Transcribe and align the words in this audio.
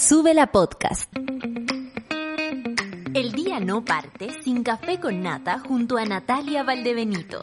Sube 0.00 0.32
la 0.32 0.46
podcast. 0.46 1.12
El 3.14 3.32
día 3.32 3.58
no 3.58 3.84
parte 3.84 4.28
sin 4.44 4.62
café 4.62 5.00
con 5.00 5.22
nata 5.22 5.58
junto 5.58 5.98
a 5.98 6.04
Natalia 6.04 6.62
Valdebenito. 6.62 7.40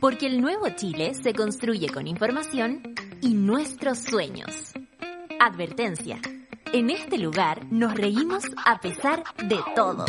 Porque 0.00 0.26
el 0.26 0.40
nuevo 0.40 0.70
Chile 0.70 1.12
se 1.12 1.34
construye 1.34 1.90
con 1.90 2.06
información 2.06 2.94
y 3.20 3.34
nuestros 3.34 3.98
sueños. 3.98 4.72
Advertencia. 5.38 6.18
En 6.72 6.88
este 6.88 7.18
lugar 7.18 7.66
nos 7.70 7.94
reímos 7.94 8.44
a 8.64 8.80
pesar 8.80 9.22
de 9.46 9.60
todo. 9.76 10.06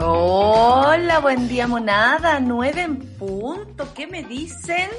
Hola, 0.00 1.20
buen 1.20 1.46
día 1.46 1.68
monada, 1.68 2.40
nueve 2.40 2.82
en 2.82 2.98
punto. 3.16 3.94
¿Qué 3.94 4.08
me 4.08 4.24
dicen? 4.24 4.90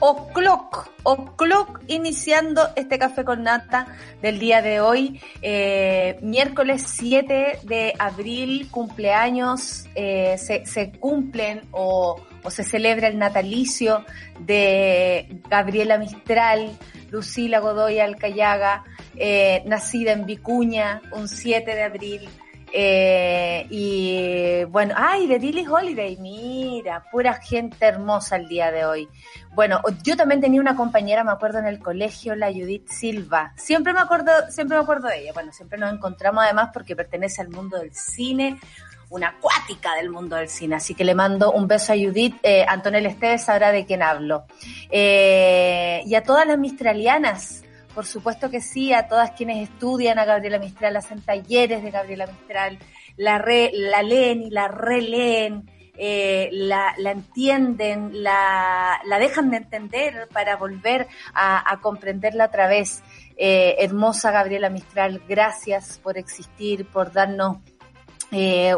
O'clock, 0.00 0.90
o'clock 1.04 1.80
iniciando 1.86 2.68
este 2.76 2.98
café 2.98 3.24
con 3.24 3.42
nata 3.42 3.86
del 4.20 4.38
día 4.38 4.60
de 4.60 4.80
hoy, 4.80 5.20
eh, 5.40 6.18
miércoles 6.20 6.84
7 6.86 7.60
de 7.62 7.94
abril, 7.98 8.68
cumpleaños, 8.70 9.86
eh, 9.94 10.36
se, 10.38 10.66
se, 10.66 10.92
cumplen 10.92 11.62
o, 11.70 12.20
o, 12.42 12.50
se 12.50 12.64
celebra 12.64 13.08
el 13.08 13.18
natalicio 13.18 14.04
de 14.40 15.40
Gabriela 15.48 15.96
Mistral, 15.98 16.76
Lucila 17.10 17.60
Godoy 17.60 18.00
Alcayaga, 18.00 18.84
eh, 19.16 19.62
nacida 19.66 20.12
en 20.12 20.26
Vicuña, 20.26 21.00
un 21.12 21.28
7 21.28 21.74
de 21.74 21.82
abril. 21.82 22.28
Eh, 22.76 23.68
y 23.70 24.64
bueno, 24.64 24.94
ay, 24.96 25.28
de 25.28 25.38
Billie 25.38 25.68
Holiday, 25.68 26.16
mira, 26.16 27.04
pura 27.12 27.34
gente 27.34 27.86
hermosa 27.86 28.34
el 28.34 28.48
día 28.48 28.72
de 28.72 28.84
hoy. 28.84 29.08
Bueno, 29.52 29.80
yo 30.02 30.16
también 30.16 30.40
tenía 30.40 30.60
una 30.60 30.74
compañera, 30.74 31.22
me 31.22 31.30
acuerdo 31.30 31.60
en 31.60 31.66
el 31.66 31.78
colegio, 31.78 32.34
la 32.34 32.52
Judith 32.52 32.88
Silva. 32.88 33.52
Siempre 33.56 33.92
me 33.92 34.00
acuerdo, 34.00 34.32
siempre 34.50 34.76
me 34.76 34.82
acuerdo 34.82 35.06
de 35.06 35.20
ella. 35.20 35.32
Bueno, 35.32 35.52
siempre 35.52 35.78
nos 35.78 35.92
encontramos 35.92 36.42
además 36.42 36.70
porque 36.74 36.96
pertenece 36.96 37.42
al 37.42 37.50
mundo 37.50 37.78
del 37.78 37.94
cine, 37.94 38.58
una 39.08 39.28
acuática 39.28 39.94
del 39.94 40.10
mundo 40.10 40.34
del 40.34 40.48
cine. 40.48 40.74
Así 40.74 40.96
que 40.96 41.04
le 41.04 41.14
mando 41.14 41.52
un 41.52 41.68
beso 41.68 41.92
a 41.92 41.96
Judith. 41.96 42.34
Eh, 42.42 42.66
Antonella 42.66 43.08
Esteves 43.08 43.44
sabrá 43.44 43.70
de 43.70 43.86
quién 43.86 44.02
hablo. 44.02 44.46
Eh, 44.90 46.02
y 46.06 46.16
a 46.16 46.24
todas 46.24 46.44
las 46.44 46.58
mistralianas, 46.58 47.63
por 47.94 48.06
supuesto 48.06 48.50
que 48.50 48.60
sí, 48.60 48.92
a 48.92 49.08
todas 49.08 49.30
quienes 49.32 49.68
estudian 49.68 50.18
a 50.18 50.24
Gabriela 50.24 50.58
Mistral, 50.58 50.96
hacen 50.96 51.20
talleres 51.20 51.82
de 51.82 51.90
Gabriela 51.90 52.26
Mistral, 52.26 52.78
la, 53.16 53.38
re, 53.38 53.70
la 53.72 54.02
leen 54.02 54.42
y 54.42 54.50
la 54.50 54.68
releen, 54.68 55.70
eh, 55.96 56.48
la, 56.52 56.94
entienden, 56.98 58.22
la, 58.22 59.00
dejan 59.20 59.50
de 59.50 59.58
entender 59.58 60.28
para 60.32 60.56
volver 60.56 61.06
a, 61.34 61.78
comprenderla 61.80 62.46
otra 62.46 62.66
vez. 62.66 63.02
Eh, 63.36 63.76
hermosa 63.80 64.30
Gabriela 64.30 64.70
Mistral, 64.70 65.20
gracias 65.28 65.98
por 65.98 66.18
existir, 66.18 66.86
por 66.86 67.12
darnos 67.12 67.58
eh, 68.30 68.74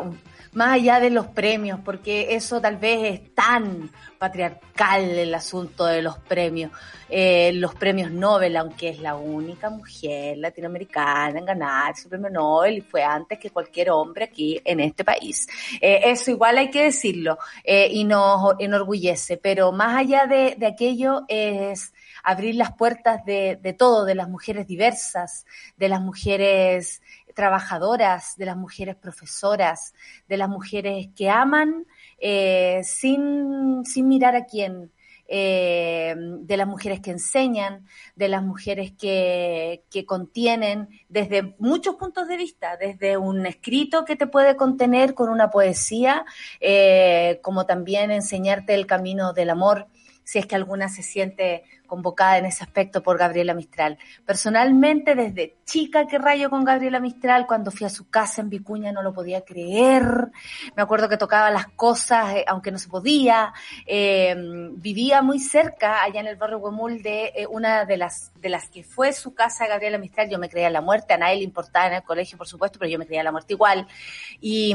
más 0.56 0.72
allá 0.72 1.00
de 1.00 1.10
los 1.10 1.26
premios, 1.26 1.80
porque 1.84 2.34
eso 2.34 2.62
tal 2.62 2.78
vez 2.78 3.20
es 3.20 3.34
tan 3.34 3.90
patriarcal 4.18 5.02
el 5.02 5.34
asunto 5.34 5.84
de 5.84 6.00
los 6.00 6.16
premios. 6.18 6.72
Eh, 7.10 7.52
los 7.52 7.74
premios 7.74 8.10
Nobel, 8.10 8.56
aunque 8.56 8.88
es 8.88 9.00
la 9.00 9.16
única 9.16 9.68
mujer 9.68 10.38
latinoamericana 10.38 11.38
en 11.38 11.44
ganar 11.44 11.94
su 11.94 12.08
premio 12.08 12.30
Nobel 12.30 12.78
y 12.78 12.80
fue 12.80 13.04
antes 13.04 13.38
que 13.38 13.50
cualquier 13.50 13.90
hombre 13.90 14.24
aquí 14.24 14.58
en 14.64 14.80
este 14.80 15.04
país. 15.04 15.46
Eh, 15.78 16.00
eso 16.04 16.30
igual 16.30 16.56
hay 16.56 16.70
que 16.70 16.84
decirlo 16.84 17.36
eh, 17.62 17.90
y 17.92 18.04
nos 18.04 18.54
enorgullece, 18.58 19.36
pero 19.36 19.72
más 19.72 19.94
allá 19.94 20.26
de, 20.26 20.54
de 20.56 20.66
aquello 20.66 21.24
es 21.28 21.92
abrir 22.24 22.54
las 22.54 22.72
puertas 22.72 23.26
de, 23.26 23.58
de 23.60 23.74
todo, 23.74 24.06
de 24.06 24.14
las 24.14 24.30
mujeres 24.30 24.66
diversas, 24.66 25.44
de 25.76 25.90
las 25.90 26.00
mujeres 26.00 27.02
trabajadoras, 27.36 28.34
de 28.36 28.46
las 28.46 28.56
mujeres 28.56 28.96
profesoras, 28.96 29.92
de 30.26 30.38
las 30.38 30.48
mujeres 30.48 31.08
que 31.14 31.28
aman 31.28 31.86
eh, 32.18 32.80
sin, 32.82 33.84
sin 33.84 34.08
mirar 34.08 34.34
a 34.34 34.46
quién, 34.46 34.90
eh, 35.28 36.14
de 36.16 36.56
las 36.56 36.66
mujeres 36.66 37.00
que 37.00 37.10
enseñan, 37.10 37.84
de 38.14 38.28
las 38.28 38.42
mujeres 38.42 38.92
que, 38.98 39.84
que 39.90 40.06
contienen 40.06 40.88
desde 41.10 41.54
muchos 41.58 41.96
puntos 41.96 42.26
de 42.26 42.38
vista, 42.38 42.78
desde 42.78 43.18
un 43.18 43.44
escrito 43.44 44.06
que 44.06 44.16
te 44.16 44.26
puede 44.26 44.56
contener 44.56 45.12
con 45.12 45.28
una 45.28 45.50
poesía, 45.50 46.24
eh, 46.60 47.38
como 47.42 47.66
también 47.66 48.10
enseñarte 48.10 48.72
el 48.74 48.86
camino 48.86 49.34
del 49.34 49.50
amor, 49.50 49.88
si 50.24 50.38
es 50.38 50.46
que 50.46 50.56
alguna 50.56 50.88
se 50.88 51.02
siente 51.02 51.64
convocada 51.86 52.38
en 52.38 52.46
ese 52.46 52.64
aspecto 52.64 53.02
por 53.02 53.18
Gabriela 53.18 53.54
Mistral. 53.54 53.98
Personalmente, 54.24 55.14
desde 55.14 55.56
chica 55.64 56.06
que 56.06 56.18
rayo 56.18 56.50
con 56.50 56.64
Gabriela 56.64 57.00
Mistral, 57.00 57.46
cuando 57.46 57.70
fui 57.70 57.86
a 57.86 57.90
su 57.90 58.08
casa 58.08 58.40
en 58.40 58.50
Vicuña 58.50 58.92
no 58.92 59.02
lo 59.02 59.12
podía 59.12 59.42
creer. 59.42 60.30
Me 60.76 60.82
acuerdo 60.82 61.08
que 61.08 61.16
tocaba 61.16 61.50
las 61.50 61.68
cosas, 61.68 62.34
eh, 62.34 62.44
aunque 62.46 62.70
no 62.70 62.78
se 62.78 62.88
podía. 62.88 63.52
Eh, 63.86 64.34
vivía 64.72 65.22
muy 65.22 65.38
cerca, 65.38 66.02
allá 66.02 66.20
en 66.20 66.26
el 66.26 66.36
barrio 66.36 66.58
Huemul, 66.58 67.02
de 67.02 67.32
eh, 67.34 67.46
una 67.48 67.84
de 67.84 67.96
las, 67.96 68.32
de 68.40 68.48
las 68.48 68.68
que 68.68 68.82
fue 68.82 69.12
su 69.12 69.34
casa 69.34 69.66
Gabriela 69.66 69.98
Mistral. 69.98 70.28
Yo 70.28 70.38
me 70.38 70.48
creía 70.48 70.70
la 70.70 70.80
muerte, 70.80 71.14
a 71.14 71.18
nadie 71.18 71.42
importaba 71.42 71.86
en 71.86 71.94
el 71.94 72.02
colegio, 72.02 72.38
por 72.38 72.48
supuesto, 72.48 72.78
pero 72.78 72.90
yo 72.90 72.98
me 72.98 73.06
creía 73.06 73.22
la 73.22 73.32
muerte 73.32 73.54
igual. 73.54 73.86
Y 74.40 74.74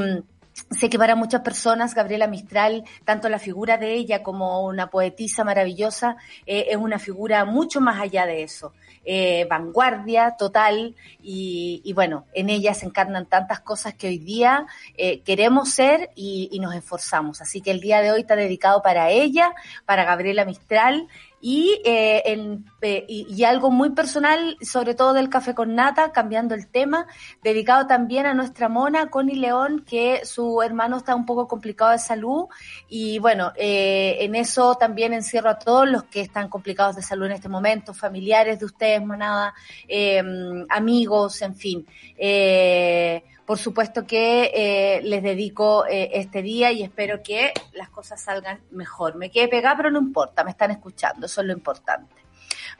Sé 0.53 0.89
que 0.89 0.97
para 0.97 1.15
muchas 1.15 1.41
personas 1.41 1.95
Gabriela 1.95 2.27
Mistral, 2.27 2.83
tanto 3.05 3.29
la 3.29 3.39
figura 3.39 3.77
de 3.77 3.93
ella 3.93 4.23
como 4.23 4.65
una 4.65 4.89
poetisa 4.89 5.43
maravillosa, 5.43 6.17
eh, 6.45 6.67
es 6.69 6.77
una 6.77 6.99
figura 6.99 7.45
mucho 7.45 7.79
más 7.81 7.99
allá 7.99 8.25
de 8.25 8.43
eso. 8.43 8.73
Eh, 9.03 9.47
vanguardia 9.49 10.35
total 10.37 10.95
y, 11.23 11.91
bueno, 11.95 12.25
en 12.33 12.49
ella 12.49 12.75
se 12.75 12.85
encarnan 12.85 13.25
tantas 13.25 13.59
cosas 13.61 13.95
que 13.95 14.07
hoy 14.07 14.19
día 14.19 14.67
eh, 14.95 15.21
queremos 15.21 15.71
ser 15.71 16.11
y, 16.15 16.49
y 16.51 16.59
nos 16.59 16.75
esforzamos. 16.75 17.41
Así 17.41 17.61
que 17.61 17.71
el 17.71 17.79
día 17.79 18.01
de 18.01 18.11
hoy 18.11 18.21
está 18.21 18.35
dedicado 18.35 18.81
para 18.83 19.09
ella, 19.09 19.53
para 19.85 20.03
Gabriela 20.03 20.45
Mistral 20.45 21.07
y, 21.41 21.81
eh, 21.83 22.21
en, 22.25 22.65
eh, 22.81 23.05
y, 23.07 23.25
y, 23.29 23.43
algo 23.43 23.71
muy 23.71 23.89
personal, 23.89 24.57
sobre 24.61 24.93
todo 24.93 25.13
del 25.13 25.29
café 25.29 25.55
con 25.55 25.75
nata, 25.75 26.11
cambiando 26.11 26.55
el 26.55 26.67
tema, 26.67 27.07
dedicado 27.43 27.87
también 27.87 28.25
a 28.25 28.33
nuestra 28.33 28.69
mona, 28.69 29.09
Connie 29.09 29.35
León, 29.35 29.83
que 29.85 30.23
su 30.23 30.61
hermano 30.61 30.97
está 30.97 31.15
un 31.15 31.25
poco 31.25 31.47
complicado 31.47 31.91
de 31.91 31.99
salud 31.99 32.45
y 32.87 33.19
bueno, 33.19 33.51
eh, 33.55 34.17
en 34.19 34.35
eso 34.35 34.75
también 34.75 35.13
encierro 35.13 35.49
a 35.49 35.59
todos 35.59 35.89
los 35.89 36.03
que 36.03 36.21
están 36.21 36.49
complicados 36.49 36.95
de 36.95 37.01
salud 37.01 37.25
en 37.25 37.33
este 37.33 37.49
momento, 37.49 37.93
familiares 37.93 38.59
de 38.59 38.65
ustedes, 38.65 39.03
monada, 39.03 39.53
eh, 39.87 40.21
amigos, 40.69 41.41
en 41.41 41.55
fin. 41.55 41.85
Eh, 42.17 43.23
por 43.51 43.57
supuesto 43.57 44.07
que 44.07 44.49
eh, 44.55 45.01
les 45.03 45.21
dedico 45.21 45.85
eh, 45.85 46.11
este 46.13 46.41
día 46.41 46.71
y 46.71 46.83
espero 46.83 47.21
que 47.21 47.51
las 47.73 47.89
cosas 47.89 48.21
salgan 48.21 48.61
mejor. 48.71 49.15
Me 49.15 49.29
quedé 49.29 49.49
pegada, 49.49 49.75
pero 49.75 49.91
no 49.91 49.99
importa, 49.99 50.45
me 50.45 50.51
están 50.51 50.71
escuchando, 50.71 51.25
eso 51.25 51.41
es 51.41 51.47
lo 51.47 51.51
importante. 51.51 52.15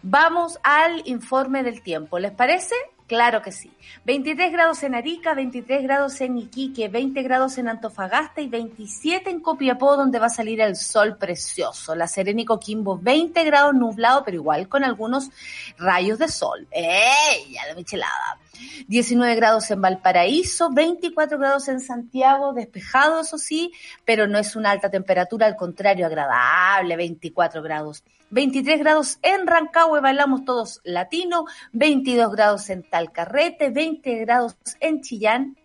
Vamos 0.02 0.59
al 0.64 1.02
informe 1.09 1.62
del 1.64 1.82
tiempo, 1.82 2.20
¿les 2.20 2.32
parece? 2.32 2.76
Claro 3.12 3.42
que 3.42 3.52
sí. 3.52 3.70
23 4.06 4.54
grados 4.54 4.84
en 4.84 4.96
Arica, 4.96 5.34
23 5.34 5.84
grados 5.84 6.22
en 6.22 6.38
Iquique, 6.38 6.88
20 6.88 7.22
grados 7.24 7.58
en 7.58 7.68
Antofagasta 7.68 8.40
y 8.40 8.48
27 8.48 9.30
en 9.30 9.42
Copiapó, 9.42 9.98
donde 9.98 10.18
va 10.18 10.28
a 10.28 10.30
salir 10.30 10.62
el 10.62 10.78
sol 10.78 11.18
precioso. 11.18 11.94
La 11.94 12.08
Serena 12.08 12.40
y 12.40 12.46
Coquimbo, 12.46 12.98
20 12.98 13.44
grados 13.44 13.74
nublado, 13.74 14.24
pero 14.24 14.38
igual 14.38 14.70
con 14.70 14.86
algunos 14.86 15.30
rayos 15.78 16.20
de 16.20 16.30
sol. 16.30 16.66
¡Ey! 16.72 17.52
Ya 17.52 17.68
la 17.68 17.76
michelada. 17.76 18.40
19 18.88 19.36
grados 19.36 19.70
en 19.72 19.82
Valparaíso, 19.82 20.70
24 20.72 21.38
grados 21.38 21.68
en 21.68 21.82
Santiago, 21.82 22.54
despejado, 22.54 23.20
eso 23.20 23.38
sí, 23.38 23.74
pero 24.06 24.26
no 24.26 24.38
es 24.38 24.56
una 24.56 24.72
alta 24.72 24.90
temperatura, 24.90 25.48
al 25.48 25.58
contrario, 25.58 26.06
agradable, 26.06 26.96
24 26.96 27.62
grados. 27.62 28.06
23 28.31 28.80
grados 28.80 29.19
en 29.22 29.46
Rancagua, 29.46 30.00
bailamos 30.00 30.46
todos 30.46 30.79
latino, 30.84 31.46
22 31.73 32.32
grados 32.32 32.70
en 32.70 32.84
Talcarrete, 32.84 33.70
20 33.70 34.16
grados 34.20 34.56
en 34.79 35.02
Chillán, 35.02 35.58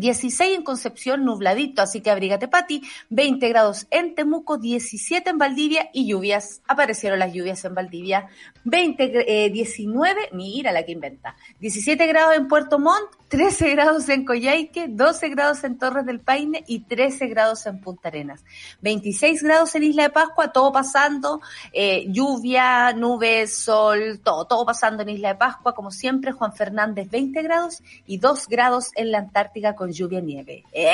16 0.00 0.56
en 0.58 0.62
Concepción, 0.62 1.24
nubladito, 1.24 1.82
así 1.82 2.00
que 2.00 2.10
abrígate 2.10 2.48
Pati, 2.48 2.82
20 3.10 3.48
grados 3.48 3.86
en 3.90 4.14
Temuco, 4.14 4.58
17 4.58 5.30
en 5.30 5.38
Valdivia 5.38 5.90
y 5.92 6.06
lluvias, 6.06 6.62
aparecieron 6.66 7.18
las 7.18 7.32
lluvias 7.32 7.64
en 7.64 7.74
Valdivia, 7.74 8.28
20, 8.64 9.46
eh, 9.46 9.50
19, 9.50 10.30
mira 10.32 10.72
la 10.72 10.84
que 10.84 10.92
inventa, 10.92 11.36
17 11.60 12.06
grados 12.06 12.36
en 12.36 12.48
Puerto 12.48 12.78
Montt, 12.78 13.10
13 13.28 13.70
grados 13.70 14.08
en 14.08 14.24
Coyhaique, 14.24 14.86
12 14.88 15.28
grados 15.30 15.64
en 15.64 15.78
Torres 15.78 16.06
del 16.06 16.20
Paine 16.20 16.62
y 16.66 16.80
13 16.80 17.26
grados 17.26 17.66
en 17.66 17.80
Punta 17.80 18.08
Arenas. 18.08 18.44
26 18.82 19.42
grados 19.42 19.74
en 19.74 19.82
Isla 19.82 20.04
de 20.04 20.10
Pascua, 20.10 20.52
todo 20.52 20.70
pasando, 20.70 21.40
eh, 21.72 22.06
lluvia, 22.08 22.92
nubes, 22.92 23.52
sol, 23.52 24.20
todo, 24.22 24.46
todo 24.46 24.64
pasando 24.64 25.02
en 25.02 25.08
Isla 25.08 25.30
de 25.30 25.34
Pascua, 25.34 25.74
como 25.74 25.90
siempre, 25.90 26.32
Juan 26.32 26.52
Fernández 26.52 27.10
20 27.10 27.42
grados 27.42 27.82
y 28.06 28.18
2 28.18 28.46
grados 28.46 28.90
en 28.94 29.10
la 29.10 29.18
Antártica 29.18 29.74
con 29.74 29.85
lluvia 29.92 30.18
y 30.20 30.22
nieve. 30.22 30.64
¡Eh! 30.72 30.90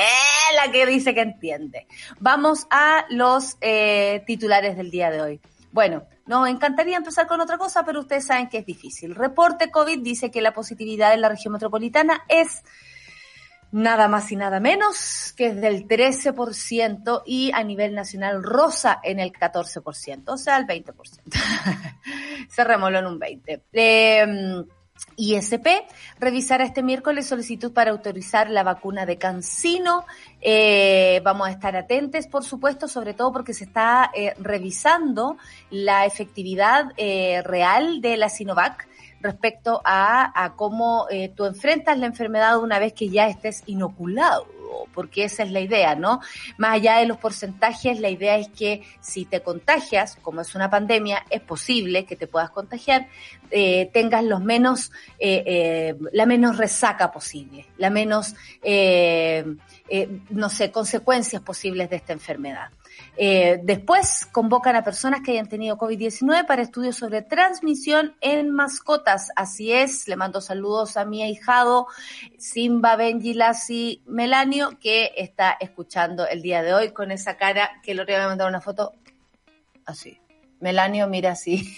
La 0.55 0.71
que 0.71 0.85
dice 0.85 1.13
que 1.13 1.21
entiende. 1.21 1.87
Vamos 2.19 2.67
a 2.69 3.05
los 3.09 3.57
eh, 3.61 4.23
titulares 4.25 4.77
del 4.77 4.91
día 4.91 5.09
de 5.09 5.21
hoy. 5.21 5.41
Bueno, 5.71 6.03
Nos 6.25 6.47
encantaría 6.47 6.95
empezar 6.95 7.27
con 7.27 7.41
otra 7.41 7.57
cosa, 7.57 7.83
pero 7.83 7.99
ustedes 7.99 8.27
saben 8.27 8.47
que 8.47 8.59
es 8.59 8.65
difícil. 8.65 9.13
Reporte 9.13 9.69
COVID 9.71 9.99
dice 9.99 10.31
que 10.31 10.41
la 10.41 10.53
positividad 10.53 11.13
en 11.13 11.19
la 11.19 11.27
región 11.27 11.51
metropolitana 11.51 12.23
es 12.29 12.63
nada 13.73 14.07
más 14.07 14.31
y 14.31 14.35
nada 14.35 14.59
menos 14.59 15.33
que 15.35 15.47
es 15.47 15.59
del 15.59 15.87
13% 15.87 17.23
y 17.25 17.51
a 17.53 17.63
nivel 17.63 17.95
nacional 17.95 18.43
rosa 18.43 18.99
en 19.03 19.19
el 19.19 19.33
14%, 19.33 20.23
o 20.27 20.37
sea, 20.37 20.57
el 20.57 20.67
20%. 20.67 20.93
Cerrémoslo 22.49 22.99
en 22.99 23.05
un 23.07 23.19
20%. 23.19 23.61
Eh, 23.73 24.63
ISP 25.15 25.67
revisará 26.19 26.63
este 26.63 26.83
miércoles 26.83 27.27
solicitud 27.27 27.71
para 27.71 27.91
autorizar 27.91 28.49
la 28.49 28.63
vacuna 28.63 29.05
de 29.05 29.17
Cancino. 29.17 30.05
Eh, 30.41 31.21
vamos 31.23 31.47
a 31.47 31.51
estar 31.51 31.75
atentos, 31.75 32.27
por 32.27 32.43
supuesto, 32.43 32.87
sobre 32.87 33.13
todo 33.13 33.31
porque 33.31 33.53
se 33.53 33.65
está 33.65 34.11
eh, 34.15 34.33
revisando 34.39 35.37
la 35.69 36.05
efectividad 36.05 36.91
eh, 36.97 37.41
real 37.43 38.01
de 38.01 38.17
la 38.17 38.29
Sinovac 38.29 38.87
respecto 39.21 39.81
a, 39.85 40.43
a 40.43 40.55
cómo 40.55 41.07
eh, 41.09 41.31
tú 41.35 41.45
enfrentas 41.45 41.97
la 41.97 42.07
enfermedad 42.07 42.59
una 42.59 42.77
vez 42.77 42.93
que 42.93 43.09
ya 43.09 43.27
estés 43.27 43.63
inoculado 43.65 44.45
porque 44.93 45.25
esa 45.25 45.43
es 45.43 45.51
la 45.51 45.59
idea, 45.59 45.95
¿no? 45.95 46.21
Más 46.57 46.73
allá 46.75 46.97
de 46.97 47.05
los 47.05 47.17
porcentajes, 47.17 47.99
la 47.99 48.09
idea 48.09 48.37
es 48.37 48.49
que 48.49 48.83
si 49.01 49.25
te 49.25 49.41
contagias, 49.41 50.17
como 50.21 50.41
es 50.41 50.55
una 50.55 50.69
pandemia, 50.69 51.25
es 51.29 51.41
posible 51.41 52.05
que 52.05 52.15
te 52.15 52.27
puedas 52.27 52.49
contagiar, 52.49 53.07
eh, 53.51 53.89
tengas 53.93 54.23
los 54.23 54.41
menos, 54.41 54.91
eh, 55.19 55.43
eh, 55.45 55.95
la 56.11 56.25
menos 56.25 56.57
resaca 56.57 57.11
posible, 57.11 57.67
la 57.77 57.89
menos, 57.89 58.35
no 60.29 60.49
sé, 60.49 60.71
consecuencias 60.71 61.41
posibles 61.41 61.89
de 61.89 61.97
esta 61.97 62.13
enfermedad. 62.13 62.69
Eh, 63.15 63.59
después 63.63 64.25
convocan 64.31 64.75
a 64.75 64.83
personas 64.83 65.21
que 65.21 65.31
hayan 65.31 65.47
tenido 65.47 65.77
COVID-19 65.77 66.47
para 66.47 66.61
estudios 66.61 66.95
sobre 66.95 67.21
transmisión 67.21 68.15
en 68.21 68.51
mascotas. 68.51 69.29
Así 69.35 69.71
es, 69.71 70.07
le 70.07 70.15
mando 70.15 70.41
saludos 70.41 70.97
a 70.97 71.05
mi 71.05 71.21
ahijado 71.21 71.87
Simba 72.37 72.95
Benji 72.95 73.33
Lassi 73.33 74.01
Melanio, 74.05 74.79
que 74.79 75.11
está 75.15 75.55
escuchando 75.59 76.27
el 76.27 76.41
día 76.41 76.63
de 76.63 76.73
hoy 76.73 76.91
con 76.91 77.11
esa 77.11 77.37
cara 77.37 77.81
que 77.83 77.93
otro 77.93 78.05
día 78.05 78.19
me 78.19 78.27
mandó 78.27 78.47
una 78.47 78.61
foto 78.61 78.93
así. 79.85 80.22
Melanio 80.63 81.07
mira 81.07 81.31
así. 81.31 81.77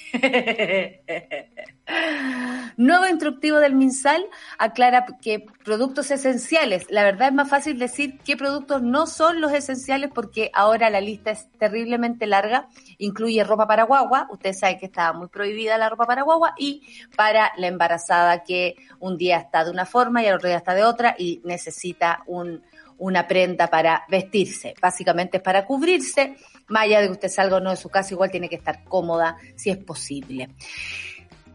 Nuevo 2.78 3.08
instructivo 3.08 3.58
del 3.58 3.74
MinSal 3.74 4.24
aclara 4.60 5.08
que 5.24 5.44
productos 5.64 6.12
esenciales. 6.12 6.86
La 6.90 7.04
verdad 7.04 7.30
es 7.30 7.34
más 7.34 7.50
fácil 7.50 7.80
decir 7.80 8.20
qué 8.20 8.38
productos 8.38 8.84
no 8.84 9.08
son 9.08 9.42
los 9.42 9.54
esenciales 9.54 10.12
porque 10.14 10.52
ahora 10.54 10.92
la 10.92 11.02
lista 11.02 11.32
es 11.32 11.50
terriblemente 11.58 12.28
larga. 12.28 12.68
Incluye 13.00 13.44
ropa 13.44 13.66
para 13.66 13.86
guagua. 13.86 14.28
Ustedes 14.30 14.60
saben 14.60 14.78
que 14.78 14.86
estaba 14.86 15.18
muy 15.18 15.30
prohibida 15.30 15.80
la 15.80 15.90
ropa 15.90 16.06
para 16.06 16.22
guagua 16.22 16.54
y 16.56 16.84
para 17.16 17.54
la 17.58 17.66
embarazada 17.66 18.44
que 18.44 18.76
un 19.00 19.18
día 19.18 19.38
está 19.38 19.64
de 19.64 19.72
una 19.72 19.88
forma 19.88 20.22
y 20.22 20.28
al 20.28 20.36
otro 20.36 20.48
día 20.48 20.58
está 20.58 20.76
de 20.76 20.84
otra 20.84 21.16
y 21.18 21.42
necesita 21.44 22.22
un, 22.28 22.62
una 22.98 23.28
prenda 23.28 23.68
para 23.68 24.04
vestirse. 24.10 24.74
Básicamente 24.80 25.38
es 25.38 25.44
para 25.44 25.66
cubrirse. 25.66 26.36
Más 26.68 26.84
allá 26.84 27.02
de 27.02 27.08
que 27.08 27.14
usted 27.14 27.30
salga 27.30 27.58
o 27.58 27.60
no 27.60 27.70
de 27.70 27.78
su 27.78 27.90
casa, 27.90 28.14
igual 28.14 28.32
tiene 28.32 28.50
que 28.50 28.56
estar 28.56 28.84
cómoda 28.84 29.38
si 29.56 29.70
es 29.70 29.78
posible. 29.78 30.50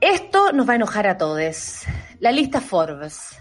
Esto 0.01 0.53
nos 0.53 0.69
va 0.69 0.73
a 0.73 0.77
enojar 0.77 1.07
a 1.07 1.19
todos. 1.19 1.83
La 2.21 2.33
lista 2.33 2.61
Forbes. 2.61 3.37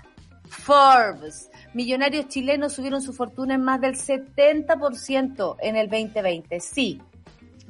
Forbes. 0.50 1.50
Millonarios 1.74 2.28
chilenos 2.28 2.74
subieron 2.74 3.02
su 3.02 3.14
fortuna 3.14 3.54
en 3.54 3.64
más 3.64 3.80
del 3.80 3.96
70% 3.96 5.56
en 5.60 5.76
el 5.76 5.90
2020. 5.90 6.60
Sí, 6.60 7.02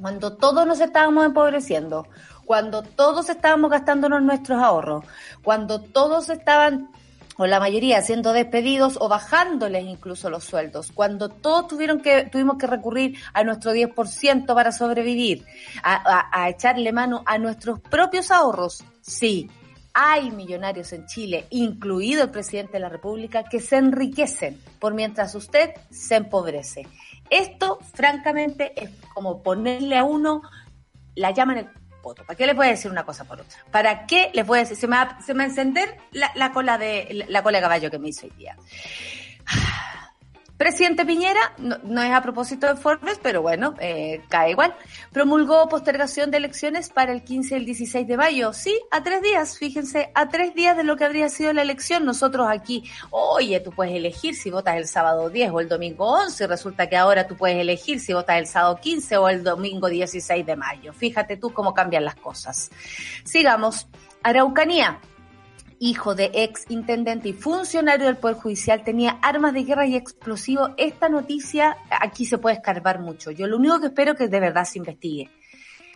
cuando 0.00 0.36
todos 0.36 0.66
nos 0.66 0.80
estábamos 0.80 1.26
empobreciendo, 1.26 2.08
cuando 2.46 2.82
todos 2.82 3.28
estábamos 3.28 3.70
gastándonos 3.70 4.22
nuestros 4.22 4.60
ahorros, 4.60 5.04
cuando 5.42 5.80
todos 5.80 6.30
estaban 6.30 6.90
o 7.40 7.46
la 7.46 7.58
mayoría 7.58 8.02
siendo 8.02 8.34
despedidos 8.34 8.98
o 9.00 9.08
bajándoles 9.08 9.84
incluso 9.84 10.28
los 10.28 10.44
sueldos, 10.44 10.92
cuando 10.92 11.30
todos 11.30 11.68
tuvieron 11.68 12.02
que, 12.02 12.24
tuvimos 12.24 12.58
que 12.58 12.66
recurrir 12.66 13.18
a 13.32 13.42
nuestro 13.44 13.72
10% 13.72 14.54
para 14.54 14.72
sobrevivir, 14.72 15.46
a, 15.82 16.50
echarle 16.50 16.92
mano 16.92 17.22
a 17.24 17.38
nuestros 17.38 17.80
propios 17.80 18.30
ahorros, 18.30 18.84
sí, 19.00 19.50
hay 19.94 20.30
millonarios 20.30 20.92
en 20.92 21.06
Chile, 21.06 21.46
incluido 21.48 22.24
el 22.24 22.30
presidente 22.30 22.74
de 22.74 22.80
la 22.80 22.90
República, 22.90 23.44
que 23.44 23.60
se 23.60 23.78
enriquecen 23.78 24.60
por 24.78 24.92
mientras 24.92 25.34
usted 25.34 25.70
se 25.90 26.16
empobrece. 26.16 26.86
Esto, 27.30 27.78
francamente, 27.94 28.74
es 28.76 28.90
como 29.14 29.42
ponerle 29.42 29.96
a 29.96 30.04
uno 30.04 30.42
la 31.14 31.30
llama 31.30 31.54
en 31.54 31.58
el 31.60 31.79
¿Para 32.02 32.36
qué 32.36 32.46
les 32.46 32.56
voy 32.56 32.66
a 32.66 32.70
decir 32.70 32.90
una 32.90 33.04
cosa 33.04 33.24
por 33.24 33.40
otra? 33.40 33.58
¿Para 33.70 34.06
qué 34.06 34.30
les 34.34 34.46
voy 34.46 34.58
a 34.58 34.62
decir? 34.62 34.76
Se 34.76 34.86
me 34.86 34.96
va, 34.96 35.18
se 35.24 35.34
me 35.34 35.44
encender 35.44 35.96
la, 36.12 36.30
la, 36.34 36.52
cola 36.52 36.78
de 36.78 37.24
la 37.28 37.42
cola 37.42 37.58
de 37.58 37.62
caballo 37.62 37.90
que 37.90 37.98
me 37.98 38.08
hizo 38.08 38.26
hoy 38.26 38.32
día. 38.36 38.56
Presidente 40.60 41.06
Piñera, 41.06 41.54
no, 41.56 42.02
es 42.02 42.12
a 42.12 42.20
propósito 42.20 42.66
de 42.66 42.76
Forbes, 42.76 43.18
pero 43.22 43.40
bueno, 43.40 43.74
eh, 43.80 44.20
cae 44.28 44.50
igual, 44.50 44.74
promulgó 45.10 45.66
postergación 45.70 46.30
de 46.30 46.36
elecciones 46.36 46.90
para 46.90 47.12
el 47.12 47.24
15 47.24 47.54
y 47.54 47.56
el 47.56 47.64
16 47.64 48.06
de 48.06 48.16
mayo. 48.18 48.52
Sí, 48.52 48.78
a 48.90 49.02
tres 49.02 49.22
días, 49.22 49.56
fíjense, 49.56 50.10
a 50.14 50.28
tres 50.28 50.54
días 50.54 50.76
de 50.76 50.84
lo 50.84 50.96
que 50.96 51.06
habría 51.06 51.30
sido 51.30 51.54
la 51.54 51.62
elección. 51.62 52.04
Nosotros 52.04 52.46
aquí, 52.50 52.84
oye, 53.08 53.58
tú 53.60 53.70
puedes 53.70 53.94
elegir 53.94 54.34
si 54.34 54.50
votas 54.50 54.76
el 54.76 54.86
sábado 54.86 55.30
10 55.30 55.50
o 55.50 55.60
el 55.60 55.68
domingo 55.70 56.04
11, 56.04 56.44
y 56.44 56.46
resulta 56.46 56.90
que 56.90 56.98
ahora 56.98 57.26
tú 57.26 57.36
puedes 57.36 57.56
elegir 57.56 57.98
si 57.98 58.12
votas 58.12 58.36
el 58.36 58.46
sábado 58.46 58.78
15 58.82 59.16
o 59.16 59.30
el 59.30 59.42
domingo 59.42 59.88
16 59.88 60.44
de 60.44 60.56
mayo. 60.56 60.92
Fíjate 60.92 61.38
tú 61.38 61.54
cómo 61.54 61.72
cambian 61.72 62.04
las 62.04 62.16
cosas. 62.16 62.70
Sigamos. 63.24 63.88
Araucanía 64.22 65.00
hijo 65.80 66.14
de 66.14 66.30
ex 66.34 66.66
intendente 66.68 67.30
y 67.30 67.32
funcionario 67.32 68.06
del 68.06 68.18
Poder 68.18 68.36
Judicial, 68.36 68.84
tenía 68.84 69.18
armas 69.22 69.54
de 69.54 69.64
guerra 69.64 69.86
y 69.86 69.96
explosivos. 69.96 70.72
Esta 70.76 71.08
noticia 71.08 71.78
aquí 71.90 72.26
se 72.26 72.36
puede 72.36 72.56
escarbar 72.56 73.00
mucho. 73.00 73.30
Yo 73.30 73.46
lo 73.46 73.56
único 73.56 73.80
que 73.80 73.86
espero 73.86 74.12
es 74.12 74.18
que 74.18 74.28
de 74.28 74.40
verdad 74.40 74.66
se 74.66 74.78
investigue. 74.78 75.30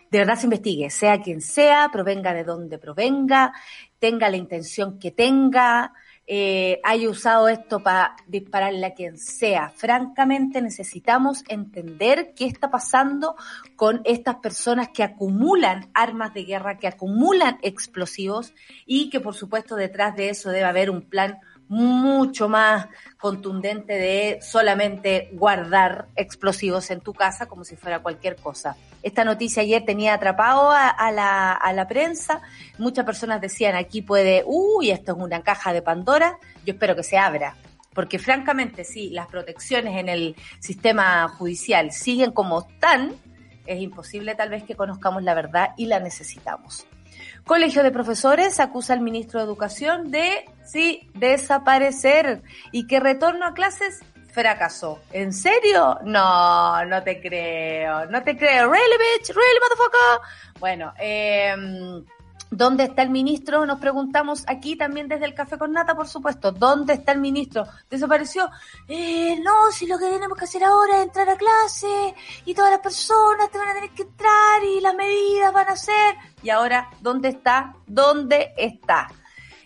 De 0.09 0.17
verdad 0.17 0.37
se 0.37 0.47
investigue, 0.47 0.89
sea 0.89 1.21
quien 1.21 1.39
sea, 1.39 1.89
provenga 1.93 2.33
de 2.33 2.43
donde 2.43 2.79
provenga, 2.79 3.53
tenga 3.99 4.29
la 4.29 4.37
intención 4.37 4.97
que 4.97 5.11
tenga, 5.11 5.93
eh, 6.27 6.79
haya 6.83 7.09
usado 7.09 7.47
esto 7.49 7.81
para 7.81 8.15
dispararle 8.27 8.85
a 8.85 8.93
quien 8.93 9.17
sea. 9.17 9.69
Francamente 9.69 10.61
necesitamos 10.61 11.43
entender 11.47 12.33
qué 12.35 12.45
está 12.45 12.71
pasando 12.71 13.35
con 13.75 14.01
estas 14.05 14.37
personas 14.37 14.89
que 14.89 15.03
acumulan 15.03 15.89
armas 15.93 16.33
de 16.33 16.45
guerra, 16.45 16.79
que 16.79 16.87
acumulan 16.87 17.59
explosivos 17.61 18.53
y 18.85 19.09
que 19.09 19.19
por 19.19 19.35
supuesto 19.35 19.75
detrás 19.75 20.15
de 20.15 20.29
eso 20.29 20.49
debe 20.49 20.65
haber 20.65 20.89
un 20.89 21.03
plan 21.03 21.39
mucho 21.67 22.47
más 22.47 22.87
contundente 23.17 23.93
de 23.93 24.39
solamente 24.41 25.29
guardar 25.33 26.07
explosivos 26.15 26.91
en 26.91 27.01
tu 27.01 27.13
casa 27.13 27.47
como 27.47 27.63
si 27.63 27.75
fuera 27.75 27.99
cualquier 27.99 28.35
cosa. 28.35 28.75
Esta 29.01 29.23
noticia 29.23 29.61
ayer 29.61 29.83
tenía 29.85 30.13
atrapado 30.15 30.71
a, 30.71 31.11
la, 31.11 31.53
a 31.53 31.73
la 31.73 31.87
prensa. 31.87 32.41
Muchas 32.77 33.05
personas 33.05 33.41
decían 33.41 33.75
aquí 33.75 34.01
puede, 34.01 34.43
uy, 34.45 34.91
esto 34.91 35.13
es 35.13 35.17
una 35.17 35.41
caja 35.41 35.73
de 35.73 35.81
Pandora. 35.81 36.37
Yo 36.65 36.73
espero 36.73 36.95
que 36.95 37.03
se 37.03 37.17
abra. 37.17 37.55
Porque 37.93 38.19
francamente, 38.19 38.83
si 38.83 39.09
las 39.09 39.27
protecciones 39.27 39.97
en 39.97 40.09
el 40.09 40.35
sistema 40.59 41.27
judicial 41.29 41.91
siguen 41.91 42.31
como 42.31 42.67
están, 42.67 43.13
es 43.65 43.81
imposible 43.81 44.35
tal 44.35 44.49
vez 44.49 44.63
que 44.63 44.75
conozcamos 44.75 45.23
la 45.23 45.33
verdad 45.33 45.69
y 45.77 45.85
la 45.85 45.99
necesitamos. 45.99 46.85
Colegio 47.45 47.83
de 47.83 47.91
Profesores 47.91 48.59
acusa 48.59 48.93
al 48.93 49.01
ministro 49.01 49.39
de 49.39 49.45
Educación 49.45 50.09
de, 50.09 50.45
sí, 50.63 51.07
desaparecer 51.13 52.41
y 52.71 52.87
que 52.87 52.99
retorno 52.99 53.45
a 53.45 53.53
clases 53.53 54.01
fracasó. 54.31 54.99
¿En 55.11 55.31
serio? 55.31 55.99
No, 56.03 56.83
no 56.85 57.03
te 57.03 57.21
creo, 57.21 58.07
no 58.07 58.23
te 58.23 58.35
creo. 58.35 58.69
¿Really, 58.69 58.97
bitch? 58.97 59.29
¿Really, 59.29 59.59
motherfucker? 59.61 60.59
Bueno, 60.59 60.93
eh, 60.99 61.55
¿Dónde 62.55 62.85
está 62.85 63.01
el 63.01 63.09
ministro? 63.09 63.65
Nos 63.65 63.79
preguntamos 63.79 64.45
aquí 64.47 64.77
también 64.77 65.09
desde 65.09 65.25
el 65.25 65.33
Café 65.33 65.57
con 65.57 65.73
Nata, 65.73 65.93
por 65.93 66.07
supuesto. 66.07 66.53
¿Dónde 66.53 66.93
está 66.93 67.11
el 67.11 67.19
ministro? 67.19 67.67
¿Desapareció? 67.89 68.49
Eh, 68.87 69.37
no, 69.43 69.71
si 69.71 69.85
lo 69.85 69.97
que 69.97 70.05
tenemos 70.05 70.37
que 70.37 70.45
hacer 70.45 70.63
ahora 70.63 70.97
es 70.97 71.03
entrar 71.03 71.29
a 71.29 71.35
clase 71.35 72.15
y 72.45 72.53
todas 72.53 72.71
las 72.71 72.79
personas 72.79 73.51
te 73.51 73.57
van 73.57 73.67
a 73.67 73.73
tener 73.73 73.89
que 73.89 74.03
entrar 74.03 74.63
y 74.63 74.79
las 74.79 74.95
medidas 74.95 75.51
van 75.51 75.67
a 75.67 75.75
ser. 75.75 76.15
Y 76.43 76.49
ahora, 76.49 76.89
¿dónde 77.01 77.27
está? 77.27 77.75
¿Dónde 77.87 78.53
está? 78.55 79.09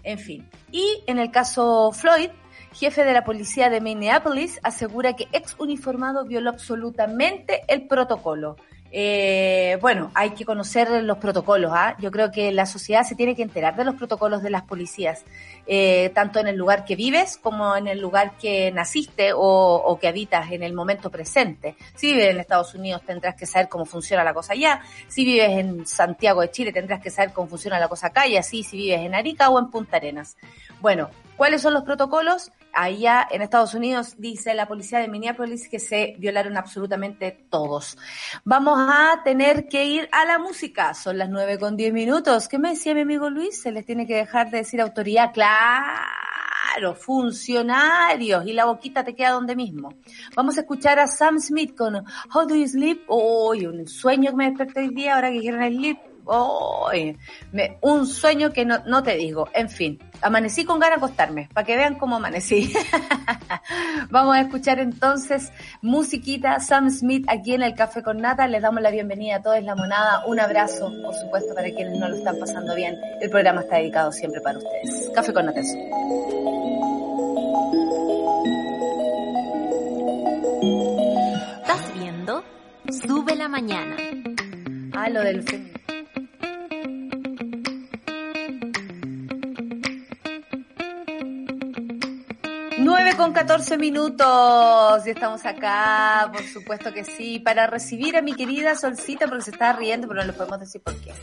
En 0.01 0.17
fin. 0.17 0.49
Y 0.71 1.03
en 1.05 1.19
el 1.19 1.29
caso 1.29 1.91
Floyd, 1.91 2.31
jefe 2.73 3.03
de 3.03 3.13
la 3.13 3.23
policía 3.23 3.69
de 3.69 3.81
Minneapolis, 3.81 4.59
asegura 4.63 5.15
que 5.15 5.27
ex 5.31 5.55
uniformado 5.59 6.25
violó 6.25 6.49
absolutamente 6.49 7.61
el 7.67 7.87
protocolo 7.87 8.55
eh, 8.91 9.77
bueno, 9.81 10.11
hay 10.15 10.31
que 10.31 10.45
conocer 10.45 10.89
los 11.03 11.17
protocolos. 11.17 11.71
¿ah? 11.73 11.95
Yo 11.99 12.11
creo 12.11 12.31
que 12.31 12.51
la 12.51 12.65
sociedad 12.65 13.03
se 13.03 13.15
tiene 13.15 13.35
que 13.35 13.43
enterar 13.43 13.75
de 13.75 13.83
los 13.83 13.95
protocolos 13.95 14.41
de 14.41 14.49
las 14.49 14.63
policías, 14.63 15.23
eh, 15.67 16.11
tanto 16.15 16.39
en 16.39 16.47
el 16.47 16.55
lugar 16.55 16.85
que 16.85 16.95
vives 16.95 17.37
como 17.37 17.75
en 17.75 17.87
el 17.87 17.99
lugar 17.99 18.33
que 18.39 18.71
naciste 18.71 19.33
o, 19.33 19.39
o, 19.39 19.99
que 19.99 20.07
habitas 20.07 20.51
en 20.51 20.63
el 20.63 20.73
momento 20.73 21.09
presente. 21.09 21.75
Si 21.95 22.11
vives 22.11 22.31
en 22.31 22.39
Estados 22.39 22.73
Unidos 22.73 23.01
tendrás 23.05 23.35
que 23.35 23.45
saber 23.45 23.69
cómo 23.69 23.85
funciona 23.85 24.23
la 24.23 24.33
cosa 24.33 24.53
allá. 24.53 24.81
Si 25.07 25.23
vives 25.23 25.49
en 25.49 25.85
Santiago 25.85 26.41
de 26.41 26.51
Chile 26.51 26.73
tendrás 26.73 27.01
que 27.01 27.11
saber 27.11 27.31
cómo 27.31 27.47
funciona 27.47 27.79
la 27.79 27.87
cosa 27.87 28.07
acá 28.07 28.27
y 28.27 28.37
así 28.37 28.63
si 28.63 28.77
vives 28.77 29.01
en 29.01 29.13
Arica 29.13 29.49
o 29.49 29.59
en 29.59 29.69
Punta 29.69 29.97
Arenas. 29.97 30.37
Bueno, 30.81 31.09
¿cuáles 31.37 31.61
son 31.61 31.73
los 31.73 31.83
protocolos? 31.83 32.51
Allá 32.73 33.27
en 33.29 33.41
Estados 33.41 33.73
Unidos 33.73 34.15
dice 34.17 34.53
la 34.53 34.67
policía 34.67 34.99
de 34.99 35.07
Minneapolis 35.07 35.69
que 35.69 35.79
se 35.79 36.15
violaron 36.17 36.57
absolutamente 36.57 37.45
todos. 37.49 37.97
Vamos 38.43 38.79
a 38.79 39.21
tener 39.23 39.67
que 39.67 39.85
ir 39.85 40.09
a 40.11 40.25
la 40.25 40.39
música. 40.39 40.93
Son 40.93 41.17
las 41.17 41.29
nueve 41.29 41.57
con 41.57 41.75
diez 41.75 41.93
minutos. 41.93 42.47
¿Qué 42.47 42.57
me 42.57 42.69
decía 42.69 42.93
mi 42.93 43.01
amigo 43.01 43.29
Luis? 43.29 43.61
Se 43.61 43.71
les 43.71 43.85
tiene 43.85 44.05
que 44.05 44.15
dejar 44.15 44.49
de 44.49 44.59
decir 44.59 44.81
autoridad. 44.81 45.31
Claro, 45.33 46.95
funcionarios. 46.95 48.45
Y 48.45 48.53
la 48.53 48.65
boquita 48.65 49.03
te 49.03 49.15
queda 49.15 49.31
donde 49.31 49.55
mismo. 49.55 49.93
Vamos 50.35 50.57
a 50.57 50.61
escuchar 50.61 50.99
a 50.99 51.07
Sam 51.07 51.39
Smith 51.39 51.75
con 51.75 51.95
How 51.95 52.47
Do 52.47 52.55
You 52.55 52.67
Sleep? 52.67 53.09
Uy, 53.09 53.65
un 53.65 53.87
sueño 53.87 54.31
que 54.31 54.37
me 54.37 54.49
desperté 54.49 54.81
hoy 54.81 54.93
día 54.93 55.15
ahora 55.15 55.31
que 55.31 55.39
el 55.47 55.75
sleep 55.75 56.08
Oh, 56.31 56.91
me, 57.51 57.79
un 57.81 58.05
sueño 58.05 58.53
que 58.53 58.63
no, 58.63 58.83
no 58.85 59.01
te 59.01 59.15
digo. 59.15 59.49
En 59.55 59.67
fin, 59.67 59.97
amanecí 60.21 60.63
con 60.63 60.77
ganas 60.79 60.99
de 60.99 61.05
acostarme, 61.05 61.49
para 61.51 61.65
que 61.65 61.75
vean 61.75 61.95
cómo 61.95 62.17
amanecí. 62.17 62.71
Vamos 64.11 64.35
a 64.35 64.41
escuchar 64.41 64.77
entonces 64.77 65.51
musiquita 65.81 66.59
Sam 66.59 66.91
Smith 66.91 67.25
aquí 67.27 67.55
en 67.55 67.63
el 67.63 67.73
Café 67.73 68.03
con 68.03 68.17
Nata. 68.17 68.47
Les 68.47 68.61
damos 68.61 68.83
la 68.83 68.91
bienvenida 68.91 69.37
a 69.37 69.41
todos 69.41 69.63
la 69.63 69.75
monada. 69.75 70.23
Un 70.27 70.39
abrazo, 70.39 70.93
por 71.03 71.15
supuesto, 71.15 71.55
para 71.55 71.71
quienes 71.71 71.97
no 71.97 72.07
lo 72.07 72.15
están 72.15 72.37
pasando 72.37 72.75
bien. 72.75 72.95
El 73.21 73.31
programa 73.31 73.61
está 73.61 73.77
dedicado 73.77 74.11
siempre 74.11 74.39
para 74.39 74.59
ustedes. 74.59 75.09
Café 75.15 75.33
con 75.33 75.47
Nata. 75.47 75.61
Estás 81.61 81.93
viendo 81.95 82.43
Sube 82.87 83.35
la 83.35 83.47
Mañana. 83.47 83.95
Ah, 84.93 85.09
lo 85.09 85.21
del 85.21 85.43
9 93.01 93.15
con 93.15 93.31
14 93.31 93.77
minutos 93.77 95.07
y 95.07 95.11
estamos 95.11 95.45
acá, 95.45 96.29
por 96.33 96.43
supuesto 96.43 96.93
que 96.93 97.05
sí, 97.05 97.39
para 97.39 97.65
recibir 97.65 98.17
a 98.17 98.21
mi 98.21 98.33
querida 98.33 98.75
Solcita 98.75 99.25
porque 99.25 99.45
se 99.45 99.51
está 99.51 99.71
riendo, 99.71 100.05
pero 100.05 100.19
no 100.19 100.27
le 100.27 100.33
podemos 100.33 100.59
decir 100.59 100.81
por 100.81 100.99
qué. 100.99 101.13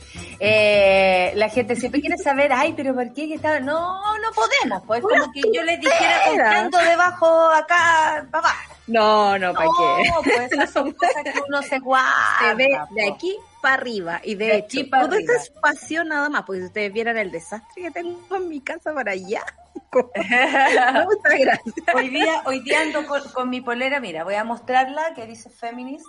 Eh, 0.40 1.33
la 1.35 1.50
gente 1.50 1.76
siempre 1.76 2.00
quiere 2.00 2.16
saber, 2.16 2.50
ay, 2.50 2.73
pero 2.75 2.95
¿por 2.95 3.12
qué 3.12 3.35
estaba? 3.35 3.61
No, 3.61 4.16
no 4.18 4.28
podemos, 4.35 4.87
pues 4.87 5.02
como 5.02 5.30
que 5.33 5.42
yo 5.52 5.62
les 5.64 5.78
dijera 5.78 6.23
comprando 6.26 6.78
debajo 6.78 7.26
acá, 7.50 8.26
papá. 8.30 8.54
No, 8.87 9.38
no, 9.38 9.52
¿para 9.52 9.66
qué? 9.66 10.09
No, 10.09 10.23
pues 10.23 10.52
esas 10.52 10.71
son 10.73 10.92
cosas 10.92 11.25
que 11.25 11.40
uno 11.47 11.61
se 11.61 11.78
guarda. 11.78 12.38
Se 12.40 12.54
ve 12.54 12.78
de 12.92 13.12
aquí 13.12 13.37
para 13.61 13.75
arriba 13.75 14.21
y 14.25 14.35
de, 14.35 14.47
De 14.47 14.56
hecho, 14.59 14.80
todo 14.88 15.14
este 15.14 15.35
espacio 15.35 16.04
nada 16.04 16.30
más, 16.30 16.45
porque 16.45 16.61
si 16.61 16.66
ustedes 16.68 16.90
vieran 16.90 17.18
el 17.18 17.30
desastre 17.30 17.83
que 17.83 17.90
tengo 17.90 18.35
en 18.35 18.49
mi 18.49 18.62
casa 18.62 18.95
para 18.95 19.12
allá. 19.12 19.45
Muchas 19.95 21.40
gracias. 21.40 21.75
Hoy 21.95 22.09
día, 22.09 22.42
hoy 22.45 22.61
día 22.61 22.83
ando 22.83 23.06
con, 23.06 23.21
con 23.33 23.50
mi 23.50 23.61
polera, 23.61 24.00
mira, 24.00 24.25
voy 24.25 24.35
a 24.35 24.45
mostrarla 24.45 25.14
que 25.14 25.26
dice 25.26 25.50
Feminist. 25.50 26.06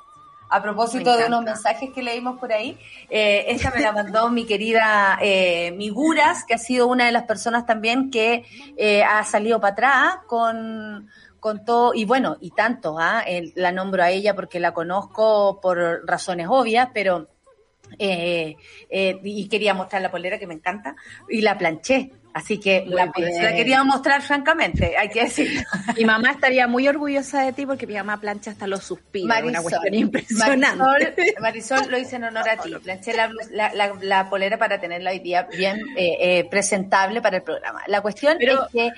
A 0.50 0.62
propósito 0.62 1.12
Me 1.12 1.18
de 1.18 1.26
unos 1.28 1.44
mensajes 1.44 1.90
que 1.94 2.02
leímos 2.02 2.40
por 2.40 2.54
ahí, 2.54 2.78
eh, 3.10 3.44
esta 3.50 3.70
me 3.70 3.82
la 3.82 3.92
mandó 3.92 4.30
mi 4.30 4.46
querida 4.46 5.18
eh, 5.22 5.74
Miguras, 5.76 6.46
que 6.46 6.54
ha 6.54 6.58
sido 6.58 6.88
una 6.88 7.06
de 7.06 7.12
las 7.12 7.24
personas 7.24 7.66
también 7.66 8.10
que 8.10 8.46
eh, 8.78 9.04
ha 9.04 9.26
salido 9.26 9.60
para 9.60 9.74
atrás 9.74 10.16
con, 10.26 11.10
con 11.42 11.66
todo, 11.66 11.94
y 11.94 12.06
bueno, 12.06 12.38
y 12.40 12.52
tanto, 12.52 12.98
¿ah? 12.98 13.24
El- 13.28 13.52
la 13.58 13.74
nombro 13.74 14.02
a 14.04 14.10
ella 14.10 14.36
porque 14.36 14.62
la 14.62 14.74
conozco 14.74 15.60
por 15.62 16.08
razones 16.08 16.48
obvias, 16.50 16.92
pero 16.94 17.28
eh, 18.00 18.56
eh, 18.90 19.20
y 19.24 19.50
quería 19.50 19.74
mostrar 19.74 20.02
la 20.02 20.12
polera 20.12 20.40
que 20.40 20.48
me 20.48 20.54
encanta, 20.54 20.96
y 21.28 21.42
la 21.42 21.58
planché. 21.58 22.14
Así 22.34 22.60
que 22.60 22.82
Muy 22.86 22.94
la, 22.94 23.12
bien. 23.16 23.44
la 23.44 23.56
quería 23.56 23.84
mostrar 23.84 24.22
francamente, 24.22 24.96
hay 24.96 25.10
que 25.10 25.24
decirlo. 25.24 25.62
Mi 25.98 26.06
mamá 26.06 26.32
estaría 26.32 26.68
muy 26.68 26.88
orgullosa 26.88 27.42
de 27.42 27.52
ti 27.54 27.66
porque 27.66 27.88
mi 27.88 27.96
mamá 27.96 28.20
plancha 28.20 28.52
hasta 28.52 28.68
los 28.68 28.84
suspiros. 28.84 29.26
una 29.26 29.42
Marisol, 29.42 29.64
cuestión 29.64 29.94
impresionante. 29.96 30.78
Marisol, 30.78 31.34
Marisol 31.42 31.92
lo 31.92 31.98
hice 31.98 32.18
en 32.18 32.26
honor 32.26 32.48
a 32.48 32.58
ti. 32.58 32.76
Planché 32.84 33.14
la, 33.16 33.32
la, 33.52 33.74
la- 33.74 33.94
la 34.02 34.30
polera 34.30 34.58
para 34.60 34.80
tenerla 34.80 35.12
hoy 35.12 35.20
día 35.20 35.48
bien 35.58 35.80
eh, 35.98 36.18
eh, 36.20 36.48
presentable 36.50 37.22
para 37.22 37.38
el 37.38 37.44
programa. 37.44 37.82
La 37.88 38.02
cuestión 38.02 38.36
Pero- 38.40 38.66
es 38.66 38.72
que, 38.72 38.92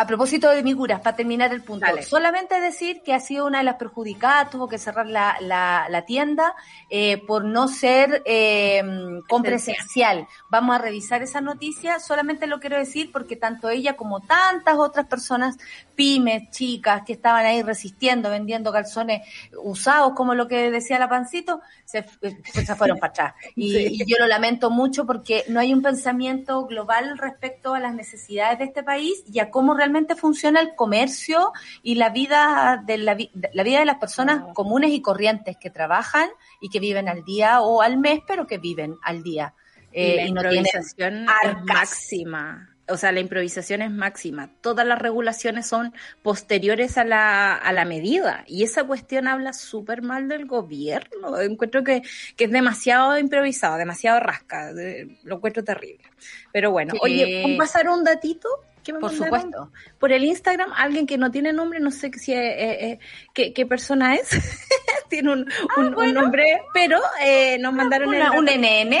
a 0.00 0.06
propósito 0.06 0.48
de 0.50 0.62
Miguras, 0.62 1.00
para 1.00 1.16
terminar 1.16 1.52
el 1.52 1.62
punto, 1.64 1.84
Dale. 1.84 2.04
solamente 2.04 2.60
decir 2.60 3.02
que 3.02 3.12
ha 3.14 3.18
sido 3.18 3.46
una 3.46 3.58
de 3.58 3.64
las 3.64 3.74
perjudicadas, 3.74 4.48
tuvo 4.48 4.68
que 4.68 4.78
cerrar 4.78 5.06
la, 5.08 5.36
la, 5.40 5.86
la 5.90 6.02
tienda 6.04 6.54
eh, 6.88 7.18
por 7.26 7.44
no 7.44 7.66
ser 7.66 8.22
eh, 8.24 8.80
con 9.28 9.42
Presencial. 9.42 10.28
Vamos 10.50 10.76
a 10.76 10.78
revisar 10.78 11.22
esa 11.22 11.40
noticia, 11.40 11.98
solamente 11.98 12.46
lo 12.46 12.60
quiero 12.60 12.76
decir 12.78 13.10
porque 13.10 13.34
tanto 13.34 13.70
ella 13.70 13.96
como 13.96 14.20
tantas 14.20 14.76
otras 14.76 15.06
personas, 15.06 15.56
pymes, 15.96 16.48
chicas, 16.50 17.02
que 17.04 17.14
estaban 17.14 17.44
ahí 17.44 17.62
resistiendo, 17.62 18.30
vendiendo 18.30 18.70
calzones 18.72 19.22
usados, 19.64 20.12
como 20.14 20.34
lo 20.36 20.46
que 20.46 20.70
decía 20.70 21.00
la 21.00 21.08
Pancito, 21.08 21.60
se, 21.84 22.04
eh, 22.22 22.38
se 22.44 22.74
fueron 22.76 22.98
para 22.98 23.10
atrás. 23.10 23.34
Y, 23.56 23.72
Sí. 23.72 23.86
y 23.90 24.06
yo 24.06 24.16
lo 24.20 24.28
lamento 24.28 24.70
mucho 24.70 25.06
porque 25.06 25.44
no 25.48 25.58
hay 25.58 25.74
un 25.74 25.82
pensamiento 25.82 26.66
global 26.66 27.18
respecto 27.18 27.74
a 27.74 27.80
las 27.80 27.94
necesidades 27.94 28.58
de 28.60 28.64
este 28.66 28.84
país 28.84 29.24
y 29.26 29.40
a 29.40 29.50
cómo 29.50 29.74
realmente 29.74 29.87
funciona 30.16 30.60
el 30.60 30.74
comercio 30.74 31.52
y 31.82 31.94
la 31.96 32.10
vida 32.10 32.82
de 32.86 32.98
la, 32.98 33.16
la 33.52 33.62
vida 33.62 33.78
de 33.80 33.84
las 33.84 33.96
personas 33.98 34.40
No. 34.40 34.54
comunes 34.54 34.90
y 34.90 35.00
corrientes 35.02 35.56
que 35.56 35.70
trabajan 35.70 36.28
y 36.60 36.68
que 36.70 36.80
viven 36.80 37.08
al 37.08 37.24
día 37.24 37.60
o 37.60 37.82
al 37.82 37.98
mes, 37.98 38.20
pero 38.26 38.46
que 38.46 38.58
viven 38.58 38.96
al 39.02 39.22
día. 39.22 39.54
Eh, 39.92 40.16
la 40.16 40.22
y 40.26 40.32
no 40.32 40.40
improvisación 40.42 41.26
es 41.44 41.64
máxima. 41.64 42.74
O 42.90 42.96
sea, 42.96 43.12
la 43.12 43.20
improvisación 43.20 43.82
es 43.82 43.90
máxima. 43.90 44.50
Todas 44.62 44.86
las 44.86 44.98
regulaciones 44.98 45.66
son 45.66 45.92
posteriores 46.22 46.96
a 46.96 47.04
la, 47.04 47.54
a 47.54 47.70
la 47.74 47.84
medida. 47.84 48.44
Y 48.46 48.62
esa 48.64 48.84
cuestión 48.84 49.28
habla 49.28 49.52
súper 49.52 50.00
mal 50.00 50.26
del 50.26 50.46
gobierno. 50.46 51.38
Encuentro 51.38 51.84
que, 51.84 52.00
que 52.36 52.44
es 52.44 52.50
demasiado 52.50 53.18
improvisado, 53.18 53.76
demasiado 53.76 54.20
rasca. 54.20 54.72
lo 55.24 55.36
encuentro 55.36 55.62
terrible. 55.64 56.04
Pero 56.50 56.70
bueno, 56.70 56.92
Sí. 56.94 56.98
oye, 57.02 57.42
¿puedo 57.42 57.58
pasar 57.58 57.90
un 57.90 58.04
datito? 58.04 58.48
Que 58.88 58.94
me 58.94 59.00
Por 59.00 59.12
mandaron? 59.12 59.40
supuesto. 59.42 59.72
Por 59.98 60.12
el 60.12 60.24
Instagram, 60.24 60.72
alguien 60.74 61.06
que 61.06 61.18
no 61.18 61.30
tiene 61.30 61.52
nombre, 61.52 61.78
no 61.80 61.90
sé 61.90 62.10
si 62.14 62.32
eh, 62.32 62.90
eh, 62.92 62.98
qué, 63.34 63.52
qué 63.52 63.66
persona 63.66 64.14
es. 64.14 64.28
tiene 65.10 65.30
un, 65.32 65.46
un- 65.76 65.94
un 65.94 66.14
nombre, 66.14 66.60
pero 66.74 66.98
eh, 67.24 67.58
nos 67.58 67.72
mandaron 67.74 68.08
Una- 68.08 68.32
un 68.32 68.46
NN. 68.46 68.94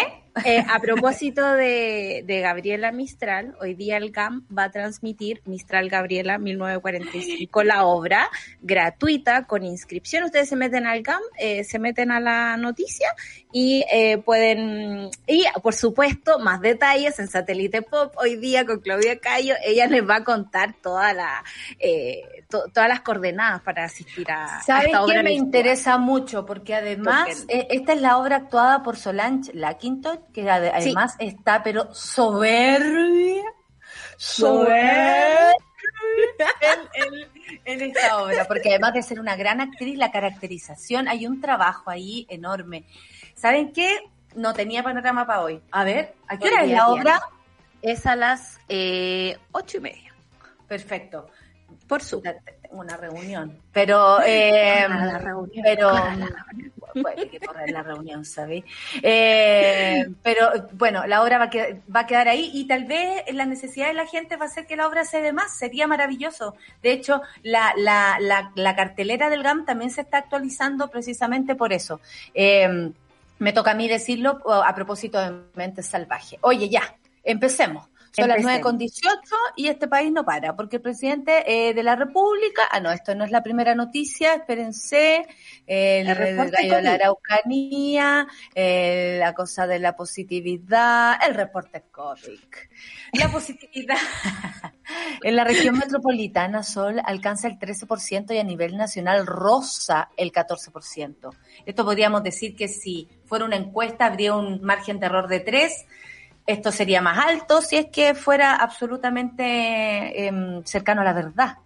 Eh, 0.44 0.64
a 0.68 0.78
propósito 0.80 1.52
de, 1.54 2.22
de 2.24 2.40
Gabriela 2.40 2.92
Mistral, 2.92 3.56
hoy 3.60 3.74
día 3.74 3.96
el 3.96 4.12
GAM 4.12 4.46
va 4.56 4.64
a 4.64 4.70
transmitir 4.70 5.40
Mistral 5.46 5.88
Gabriela 5.88 6.38
1945, 6.38 7.62
la 7.64 7.84
obra 7.84 8.30
gratuita 8.62 9.46
con 9.46 9.64
inscripción. 9.64 10.22
Ustedes 10.24 10.48
se 10.48 10.54
meten 10.54 10.86
al 10.86 11.02
GAM, 11.02 11.20
eh, 11.38 11.64
se 11.64 11.80
meten 11.80 12.12
a 12.12 12.20
la 12.20 12.56
noticia 12.56 13.08
y 13.52 13.84
eh, 13.90 14.18
pueden, 14.18 15.10
y 15.26 15.44
por 15.62 15.74
supuesto, 15.74 16.38
más 16.38 16.60
detalles 16.60 17.18
en 17.18 17.28
Satélite 17.28 17.82
Pop 17.82 18.14
hoy 18.18 18.36
día 18.36 18.66
con 18.66 18.80
Claudia 18.80 19.18
Cayo. 19.18 19.54
Ella 19.64 19.86
les 19.86 20.06
va 20.08 20.16
a 20.16 20.24
contar 20.24 20.74
toda 20.82 21.12
la, 21.14 21.42
eh, 21.78 22.22
to- 22.50 22.64
todas 22.74 22.88
las 22.88 23.00
coordenadas 23.00 23.62
para 23.62 23.84
asistir 23.84 24.30
a, 24.30 24.58
a 24.58 24.62
¿Sabes 24.62 24.86
esta 24.86 25.02
obra. 25.02 25.16
qué 25.16 25.22
me 25.22 25.32
interesa 25.32 25.96
mucho? 25.98 26.44
Porque 26.44 26.74
además, 26.74 27.44
¿Por 27.46 27.56
eh, 27.56 27.66
esta 27.70 27.94
es 27.94 28.00
la 28.02 28.18
obra 28.18 28.36
actuada 28.36 28.82
por 28.82 28.96
Solange 28.96 29.52
Lackintosh, 29.54 30.18
que 30.34 30.42
Sí. 30.42 30.48
además 30.48 31.14
está, 31.18 31.62
pero 31.62 31.94
soberbia, 31.94 33.44
soberbia 34.18 35.52
en, 36.38 37.12
en- 37.14 37.60
en 37.64 37.80
esta 37.90 38.22
obra. 38.22 38.44
Porque 38.46 38.70
además 38.70 38.94
de 38.94 39.02
ser 39.02 39.20
una 39.20 39.36
gran 39.36 39.60
actriz, 39.60 39.96
la 39.98 40.10
caracterización, 40.10 41.08
hay 41.08 41.26
un 41.26 41.40
trabajo 41.40 41.90
ahí 41.90 42.26
enorme. 42.28 42.84
¿Saben 43.34 43.72
qué? 43.72 43.98
No 44.34 44.52
tenía 44.54 44.82
panorama 44.82 45.26
para 45.26 45.40
hoy. 45.42 45.60
A 45.70 45.84
ver, 45.84 46.14
¿a 46.28 46.38
qué 46.38 46.48
hora 46.48 46.64
es 46.64 46.70
la 46.70 46.88
obra? 46.88 47.20
Es 47.82 48.06
a 48.06 48.16
las 48.16 48.58
eh, 48.68 49.38
ocho 49.52 49.78
y 49.78 49.80
media, 49.80 50.14
Perfecto. 50.66 51.28
por 51.86 52.02
su 52.02 52.20
Tengo 52.20 52.42
una 52.80 52.96
reunión. 52.96 53.60
Pero, 53.72 54.20
eh, 54.26 54.86
reunión. 55.18 55.62
pero, 55.62 55.92
reunión. 56.94 57.14
puede 57.14 57.28
que 57.28 57.40
correr 57.40 57.70
la 57.70 57.82
reunión, 57.82 58.24
¿sabes? 58.24 58.64
Eh, 59.02 60.06
pero 60.22 60.50
bueno, 60.72 61.06
la 61.06 61.22
obra 61.22 61.38
va 61.38 61.44
a, 61.44 61.50
quedar, 61.50 61.76
va 61.94 62.00
a 62.00 62.06
quedar 62.06 62.28
ahí 62.28 62.50
y 62.54 62.66
tal 62.66 62.84
vez 62.84 63.22
la 63.32 63.46
necesidad 63.46 63.88
de 63.88 63.94
la 63.94 64.06
gente 64.06 64.36
va 64.36 64.44
a 64.44 64.48
hacer 64.48 64.66
que 64.66 64.76
la 64.76 64.86
obra 64.86 65.04
se 65.04 65.20
dé 65.20 65.32
más, 65.32 65.56
sería 65.56 65.86
maravilloso. 65.86 66.56
De 66.82 66.92
hecho, 66.92 67.22
la, 67.42 67.72
la, 67.76 68.18
la, 68.20 68.52
la 68.54 68.76
cartelera 68.76 69.30
del 69.30 69.42
GAM 69.42 69.64
también 69.64 69.90
se 69.90 70.02
está 70.02 70.18
actualizando 70.18 70.88
precisamente 70.88 71.54
por 71.54 71.72
eso. 71.72 72.00
Eh, 72.34 72.92
me 73.38 73.52
toca 73.52 73.70
a 73.70 73.74
mí 73.74 73.88
decirlo 73.88 74.40
a 74.50 74.74
propósito 74.74 75.20
de 75.20 75.32
Mente 75.54 75.82
Salvaje. 75.82 76.38
Oye, 76.40 76.68
ya, 76.68 76.96
empecemos. 77.22 77.88
Son 78.18 78.28
las 78.28 78.42
nueve 78.42 78.60
con 78.60 78.78
18 78.78 79.10
y 79.56 79.68
este 79.68 79.88
país 79.88 80.10
no 80.12 80.24
para, 80.24 80.56
porque 80.56 80.76
el 80.76 80.82
presidente 80.82 81.44
eh, 81.46 81.74
de 81.74 81.82
la 81.82 81.96
República, 81.96 82.62
ah 82.70 82.80
no, 82.80 82.90
esto 82.90 83.14
no 83.14 83.24
es 83.24 83.30
la 83.30 83.42
primera 83.42 83.74
noticia, 83.74 84.34
espérense, 84.34 85.26
el, 85.66 86.08
el 86.08 86.36
gallo 86.50 86.76
de 86.76 86.82
la 86.82 86.94
Araucanía, 86.94 88.26
eh, 88.54 89.16
la 89.20 89.34
cosa 89.34 89.66
de 89.66 89.78
la 89.78 89.94
positividad, 89.94 91.18
el 91.26 91.34
reporte 91.34 91.84
COVID. 91.90 92.38
La 93.12 93.28
positividad 93.30 93.96
en 95.22 95.36
la 95.36 95.44
región 95.44 95.78
metropolitana 95.78 96.62
Sol 96.62 97.00
alcanza 97.04 97.48
el 97.48 97.58
13% 97.58 98.34
y 98.34 98.38
a 98.38 98.44
nivel 98.44 98.76
nacional 98.76 99.26
rosa 99.26 100.10
el 100.16 100.32
14%. 100.32 101.30
Esto 101.64 101.84
podríamos 101.84 102.22
decir 102.22 102.56
que 102.56 102.68
si 102.68 103.08
fuera 103.24 103.44
una 103.44 103.56
encuesta 103.56 104.06
habría 104.06 104.34
un 104.34 104.62
margen 104.62 104.98
de 104.98 105.06
error 105.06 105.28
de 105.28 105.40
3 105.40 105.86
esto 106.48 106.72
sería 106.72 107.02
más 107.02 107.18
alto 107.18 107.60
si 107.60 107.76
es 107.76 107.86
que 107.86 108.14
fuera 108.14 108.56
absolutamente 108.56 110.26
eh, 110.26 110.60
cercano 110.64 111.02
a 111.02 111.04
la 111.04 111.12
verdad. 111.12 111.58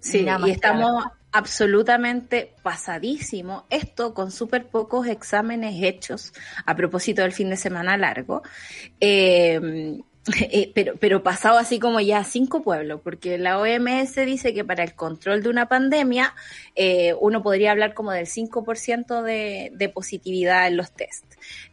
Sí, 0.00 0.26
y 0.46 0.50
estamos 0.50 1.04
absolutamente 1.30 2.54
pasadísimo. 2.62 3.66
Esto 3.68 4.14
con 4.14 4.30
súper 4.30 4.66
pocos 4.66 5.06
exámenes 5.06 5.82
hechos 5.82 6.32
a 6.64 6.74
propósito 6.74 7.20
del 7.20 7.32
fin 7.32 7.50
de 7.50 7.56
semana 7.58 7.98
largo. 7.98 8.42
Eh, 8.98 10.00
eh, 10.50 10.72
pero, 10.74 10.94
pero 10.98 11.22
pasado 11.22 11.58
así 11.58 11.78
como 11.78 12.00
ya 12.00 12.18
a 12.18 12.24
cinco 12.24 12.62
pueblos, 12.62 13.00
porque 13.02 13.36
la 13.36 13.58
OMS 13.58 14.14
dice 14.26 14.54
que 14.54 14.64
para 14.64 14.84
el 14.84 14.94
control 14.94 15.42
de 15.42 15.50
una 15.50 15.68
pandemia 15.68 16.34
eh, 16.74 17.14
uno 17.20 17.42
podría 17.42 17.72
hablar 17.72 17.94
como 17.94 18.12
del 18.12 18.26
5% 18.26 19.22
de, 19.22 19.70
de 19.74 19.88
positividad 19.88 20.66
en 20.66 20.76
los 20.76 20.92
test. 20.92 21.24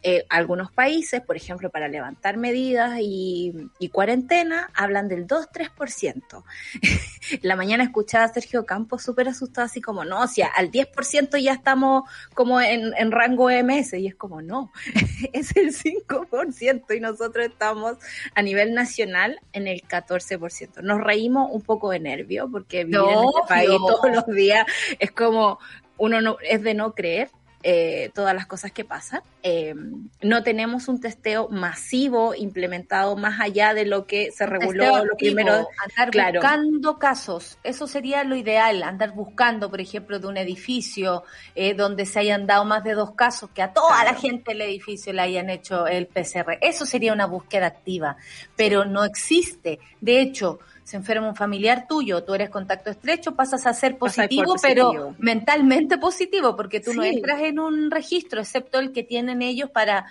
Eh, 0.04 0.26
algunos 0.30 0.72
países, 0.72 1.22
por 1.22 1.36
ejemplo, 1.36 1.70
para 1.70 1.88
levantar 1.88 2.38
medidas 2.38 3.00
y, 3.02 3.54
y 3.80 3.90
cuarentena, 3.90 4.70
hablan 4.74 5.08
del 5.08 5.28
2-3%. 5.28 6.44
la 7.42 7.56
mañana 7.56 7.84
escuchaba 7.84 8.26
a 8.26 8.30
Sergio 8.30 8.66
Campos 8.66 9.04
súper 9.04 9.28
asustado, 9.28 9.66
así 9.66 9.82
como, 9.82 10.06
no, 10.06 10.22
o 10.22 10.28
sea, 10.28 10.48
al 10.48 10.72
10% 10.72 11.42
ya 11.42 11.54
estamos 11.54 12.04
como 12.34 12.62
en, 12.62 12.94
en 12.98 13.12
rango 13.12 13.46
OMS, 13.46 13.94
y 13.94 14.08
es 14.08 14.16
como, 14.16 14.42
no, 14.42 14.72
es 15.34 15.56
el 15.56 15.74
5% 15.74 16.96
y 16.96 17.00
nosotros 17.00 17.46
estamos 17.46 17.98
a 18.36 18.42
nivel 18.42 18.74
nacional 18.74 19.40
en 19.54 19.68
el 19.68 19.82
14%. 19.82 20.82
Nos 20.82 21.02
reímos 21.02 21.50
un 21.52 21.62
poco 21.62 21.90
de 21.90 22.00
nervio 22.00 22.50
porque 22.52 22.84
vivir 22.84 23.00
no, 23.00 23.10
en 23.10 23.28
este 23.28 23.48
país 23.48 23.70
no. 23.70 23.88
todos 23.88 24.16
los 24.16 24.26
días 24.28 24.66
es 25.00 25.12
como 25.12 25.60
uno 25.98 26.22
no, 26.22 26.38
es 26.42 26.62
de 26.64 26.74
no 26.74 26.94
creer, 26.94 27.30
eh, 27.64 28.12
todas 28.14 28.36
las 28.36 28.46
cosas 28.46 28.72
que 28.72 28.86
pasan. 28.86 29.22
Eh, 29.42 29.74
no 30.22 30.44
tenemos 30.44 30.88
un 30.88 31.02
testeo 31.02 31.50
masivo 31.50 32.36
implementado 32.36 33.16
más 33.16 33.40
allá 33.40 33.74
de 33.74 33.86
lo 33.86 34.06
que 34.06 34.32
se 34.32 34.46
reguló 34.46 35.04
lo 35.04 35.18
primero. 35.18 35.68
Andar 35.90 36.12
claro. 36.12 36.40
buscando 36.40 37.00
casos, 37.00 37.58
eso 37.64 37.88
sería 37.88 38.24
lo 38.24 38.36
ideal, 38.36 38.84
andar 38.84 39.14
buscando, 39.14 39.70
por 39.70 39.82
ejemplo, 39.82 40.20
de 40.20 40.28
un 40.28 40.38
edificio 40.38 41.24
eh, 41.56 41.74
donde 41.74 42.06
se 42.06 42.20
hayan 42.20 42.46
dado 42.46 42.64
más 42.64 42.84
de 42.84 42.94
dos 42.94 43.12
casos, 43.16 43.50
que 43.50 43.62
a 43.62 43.74
toda 43.74 44.02
claro. 44.02 44.12
la 44.12 44.20
gente 44.20 44.52
del 44.52 44.62
edificio 44.62 45.12
le 45.14 45.22
hayan 45.22 45.50
hecho 45.50 45.88
el 45.88 46.08
PCR. 46.08 46.58
Eso 46.62 46.86
sería 46.86 47.14
una 47.14 47.26
búsqueda 47.26 47.66
activa, 47.66 48.18
pero 48.56 48.86
no 48.86 49.04
existe. 49.04 49.80
De 50.00 50.22
hecho, 50.22 50.60
se 50.88 50.96
enferma 50.96 51.28
un 51.28 51.36
familiar 51.36 51.86
tuyo, 51.86 52.24
tú 52.24 52.34
eres 52.34 52.50
contacto 52.50 52.90
estrecho, 52.90 53.36
pasas 53.36 53.66
a 53.66 53.74
ser 53.74 53.98
positivo, 53.98 54.54
positivo. 54.54 54.92
pero 54.94 55.16
mentalmente 55.20 55.98
positivo, 55.98 56.56
porque 56.56 56.80
tú 56.80 56.92
sí. 56.92 56.98
no 56.98 57.04
entras 57.04 57.42
en 57.42 57.60
un 57.60 57.92
registro, 57.92 58.40
excepto 58.40 58.80
el 58.80 58.94
que 58.94 59.04
tienen 59.04 59.42
ellos 59.42 59.70
para 59.70 60.06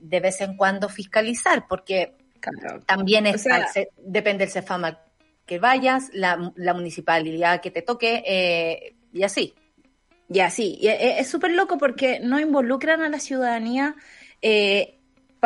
de 0.00 0.18
vez 0.18 0.40
en 0.40 0.56
cuando 0.56 0.88
fiscalizar, 0.88 1.68
porque 1.68 2.16
claro. 2.40 2.80
también 2.80 3.26
es, 3.26 3.36
o 3.36 3.38
sea, 3.38 3.68
depende 3.98 4.46
del 4.46 4.52
CEFAMA 4.52 4.98
que 5.46 5.60
vayas, 5.60 6.10
la, 6.12 6.52
la 6.56 6.74
municipalidad 6.74 7.60
que 7.60 7.70
te 7.70 7.82
toque, 7.82 8.24
eh, 8.26 8.96
y 9.12 9.22
así. 9.22 9.54
Y 10.28 10.40
así, 10.40 10.76
y 10.80 10.88
es 10.88 11.28
súper 11.28 11.52
loco 11.52 11.78
porque 11.78 12.18
no 12.18 12.40
involucran 12.40 13.00
a 13.02 13.08
la 13.08 13.20
ciudadanía 13.20 13.94
eh, 14.42 14.95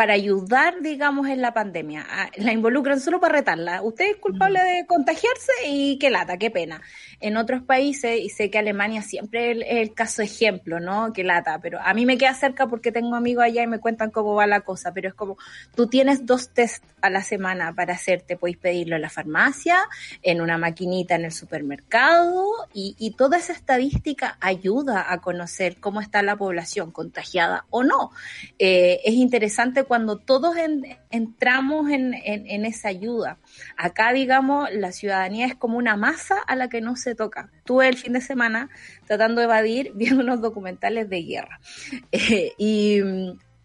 para 0.01 0.15
ayudar, 0.15 0.81
digamos, 0.81 1.29
en 1.29 1.43
la 1.43 1.53
pandemia. 1.53 2.07
Ah, 2.09 2.31
la 2.37 2.55
involucran 2.55 3.01
solo 3.01 3.21
para 3.21 3.35
retarla. 3.35 3.83
Usted 3.83 4.13
es 4.13 4.17
culpable 4.17 4.59
de 4.59 4.87
contagiarse 4.87 5.53
y 5.67 5.99
qué 5.99 6.09
lata, 6.09 6.39
qué 6.39 6.51
pena. 6.51 6.81
En 7.21 7.37
otros 7.37 7.63
países, 7.63 8.19
y 8.19 8.31
sé 8.31 8.51
que 8.51 8.57
Alemania 8.57 9.03
siempre 9.03 9.51
es 9.51 9.57
el, 9.59 9.63
el, 9.63 9.93
caso 9.93 10.23
ejemplo, 10.23 10.81
¿no? 10.81 11.13
Qué 11.13 11.23
lata, 11.23 11.59
pero 11.61 11.81
a 11.83 11.93
mí 11.93 12.07
me 12.07 12.17
queda 12.17 12.33
cerca 12.33 12.67
porque 12.67 12.93
tengo 12.93 13.15
amigos 13.15 13.45
allá 13.45 13.63
y 13.63 13.67
me 13.67 13.79
cuentan 13.79 14.11
cómo 14.11 14.35
va 14.35 14.47
la 14.47 14.63
cosa, 14.63 14.91
pero 14.95 15.11
es 15.11 15.15
como, 15.15 15.37
tú 15.75 15.87
tienes 15.87 16.25
dos 16.25 16.49
test 16.49 16.83
a 17.03 17.11
la 17.11 17.23
semana 17.23 17.75
para 17.75 17.93
hacerte, 17.93 18.39
podéis 18.39 18.57
pedirlo 18.57 18.97
en 18.97 19.03
la 19.03 19.11
farmacia, 19.11 19.77
en 20.23 20.41
una 20.41 20.57
maquinita 20.57 21.15
en 21.15 21.27
el 21.27 21.33
supermercado, 21.33 22.47
y, 22.73 22.97
y 22.99 23.11
toda 23.11 23.37
esa 23.37 23.53
estadística 23.53 24.39
ayuda 24.41 25.13
a 25.13 25.19
conocer 25.19 25.77
cómo 25.79 26.01
está 26.01 26.23
la 26.23 26.37
población 26.37 26.91
contagiada 26.91 27.67
o 27.69 27.83
no. 27.83 28.13
Eh, 28.59 29.03
es 29.05 29.13
interesante 29.13 29.85
cuando 29.91 30.19
todos 30.19 30.57
en, 30.57 30.85
entramos 31.11 31.91
en, 31.91 32.15
en, 32.15 32.47
en, 32.47 32.65
esa 32.65 32.91
ayuda. 32.91 33.39
Acá, 33.77 34.13
digamos, 34.13 34.69
la 34.71 34.93
ciudadanía 34.93 35.47
es 35.47 35.57
como 35.57 35.79
una 35.79 35.97
masa 35.97 36.37
a 36.47 36.55
la 36.55 36.69
que 36.69 36.81
no 36.81 36.95
se 36.95 37.17
toca. 37.17 37.51
Tuve 37.65 37.89
el 37.89 37.97
fin 37.97 38.13
de 38.13 38.21
semana 38.21 38.69
tratando 39.09 39.41
de 39.41 39.47
evadir 39.47 39.91
viendo 39.97 40.23
unos 40.23 40.41
documentales 40.41 41.11
de 41.11 41.23
guerra. 41.23 41.59
Eh, 42.13 42.53
y 42.57 43.01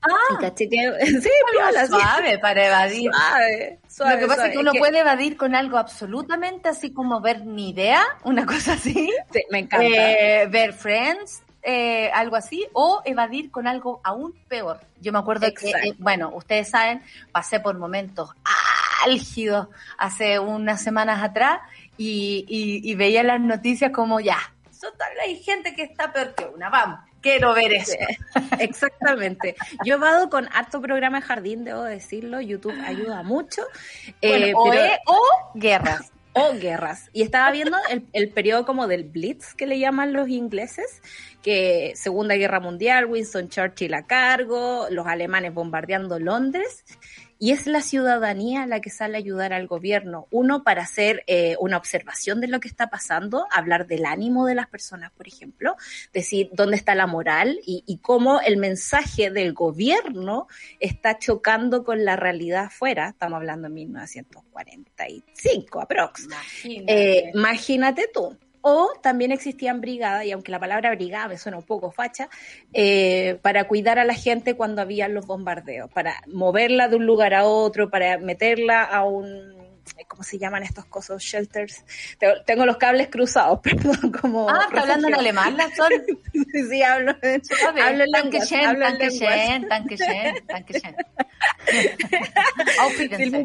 Ah, 0.01 0.37
caché 0.39 0.67
que, 0.69 0.77
sí, 1.21 1.29
piola, 1.51 1.87
suave 1.87 2.33
sí. 2.33 2.37
para 2.39 2.67
evadir. 2.67 3.11
Suave, 3.11 3.79
suave, 3.87 4.13
Lo 4.13 4.19
que 4.19 4.27
pasa 4.27 4.35
suave. 4.35 4.49
es 4.49 4.53
que 4.53 4.59
uno 4.59 4.69
es 4.71 4.73
que... 4.73 4.79
puede 4.79 4.99
evadir 4.99 5.37
con 5.37 5.55
algo 5.55 5.77
absolutamente 5.77 6.69
así 6.69 6.91
como 6.91 7.21
ver 7.21 7.45
ni 7.45 7.69
idea, 7.69 8.03
una 8.23 8.45
cosa 8.45 8.73
así. 8.73 8.93
Sí, 9.31 9.43
me 9.51 9.59
encanta. 9.59 9.85
Eh, 9.85 10.47
ver 10.47 10.73
Friends, 10.73 11.43
eh, 11.65 12.11
algo 12.13 12.35
así, 12.35 12.65
o 12.73 13.01
evadir 13.05 13.51
con 13.51 13.67
algo 13.67 13.99
aún 14.03 14.33
peor. 14.47 14.79
Yo 15.01 15.11
me 15.11 15.19
acuerdo 15.19 15.47
Exacto. 15.47 15.77
que, 15.81 15.89
eh, 15.89 15.95
bueno, 15.97 16.31
ustedes 16.33 16.69
saben, 16.69 17.01
pasé 17.31 17.59
por 17.59 17.77
momentos 17.77 18.29
álgidos 19.05 19.67
hace 19.97 20.39
unas 20.39 20.81
semanas 20.81 21.23
atrás 21.23 21.59
y, 21.97 22.45
y, 22.47 22.89
y 22.89 22.95
veía 22.95 23.23
las 23.23 23.41
noticias 23.41 23.91
como 23.91 24.19
ya, 24.19 24.37
hay 25.21 25.41
gente 25.41 25.73
que 25.75 25.83
está 25.83 26.11
peor 26.11 26.33
que 26.35 26.45
una, 26.45 26.69
vamos. 26.69 26.99
Quiero 27.21 27.53
ver 27.55 27.73
eso. 27.73 27.97
Exactamente. 28.59 29.55
Yo 29.83 29.95
he 29.95 29.97
vado 29.97 30.29
con 30.29 30.47
harto 30.53 30.79
programa 30.79 31.21
de 31.21 31.25
jardín, 31.25 31.63
debo 31.63 31.83
decirlo. 31.83 32.39
YouTube 32.39 32.79
ayuda 32.85 33.23
mucho. 33.23 33.63
Bueno, 34.21 34.45
eh, 34.45 34.53
o, 34.55 34.69
pero... 34.69 34.83
e, 34.83 34.99
o 35.07 35.51
guerras 35.55 36.11
o 36.35 36.53
guerras. 36.59 37.09
Y 37.13 37.21
estaba 37.21 37.49
viendo 37.51 37.77
el, 37.89 38.05
el, 38.11 38.29
periodo 38.29 38.65
como 38.65 38.87
del 38.87 39.05
Blitz 39.05 39.53
que 39.53 39.65
le 39.65 39.79
llaman 39.79 40.11
los 40.11 40.27
ingleses, 40.27 41.01
que 41.41 41.93
Segunda 41.95 42.35
Guerra 42.35 42.59
Mundial, 42.59 43.05
Winston 43.05 43.47
Churchill 43.47 43.93
a 43.93 44.05
cargo, 44.05 44.87
los 44.91 45.07
alemanes 45.07 45.53
bombardeando 45.53 46.19
Londres. 46.19 46.83
Y 47.37 47.51
es 47.51 47.67
la 47.67 47.81
ciudadanía 47.81 48.65
la 48.65 48.79
que 48.79 48.89
sale 48.89 49.15
a 49.15 49.19
ayudar 49.19 49.53
al 49.53 49.67
gobierno. 49.67 50.27
Uno, 50.31 50.63
para 50.63 50.83
hacer 50.83 51.23
eh, 51.27 51.55
una 51.59 51.77
observación 51.77 52.41
de 52.41 52.47
lo 52.47 52.59
que 52.59 52.67
está 52.67 52.89
pasando, 52.89 53.45
hablar 53.51 53.87
del 53.87 54.05
ánimo 54.05 54.45
de 54.45 54.55
las 54.55 54.67
personas, 54.67 55.11
por 55.11 55.27
ejemplo, 55.27 55.75
decir 56.13 56.49
dónde 56.53 56.77
está 56.77 56.95
la 56.95 57.07
moral 57.07 57.59
y, 57.65 57.83
y 57.85 57.97
cómo 57.97 58.39
el 58.41 58.57
mensaje 58.57 59.31
del 59.31 59.53
gobierno 59.53 60.47
está 60.79 61.19
chocando 61.19 61.83
con 61.83 62.05
la 62.05 62.15
realidad 62.15 62.65
afuera. 62.65 63.09
Estamos 63.09 63.37
hablando 63.37 63.67
de 63.67 63.73
1945, 63.73 65.81
aprox. 65.81 66.25
Imagínate, 66.25 67.17
eh, 67.17 67.31
imagínate 67.33 68.09
tú 68.13 68.37
o 68.67 68.91
también 68.99 69.31
existían 69.31 69.79
brigadas, 69.79 70.25
y 70.25 70.31
aunque 70.31 70.51
la 70.51 70.59
palabra 70.59 70.89
brigada 70.95 71.27
me 71.27 71.37
suena 71.37 71.59
un 71.59 71.63
poco 71.63 71.91
facha, 71.91 72.29
eh, 72.73 73.37
para 73.43 73.67
cuidar 73.67 73.99
a 73.99 74.05
la 74.05 74.15
gente 74.15 74.55
cuando 74.55 74.81
había 74.81 75.07
los 75.07 75.27
bombardeos, 75.27 75.91
para 75.91 76.15
moverla 76.25 76.87
de 76.87 76.95
un 76.95 77.05
lugar 77.05 77.35
a 77.35 77.45
otro, 77.45 77.91
para 77.91 78.17
meterla 78.17 78.83
a 78.83 79.03
un, 79.05 79.53
¿cómo 80.07 80.23
se 80.23 80.39
llaman 80.39 80.63
estos 80.63 80.85
cosas? 80.85 81.21
Shelters. 81.21 81.85
Tengo 82.47 82.65
los 82.65 82.77
cables 82.77 83.09
cruzados, 83.09 83.59
perdón, 83.63 84.11
como... 84.11 84.49
Ah, 84.49 84.65
¿está 84.67 84.81
hablando 84.81 85.09
en 85.09 85.13
alemán 85.13 85.55
la 85.57 85.69
Sol? 85.75 85.91
sí, 86.33 86.81
hablo, 86.81 87.11
hablo 87.83 88.03
en. 88.03 88.11
Dankeschön, 88.11 88.79
Dankeschön, 88.79 89.67
Dankeschön. 90.47 90.95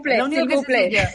Plaît, 0.03 0.23
s'il 0.31 0.49
vous 0.49 0.65
plaît. 0.65 1.09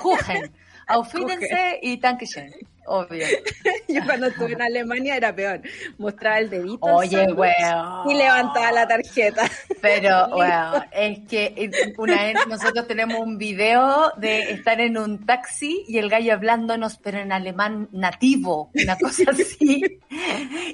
Kuchen. 0.00 0.52
Aufídense 0.86 1.80
y 1.82 1.96
Dankeschön. 1.98 2.52
Obvio. 2.86 3.26
Yo 3.88 4.00
cuando 4.04 4.28
estuve 4.28 4.52
en 4.52 4.62
Alemania 4.62 5.16
era 5.16 5.34
peor. 5.34 5.60
Mostraba 5.98 6.38
el 6.38 6.50
dedito. 6.50 6.78
Oye, 6.80 7.32
weón. 7.32 8.10
Y 8.10 8.14
levantaba 8.14 8.72
la 8.72 8.88
tarjeta. 8.88 9.50
Pero, 9.80 10.28
weón, 10.36 10.84
es 10.92 11.20
que 11.28 11.70
una 11.98 12.22
vez 12.24 12.36
nosotros 12.48 12.86
tenemos 12.86 13.18
un 13.20 13.38
video 13.38 14.12
de 14.16 14.52
estar 14.52 14.80
en 14.80 14.98
un 14.98 15.24
taxi 15.26 15.84
y 15.88 15.98
el 15.98 16.08
gallo 16.08 16.34
hablándonos, 16.34 16.98
pero 16.98 17.18
en 17.18 17.32
alemán 17.32 17.88
nativo, 17.92 18.70
una 18.74 18.96
cosa 18.96 19.24
así. 19.30 20.00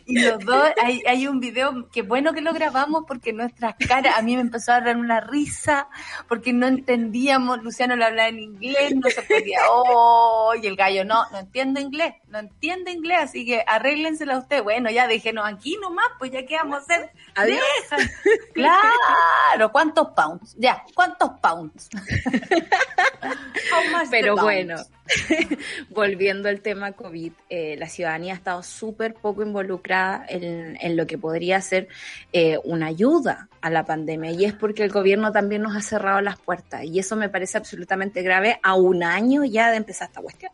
Y 0.07 0.21
los 0.21 0.45
dos, 0.45 0.71
hay, 0.83 1.03
hay 1.07 1.27
un 1.27 1.41
video 1.41 1.89
que 1.91 2.03
bueno 2.03 2.33
que 2.33 2.41
lo 2.41 2.53
grabamos 2.53 3.05
porque 3.07 3.33
nuestras 3.33 3.75
caras, 3.87 4.15
a 4.17 4.23
mí 4.23 4.35
me 4.35 4.43
empezó 4.43 4.73
a 4.73 4.81
dar 4.81 4.97
una 4.97 5.21
risa, 5.21 5.89
porque 6.29 6.53
no 6.53 6.67
entendíamos, 6.67 7.63
Luciano 7.63 7.97
le 7.97 8.05
hablaba 8.05 8.29
en 8.29 8.39
inglés, 8.39 8.95
no 8.95 9.09
se 9.11 9.23
podía, 9.23 9.61
oh, 9.71 10.55
y 10.61 10.67
el 10.67 10.77
gallo, 10.77 11.05
no, 11.05 11.25
no 11.31 11.39
entiendo 11.39 11.81
inglés, 11.81 11.98
no 12.29 12.39
entiende 12.39 12.93
inglés, 12.93 13.19
así 13.23 13.45
que 13.45 13.63
arréglensela 13.67 14.39
usted. 14.39 14.63
Bueno, 14.63 14.91
ya 14.91 15.07
déjenos 15.07 15.47
aquí 15.47 15.77
nomás, 15.81 16.07
pues 16.19 16.31
ya 16.31 16.47
que 16.47 16.57
vamos 16.57 16.79
a 16.79 16.81
hacer. 16.81 17.11
Adiós. 17.35 17.61
Claro, 18.55 19.73
¿cuántos 19.73 20.09
pounds? 20.09 20.55
Ya, 20.59 20.85
¿cuántos 20.95 21.31
pounds? 21.41 21.89
Pero 24.11 24.37
bueno, 24.37 24.77
volviendo 25.91 26.49
al 26.49 26.61
tema 26.61 26.93
COVID, 26.93 27.33
eh, 27.49 27.77
la 27.79 27.89
ciudadanía 27.89 28.35
ha 28.35 28.37
estado 28.37 28.63
súper 28.63 29.15
poco 29.15 29.43
involucrada 29.43 30.25
en, 30.29 30.77
en, 30.81 30.97
lo 30.97 31.07
que 31.07 31.19
podría 31.19 31.61
ser 31.61 31.89
eh, 32.33 32.59
una 32.65 32.87
ayuda 32.87 33.49
a 33.61 33.71
la 33.71 33.85
pandemia 33.85 34.33
y 34.33 34.45
es 34.45 34.55
porque 34.55 34.85
el 34.85 34.91
gobierno 34.91 35.33
también 35.33 35.63
nos 35.63 35.77
ha 35.77 35.81
cerrado 35.81 36.21
las 36.21 36.39
puertas 36.39 36.85
y 36.85 36.99
eso 36.99 37.17
me 37.17 37.29
parece 37.29 37.59
absolutamente 37.59 38.23
grave 38.23 38.61
a 38.63 38.75
un 38.75 39.03
año 39.03 39.45
ya 39.45 39.71
de 39.71 39.79
empezar 39.79 40.09
esta 40.09 40.21
cuestión. 40.21 40.53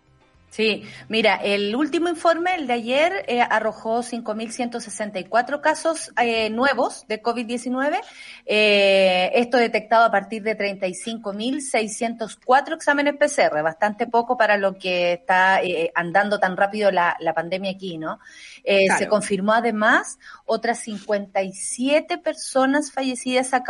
Sí, 0.55 0.85
mira, 1.09 1.35
el 1.35 1.75
último 1.75 2.09
informe, 2.09 2.55
el 2.55 2.69
de 2.69 2.75
ayer, 2.75 3.25
eh, 3.27 3.41
arrojó 3.41 4.05
5.164 4.05 5.61
casos 5.61 6.13
eh, 6.17 6.49
nuevos 6.49 7.09
de 7.09 7.21
COVID-19, 7.21 8.01
eh, 8.47 9.33
esto 9.35 9.57
detectado 9.57 10.05
a 10.05 10.13
partir 10.13 10.45
de 10.45 10.57
35.604 10.57 12.77
exámenes 12.77 13.17
PCR, 13.17 13.65
bastante 13.65 14.07
poco 14.07 14.37
para 14.37 14.57
lo 14.57 14.79
que 14.79 15.15
está 15.15 15.61
eh, 15.61 15.91
andando 15.93 16.39
tan 16.39 16.57
rápido 16.57 16.93
la, 16.93 17.17
pandemia 17.35 17.73
aquí, 17.73 17.99
¿no? 17.99 18.21
Eh, 18.63 18.87
se 18.97 19.09
confirmó 19.09 19.55
además 19.55 20.21
otras 20.45 20.79
57 20.85 22.17
personas 22.19 22.93
fallecidas 22.93 23.55
a, 23.55 23.65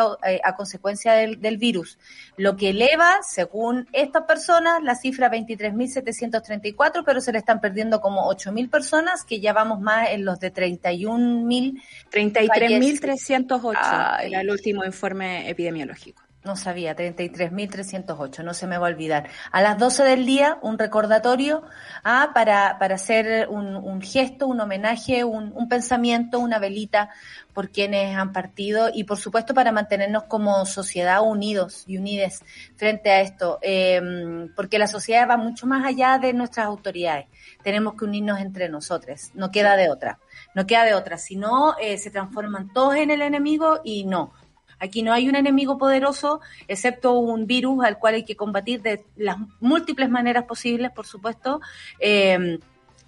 a 0.45 0.55
consecuencia 0.55 1.15
del, 1.15 1.41
del, 1.41 1.57
virus, 1.57 1.99
lo 2.37 2.59
que 2.59 2.69
eleva, 2.71 3.23
según 3.23 3.89
estas 3.93 4.25
personas, 4.25 4.83
la 4.83 4.97
cifra 4.97 5.31
23.734 5.31 6.74
34, 6.75 7.05
pero 7.05 7.21
se 7.21 7.33
le 7.33 7.39
están 7.39 7.61
perdiendo 7.61 8.01
como 8.01 8.29
8.000 8.31 8.69
personas, 8.69 9.25
que 9.25 9.41
ya 9.41 9.53
vamos 9.53 9.81
más 9.81 10.11
en 10.11 10.25
los 10.25 10.41
de 10.41 10.53
31.000. 10.53 11.81
33.308 12.11 14.25
era 14.25 14.41
el 14.41 14.51
último 14.51 14.85
informe 14.85 15.49
epidemiológico. 15.49 16.24
No 16.45 16.57
sabía, 16.57 16.95
33.308, 16.95 18.45
no 18.45 18.53
se 18.53 18.67
me 18.67 18.77
va 18.77 18.89
a 18.89 18.91
olvidar. 18.91 19.31
A 19.51 19.63
las 19.63 19.79
12 19.79 20.05
del 20.05 20.27
día, 20.27 20.59
un 20.61 20.79
recordatorio 20.79 21.63
ah, 22.03 22.33
para, 22.35 22.79
para 22.79 22.97
hacer 22.97 23.49
un, 23.49 23.75
un 23.77 24.03
gesto, 24.03 24.47
un 24.47 24.61
homenaje, 24.61 25.25
un, 25.25 25.53
un, 25.55 25.71
pensamiento, 25.71 26.39
una 26.41 26.59
velita 26.59 27.09
por 27.55 27.71
quienes 27.71 28.15
han 28.15 28.35
partido 28.35 28.91
y, 28.93 29.05
por 29.05 29.17
supuesto, 29.17 29.55
para 29.55 29.73
mantenernos 29.73 30.25
como 30.25 30.67
sociedad 30.67 31.23
unidos 31.23 31.85
y 31.87 31.97
unides 31.97 32.43
frente 32.77 33.11
a 33.11 33.23
esto, 33.23 33.59
eh, 33.63 34.51
porque 34.55 34.79
la 34.79 34.87
sociedad 34.87 35.27
va 35.27 35.39
mucho 35.39 35.67
más 35.67 35.87
allá 35.87 36.19
de 36.19 36.35
nuestras 36.35 36.67
autoridades. 36.67 37.25
Tenemos 37.63 37.95
que 37.95 38.05
unirnos 38.05 38.39
entre 38.41 38.69
nosotros, 38.69 39.31
no 39.33 39.51
queda 39.51 39.77
de 39.77 39.89
otra, 39.89 40.19
no 40.55 40.67
queda 40.67 40.85
de 40.85 40.93
otra. 40.93 41.17
Si 41.17 41.37
no, 41.37 41.75
eh, 41.79 41.97
se 41.97 42.11
transforman 42.11 42.71
todos 42.71 42.97
en 42.97 43.11
el 43.11 43.23
enemigo 43.23 43.81
y 43.83 44.05
no 44.05 44.35
Aquí 44.79 45.03
no 45.03 45.13
hay 45.13 45.29
un 45.29 45.37
enemigo 45.37 45.79
poderoso, 45.79 46.41
excepto 46.69 47.19
un 47.19 47.47
virus 47.47 47.85
al 47.85 47.99
cual 47.99 48.15
hay 48.15 48.25
que 48.25 48.37
combatir 48.37 48.83
de 48.83 49.05
las 49.17 49.37
múltiples 49.61 50.11
maneras 50.11 50.45
posibles, 50.45 50.91
por 50.91 51.07
supuesto. 51.07 51.61
Eh, 51.99 52.59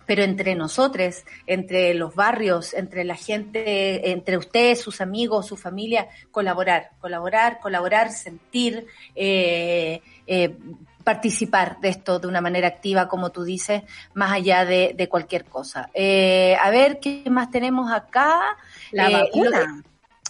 pero 0.06 0.22
entre 0.22 0.54
nosotros, 0.54 1.24
entre 1.46 1.92
los 1.94 2.14
barrios, 2.14 2.72
entre 2.72 3.04
la 3.04 3.16
gente, 3.16 4.12
entre 4.12 4.38
ustedes, 4.38 4.80
sus 4.80 5.00
amigos, 5.00 5.46
su 5.46 5.56
familia, 5.56 6.08
colaborar, 6.30 6.92
colaborar, 7.00 7.58
colaborar, 7.60 8.12
sentir, 8.12 8.86
eh, 9.14 10.00
eh, 10.26 10.56
participar 11.02 11.80
de 11.80 11.88
esto 11.88 12.18
de 12.18 12.28
una 12.28 12.40
manera 12.40 12.68
activa, 12.68 13.08
como 13.08 13.30
tú 13.30 13.44
dices, 13.44 13.82
más 14.14 14.32
allá 14.32 14.64
de, 14.64 14.94
de 14.96 15.08
cualquier 15.08 15.44
cosa. 15.44 15.90
Eh, 15.92 16.56
a 16.60 16.70
ver, 16.70 16.98
¿qué 17.00 17.24
más 17.28 17.50
tenemos 17.50 17.92
acá? 17.92 18.56
La 18.92 19.10
vacuna 19.10 19.82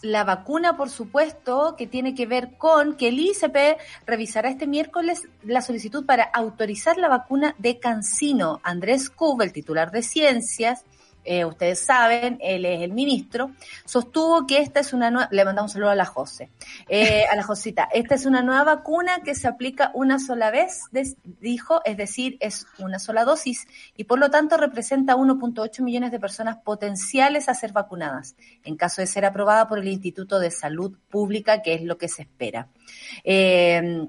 la 0.02 0.24
vacuna, 0.24 0.76
por 0.76 0.90
supuesto, 0.90 1.74
que 1.76 1.86
tiene 1.86 2.14
que 2.14 2.26
ver 2.26 2.56
con 2.58 2.96
que 2.96 3.08
el 3.08 3.18
ICP 3.18 3.78
revisará 4.06 4.48
este 4.48 4.66
miércoles 4.66 5.28
la 5.42 5.62
solicitud 5.62 6.04
para 6.04 6.24
autorizar 6.24 6.98
la 6.98 7.08
vacuna 7.08 7.54
de 7.58 7.78
Cancino. 7.78 8.60
Andrés 8.62 9.10
Cub, 9.10 9.42
el 9.42 9.52
titular 9.52 9.90
de 9.90 10.02
Ciencias, 10.02 10.84
eh, 11.26 11.44
ustedes 11.44 11.84
saben, 11.84 12.38
él 12.40 12.64
es 12.64 12.82
el 12.82 12.92
ministro, 12.92 13.50
sostuvo 13.84 14.46
que 14.46 14.58
esta 14.58 14.80
es 14.80 14.92
una 14.92 15.10
nueva, 15.10 15.28
le 15.32 15.44
mandamos 15.44 15.72
un 15.72 15.74
saludo 15.74 15.90
a 15.90 15.94
la 15.94 16.04
José, 16.04 16.50
eh, 16.88 17.24
a 17.30 17.36
la 17.36 17.42
Josita, 17.42 17.88
esta 17.92 18.14
es 18.14 18.26
una 18.26 18.42
nueva 18.42 18.64
vacuna 18.64 19.20
que 19.24 19.34
se 19.34 19.48
aplica 19.48 19.90
una 19.94 20.18
sola 20.18 20.50
vez, 20.50 20.84
dijo, 21.40 21.82
es 21.84 21.96
decir, 21.96 22.36
es 22.40 22.66
una 22.78 22.98
sola 22.98 23.24
dosis 23.24 23.66
y 23.96 24.04
por 24.04 24.18
lo 24.18 24.30
tanto 24.30 24.56
representa 24.56 25.16
1.8 25.16 25.82
millones 25.82 26.12
de 26.12 26.20
personas 26.20 26.58
potenciales 26.58 27.48
a 27.48 27.54
ser 27.54 27.72
vacunadas, 27.72 28.36
en 28.64 28.76
caso 28.76 29.00
de 29.00 29.06
ser 29.06 29.24
aprobada 29.24 29.68
por 29.68 29.78
el 29.78 29.88
Instituto 29.88 30.38
de 30.38 30.50
Salud 30.50 30.96
Pública, 31.10 31.62
que 31.62 31.74
es 31.74 31.82
lo 31.82 31.98
que 31.98 32.08
se 32.08 32.22
espera. 32.22 32.68
Eh, 33.24 34.06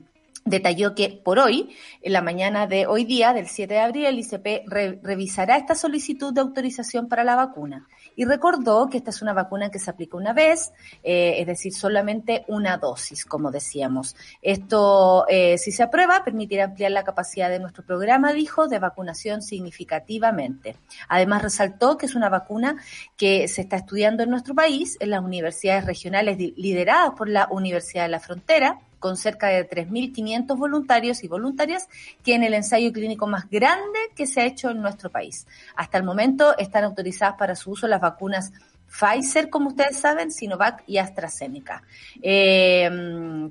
detalló 0.50 0.96
que 0.96 1.22
por 1.24 1.40
hoy, 1.40 1.76
en 2.02 2.14
la 2.14 2.22
mañana 2.22 2.68
de 2.68 2.88
hoy 2.88 3.06
día, 3.06 3.34
del 3.34 3.48
7 3.48 3.74
de 3.74 3.80
abril, 3.80 4.06
el 4.06 4.20
ICP 4.20 4.68
re 4.68 5.00
revisará 5.04 5.58
esta 5.58 5.76
solicitud 5.76 6.34
de 6.34 6.42
autorización 6.42 7.08
para 7.08 7.24
la 7.24 7.36
vacuna. 7.36 7.88
Y 8.16 8.26
recordó 8.26 8.90
que 8.90 8.98
esta 8.98 9.12
es 9.12 9.22
una 9.22 9.34
vacuna 9.34 9.70
que 9.70 9.80
se 9.80 9.92
aplica 9.92 10.18
una 10.18 10.34
vez, 10.34 10.74
eh, 11.04 11.36
es 11.38 11.48
decir, 11.48 11.74
solamente 11.74 12.46
una 12.48 12.78
dosis, 12.78 13.26
como 13.26 13.52
decíamos. 13.52 14.16
Esto, 14.42 15.26
eh, 15.28 15.58
si 15.58 15.72
se 15.72 15.84
aprueba, 15.84 16.24
permitirá 16.24 16.66
ampliar 16.66 16.92
la 16.92 17.04
capacidad 17.04 17.50
de 17.50 17.60
nuestro 17.60 17.86
programa, 17.86 18.34
dijo, 18.34 18.68
de 18.68 18.80
vacunación 18.80 19.42
significativamente. 19.42 20.78
Además, 21.10 21.44
resaltó 21.44 21.98
que 21.98 22.08
es 22.08 22.16
una 22.16 22.30
vacuna 22.30 22.78
que 23.18 23.48
se 23.48 23.62
está 23.62 23.78
estudiando 23.78 24.24
en 24.24 24.30
nuestro 24.30 24.56
país, 24.56 24.98
en 25.00 25.12
las 25.12 25.24
universidades 25.24 25.86
regionales 25.86 26.38
lideradas 26.38 27.12
por 27.18 27.30
la 27.30 27.48
Universidad 27.52 28.04
de 28.04 28.10
la 28.10 28.20
Frontera, 28.20 28.80
con 29.00 29.18
cerca 29.18 29.48
de 29.48 29.70
3.500 29.70 30.58
voluntarios 30.58 31.24
y 31.24 31.28
voluntarias, 31.28 31.88
que 32.24 32.36
en 32.36 32.44
el 32.44 32.54
ensayo 32.54 32.92
clínico 32.92 33.28
más 33.28 33.50
grande 33.50 34.00
que 34.16 34.28
se 34.28 34.42
ha 34.42 34.46
hecho 34.46 34.70
en 34.72 34.82
nuestro 34.82 35.10
país. 35.10 35.48
Hasta 35.76 35.98
el 35.98 36.04
momento 36.04 36.58
están 36.58 36.84
autorizadas 36.84 37.36
para 37.38 37.56
su 37.56 37.72
uso 37.72 37.88
las 37.88 38.02
vacunas 38.02 38.52
Pfizer, 38.90 39.50
como 39.50 39.70
ustedes 39.70 40.00
saben, 40.00 40.32
Sinovac 40.32 40.84
y 40.88 40.98
AstraZeneca. 40.98 41.84
Eh, 42.22 42.90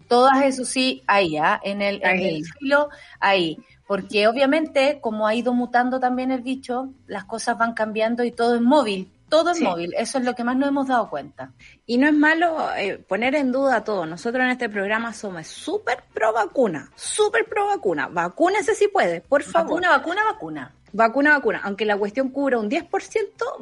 todas 0.08 0.44
eso 0.44 0.64
sí, 0.64 1.02
ahí, 1.06 1.36
¿ah? 1.36 1.60
en 1.62 1.82
el, 1.82 2.02
en 2.02 2.20
el 2.20 2.44
filo, 2.44 2.88
ahí. 3.20 3.58
Porque 3.86 4.26
obviamente, 4.26 4.98
como 5.00 5.26
ha 5.26 5.34
ido 5.34 5.52
mutando 5.52 6.00
también 6.00 6.32
el 6.32 6.40
bicho, 6.40 6.88
las 7.06 7.24
cosas 7.24 7.56
van 7.56 7.74
cambiando 7.74 8.24
y 8.24 8.32
todo 8.32 8.56
es 8.56 8.60
móvil. 8.60 9.10
Todo 9.28 9.50
es 9.50 9.58
sí. 9.58 9.64
móvil, 9.64 9.92
eso 9.96 10.18
es 10.18 10.24
lo 10.24 10.34
que 10.34 10.44
más 10.44 10.56
nos 10.56 10.68
hemos 10.68 10.86
dado 10.86 11.10
cuenta. 11.10 11.52
Y 11.84 11.98
no 11.98 12.06
es 12.06 12.14
malo 12.14 12.70
eh, 12.76 12.98
poner 12.98 13.34
en 13.34 13.50
duda 13.50 13.82
todo. 13.82 14.06
Nosotros 14.06 14.44
en 14.44 14.50
este 14.50 14.68
programa 14.68 15.12
somos 15.12 15.46
súper 15.46 16.04
pro 16.14 16.32
vacuna, 16.32 16.90
súper 16.94 17.46
pro 17.46 17.66
vacuna. 17.66 18.08
Vacúnese 18.08 18.74
si 18.74 18.88
puede, 18.88 19.20
por 19.20 19.42
favor. 19.42 19.80
Vacuna, 19.82 19.90
vacuna, 19.90 20.24
vacuna. 20.24 20.72
Vacuna, 20.92 21.32
vacuna. 21.32 21.60
Aunque 21.64 21.84
la 21.84 21.96
cuestión 21.96 22.30
cubra 22.30 22.58
un 22.58 22.70
10%, 22.70 22.88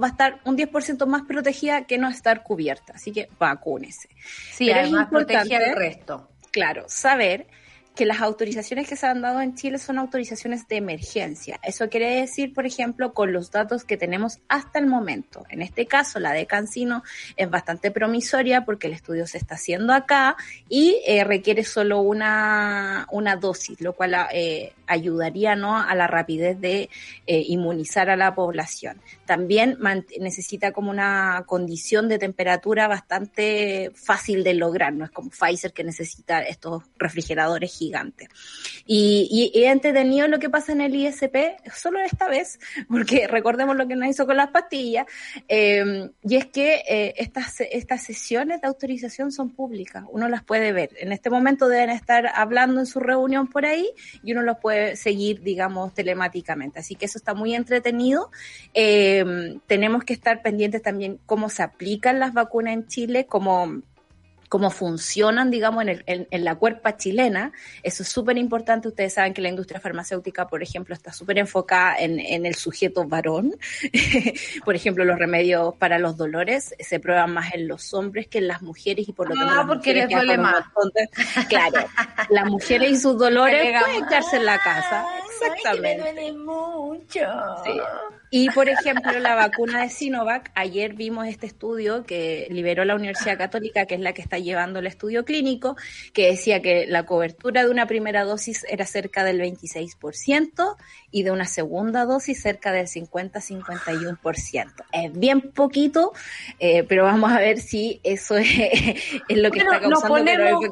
va 0.01 0.07
a 0.07 0.11
estar 0.11 0.41
un 0.45 0.57
10% 0.57 1.07
más 1.07 1.23
protegida 1.23 1.85
que 1.85 1.99
no 1.99 2.09
estar 2.09 2.43
cubierta. 2.43 2.93
Así 2.95 3.11
que 3.13 3.29
vacúnese. 3.39 4.09
Sí, 4.53 4.67
Pero 4.67 4.81
además 4.81 5.09
protegida 5.09 5.59
el 5.59 5.77
resto. 5.77 6.29
Claro, 6.53 6.85
saber 6.87 7.47
que 7.95 8.07
las 8.07 8.21
autorizaciones 8.21 8.89
que 8.89 8.97
se 8.97 9.07
han 9.07 9.23
dado 9.23 9.41
en 9.41 9.55
Chile 9.55 9.79
son 9.79 9.99
autorizaciones 9.99 10.67
de 10.67 10.77
emergencia. 10.77 11.61
Eso 11.63 11.89
quiere 11.89 12.21
decir, 12.21 12.53
por 12.53 12.67
ejemplo, 12.67 13.15
con 13.15 13.33
los 13.33 13.53
datos 13.53 13.85
que 13.85 13.97
tenemos 13.97 14.41
hasta 14.49 14.81
el 14.81 14.87
momento. 14.87 15.45
En 15.49 15.63
este 15.63 15.87
caso, 15.87 16.19
la 16.19 16.33
de 16.33 16.47
Cancino 16.47 17.05
es 17.37 17.49
bastante 17.49 17.93
promisoria 17.93 18.65
porque 18.65 18.89
el 18.89 18.95
estudio 18.95 19.27
se 19.29 19.39
está 19.39 19.55
haciendo 19.55 19.93
acá 19.93 20.37
y 20.69 21.01
eh, 21.07 21.23
requiere 21.23 21.63
solo 21.63 22.01
una, 22.01 23.07
una 23.13 23.37
dosis, 23.37 23.81
lo 23.81 23.93
cual 23.93 24.17
eh, 24.33 24.73
ayudaría 24.89 25.55
¿no? 25.55 25.79
a 25.79 25.95
la 25.95 26.09
rapidez 26.09 26.61
de 26.61 26.91
eh, 27.27 27.45
inmunizar 27.47 28.11
a 28.11 28.17
la 28.17 28.35
población. 28.35 29.01
También 29.25 29.79
necesita 30.19 30.73
como 30.73 30.91
una 30.91 31.45
condición 31.47 32.09
de 32.09 32.19
temperatura 32.19 32.89
bastante 32.89 33.93
fácil 33.95 34.43
de 34.43 34.55
lograr, 34.55 34.93
no 34.93 35.05
es 35.05 35.11
como 35.11 35.31
Pfizer 35.31 35.73
que 35.73 35.85
necesita 35.85 36.43
estos 36.43 36.83
refrigeradores 36.99 37.84
gigante. 37.85 38.29
Y, 38.87 39.51
y, 39.55 39.65
entretenido 39.65 40.29
lo 40.29 40.39
que 40.39 40.51
pasa 40.51 40.73
en 40.73 40.81
el 40.81 40.95
ISP, 40.95 41.37
solo 41.75 41.99
esta 42.01 42.29
vez, 42.29 42.59
porque 42.89 43.27
recordemos 43.27 43.77
lo 43.77 43.87
que 43.87 43.97
nos 43.97 44.09
hizo 44.09 44.27
con 44.27 44.37
las 44.37 44.51
pastillas, 44.51 45.07
eh, 45.49 46.11
y 46.23 46.37
es 46.37 46.47
que 46.47 46.83
eh, 46.89 47.15
estas, 47.17 47.61
estas 47.61 48.03
sesiones 48.03 48.61
de 48.61 48.67
autorización 48.67 49.33
son 49.33 49.51
públicas, 49.51 50.05
uno 50.11 50.29
las 50.29 50.43
puede 50.45 50.73
ver. 50.73 50.91
En 50.99 51.13
este 51.13 51.31
momento 51.31 51.69
deben 51.69 51.91
estar 51.91 52.31
hablando 52.35 52.81
en 52.81 52.87
su 52.87 53.01
reunión 53.01 53.47
por 53.49 53.65
ahí 53.65 53.91
y 54.23 54.33
uno 54.33 54.43
los 54.43 54.59
puede 54.59 54.97
seguir, 54.97 55.43
digamos, 55.43 55.95
telemáticamente. 55.95 56.81
Así 56.81 56.95
que 56.95 57.07
eso 57.07 57.19
está 57.19 57.35
muy 57.35 57.55
entretenido. 57.55 58.31
Eh, 58.73 59.59
tenemos 59.67 60.05
que 60.05 60.13
estar 60.13 60.43
pendientes 60.43 60.83
también 60.83 61.19
cómo 61.27 61.49
se 61.49 61.63
aplican 61.63 62.19
las 62.19 62.33
vacunas 62.33 62.75
en 62.75 62.87
Chile, 62.87 63.27
cómo 63.27 63.83
cómo 64.49 64.71
funcionan, 64.71 65.51
digamos, 65.51 65.83
en, 65.83 65.89
el, 66.07 66.29
en, 66.31 66.45
la 66.45 66.55
cuerpa 66.55 66.97
chilena. 66.97 67.53
Eso 67.83 68.03
es 68.03 68.09
súper 68.09 68.39
importante. 68.39 68.89
Ustedes 68.89 69.15
saben 69.15 69.35
que 69.35 69.43
la 69.43 69.49
industria 69.49 69.81
farmacéutica, 69.81 70.47
por 70.47 70.63
ejemplo, 70.63 70.95
está 70.95 71.13
súper 71.13 71.39
enfocada 71.39 71.97
en, 71.99 72.21
en, 72.21 72.47
el 72.47 72.55
sujeto 72.55 73.05
varón. 73.05 73.57
por 74.65 74.75
ejemplo, 74.75 75.05
los 75.05 75.19
remedios 75.19 75.75
para 75.77 75.99
los 75.99 76.17
dolores 76.17 76.75
se 76.79 77.01
prueban 77.01 77.33
más 77.33 77.55
en 77.55 77.69
los 77.69 77.93
hombres 77.95 78.29
que 78.29 78.39
en 78.39 78.49
las 78.49 78.63
mujeres 78.63 79.09
y 79.09 79.13
por 79.13 79.29
lo 79.29 79.35
tanto... 79.35 79.55
Ah, 79.55 79.65
porque 79.67 79.95
les 79.95 80.09
duele 80.09 80.39
más. 80.39 80.65
Claro, 81.49 81.87
las 82.31 82.47
mujeres 82.47 82.91
y 82.91 82.97
sus 82.97 83.19
dolores 83.19 83.75
pueden 83.81 84.07
quedarse 84.07 84.37
en 84.37 84.47
la 84.47 84.59
casa. 84.59 85.07
Exactamente. 85.35 86.03
me 86.03 86.13
duele 86.13 86.33
mucho. 86.33 87.21
Sí. 87.65 87.81
Y, 88.31 88.51
por 88.51 88.69
ejemplo, 88.69 89.19
la 89.21 89.35
vacuna 89.35 89.83
de 89.83 89.91
Sinovac, 89.91 90.51
ayer 90.55 90.95
vimos 90.95 91.29
este 91.29 91.47
estudio 91.47 92.05
que 92.05 92.49
liberó 92.51 92.85
la 92.85 92.97
Universidad 92.97 93.39
Católica, 93.39 93.87
que 93.87 93.95
es 93.95 94.01
la 94.01 94.13
que 94.13 94.23
está 94.23 94.39
llevando 94.39 94.81
el 94.81 94.87
estudio 94.87 95.25
clínico, 95.25 95.77
que 96.13 96.29
decía 96.29 96.61
que 96.61 96.87
la 96.87 97.07
cobertura 97.07 97.65
de 97.65 97.71
una 97.71 97.87
primera 97.87 98.25
dosis 98.25 98.65
era 98.69 98.87
cerca 98.87 99.23
del 99.23 99.41
26% 99.41 100.77
y 101.15 101.23
de 101.23 101.31
una 101.31 101.47
segunda 101.47 102.05
dosis 102.07 102.43
cerca 102.43 102.73
del 102.73 102.89
50-51%. 102.89 104.73
Es 104.91 105.17
bien 105.17 105.53
poquito, 105.53 106.13
eh, 106.59 106.83
pero 106.83 107.05
vamos 107.05 107.31
a 107.31 107.39
ver 107.39 107.61
si 107.61 108.01
eso 108.03 108.37
es, 108.39 108.49
es 109.29 109.39
lo 109.39 109.53
que 109.53 109.61
está 109.61 109.79
causando 109.79 110.25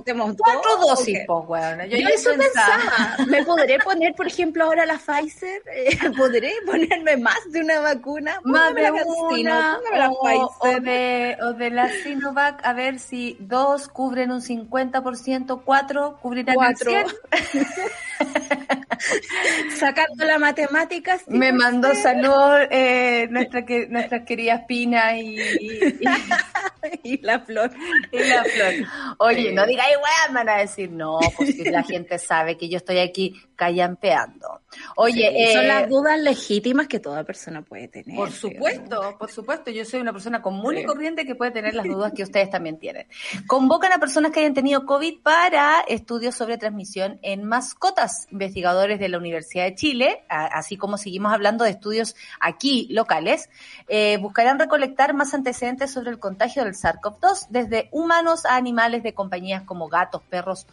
que 0.05 0.14
nos 0.14 0.37
cuatro 0.37 0.76
dosis, 0.81 1.20
pues, 1.28 1.46
bueno. 1.46 1.85
Yo, 1.85 1.96
eso 1.96 2.31
pensaba. 2.37 3.18
¿Me 3.28 3.44
podré 3.44 3.78
poner, 3.78 4.14
por 4.14 4.26
ejemplo, 4.26 4.64
ahora 4.64 4.85
la 4.85 4.98
Pfizer? 4.98 5.62
¿Podré 6.18 6.55
ponerme 6.66 7.18
más 7.18 7.38
de 7.52 7.61
una 7.61 7.78
vacuna? 7.78 8.40
Más 8.42 8.74
de 8.74 8.90
una, 8.90 9.78
o, 10.11 10.57
o, 10.59 10.81
de, 10.81 11.37
o 11.40 11.52
de 11.52 11.70
la 11.70 11.88
Sinovac, 11.88 12.66
a 12.66 12.72
ver 12.72 12.98
si 12.98 13.37
dos 13.38 13.87
cubren 13.87 14.33
un 14.33 14.40
50%, 14.40 15.62
cuatro 15.64 16.18
cubrirán 16.20 16.57
cuatro. 16.57 16.90
el 16.90 17.07
100%. 17.07 17.92
Sacando 19.78 20.24
la 20.33 20.38
matemática. 20.38 21.18
Me 21.27 21.53
mandó 21.53 21.95
salud 21.95 22.66
eh, 22.71 23.29
nuestra, 23.31 23.66
que, 23.66 23.87
nuestras 23.88 24.25
queridas 24.25 24.62
Pina 24.66 25.18
y, 25.18 25.38
y, 27.03 27.18
la 27.23 27.40
flor. 27.40 27.71
Y 28.11 28.18
la 28.18 28.45
flor. 28.45 28.88
Oye, 29.18 29.53
no 29.53 29.66
digáis 29.66 29.97
weá, 29.97 30.33
van 30.33 30.49
a 30.49 30.57
decir, 30.57 30.90
no, 30.90 31.18
pues 31.37 31.55
si 31.55 31.64
la 31.64 31.83
gente 31.83 32.18
sabe 32.18 32.57
que 32.57 32.68
yo 32.68 32.79
estoy 32.79 32.99
aquí 32.99 33.35
callampeando. 33.62 34.62
Oye, 34.97 35.53
son 35.53 35.68
las 35.68 35.85
eh, 35.85 35.87
dudas 35.87 36.18
legítimas 36.18 36.88
que 36.88 36.99
toda 36.99 37.25
persona 37.25 37.62
puede 37.62 37.88
tener. 37.88 38.16
Por 38.16 38.33
supuesto, 38.33 39.16
por 39.18 39.31
supuesto. 39.31 39.71
Yo 39.71 39.85
soy 39.85 40.01
una 40.01 40.12
persona 40.12 40.42
común 40.42 40.79
y 40.79 40.85
corriente 40.85 41.25
que 41.25 41.35
puede 41.35 41.51
tener 41.51 41.75
las 41.75 41.87
dudas 41.87 42.12
que 42.12 42.23
ustedes 42.23 42.51
también 42.51 42.79
tienen. 42.79 43.07
Convocan 43.47 43.92
a 43.92 43.99
personas 43.99 44.33
que 44.33 44.40
hayan 44.40 44.55
tenido 44.55 44.85
COVID 44.87 45.21
para 45.23 45.83
estudios 45.87 46.35
sobre 46.35 46.59
transmisión 46.59 47.18
en 47.23 47.45
mascotas. 47.45 48.27
Investigadores 48.31 48.99
de 48.99 49.09
la 49.09 49.18
Universidad 49.18 49.64
de 49.64 49.75
Chile, 49.75 50.22
así 50.29 50.77
como 50.77 50.97
seguimos 50.97 51.33
hablando 51.33 51.65
de 51.65 51.71
estudios 51.71 52.17
aquí 52.41 52.87
locales, 52.91 53.51
eh, 53.89 54.19
buscarán 54.19 54.59
recolectar 54.59 55.15
más 55.15 55.35
antecedentes 55.35 55.93
sobre 55.93 56.11
el 56.11 56.19
contagio 56.19 56.65
del 56.65 56.75
SARS-CoV-2 56.75 57.47
desde 57.51 57.89
humanos 57.93 58.47
a 58.47 58.57
animales 58.57 59.03
de 59.03 59.15
compañías 59.15 59.63
como 59.63 59.89
gatos, 59.89 60.23
perros 60.29 60.67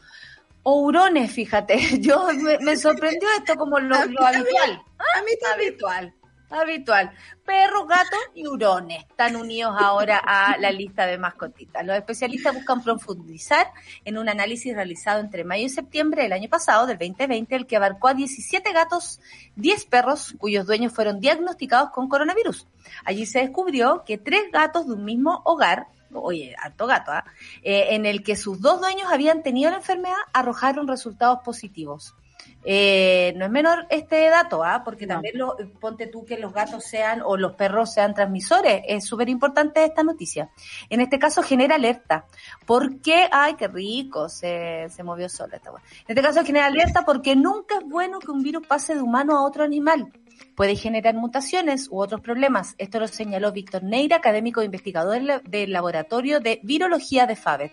o 0.64 0.82
hurones, 0.82 1.32
fíjate. 1.32 1.78
Yo 2.02 2.28
me, 2.62 2.78
sorprendió 2.78 3.30
esto 3.38 3.56
como 3.56 3.80
lo, 3.80 3.96
habitual. 3.96 4.84
A 5.16 5.22
mí 5.22 5.32
también. 5.42 5.70
Habitual 5.70 6.19
habitual. 6.50 7.12
Perros, 7.46 7.88
gatos 7.88 8.20
y 8.36 8.48
hurones 8.48 9.06
están 9.10 9.36
unidos 9.36 9.76
ahora 9.78 10.22
a 10.24 10.58
la 10.58 10.72
lista 10.72 11.06
de 11.06 11.18
mascotitas. 11.18 11.86
Los 11.86 11.96
especialistas 11.96 12.54
buscan 12.54 12.84
profundizar 12.84 13.68
en 14.06 14.18
un 14.18 14.30
análisis 14.30 14.74
realizado 14.74 15.20
entre 15.20 15.44
mayo 15.44 15.66
y 15.66 15.70
septiembre 15.70 16.24
del 16.24 16.34
año 16.34 16.50
pasado, 16.50 16.86
del 16.86 16.98
2020, 16.98 17.56
el 17.56 17.68
que 17.68 17.78
abarcó 17.78 18.08
a 18.10 18.14
17 18.14 18.72
gatos, 18.74 19.20
10 19.56 19.86
perros, 19.86 20.36
cuyos 20.38 20.66
dueños 20.66 20.94
fueron 20.94 21.20
diagnosticados 21.20 21.92
con 21.92 22.10
coronavirus. 22.10 22.68
Allí 23.06 23.26
se 23.26 23.40
descubrió 23.40 24.04
que 24.06 24.18
tres 24.18 24.52
gatos 24.52 24.88
de 24.88 24.94
un 24.94 25.06
mismo 25.06 25.42
hogar 25.46 25.88
oye, 26.12 26.56
harto 26.58 26.88
gato, 26.88 27.12
¿ah? 27.12 27.24
eh, 27.62 27.90
en 27.92 28.06
el 28.06 28.24
que 28.24 28.36
sus 28.36 28.62
dos 28.62 28.80
dueños 28.80 29.12
habían 29.12 29.44
tenido 29.44 29.70
la 29.70 29.78
enfermedad, 29.78 30.16
arrojaron 30.34 30.88
resultados 30.88 31.40
positivos. 31.44 32.16
Eh, 32.64 33.34
no 33.38 33.46
es 33.46 33.52
menor 33.52 33.88
este 33.90 34.30
dato, 34.30 34.64
¿ah? 34.64 34.84
porque 34.84 35.08
también 35.08 35.38
lo, 35.38 35.56
ponte 35.80 36.08
tú 36.08 36.26
que 36.26 36.38
los 36.38 36.54
gatos 36.54 36.84
sean 36.84 37.22
o 37.24 37.38
los 37.38 37.54
perros 37.54 37.94
sean 37.94 38.14
transmisores. 38.14 38.84
Es 38.88 39.06
súper 39.06 39.30
importante 39.30 39.84
esta 39.84 40.04
noticia. 40.04 40.50
En 40.90 41.02
este 41.02 41.20
caso 41.20 41.42
genera 41.42 41.76
alerta. 41.76 42.26
porque 42.66 43.28
Ay, 43.32 43.56
qué 43.56 43.68
rico, 43.68 44.30
se, 44.30 44.88
se 44.90 45.04
movió 45.04 45.30
sola 45.30 45.58
esta 45.58 45.70
En 45.70 45.78
este 46.10 46.22
caso 46.22 46.44
genera 46.44 46.66
alerta 46.66 47.04
porque 47.06 47.36
nunca 47.36 47.78
es 47.78 47.86
bueno 47.86 48.20
que 48.20 48.32
un 48.32 48.44
virus 48.44 48.66
pase 48.68 48.96
de 48.96 49.02
humano 49.02 49.38
a 49.38 49.44
otro 49.44 49.64
animal 49.64 50.12
puede 50.56 50.76
generar 50.76 51.16
mutaciones 51.16 51.88
u 51.90 52.02
otros 52.02 52.22
problemas. 52.22 52.76
Esto 52.78 53.00
lo 53.00 53.08
señaló 53.08 53.52
Víctor 53.52 53.84
Neira, 53.84 54.18
académico 54.18 54.62
e 54.62 54.66
investigador 54.66 55.42
del 55.44 55.72
laboratorio 55.72 56.40
de 56.40 56.60
virología 56.64 57.26
de 57.26 57.36
FABET. 57.36 57.72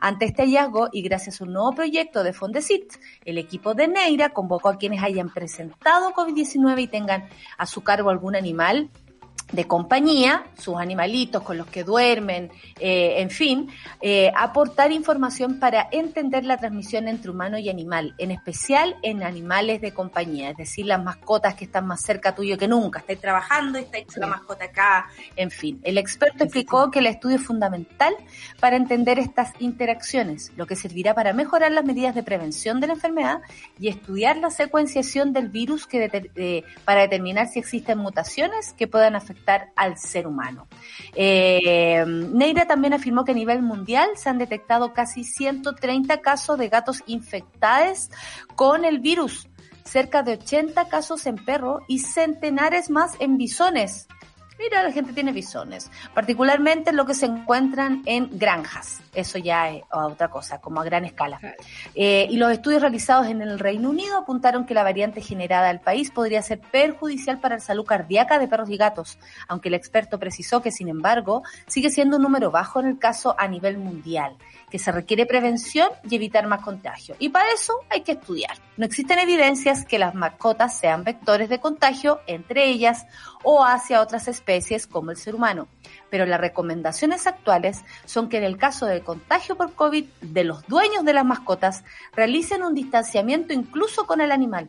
Ante 0.00 0.26
este 0.26 0.42
hallazgo 0.42 0.88
y 0.92 1.02
gracias 1.02 1.40
a 1.40 1.44
un 1.44 1.52
nuevo 1.52 1.72
proyecto 1.74 2.22
de 2.22 2.32
Fondesit, 2.32 2.94
el 3.24 3.38
equipo 3.38 3.74
de 3.74 3.88
Neira 3.88 4.30
convocó 4.30 4.68
a 4.68 4.76
quienes 4.76 5.02
hayan 5.02 5.32
presentado 5.32 6.12
COVID-19 6.12 6.82
y 6.82 6.86
tengan 6.86 7.28
a 7.58 7.66
su 7.66 7.82
cargo 7.82 8.10
algún 8.10 8.36
animal 8.36 8.90
de 9.52 9.66
compañía, 9.66 10.44
sus 10.58 10.76
animalitos 10.76 11.42
con 11.42 11.58
los 11.58 11.66
que 11.66 11.84
duermen, 11.84 12.50
eh, 12.80 13.16
en 13.18 13.30
fin, 13.30 13.68
eh, 14.00 14.32
aportar 14.34 14.92
información 14.92 15.60
para 15.60 15.88
entender 15.92 16.44
la 16.44 16.56
transmisión 16.56 17.06
entre 17.06 17.30
humano 17.30 17.58
y 17.58 17.68
animal, 17.68 18.14
en 18.16 18.30
especial 18.30 18.96
en 19.02 19.22
animales 19.22 19.82
de 19.82 19.92
compañía, 19.92 20.50
es 20.50 20.56
decir, 20.56 20.86
las 20.86 21.02
mascotas 21.02 21.54
que 21.54 21.66
están 21.66 21.86
más 21.86 22.00
cerca 22.00 22.34
tuyo 22.34 22.56
que 22.56 22.66
nunca, 22.66 23.00
estáis 23.00 23.20
trabajando 23.20 23.78
y 23.78 23.82
estáis 23.82 24.16
la 24.16 24.26
mascota 24.26 24.64
acá, 24.64 25.08
en 25.36 25.50
fin. 25.50 25.80
El 25.84 25.98
experto 25.98 26.44
explicó 26.44 26.90
que 26.90 27.00
el 27.00 27.06
estudio 27.06 27.36
es 27.36 27.42
fundamental 27.42 28.14
para 28.58 28.76
entender 28.76 29.18
estas 29.18 29.52
interacciones, 29.58 30.50
lo 30.56 30.66
que 30.66 30.76
servirá 30.76 31.14
para 31.14 31.34
mejorar 31.34 31.72
las 31.72 31.84
medidas 31.84 32.14
de 32.14 32.22
prevención 32.22 32.80
de 32.80 32.86
la 32.86 32.94
enfermedad 32.94 33.42
y 33.78 33.88
estudiar 33.88 34.38
la 34.38 34.50
secuenciación 34.50 35.34
del 35.34 35.48
virus 35.48 35.86
que 35.86 36.10
eh, 36.36 36.64
para 36.86 37.02
determinar 37.02 37.48
si 37.48 37.58
existen 37.58 37.98
mutaciones 37.98 38.72
que 38.72 38.86
puedan 38.86 39.14
afectar 39.14 39.41
al 39.76 39.98
ser 39.98 40.26
humano. 40.26 40.66
Eh, 41.14 42.04
Neira 42.06 42.66
también 42.66 42.94
afirmó 42.94 43.24
que 43.24 43.32
a 43.32 43.34
nivel 43.34 43.62
mundial 43.62 44.10
se 44.16 44.28
han 44.28 44.38
detectado 44.38 44.92
casi 44.92 45.24
130 45.24 46.20
casos 46.20 46.58
de 46.58 46.68
gatos 46.68 47.02
infectados 47.06 48.10
con 48.54 48.84
el 48.84 49.00
virus, 49.00 49.48
cerca 49.84 50.22
de 50.22 50.32
80 50.32 50.88
casos 50.88 51.26
en 51.26 51.36
perros 51.36 51.82
y 51.88 51.98
centenares 52.00 52.90
más 52.90 53.16
en 53.18 53.36
bisones. 53.36 54.06
Mira, 54.58 54.82
la 54.82 54.92
gente 54.92 55.12
tiene 55.12 55.32
bisones, 55.32 55.90
particularmente 56.14 56.92
lo 56.92 57.04
que 57.04 57.14
se 57.14 57.26
encuentran 57.26 58.02
en 58.06 58.38
granjas. 58.38 59.00
Eso 59.14 59.38
ya 59.38 59.68
es 59.68 59.82
otra 59.92 60.28
cosa, 60.28 60.58
como 60.58 60.80
a 60.80 60.84
gran 60.84 61.04
escala. 61.04 61.38
Eh, 61.94 62.26
y 62.30 62.36
los 62.38 62.50
estudios 62.50 62.80
realizados 62.80 63.26
en 63.26 63.42
el 63.42 63.58
Reino 63.58 63.90
Unido 63.90 64.16
apuntaron 64.16 64.64
que 64.64 64.72
la 64.72 64.82
variante 64.82 65.20
generada 65.20 65.68
al 65.68 65.80
país 65.80 66.10
podría 66.10 66.40
ser 66.40 66.60
perjudicial 66.60 67.38
para 67.38 67.56
la 67.56 67.60
salud 67.60 67.84
cardíaca 67.84 68.38
de 68.38 68.48
perros 68.48 68.70
y 68.70 68.78
gatos, 68.78 69.18
aunque 69.48 69.68
el 69.68 69.74
experto 69.74 70.18
precisó 70.18 70.62
que, 70.62 70.70
sin 70.70 70.88
embargo, 70.88 71.42
sigue 71.66 71.90
siendo 71.90 72.16
un 72.16 72.22
número 72.22 72.50
bajo 72.50 72.80
en 72.80 72.86
el 72.86 72.98
caso 72.98 73.34
a 73.38 73.48
nivel 73.48 73.76
mundial 73.76 74.36
que 74.72 74.78
se 74.78 74.90
requiere 74.90 75.26
prevención 75.26 75.90
y 76.08 76.16
evitar 76.16 76.46
más 76.46 76.62
contagio. 76.62 77.14
Y 77.18 77.28
para 77.28 77.52
eso 77.52 77.74
hay 77.90 78.00
que 78.00 78.12
estudiar. 78.12 78.56
No 78.78 78.86
existen 78.86 79.18
evidencias 79.18 79.84
que 79.84 79.98
las 79.98 80.14
mascotas 80.14 80.78
sean 80.78 81.04
vectores 81.04 81.50
de 81.50 81.60
contagio 81.60 82.20
entre 82.26 82.70
ellas 82.70 83.04
o 83.44 83.66
hacia 83.66 84.00
otras 84.00 84.28
especies 84.28 84.86
como 84.86 85.10
el 85.10 85.18
ser 85.18 85.34
humano. 85.34 85.68
Pero 86.12 86.26
las 86.26 86.38
recomendaciones 86.38 87.26
actuales 87.26 87.86
son 88.04 88.28
que 88.28 88.36
en 88.36 88.44
el 88.44 88.58
caso 88.58 88.84
del 88.84 89.02
contagio 89.02 89.56
por 89.56 89.72
COVID 89.72 90.04
de 90.20 90.44
los 90.44 90.66
dueños 90.66 91.06
de 91.06 91.14
las 91.14 91.24
mascotas 91.24 91.84
realicen 92.14 92.62
un 92.62 92.74
distanciamiento 92.74 93.54
incluso 93.54 94.06
con 94.06 94.20
el 94.20 94.30
animal. 94.30 94.68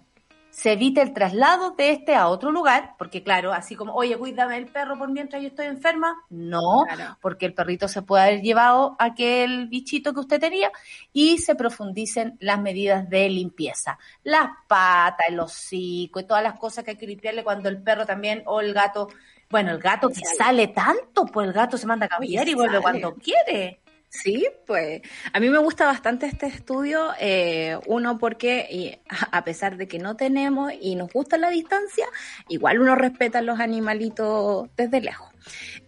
Se 0.52 0.72
evite 0.72 1.02
el 1.02 1.12
traslado 1.14 1.72
de 1.72 1.90
este 1.92 2.16
a 2.16 2.30
otro 2.30 2.50
lugar, 2.50 2.96
porque 2.98 3.24
claro, 3.24 3.52
así 3.52 3.76
como, 3.76 3.94
oye, 3.94 4.16
cuídame 4.18 4.56
el 4.56 4.68
perro 4.68 4.98
por 4.98 5.12
mientras 5.12 5.42
yo 5.42 5.50
estoy 5.50 5.66
enferma, 5.66 6.16
no, 6.30 6.86
porque 7.20 7.46
el 7.46 7.54
perrito 7.54 7.90
se 7.90 8.04
puede 8.04 8.24
haber 8.24 8.42
llevado 8.42 8.96
aquel 9.00 9.68
bichito 9.68 10.14
que 10.14 10.22
usted 10.22 10.40
tenía 10.40 10.72
y 11.12 11.40
se 11.40 11.56
profundicen 11.56 12.38
las 12.40 12.62
medidas 12.62 13.10
de 13.10 13.28
limpieza, 13.28 13.98
las 14.24 14.48
patas, 14.68 15.26
el 15.28 15.42
hocico 15.42 16.22
y 16.22 16.24
todas 16.24 16.44
las 16.44 16.58
cosas 16.58 16.86
que 16.86 16.92
hay 16.92 16.98
que 16.98 17.08
limpiarle 17.08 17.44
cuando 17.44 17.68
el 17.68 17.82
perro 17.82 18.06
también 18.06 18.44
o 18.46 18.62
el 18.62 18.74
gato, 18.74 19.10
bueno, 19.54 19.70
el 19.70 19.78
gato 19.78 20.10
que 20.10 20.26
sale 20.36 20.70
tanto, 20.70 21.28
pues 21.28 21.48
el 21.48 21.54
gato 21.54 21.78
se 21.78 21.86
manda 21.86 22.08
a 22.08 22.10
cambiar 22.10 22.50
y 22.50 22.56
vuelve 22.56 22.82
cuando 22.82 23.14
quiere. 23.14 23.82
Sí, 24.10 24.48
pues 24.66 25.04
a 25.32 25.40
mí 25.40 25.48
me 25.52 25.60
gusta 25.60 25.86
bastante 25.86 26.26
este 26.26 26.48
estudio, 26.48 27.12
eh, 27.20 27.78
uno 27.86 28.18
porque 28.18 29.00
a 29.32 29.44
pesar 29.44 29.78
de 29.78 29.88
que 29.88 30.00
no 30.00 30.16
tenemos 30.16 30.74
y 30.82 30.96
nos 30.96 31.14
gusta 31.14 31.38
la 31.38 31.52
distancia, 31.52 32.08
igual 32.48 32.80
uno 32.80 32.96
respeta 32.96 33.40
a 33.40 33.42
los 33.44 33.60
animalitos 33.60 34.70
desde 34.76 35.02
lejos. 35.02 35.30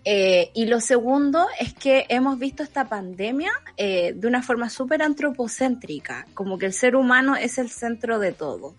Eh, 0.04 0.52
y 0.54 0.68
lo 0.68 0.80
segundo 0.80 1.48
es 1.60 1.74
que 1.74 2.06
hemos 2.10 2.38
visto 2.38 2.62
esta 2.62 2.88
pandemia 2.88 3.52
eh, 3.78 4.14
de 4.16 4.28
una 4.28 4.44
forma 4.44 4.70
súper 4.70 5.02
antropocéntrica, 5.02 6.28
como 6.36 6.60
que 6.60 6.68
el 6.68 6.74
ser 6.74 6.96
humano 6.96 7.36
es 7.36 7.58
el 7.58 7.72
centro 7.72 8.20
de 8.20 8.32
todo. 8.32 8.76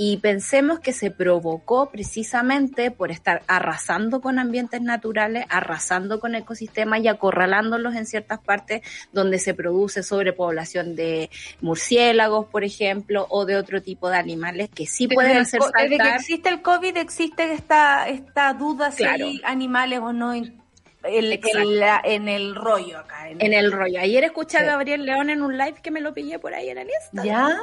Y 0.00 0.18
pensemos 0.18 0.78
que 0.78 0.92
se 0.92 1.10
provocó 1.10 1.90
precisamente 1.90 2.92
por 2.92 3.10
estar 3.10 3.42
arrasando 3.48 4.20
con 4.20 4.38
ambientes 4.38 4.80
naturales, 4.80 5.44
arrasando 5.48 6.20
con 6.20 6.36
ecosistemas 6.36 7.00
y 7.00 7.08
acorralándolos 7.08 7.96
en 7.96 8.06
ciertas 8.06 8.38
partes 8.38 8.82
donde 9.12 9.40
se 9.40 9.54
produce 9.54 10.04
sobrepoblación 10.04 10.94
de 10.94 11.30
murciélagos, 11.60 12.46
por 12.46 12.62
ejemplo, 12.62 13.26
o 13.28 13.44
de 13.44 13.56
otro 13.56 13.82
tipo 13.82 14.08
de 14.08 14.18
animales 14.18 14.70
que 14.72 14.86
sí 14.86 15.08
pueden 15.08 15.38
hacer 15.38 15.60
saltar. 15.60 15.88
Desde 15.88 15.98
que 15.98 16.14
existe 16.14 16.48
el 16.48 16.62
COVID 16.62 16.96
existe 16.96 17.52
esta, 17.52 18.08
esta 18.08 18.54
duda 18.54 18.92
si 18.92 19.02
hay 19.02 19.40
animales 19.44 19.98
o 19.98 20.12
no 20.12 20.32
en 20.32 22.28
el 22.28 22.54
rollo 22.54 22.98
acá. 22.98 23.30
En, 23.30 23.52
el, 23.52 23.72
rollo. 23.72 24.00
Ayer 24.00 24.22
escuché 24.22 24.58
a 24.58 24.62
Gabriel 24.62 25.04
León 25.04 25.30
en 25.30 25.42
un 25.42 25.58
live 25.58 25.76
que 25.82 25.90
me 25.90 26.00
lo 26.00 26.14
pillé 26.14 26.38
por 26.38 26.54
ahí 26.54 26.68
en 26.68 26.78
el 26.78 26.88
Instagram. 26.88 27.26
¿Ya? 27.26 27.58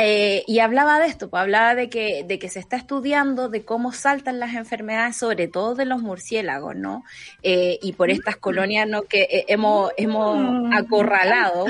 Eh, 0.00 0.44
y 0.46 0.60
hablaba 0.60 1.00
de 1.00 1.06
esto, 1.08 1.28
pues 1.28 1.42
hablaba 1.42 1.74
de 1.74 1.90
que, 1.90 2.22
de 2.24 2.38
que 2.38 2.48
se 2.48 2.60
está 2.60 2.76
estudiando 2.76 3.48
de 3.48 3.64
cómo 3.64 3.90
saltan 3.90 4.38
las 4.38 4.54
enfermedades, 4.54 5.16
sobre 5.16 5.48
todo 5.48 5.74
de 5.74 5.86
los 5.86 6.02
murciélagos, 6.02 6.76
¿no? 6.76 7.02
Eh, 7.42 7.80
y 7.82 7.94
por 7.94 8.08
estas 8.08 8.36
mm. 8.36 8.40
colonias 8.40 8.88
¿no? 8.88 9.02
que 9.02 9.22
eh, 9.22 9.44
hemos, 9.48 9.90
hemos 9.96 10.38
mm. 10.38 10.72
acorralado 10.72 11.66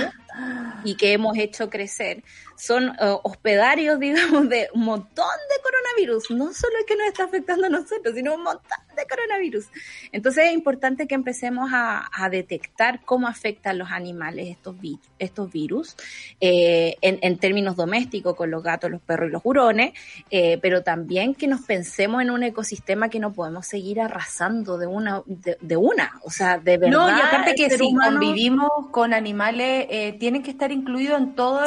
y 0.85 0.97
que 0.97 1.15
hemos 1.15 1.39
hecho 1.39 1.71
crecer 1.71 2.23
son 2.59 2.89
eh, 2.89 3.17
hospedarios, 3.23 3.99
digamos, 4.01 4.49
de 4.49 4.69
un 4.75 4.85
montón 4.85 5.25
de 5.49 5.63
coronavirus. 5.63 6.31
No 6.31 6.53
solo 6.53 6.75
es 6.81 6.87
que 6.87 6.97
nos 6.97 7.07
está 7.07 7.25
afectando 7.25 7.67
a 7.67 7.71
nosotros, 7.71 8.15
sino 8.15 8.35
un 8.35 8.43
montón 8.43 8.79
de 8.97 9.07
coronavirus. 9.07 9.67
Entonces 10.13 10.47
es 10.47 10.53
importante 10.53 11.07
que 11.07 11.15
empecemos 11.15 11.71
a, 11.73 12.07
detectar 12.31 13.01
cómo 13.05 13.27
afectan 13.27 13.79
los 13.79 13.91
animales 13.91 14.49
estos, 14.49 14.77
estos 15.19 15.51
virus 15.51 15.97
eh, 16.41 16.97
en, 17.01 17.39
términos 17.39 17.77
domésticos 17.77 18.35
con 18.35 18.51
los 18.51 18.63
gatos, 18.63 18.91
los 18.91 19.01
perros 19.01 19.31
y 19.31 19.33
los 19.33 19.41
hurones, 19.45 19.93
eh, 20.31 20.59
pero 20.61 20.83
también 20.83 21.35
que 21.35 21.47
nos 21.47 21.63
pensemos 21.63 22.21
en 22.21 22.31
un 22.31 22.43
ecosistema 22.43 23.09
que 23.09 23.19
no 23.19 23.33
podemos 23.33 23.67
seguir 23.67 24.01
arrasando 24.01 24.77
de 24.77 24.87
una, 24.87 25.23
de, 25.27 25.77
una. 25.77 26.21
O 26.23 26.31
sea, 26.31 26.59
de 26.59 26.77
verdad. 26.77 26.99
No, 26.99 27.09
y 27.09 27.21
aparte 27.21 27.55
que 27.55 27.71
si 27.71 27.95
convivimos 27.95 28.71
con 28.91 29.15
animales, 29.15 30.19
tienen 30.19 30.43
que 30.43 30.51
estar 30.51 30.71
incluidos 30.71 31.19
en 31.19 31.35
todo 31.35 31.61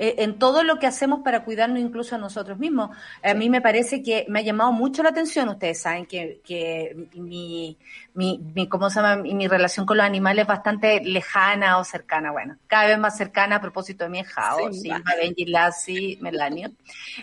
eh, 0.00 0.14
en 0.18 0.38
todo 0.38 0.62
lo 0.62 0.78
que 0.78 0.86
hacemos 0.86 1.20
para 1.24 1.44
cuidarnos 1.44 1.80
incluso 1.80 2.14
a 2.14 2.18
nosotros 2.18 2.56
mismos. 2.58 2.96
A 3.22 3.34
mí 3.34 3.50
me 3.50 3.60
parece 3.60 4.00
que 4.00 4.24
me 4.28 4.38
ha 4.38 4.42
llamado 4.42 4.70
mucho 4.70 5.02
la 5.02 5.08
atención, 5.08 5.48
ustedes 5.48 5.80
saben 5.80 6.06
que, 6.06 6.40
que 6.44 7.08
mi, 7.14 7.76
mi, 8.14 8.40
mi, 8.54 8.68
¿cómo 8.68 8.90
se 8.90 9.00
llama? 9.00 9.16
Mi, 9.16 9.48
relación 9.48 9.86
con 9.86 9.96
los 9.96 10.06
animales 10.06 10.42
es 10.42 10.48
bastante 10.48 11.00
lejana 11.00 11.78
o 11.78 11.84
cercana, 11.84 12.30
bueno, 12.30 12.56
cada 12.68 12.86
vez 12.86 12.98
más 12.98 13.16
cercana 13.16 13.56
a 13.56 13.60
propósito 13.60 14.04
de 14.04 14.10
mi 14.10 14.20
hijao, 14.20 14.72
sí, 14.72 14.90
Benji, 15.20 15.46
Lassie, 15.46 16.18
Melanio. 16.20 16.70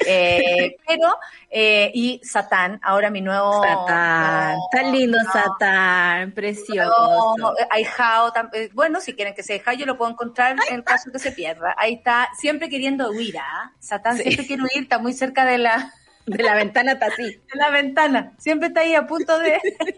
Eh, 0.06 0.76
pero, 0.86 1.18
eh, 1.50 1.92
y 1.94 2.20
Satán, 2.24 2.80
ahora 2.84 3.10
mi 3.10 3.22
nuevo... 3.22 3.64
Satán, 3.64 4.58
tan 4.72 4.92
lindo 4.92 5.18
Satán, 5.32 6.34
precioso. 6.34 7.36
No, 7.38 7.54
ahijao, 7.70 8.34
bueno, 8.74 9.00
si 9.00 9.14
quieren 9.14 9.34
que 9.34 9.44
se 9.44 9.54
deje, 9.54 9.78
yo 9.78 9.86
lo 9.86 9.98
puedo 9.98 10.12
encontrar 10.12 10.58
en 10.70 10.82
caso 10.82 11.12
que 11.12 11.20
se 11.20 11.32
pierda. 11.32 11.74
Ahí 11.78 11.94
está, 11.94 12.30
siempre 12.38 12.65
queriendo 12.70 13.10
huir, 13.12 13.38
¿ah? 13.38 13.72
Satán 13.80 14.18
siempre 14.18 14.46
quiere 14.46 14.64
huir, 14.64 14.84
está 14.84 15.00
muy 15.00 15.14
cerca 15.14 15.46
de 15.46 15.58
la... 15.58 15.94
De 16.26 16.42
la 16.42 16.56
ventana 16.56 16.94
está 16.94 17.08
así. 17.08 17.24
De 17.24 17.60
la 17.60 17.70
ventana, 17.70 18.34
siempre 18.38 18.70
está 18.70 18.82
ahí 18.82 18.96
a 18.96 19.08
punto 19.08 19.38
de... 19.40 19.60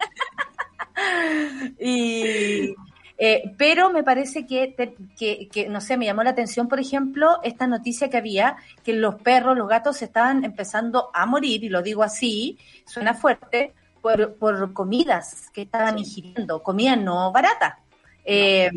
y... 1.80 2.74
Eh, 3.20 3.52
pero 3.58 3.90
me 3.90 4.04
parece 4.04 4.46
que, 4.46 4.76
que, 5.18 5.48
que, 5.48 5.68
no 5.68 5.80
sé, 5.80 5.96
me 5.96 6.04
llamó 6.04 6.22
la 6.22 6.30
atención, 6.30 6.68
por 6.68 6.78
ejemplo, 6.78 7.40
esta 7.42 7.66
noticia 7.66 8.08
que 8.08 8.16
había, 8.16 8.56
que 8.84 8.92
los 8.92 9.16
perros, 9.16 9.58
los 9.58 9.68
gatos 9.68 10.00
estaban 10.02 10.44
empezando 10.44 11.10
a 11.12 11.26
morir, 11.26 11.64
y 11.64 11.68
lo 11.68 11.82
digo 11.82 12.04
así, 12.04 12.58
suena 12.86 13.14
fuerte, 13.14 13.74
por, 14.00 14.36
por 14.36 14.72
comidas 14.72 15.50
que 15.52 15.62
estaban 15.62 15.98
ingiriendo, 15.98 16.62
comida 16.62 16.94
no 16.94 17.32
barata. 17.32 17.80
Eh, 18.24 18.70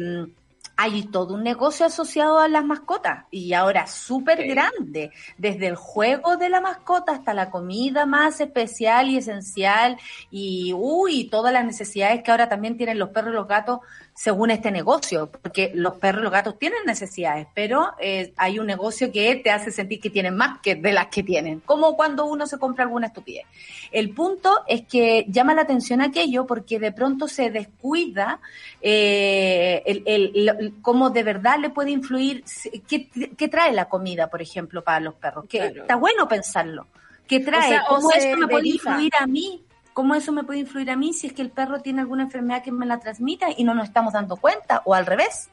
hay 0.83 1.03
todo 1.03 1.35
un 1.35 1.43
negocio 1.43 1.85
asociado 1.85 2.39
a 2.39 2.47
las 2.47 2.65
mascotas 2.65 3.25
y 3.29 3.53
ahora 3.53 3.85
súper 3.85 4.47
grande, 4.47 5.11
desde 5.37 5.67
el 5.67 5.75
juego 5.75 6.37
de 6.37 6.49
la 6.49 6.59
mascota 6.59 7.11
hasta 7.11 7.35
la 7.35 7.51
comida 7.51 8.07
más 8.07 8.41
especial 8.41 9.07
y 9.09 9.17
esencial 9.17 9.97
y 10.31 10.73
uy, 10.73 11.29
todas 11.29 11.53
las 11.53 11.65
necesidades 11.65 12.23
que 12.23 12.31
ahora 12.31 12.49
también 12.49 12.77
tienen 12.77 12.97
los 12.97 13.09
perros 13.09 13.31
y 13.31 13.35
los 13.35 13.47
gatos 13.47 13.81
según 14.13 14.51
este 14.51 14.71
negocio, 14.71 15.31
porque 15.31 15.71
los 15.73 15.93
perros 15.95 16.21
y 16.21 16.23
los 16.23 16.31
gatos 16.31 16.59
tienen 16.59 16.79
necesidades, 16.85 17.47
pero 17.55 17.93
eh, 17.99 18.33
hay 18.37 18.59
un 18.59 18.67
negocio 18.67 19.11
que 19.11 19.35
te 19.37 19.49
hace 19.49 19.71
sentir 19.71 19.99
que 19.99 20.09
tienen 20.09 20.35
más 20.35 20.59
que 20.61 20.75
de 20.75 20.91
las 20.91 21.07
que 21.07 21.23
tienen, 21.23 21.61
como 21.61 21.95
cuando 21.95 22.25
uno 22.25 22.45
se 22.45 22.59
compra 22.59 22.83
alguna 22.83 23.07
estupidez. 23.07 23.45
El 23.91 24.11
punto 24.11 24.63
es 24.67 24.83
que 24.85 25.25
llama 25.27 25.53
la 25.53 25.61
atención 25.61 26.01
aquello 26.01 26.45
porque 26.45 26.77
de 26.79 26.91
pronto 26.91 27.27
se 27.27 27.49
descuida 27.49 28.39
eh, 28.81 29.81
el, 29.85 30.75
cómo 30.81 31.09
de 31.09 31.23
verdad 31.23 31.57
le 31.59 31.69
puede 31.69 31.91
influir, 31.91 32.43
qué, 32.87 33.47
trae 33.47 33.71
la 33.71 33.85
comida, 33.85 34.29
por 34.29 34.41
ejemplo, 34.41 34.83
para 34.83 34.99
los 34.99 35.15
perros, 35.15 35.45
que 35.47 35.65
está 35.65 35.95
bueno 35.95 36.27
pensarlo. 36.27 36.87
¿Qué 37.27 37.39
trae? 37.39 37.79
¿Cómo 37.87 38.11
eso 38.11 38.37
me 38.37 38.47
puede 38.47 38.67
influir 38.67 39.11
a 39.17 39.25
mí? 39.25 39.63
¿Cómo 39.93 40.15
eso 40.15 40.31
me 40.31 40.43
puede 40.43 40.59
influir 40.59 40.89
a 40.89 40.95
mí 40.95 41.13
si 41.13 41.27
es 41.27 41.33
que 41.33 41.41
el 41.41 41.49
perro 41.49 41.81
tiene 41.81 42.01
alguna 42.01 42.23
enfermedad 42.23 42.63
que 42.63 42.71
me 42.71 42.85
la 42.85 42.99
transmita 42.99 43.47
y 43.55 43.63
no 43.63 43.73
nos 43.73 43.87
estamos 43.87 44.13
dando 44.13 44.37
cuenta? 44.37 44.81
O 44.85 44.93
al 44.93 45.05
revés. 45.05 45.49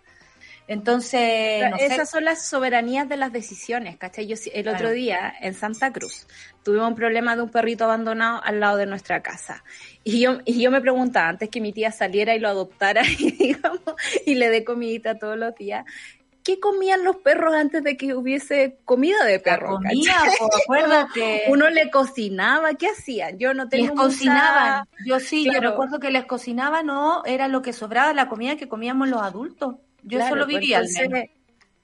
Entonces, 0.68 1.64
esas 1.80 2.10
son 2.10 2.26
las 2.26 2.46
soberanías 2.46 3.08
de 3.08 3.16
las 3.16 3.32
decisiones, 3.32 3.96
¿cachai? 3.96 4.26
Yo 4.26 4.36
el 4.52 4.68
otro 4.68 4.90
día 4.90 5.32
en 5.40 5.54
Santa 5.54 5.90
Cruz 5.90 6.26
tuvimos 6.62 6.88
un 6.88 6.94
problema 6.94 7.34
de 7.34 7.40
un 7.40 7.48
perrito 7.48 7.84
abandonado 7.84 8.44
al 8.44 8.60
lado 8.60 8.76
de 8.76 8.84
nuestra 8.84 9.22
casa. 9.22 9.64
Y 10.04 10.20
yo, 10.20 10.40
y 10.44 10.60
yo 10.60 10.70
me 10.70 10.82
preguntaba, 10.82 11.30
antes 11.30 11.48
que 11.48 11.62
mi 11.62 11.72
tía 11.72 11.90
saliera 11.90 12.34
y 12.34 12.38
lo 12.38 12.48
adoptara 12.48 13.00
y, 13.18 13.30
digamos, 13.30 13.80
y 14.26 14.34
le 14.34 14.50
dé 14.50 14.62
comidita 14.62 15.18
todos 15.18 15.38
los 15.38 15.54
días, 15.54 15.86
¿qué 16.42 16.60
comían 16.60 17.04
los 17.04 17.16
perros 17.16 17.54
antes 17.54 17.82
de 17.82 17.96
que 17.96 18.14
hubiese 18.14 18.78
comida 18.84 19.24
de 19.24 19.38
perro? 19.38 19.76
comida, 19.76 20.22
acuérdate. 20.64 21.44
Uno 21.48 21.68
le 21.70 21.90
cocinaba, 21.90 22.74
¿qué 22.74 22.88
hacían? 22.88 23.38
Yo 23.38 23.54
no 23.54 23.68
tengo 23.68 23.86
Les 23.86 23.94
cocinaban, 23.94 24.84
yo 25.06 25.20
sí, 25.20 25.44
yo 25.44 25.60
recuerdo 25.60 26.00
que 26.00 26.10
les 26.10 26.24
cocinaba, 26.24 26.82
no, 26.82 27.24
era 27.24 27.48
lo 27.48 27.62
que 27.62 27.72
sobraba, 27.72 28.12
la 28.12 28.28
comida 28.28 28.56
que 28.56 28.68
comíamos 28.68 29.08
los 29.08 29.22
adultos. 29.22 29.76
Yo 30.02 30.20
solo 30.26 30.46
pues 30.46 30.58
vivía 30.60 30.80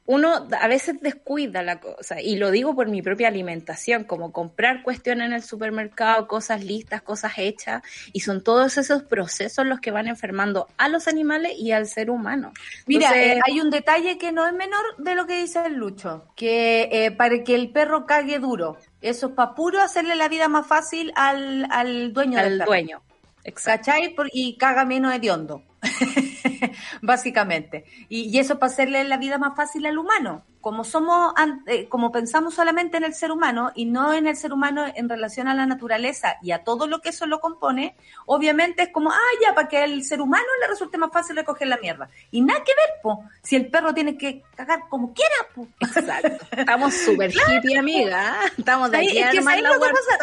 uno 0.07 0.47
a 0.61 0.69
veces 0.69 1.01
descuida 1.01 1.63
la 1.63 1.81
cosa, 1.81 2.21
y 2.21 2.37
lo 2.37 2.51
digo 2.51 2.75
por 2.75 2.89
mi 2.89 3.01
propia 3.01 3.29
alimentación, 3.29 4.05
como 4.05 4.33
comprar 4.33 4.83
cuestiones 4.83 5.29
en 5.29 5.33
el 5.33 5.43
supermercado, 5.43 6.29
cosas 6.29 6.63
listas, 6.63 7.01
cosas 7.01 7.33
hechas, 7.39 7.83
y 8.13 8.21
son 8.21 8.43
todos 8.43 8.77
esos 8.77 9.03
procesos 9.03 9.65
los 9.65 9.81
que 9.81 9.91
van 9.91 10.07
enfermando 10.07 10.69
a 10.77 10.89
los 10.89 11.09
animales 11.09 11.53
y 11.59 11.73
al 11.73 11.87
ser 11.87 12.11
humano. 12.11 12.53
Mira, 12.87 13.17
eh, 13.17 13.41
hay 13.47 13.61
un 13.61 13.71
detalle 13.71 14.19
que 14.19 14.31
no 14.31 14.47
es 14.47 14.53
menor 14.53 14.85
de 14.99 15.15
lo 15.15 15.27
que 15.27 15.41
dice 15.41 15.67
el 15.67 15.75
Lucho, 15.75 16.27
que 16.37 16.89
eh, 16.93 17.11
para 17.11 17.43
que 17.43 17.55
el 17.55 17.71
perro 17.71 18.05
cague 18.05 18.39
duro, 18.39 18.77
eso 19.01 19.29
es 19.29 19.33
para 19.33 19.55
puro 19.55 19.81
hacerle 19.81 20.17
la 20.17 20.29
vida 20.29 20.49
más 20.49 20.67
fácil 20.67 21.13
al, 21.17 21.67
al 21.71 22.13
dueño 22.13 22.39
al 22.39 22.59
dueño. 22.59 23.03
¿Cachai? 23.63 24.15
y 24.33 24.57
caga 24.57 24.85
menos 24.85 25.15
hediondo. 25.15 25.63
básicamente. 27.03 27.85
Y, 28.09 28.31
y 28.35 28.39
eso 28.39 28.59
para 28.59 28.73
hacerle 28.73 29.05
la 29.05 29.17
vida 29.17 29.39
más 29.39 29.57
fácil 29.57 29.87
al 29.87 29.99
humano 29.99 30.45
como 30.65 30.83
somos, 30.83 31.35
eh, 31.67 31.91
como 31.91 32.11
pensamos 32.11 32.55
solamente 32.55 32.97
en 32.97 33.05
el 33.05 33.13
ser 33.13 33.31
humano 33.31 33.71
y 33.75 33.85
no 33.85 34.15
en 34.15 34.27
el 34.27 34.35
ser 34.35 34.51
humano 34.51 34.87
en 34.95 35.11
relación 35.11 35.47
a 35.47 35.55
la 35.55 35.67
naturaleza 35.67 36.39
y 36.41 36.53
a 36.53 36.65
todo 36.65 36.87
lo 36.87 37.03
que 37.03 37.11
eso 37.11 37.27
lo 37.27 37.39
compone, 37.39 37.97
obviamente 38.25 38.85
es 38.85 38.89
como, 38.89 39.11
ah, 39.11 39.33
ya, 39.43 39.55
para 39.55 39.69
que 39.69 39.77
al 39.77 40.03
ser 40.03 40.23
humano 40.23 40.47
le 40.63 40.69
resulte 40.69 40.97
más 40.97 41.13
fácil 41.13 41.37
recoger 41.37 41.69
la 41.69 41.77
mierda. 41.77 42.09
Y 42.31 42.41
nada 42.41 42.65
que 42.65 42.73
ver, 42.73 43.03
po, 43.03 43.29
si 43.43 43.57
el 43.57 43.67
perro 43.67 43.93
tiene 43.93 44.17
que 44.17 44.43
cagar 44.57 44.89
como 44.89 45.13
quiera, 45.13 45.35
po. 45.55 45.69
Exacto. 45.81 46.47
Estamos 46.57 46.95
súper 46.95 47.31
hippie, 47.47 47.77
amiga. 47.77 48.35
Estamos 48.57 48.91
de 48.91 48.97
aquí 48.97 49.19
es 49.19 49.33
que 49.33 49.41
la, 49.43 49.57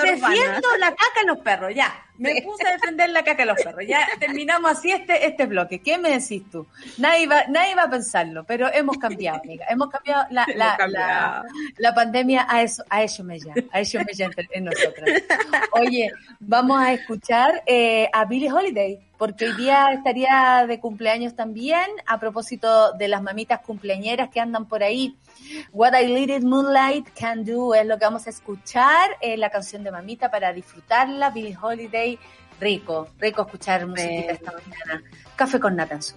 defiendo 0.02 0.78
la 0.80 0.89
caca 0.89 1.21
en 1.21 1.28
los 1.28 1.38
perros, 1.38 1.71
ya. 1.76 2.04
Me 2.17 2.41
puse 2.41 2.67
a 2.67 2.71
defender 2.71 3.12
la 3.12 3.24
caca 3.24 3.43
de 3.43 3.45
los 3.45 3.62
perros. 3.62 3.84
Ya 3.88 4.08
terminamos 4.19 4.71
así 4.71 4.91
este, 4.91 5.28
este 5.28 5.45
bloque. 5.52 5.82
¿Qué 5.82 5.97
me 5.97 6.10
decís 6.10 6.43
tú? 6.49 6.66
Nadie 6.97 7.28
va, 7.28 7.45
nadie 7.47 7.76
va 7.76 7.84
a 7.84 7.89
pensarlo, 7.89 8.43
pero 8.43 8.68
hemos 8.74 8.97
cambiado, 8.97 9.39
amiga. 9.43 9.66
Hemos 9.70 9.89
cambiado 9.89 10.26
la, 10.32 10.45
la, 10.56 11.45
la, 11.78 11.93
pandemia 11.93 12.47
a 12.49 12.64
eso, 12.64 12.84
a 12.89 13.04
eso 13.04 13.24
me 13.24 13.39
llama, 13.39 13.62
a 13.72 13.80
eso 13.80 13.99
me 13.99 14.14
llama 14.14 14.34
en 14.52 14.66
nosotros. 14.66 15.10
Oye, 15.74 16.10
vamos 16.39 16.82
a 16.82 16.93
escuchar 16.93 17.64
eh, 17.66 18.10
a 18.12 18.26
Billie 18.26 18.52
Holiday, 18.52 18.99
porque 19.18 19.45
hoy 19.45 19.56
día 19.56 19.91
estaría 19.93 20.66
de 20.68 20.80
cumpleaños 20.80 21.36
también, 21.36 21.86
a 22.08 22.20
propósito 22.20 22.93
de 22.93 23.08
las 23.08 23.22
mamitas 23.22 23.60
cumpleañeras 23.60 24.30
que 24.30 24.39
andan 24.39 24.68
por 24.68 24.82
ahí. 24.82 25.16
What 25.72 25.93
I 25.99 26.08
Lit 26.08 26.43
Moonlight 26.43 27.10
Can 27.14 27.45
Do 27.45 27.76
es 27.76 27.86
lo 27.86 27.99
que 27.99 28.06
vamos 28.06 28.26
a 28.28 28.32
escuchar, 28.32 29.12
eh, 29.22 29.38
la 29.38 29.49
canción 29.49 29.84
de 29.84 29.91
mamita 29.91 30.32
para 30.32 30.52
disfrutarla, 30.54 31.30
Billie 31.30 31.58
Holiday, 31.62 32.18
rico, 32.62 33.10
rico 33.20 33.41
escuchar 33.41 33.86
musiquita 33.88 34.32
esta 34.32 34.54
mañana. 34.54 35.04
Café 35.36 35.59
con 35.59 35.75
nata 35.75 35.95
en 35.95 36.01
su 36.01 36.15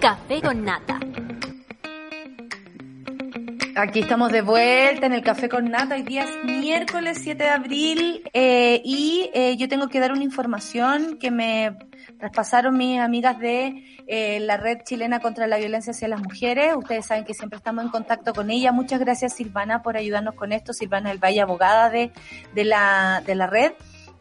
Café 0.00 0.40
con 0.40 0.64
nata. 0.64 0.98
Aquí 3.76 4.00
estamos 4.00 4.32
de 4.32 4.42
vuelta 4.42 5.06
en 5.06 5.12
el 5.12 5.22
Café 5.22 5.48
con 5.48 5.70
Nata. 5.70 5.94
Hoy 5.94 6.02
día 6.02 6.24
es 6.24 6.44
miércoles 6.44 7.18
7 7.22 7.42
de 7.42 7.48
abril 7.48 8.22
eh, 8.34 8.82
y 8.84 9.30
eh, 9.32 9.56
yo 9.56 9.68
tengo 9.68 9.88
que 9.88 10.00
dar 10.00 10.12
una 10.12 10.22
información 10.22 11.18
que 11.18 11.30
me 11.30 11.76
traspasaron 12.20 12.76
mis 12.76 13.00
amigas 13.00 13.38
de 13.38 13.84
eh, 14.06 14.38
la 14.40 14.56
Red 14.56 14.82
Chilena 14.84 15.18
contra 15.20 15.46
la 15.46 15.56
Violencia 15.56 15.90
hacia 15.90 16.06
las 16.06 16.20
Mujeres. 16.20 16.76
Ustedes 16.76 17.06
saben 17.06 17.24
que 17.24 17.34
siempre 17.34 17.56
estamos 17.56 17.84
en 17.84 17.90
contacto 17.90 18.32
con 18.32 18.50
ella. 18.50 18.70
Muchas 18.70 19.00
gracias 19.00 19.34
Silvana 19.34 19.82
por 19.82 19.96
ayudarnos 19.96 20.34
con 20.34 20.52
esto. 20.52 20.72
Silvana 20.72 21.08
del 21.08 21.18
Valle, 21.18 21.40
abogada 21.40 21.90
de, 21.90 22.12
de, 22.54 22.64
la, 22.64 23.22
de 23.26 23.34
la 23.34 23.46
red. 23.48 23.72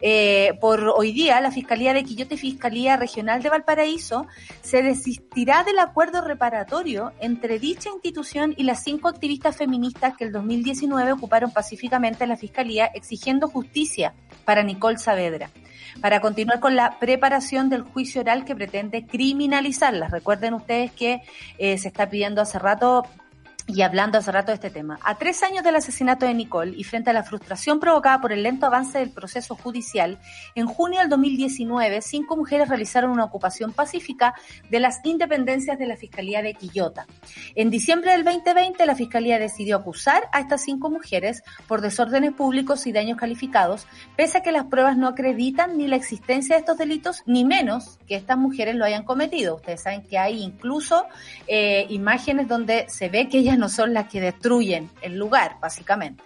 Eh, 0.01 0.57
por 0.61 0.87
hoy 0.95 1.11
día, 1.11 1.41
la 1.41 1.51
Fiscalía 1.51 1.93
de 1.93 2.03
Quillote 2.03 2.37
Fiscalía 2.37 2.95
Regional 2.95 3.41
de 3.43 3.49
Valparaíso 3.49 4.27
se 4.61 4.81
desistirá 4.81 5.63
del 5.63 5.77
acuerdo 5.77 6.21
reparatorio 6.21 7.11
entre 7.19 7.59
dicha 7.59 7.89
institución 7.89 8.53
y 8.55 8.63
las 8.63 8.81
cinco 8.83 9.09
activistas 9.09 9.57
feministas 9.57 10.15
que 10.15 10.23
el 10.23 10.31
2019 10.31 11.11
ocuparon 11.11 11.51
pacíficamente 11.51 12.25
la 12.27 12.37
Fiscalía 12.37 12.85
exigiendo 12.85 13.49
justicia 13.49 14.13
para 14.49 14.63
Nicole 14.63 14.97
Saavedra 14.97 15.51
para 16.01 16.21
continuar 16.21 16.59
con 16.59 16.75
la 16.75 16.97
preparación 16.97 17.69
del 17.69 17.83
juicio 17.83 18.21
oral 18.21 18.45
que 18.45 18.55
pretende 18.55 19.05
criminalizarlas. 19.05 20.09
Recuerden 20.09 20.55
ustedes 20.55 20.91
que 20.91 21.21
eh, 21.59 21.77
se 21.77 21.87
está 21.87 22.09
pidiendo 22.09 22.41
hace 22.41 22.57
rato 22.57 23.05
y 23.69 23.83
hablando 23.83 24.17
hace 24.17 24.31
rato 24.31 24.47
de 24.47 24.55
este 24.55 24.71
tema, 24.71 24.99
a 25.03 25.15
tres 25.19 25.43
años 25.43 25.63
del 25.63 25.75
asesinato 25.75 26.25
de 26.25 26.33
Nicole 26.33 26.73
y 26.75 26.83
frente 26.83 27.11
a 27.11 27.13
la 27.13 27.21
frustración 27.21 27.79
provocada 27.79 28.19
por 28.19 28.31
el 28.31 28.41
lento 28.41 28.65
avance 28.65 28.97
del 28.97 29.11
proceso 29.11 29.55
judicial, 29.55 30.17
en 30.55 30.65
junio 30.65 30.99
del 30.99 31.09
2019, 31.09 32.01
cinco 32.01 32.35
mujeres 32.35 32.67
realizaron 32.67 33.11
una 33.11 33.25
ocupación 33.25 33.71
pacífica 33.71 34.33
de 34.71 34.79
las 34.79 35.01
independencias 35.03 35.77
de 35.77 35.85
la 35.85 35.97
Fiscalía 35.97 36.41
de 36.41 36.55
Quillota. 36.55 37.05
En 37.53 37.69
diciembre 37.69 38.11
del 38.11 38.23
2020, 38.23 38.83
la 38.87 38.95
Fiscalía 38.95 39.37
decidió 39.37 39.77
acusar 39.77 40.23
a 40.31 40.39
estas 40.39 40.63
cinco 40.63 40.89
mujeres 40.89 41.43
por 41.67 41.81
desórdenes 41.81 42.33
públicos 42.33 42.87
y 42.87 42.91
daños 42.91 43.19
calificados, 43.19 43.85
pese 44.15 44.39
a 44.39 44.41
que 44.41 44.51
las 44.51 44.65
pruebas 44.65 44.97
no 44.97 45.07
acreditan 45.07 45.77
ni 45.77 45.85
la 45.85 45.95
existencia 45.95 46.55
de 46.55 46.61
estos 46.61 46.79
delitos, 46.79 47.21
ni 47.27 47.45
menos 47.45 47.99
que 48.07 48.15
estas 48.15 48.37
mujeres 48.37 48.75
lo 48.75 48.85
hayan 48.85 49.03
cometido. 49.03 49.57
Ustedes 49.57 49.83
saben 49.83 50.01
que 50.01 50.17
hay 50.17 50.41
incluso 50.41 51.05
eh, 51.45 51.85
imágenes 51.89 52.47
donde 52.47 52.89
se 52.89 53.09
ve 53.09 53.29
que 53.29 53.37
ellas 53.37 53.58
no 53.59 53.69
son 53.69 53.93
las 53.93 54.07
que 54.07 54.21
destruyen 54.21 54.89
el 55.01 55.17
lugar, 55.17 55.57
básicamente. 55.61 56.23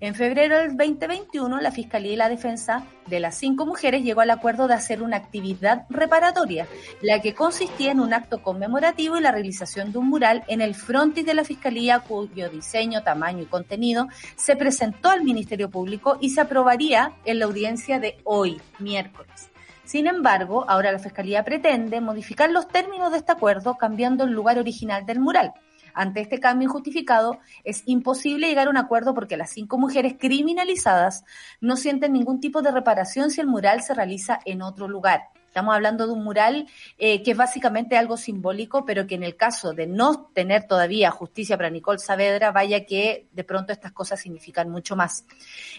En 0.00 0.14
febrero 0.14 0.58
del 0.58 0.76
2021, 0.76 1.60
la 1.60 1.72
Fiscalía 1.72 2.12
y 2.12 2.16
la 2.16 2.28
Defensa 2.28 2.84
de 3.06 3.18
las 3.18 3.34
cinco 3.34 3.66
mujeres 3.66 4.04
llegó 4.04 4.20
al 4.20 4.30
acuerdo 4.30 4.68
de 4.68 4.74
hacer 4.74 5.02
una 5.02 5.16
actividad 5.16 5.86
reparatoria, 5.90 6.68
la 7.02 7.20
que 7.20 7.34
consistía 7.34 7.90
en 7.90 7.98
un 7.98 8.14
acto 8.14 8.40
conmemorativo 8.40 9.16
y 9.16 9.20
la 9.20 9.32
realización 9.32 9.90
de 9.90 9.98
un 9.98 10.08
mural 10.08 10.44
en 10.46 10.60
el 10.60 10.76
frontis 10.76 11.26
de 11.26 11.34
la 11.34 11.42
Fiscalía, 11.42 11.98
cuyo 11.98 12.48
diseño, 12.48 13.02
tamaño 13.02 13.42
y 13.42 13.46
contenido 13.46 14.06
se 14.36 14.54
presentó 14.54 15.10
al 15.10 15.24
Ministerio 15.24 15.68
Público 15.68 16.16
y 16.20 16.30
se 16.30 16.42
aprobaría 16.42 17.14
en 17.24 17.40
la 17.40 17.46
audiencia 17.46 17.98
de 17.98 18.18
hoy, 18.22 18.60
miércoles. 18.78 19.50
Sin 19.84 20.06
embargo, 20.06 20.64
ahora 20.68 20.92
la 20.92 21.00
Fiscalía 21.00 21.42
pretende 21.44 22.00
modificar 22.00 22.50
los 22.52 22.68
términos 22.68 23.10
de 23.10 23.18
este 23.18 23.32
acuerdo 23.32 23.76
cambiando 23.76 24.22
el 24.22 24.30
lugar 24.30 24.60
original 24.60 25.06
del 25.06 25.18
mural. 25.18 25.54
Ante 25.98 26.20
este 26.20 26.38
cambio 26.38 26.68
injustificado, 26.68 27.40
es 27.64 27.82
imposible 27.86 28.46
llegar 28.46 28.68
a 28.68 28.70
un 28.70 28.76
acuerdo 28.76 29.14
porque 29.14 29.36
las 29.36 29.50
cinco 29.50 29.78
mujeres 29.78 30.14
criminalizadas 30.16 31.24
no 31.60 31.76
sienten 31.76 32.12
ningún 32.12 32.38
tipo 32.38 32.62
de 32.62 32.70
reparación 32.70 33.32
si 33.32 33.40
el 33.40 33.48
mural 33.48 33.82
se 33.82 33.94
realiza 33.94 34.38
en 34.44 34.62
otro 34.62 34.86
lugar. 34.86 35.22
Estamos 35.48 35.74
hablando 35.74 36.06
de 36.06 36.12
un 36.12 36.22
mural 36.22 36.68
eh, 36.98 37.20
que 37.24 37.32
es 37.32 37.36
básicamente 37.36 37.96
algo 37.96 38.16
simbólico, 38.16 38.84
pero 38.84 39.08
que 39.08 39.16
en 39.16 39.24
el 39.24 39.34
caso 39.34 39.72
de 39.72 39.88
no 39.88 40.30
tener 40.32 40.68
todavía 40.68 41.10
justicia 41.10 41.56
para 41.56 41.68
Nicole 41.68 41.98
Saavedra, 41.98 42.52
vaya 42.52 42.86
que 42.86 43.26
de 43.32 43.42
pronto 43.42 43.72
estas 43.72 43.90
cosas 43.90 44.20
significan 44.20 44.70
mucho 44.70 44.94
más. 44.94 45.24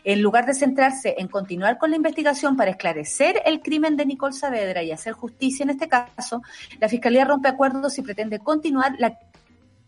En 0.03 0.22
lugar 0.22 0.45
de 0.45 0.53
centrarse 0.53 1.15
en 1.17 1.30
continuar 1.30 1.78
con 1.78 1.91
la 1.91 1.95
investigación 1.95 2.57
para 2.57 2.72
esclarecer 2.72 3.41
el 3.45 3.61
crimen 3.61 3.95
de 3.95 4.05
Nicole 4.05 4.34
Saavedra 4.34 4.84
y 4.84 4.91
hacer 4.91 5.13
justicia 5.13 5.63
en 5.63 5.70
este 5.70 5.88
caso, 5.88 6.41
la 6.82 6.89
Fiscalía 6.89 7.24
rompe 7.24 7.47
acuerdos 7.47 7.97
y 7.99 8.01
pretende 8.01 8.39
continuar 8.39 8.95
la 8.97 9.17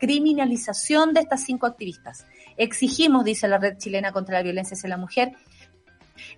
criminalización 0.01 1.13
de 1.13 1.19
estas 1.19 1.43
cinco 1.43 1.67
activistas. 1.67 2.25
Exigimos, 2.57 3.23
dice 3.23 3.47
la 3.47 3.59
Red 3.59 3.77
Chilena 3.77 4.11
contra 4.11 4.39
la 4.39 4.43
Violencia 4.43 4.73
hacia 4.73 4.89
la 4.89 4.97
Mujer, 4.97 5.33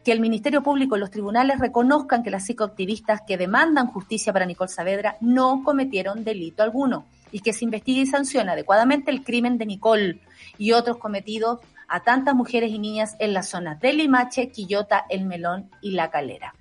que 0.04 0.12
el 0.12 0.20
Ministerio 0.20 0.62
Público 0.62 0.98
y 0.98 1.00
los 1.00 1.10
tribunales 1.10 1.60
reconozcan 1.60 2.24
que 2.24 2.30
las 2.30 2.46
cinco 2.46 2.66
activistas 2.66 3.22
que 3.26 3.38
demandan 3.38 3.88
justicia 3.88 4.34
para 4.34 4.46
Nicole 4.46 4.70
Saavedra 4.70 5.16
no 5.22 5.64
cometieron 5.64 6.26
delito 6.26 6.62
alguno 6.62 7.06
y 7.32 7.40
que 7.40 7.54
se 7.54 7.64
investigue 7.64 8.02
y 8.02 8.06
sancione 8.06 8.52
adecuadamente 8.52 9.12
el 9.12 9.24
crimen 9.24 9.58
de 9.58 9.66
Nicole 9.66 10.20
y 10.58 10.74
otros 10.74 10.98
cometidos 10.98 11.60
a 11.88 12.02
tantas 12.02 12.36
mujeres 12.36 12.70
y 12.70 12.80
niñas 12.80 13.16
en 13.20 13.34
las 13.34 13.48
zonas 13.48 13.80
de 13.80 13.94
Limache, 13.94 14.50
Quillota, 14.50 15.06
El 15.10 15.26
Melón 15.26 15.70
y 15.82 15.92
La 15.92 16.12
Calera. 16.12 16.54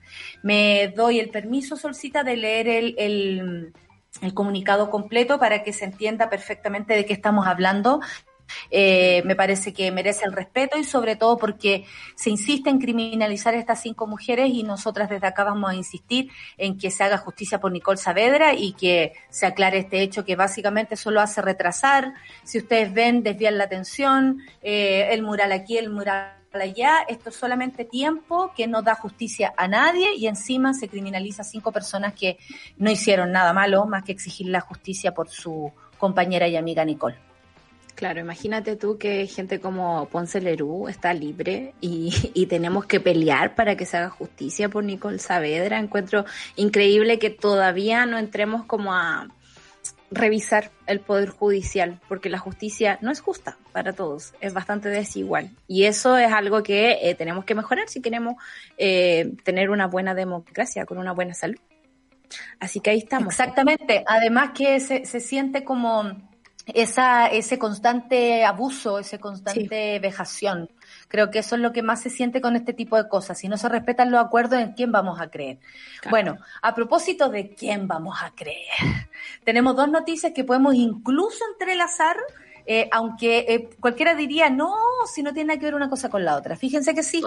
Me 0.45 0.93
doy 0.95 1.19
el 1.19 1.31
permiso, 1.31 1.77
Solcita, 1.77 2.23
de 2.23 2.37
leer 2.37 2.69
el, 2.69 2.95
el, 2.97 3.73
el 4.21 4.35
comunicado 4.35 4.91
completo 4.91 5.39
para 5.39 5.63
que 5.63 5.73
se 5.73 5.85
entienda 5.85 6.29
perfectamente 6.29 6.95
de 6.95 7.07
qué 7.07 7.13
estamos 7.13 7.47
hablando. 7.47 8.01
Eh, 8.71 9.23
me 9.25 9.35
parece 9.35 9.73
que 9.73 9.91
merece 9.91 10.25
el 10.25 10.33
respeto 10.33 10.79
y 10.79 10.85
sobre 10.85 11.17
todo 11.17 11.39
porque 11.39 11.87
se 12.15 12.31
insiste 12.31 12.71
en 12.71 12.79
criminalizar 12.79 13.55
a 13.55 13.59
estas 13.59 13.81
cinco 13.81 14.07
mujeres 14.07 14.51
y 14.51 14.63
nosotras 14.63 15.09
desde 15.09 15.27
acá 15.27 15.45
vamos 15.45 15.71
a 15.71 15.75
insistir 15.75 16.31
en 16.59 16.79
que 16.79 16.91
se 16.91 17.05
haga 17.05 17.19
justicia 17.19 17.61
por 17.61 17.73
Nicole 17.73 17.97
Saavedra 17.97 18.55
y 18.55 18.73
que 18.75 19.15
se 19.31 19.47
aclare 19.47 19.79
este 19.79 20.03
hecho 20.03 20.25
que 20.25 20.37
básicamente 20.37 20.97
solo 20.97 21.21
hace 21.21 21.41
retrasar. 21.43 22.13
Si 22.45 22.59
ustedes 22.59 22.93
ven, 22.93 23.23
desvían 23.23 23.59
la 23.59 23.65
atención, 23.65 24.43
eh, 24.63 25.09
el 25.11 25.23
mural 25.23 25.53
aquí, 25.53 25.79
el 25.79 25.91
mural 25.91 26.42
allá, 26.61 27.03
esto 27.09 27.31
es 27.31 27.37
solamente 27.37 27.85
tiempo 27.85 28.53
que 28.57 28.67
no 28.67 28.83
da 28.83 28.95
justicia 28.95 29.53
a 29.57 29.69
nadie 29.69 30.15
y 30.17 30.27
encima 30.27 30.75
se 30.75 30.89
criminaliza 30.89 31.43
a 31.43 31.45
cinco 31.45 31.73
personas 31.73 32.15
que 32.15 32.39
no 32.77 32.91
hicieron 32.91 33.33
nada 33.33 33.53
malo 33.53 33.87
más 33.87 34.05
que 34.05 34.13
exigir 34.13 34.49
la 34.49 34.61
justicia 34.61 35.15
por 35.15 35.29
su 35.29 35.73
compañera 35.99 36.49
y 36.49 36.57
amiga 36.57 36.85
Nicole. 36.85 37.17
Claro, 37.95 38.21
imagínate 38.21 38.77
tú 38.77 38.99
que 38.99 39.27
gente 39.27 39.61
como 39.61 40.07
Ponce 40.07 40.41
Lerú 40.41 40.89
está 40.89 41.15
libre 41.15 41.75
y, 41.81 42.13
y, 42.35 42.47
tenemos 42.47 42.87
que 42.87 43.01
pelear 43.01 43.55
para 43.55 43.77
que 43.77 43.87
se 43.87 43.97
haga 43.97 44.11
justicia 44.11 44.69
por 44.69 44.83
Nicole 44.83 45.19
Saavedra. 45.19 45.79
Encuentro 45.79 46.25
increíble 46.57 47.19
que 47.19 47.31
todavía 47.31 48.07
no 48.07 48.19
entremos 48.19 48.65
como 48.65 48.93
a 48.95 49.29
revisar 50.13 50.71
el 50.87 51.01
poder 51.01 51.31
judicial, 51.31 52.01
porque 52.09 52.29
la 52.29 52.39
justicia 52.39 52.99
no 53.01 53.11
es 53.11 53.21
justa 53.21 53.57
para 53.73 53.93
todos, 53.93 54.35
es 54.41 54.53
bastante 54.53 54.89
desigual. 54.89 55.51
Y 55.67 55.85
eso 55.85 56.17
es 56.17 56.33
algo 56.33 56.63
que 56.63 56.99
eh, 57.03 57.15
tenemos 57.15 57.45
que 57.45 57.55
mejorar 57.55 57.89
si 57.89 58.01
queremos 58.01 58.35
eh, 58.77 59.33
tener 59.45 59.71
una 59.71 59.87
buena 59.87 60.15
democracia, 60.15 60.85
con 60.87 60.99
una 60.99 61.13
buena 61.13 61.35
salud. 61.35 61.59
Así 62.61 62.81
que 62.81 62.91
ahí 62.91 62.99
estamos. 62.99 63.35
Exactamente. 63.35 64.05
Además 64.07 64.51
que 64.55 64.81
se, 64.81 65.05
se 65.05 65.21
siente 65.21 65.65
como 65.65 66.31
esa, 66.67 67.27
ese 67.27 67.59
constante 67.59 68.45
abuso, 68.45 68.99
ese 68.99 69.19
constante 69.19 69.99
vejación. 69.99 70.71
Creo 71.13 71.31
que 71.31 71.41
eso 71.41 71.57
es 71.57 71.61
lo 71.61 71.75
que 71.75 71.83
más 71.83 72.01
se 72.01 72.09
siente 72.09 72.41
con 72.41 72.57
este 72.57 72.73
tipo 72.73 72.97
de 72.97 73.07
cosas. 73.07 73.37
Si 73.37 73.47
no 73.47 73.59
se 73.59 73.69
respetan 73.69 74.11
los 74.11 74.25
acuerdos, 74.25 74.59
¿en 74.59 74.73
quién 74.73 74.93
vamos 74.93 75.21
a 75.21 75.29
creer? 75.29 75.59
Bueno, 76.09 76.39
a 76.63 76.75
propósito 76.75 77.29
de 77.29 77.55
quién 77.55 77.87
vamos 77.87 78.17
a 78.23 78.31
creer, 78.35 78.57
tenemos 79.45 79.77
dos 79.77 79.91
noticias 79.91 80.33
que 80.35 80.43
podemos 80.43 80.75
incluso 80.75 81.45
entrelazar 81.53 82.17
eh, 82.67 82.89
aunque 82.93 83.47
eh, 83.49 83.71
cualquiera 83.81 84.15
diría, 84.15 84.51
no, 84.51 84.75
si 85.13 85.23
no 85.23 85.33
tiene 85.33 85.49
nada 85.49 85.61
que 85.61 85.67
ver 85.67 85.75
una 85.75 85.91
cosa 85.91 86.09
con 86.09 86.25
la 86.25 86.37
otra. 86.37 86.57
Fíjense 86.57 86.95
que 86.95 87.03
sí, 87.03 87.23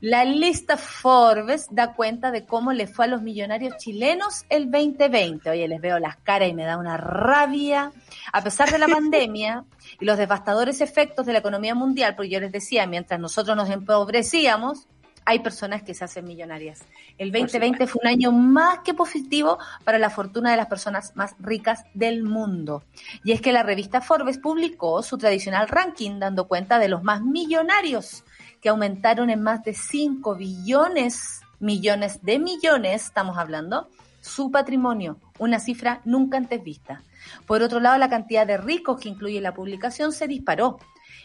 la 0.00 0.24
lista 0.24 0.76
Forbes 0.76 1.68
da 1.70 1.94
cuenta 1.94 2.30
de 2.30 2.44
cómo 2.44 2.72
le 2.72 2.86
fue 2.86 3.06
a 3.06 3.08
los 3.08 3.22
millonarios 3.22 3.76
chilenos 3.78 4.44
el 4.48 4.70
2020. 4.70 5.50
Oye, 5.50 5.68
les 5.68 5.80
veo 5.80 5.98
las 5.98 6.16
caras 6.16 6.48
y 6.48 6.54
me 6.54 6.64
da 6.64 6.76
una 6.76 6.96
rabia. 6.96 7.92
A 8.32 8.42
pesar 8.42 8.70
de 8.70 8.78
la 8.78 8.88
pandemia 8.88 9.64
y 10.00 10.04
los 10.04 10.18
devastadores 10.18 10.80
efectos 10.80 11.26
de 11.26 11.32
la 11.32 11.38
economía 11.38 11.74
mundial, 11.74 12.14
porque 12.14 12.30
yo 12.30 12.40
les 12.40 12.52
decía, 12.52 12.86
mientras 12.86 13.18
nosotros 13.18 13.56
nos 13.56 13.70
empobrecíamos, 13.70 14.86
hay 15.28 15.40
personas 15.40 15.82
que 15.82 15.92
se 15.92 16.04
hacen 16.04 16.24
millonarias. 16.24 16.80
El 17.18 17.30
2020 17.32 17.86
fue 17.86 18.00
un 18.02 18.08
año 18.08 18.32
más 18.32 18.78
que 18.78 18.94
positivo 18.94 19.58
para 19.84 19.98
la 19.98 20.08
fortuna 20.08 20.52
de 20.52 20.56
las 20.56 20.68
personas 20.68 21.14
más 21.16 21.34
ricas 21.38 21.84
del 21.92 22.22
mundo. 22.22 22.82
Y 23.24 23.32
es 23.32 23.42
que 23.42 23.52
la 23.52 23.62
revista 23.62 24.00
Forbes 24.00 24.38
publicó 24.38 25.02
su 25.02 25.18
tradicional 25.18 25.68
ranking 25.68 26.18
dando 26.18 26.48
cuenta 26.48 26.78
de 26.78 26.88
los 26.88 27.02
más 27.02 27.20
millonarios, 27.20 28.24
que 28.62 28.70
aumentaron 28.70 29.28
en 29.28 29.42
más 29.42 29.62
de 29.64 29.74
5 29.74 30.34
billones, 30.34 31.42
millones 31.60 32.20
de 32.22 32.38
millones, 32.38 33.04
estamos 33.04 33.36
hablando, 33.36 33.90
su 34.22 34.50
patrimonio, 34.50 35.18
una 35.38 35.60
cifra 35.60 36.00
nunca 36.06 36.38
antes 36.38 36.64
vista. 36.64 37.02
Por 37.46 37.60
otro 37.60 37.80
lado, 37.80 37.98
la 37.98 38.08
cantidad 38.08 38.46
de 38.46 38.56
ricos 38.56 38.98
que 38.98 39.10
incluye 39.10 39.42
la 39.42 39.52
publicación 39.52 40.12
se 40.12 40.26
disparó. 40.26 40.78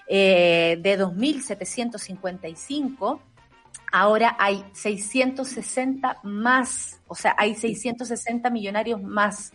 Eh, 0.10 0.78
de 0.82 0.99
2.755 0.99 3.22
ahora 3.91 4.36
hay 4.39 4.65
660 4.74 6.19
más, 6.24 6.99
o 7.07 7.15
sea, 7.15 7.36
hay 7.38 7.55
660 7.55 8.49
millonarios 8.49 9.01
más. 9.01 9.53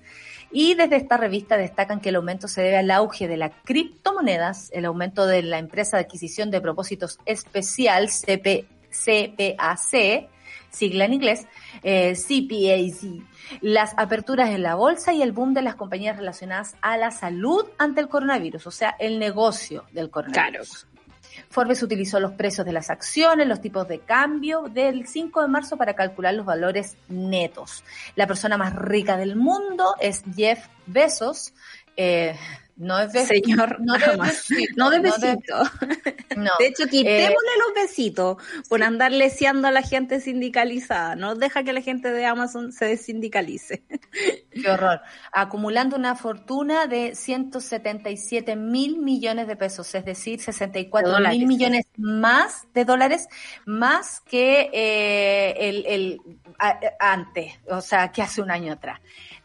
Y 0.51 0.75
desde 0.75 0.97
esta 0.97 1.17
revista 1.17 1.57
destacan 1.57 2.01
que 2.01 2.09
el 2.09 2.17
aumento 2.17 2.49
se 2.49 2.63
debe 2.63 2.79
al 2.79 2.91
auge 2.91 3.29
de 3.29 3.37
las 3.37 3.53
criptomonedas, 3.65 4.71
el 4.73 4.87
aumento 4.87 5.27
de 5.27 5.43
la 5.43 5.59
empresa 5.59 5.97
de 5.97 6.05
adquisición 6.05 6.51
de 6.51 6.61
propósitos 6.61 7.19
especial, 7.27 8.09
CP, 8.09 8.67
CPAC, 8.91 10.31
sigla 10.71 11.05
en 11.05 11.15
inglés, 11.15 11.47
eh, 11.83 12.15
CPAC, 12.15 13.27
las 13.61 13.93
aperturas 13.97 14.51
en 14.51 14.63
la 14.63 14.75
bolsa 14.75 15.13
y 15.13 15.23
el 15.23 15.33
boom 15.33 15.53
de 15.53 15.63
las 15.63 15.75
compañías 15.75 16.17
relacionadas 16.17 16.77
a 16.81 16.97
la 16.97 17.11
salud 17.11 17.67
ante 17.77 18.01
el 18.01 18.09
coronavirus, 18.09 18.67
o 18.67 18.71
sea, 18.71 18.95
el 18.99 19.19
negocio 19.19 19.85
del 19.93 20.11
coronavirus. 20.11 20.87
Forbes 21.51 21.83
utilizó 21.83 22.21
los 22.21 22.33
precios 22.33 22.67
de 22.67 22.73
las 22.73 22.91
acciones, 22.91 23.47
los 23.47 23.61
tipos 23.61 23.89
de 23.89 24.01
cambio 24.01 24.63
del 24.63 25.07
5 25.07 25.43
de 25.43 25.49
marzo 25.49 25.77
para 25.77 25.95
calcular 25.95 26.35
los 26.35 26.45
valores 26.45 26.97
netos. 27.09 27.85
La 28.17 28.27
persona 28.27 28.59
más 28.59 28.75
rica 28.75 29.17
del 29.17 29.37
mundo 29.37 29.95
es 30.01 30.23
Jeff 30.37 30.67
Bezos. 30.87 31.55
Eh, 31.97 32.37
no 32.79 32.99
es 33.01 33.13
Señor, 33.13 33.81
no 33.81 33.95
de 33.95 34.17
besito. 34.17 34.75
No 34.77 34.91
de 34.91 35.01
besito. 35.01 35.63
No 36.37 36.51
de, 36.61 36.67
hecho, 36.69 36.87
quitémosle 36.87 37.27
eh, 37.27 37.59
los 37.59 37.75
besitos 37.75 38.37
por 38.69 38.85
andar 38.85 39.11
leseando 39.11 39.67
a 39.67 39.73
la 39.73 39.83
gente 39.83 40.21
sindicalizada. 40.21 41.17
No 41.17 41.35
deja 41.35 41.65
que 41.65 41.73
la 41.73 41.81
gente 41.81 42.13
de 42.13 42.25
Amazon 42.25 42.73
se 42.73 42.85
desindicalice. 42.85 43.83
Qué 44.53 44.71
horror. 44.71 45.01
Acumulando 45.33 45.97
una 45.97 46.15
fortuna 46.15 46.87
de 46.87 47.17
177 47.17 48.55
mil 48.55 48.99
millones 48.99 49.49
de 49.49 49.57
pesos, 49.57 49.93
es 49.97 50.05
decir, 50.05 50.41
64 50.41 51.19
mil 51.31 51.47
millones 51.47 51.87
más 51.97 52.69
de 52.75 52.85
dólares, 52.85 53.27
más 53.67 54.21
que 54.21 54.71
eh, 54.73 55.69
el, 55.69 55.87
el 55.87 56.21
antes, 57.01 57.55
o 57.69 57.81
sea, 57.81 58.13
que 58.13 58.23
hace 58.23 58.41
un 58.41 58.53
año 58.53 58.73
atrás 58.73 59.01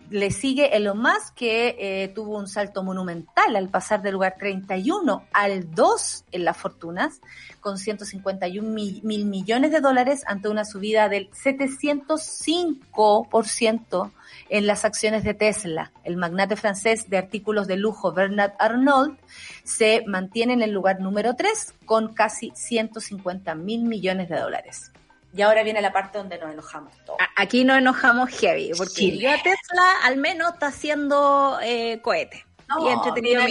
le 0.10 0.32
sigue 0.32 0.76
Elon 0.76 0.99
Musk, 0.99 1.36
que 1.36 1.76
eh, 1.80 2.10
tuvo 2.10 2.38
un 2.38 2.47
salto 2.47 2.84
monumental 2.84 3.56
al 3.56 3.70
pasar 3.70 4.01
del 4.01 4.14
lugar 4.14 4.36
31 4.38 5.24
al 5.34 5.74
2 5.74 6.26
en 6.32 6.45
las 6.45 6.56
fortunas, 6.56 7.20
con 7.60 7.78
151 7.78 8.70
mil, 8.70 9.01
millones 9.04 9.72
de 9.72 9.82
dólares 9.82 10.24
ante 10.28 10.47
una 10.49 10.66
subida 10.66 11.10
del 11.10 11.32
705% 11.32 14.12
en 14.49 14.68
las 14.68 14.86
acciones 14.86 15.24
de 15.24 15.34
Tesla. 15.34 15.91
El 16.04 16.18
magnate 16.18 16.56
francés 16.56 17.10
de 17.10 17.18
artículos 17.18 17.66
de 17.68 17.78
lujo 17.78 18.14
Bernard 18.14 18.54
Arnault 18.60 19.20
se 19.64 20.04
mantiene 20.06 20.54
en 20.54 20.62
el 20.62 20.70
lugar 20.72 20.99
número 20.99 21.36
3 21.36 21.74
con 21.86 22.14
casi 22.14 22.51
150 22.56 23.56
mil 23.56 23.84
millones 23.84 24.30
de 24.30 24.39
dólares. 24.39 24.93
Y 25.36 25.41
ahora 25.41 25.63
viene 25.63 25.81
la 25.81 25.91
parte 25.91 26.19
donde 26.19 26.38
nos 26.38 26.51
enojamos 26.51 26.93
todos. 27.05 27.19
Aquí 27.36 27.63
nos 27.63 27.79
enojamos 27.79 28.29
heavy, 28.29 28.71
porque 28.77 29.17
ya 29.17 29.36
Tesla 29.41 29.84
al 30.03 30.17
menos 30.17 30.53
está 30.53 30.67
haciendo 30.67 31.57
eh, 31.63 31.99
cohete. 32.01 32.45
y 32.79 32.88
entretenido 32.88 33.41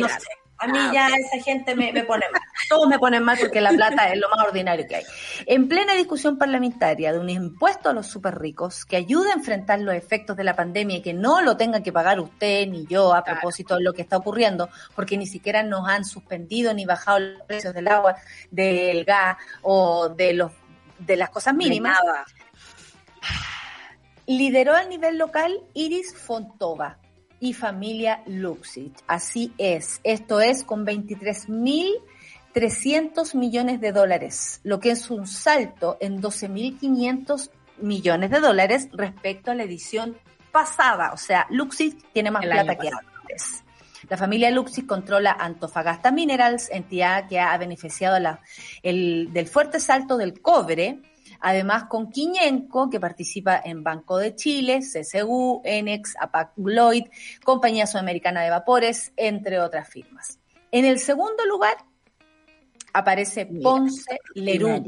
A 0.58 0.68
mí 0.68 0.78
ah, 0.78 0.90
ya 0.94 1.08
esa 1.08 1.42
gente 1.42 1.74
me, 1.74 1.92
pone 2.04 2.24
mal. 2.30 2.40
Todos 2.68 2.86
me 2.86 3.00
ponen 3.00 3.24
mal 3.24 3.36
porque 3.36 3.60
la 3.60 3.70
plata 3.70 4.12
es 4.12 4.20
lo 4.20 4.28
más 4.28 4.46
ordinario 4.46 4.86
que 4.86 4.94
hay. 4.94 5.04
En 5.46 5.66
plena 5.66 5.94
discusión 5.94 6.38
parlamentaria 6.38 7.12
de 7.12 7.18
un 7.18 7.28
impuesto 7.28 7.88
a 7.88 7.92
los 7.92 8.06
super 8.06 8.38
ricos 8.38 8.84
que 8.84 8.94
ayude 8.94 9.30
a 9.30 9.34
enfrentar 9.34 9.80
los 9.80 9.96
efectos 9.96 10.36
de 10.36 10.44
la 10.44 10.54
pandemia 10.54 10.98
y 10.98 11.02
que 11.02 11.14
no 11.14 11.42
lo 11.42 11.56
tenga 11.56 11.82
que 11.82 11.92
pagar 11.92 12.20
usted 12.20 12.68
ni 12.68 12.86
yo 12.86 13.12
a 13.12 13.24
propósito 13.24 13.74
de 13.74 13.82
lo 13.82 13.92
que 13.92 14.02
está 14.02 14.18
ocurriendo, 14.18 14.68
porque 14.94 15.18
ni 15.18 15.26
siquiera 15.26 15.64
nos 15.64 15.88
han 15.88 16.04
suspendido 16.04 16.72
ni 16.74 16.86
bajado 16.86 17.18
los 17.18 17.42
precios 17.42 17.74
del 17.74 17.88
agua, 17.88 18.14
del 18.52 19.04
gas 19.04 19.38
o 19.62 20.10
de 20.10 20.32
los 20.34 20.52
de 21.06 21.16
las 21.16 21.30
cosas 21.30 21.54
mínimas. 21.54 21.98
Lideró 24.26 24.74
a 24.74 24.84
nivel 24.84 25.16
local 25.18 25.60
Iris 25.74 26.14
Fontova 26.14 26.98
y 27.40 27.54
familia 27.54 28.22
Luxich. 28.26 28.94
Así 29.06 29.52
es. 29.58 30.00
Esto 30.04 30.40
es 30.40 30.64
con 30.64 30.86
23.300 30.86 33.34
millones 33.34 33.80
de 33.80 33.92
dólares, 33.92 34.60
lo 34.62 34.78
que 34.78 34.92
es 34.92 35.10
un 35.10 35.26
salto 35.26 35.96
en 36.00 36.22
12.500 36.22 37.50
millones 37.78 38.30
de 38.30 38.40
dólares 38.40 38.88
respecto 38.92 39.50
a 39.50 39.54
la 39.54 39.64
edición 39.64 40.16
pasada. 40.52 41.12
O 41.12 41.16
sea, 41.16 41.46
Luxich 41.50 41.96
tiene 42.12 42.30
más 42.30 42.44
plata 42.44 42.76
que 42.76 42.88
antes. 42.88 43.64
La 44.12 44.18
familia 44.18 44.50
Luxich 44.50 44.84
controla 44.84 45.32
Antofagasta 45.40 46.12
Minerals, 46.12 46.68
entidad 46.70 47.26
que 47.30 47.40
ha 47.40 47.56
beneficiado 47.56 48.18
el, 48.82 49.32
del 49.32 49.46
fuerte 49.46 49.80
salto 49.80 50.18
del 50.18 50.42
cobre, 50.42 51.00
además 51.40 51.84
con 51.84 52.10
Quiñenco, 52.10 52.90
que 52.90 53.00
participa 53.00 53.58
en 53.64 53.82
Banco 53.82 54.18
de 54.18 54.36
Chile, 54.36 54.80
CCU, 54.80 55.62
Enex, 55.64 56.14
APAC 56.20 56.52
Lloyd, 56.58 57.04
Compañía 57.42 57.86
Sudamericana 57.86 58.42
de 58.42 58.50
Vapores, 58.50 59.14
entre 59.16 59.58
otras 59.60 59.88
firmas. 59.88 60.38
En 60.70 60.84
el 60.84 60.98
segundo 60.98 61.46
lugar 61.46 61.78
aparece 62.92 63.46
Ponce 63.46 64.20
Lerú, 64.34 64.84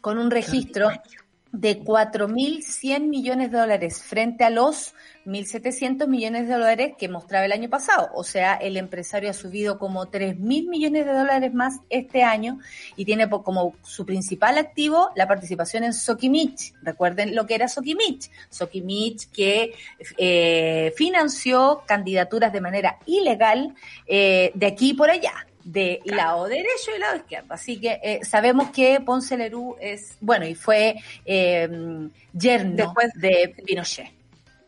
con 0.00 0.18
un 0.18 0.30
registro 0.30 0.90
de 1.60 1.82
4.100 1.82 3.08
millones 3.08 3.50
de 3.50 3.58
dólares 3.58 4.02
frente 4.02 4.44
a 4.44 4.50
los 4.50 4.94
1.700 5.24 6.06
millones 6.06 6.46
de 6.46 6.54
dólares 6.54 6.94
que 6.98 7.08
mostraba 7.08 7.46
el 7.46 7.52
año 7.52 7.70
pasado. 7.70 8.10
O 8.14 8.24
sea, 8.24 8.54
el 8.54 8.76
empresario 8.76 9.30
ha 9.30 9.32
subido 9.32 9.78
como 9.78 10.06
3.000 10.06 10.68
millones 10.68 11.06
de 11.06 11.12
dólares 11.12 11.54
más 11.54 11.80
este 11.88 12.22
año 12.22 12.58
y 12.94 13.04
tiene 13.04 13.28
como 13.28 13.74
su 13.82 14.04
principal 14.04 14.58
activo 14.58 15.10
la 15.16 15.26
participación 15.26 15.84
en 15.84 15.94
Sokimich. 15.94 16.74
Recuerden 16.82 17.34
lo 17.34 17.46
que 17.46 17.54
era 17.54 17.68
Sokimich. 17.68 18.30
Sokimich 18.50 19.30
que 19.30 19.74
eh, 20.18 20.92
financió 20.96 21.82
candidaturas 21.86 22.52
de 22.52 22.60
manera 22.60 22.98
ilegal 23.06 23.74
eh, 24.06 24.52
de 24.54 24.66
aquí 24.66 24.92
por 24.94 25.10
allá 25.10 25.46
de 25.66 26.00
lado 26.04 26.46
derecho 26.46 26.92
y 26.96 27.00
lado 27.00 27.16
izquierdo. 27.16 27.52
Así 27.52 27.78
que 27.78 28.00
eh, 28.02 28.20
sabemos 28.22 28.70
que 28.70 29.00
Ponce 29.00 29.36
Lerú 29.36 29.76
es, 29.80 30.16
bueno, 30.20 30.46
y 30.46 30.54
fue 30.54 30.96
eh, 31.24 31.68
yerno 32.32 32.76
Después, 32.76 33.10
de 33.14 33.54
Pinochet. 33.64 34.16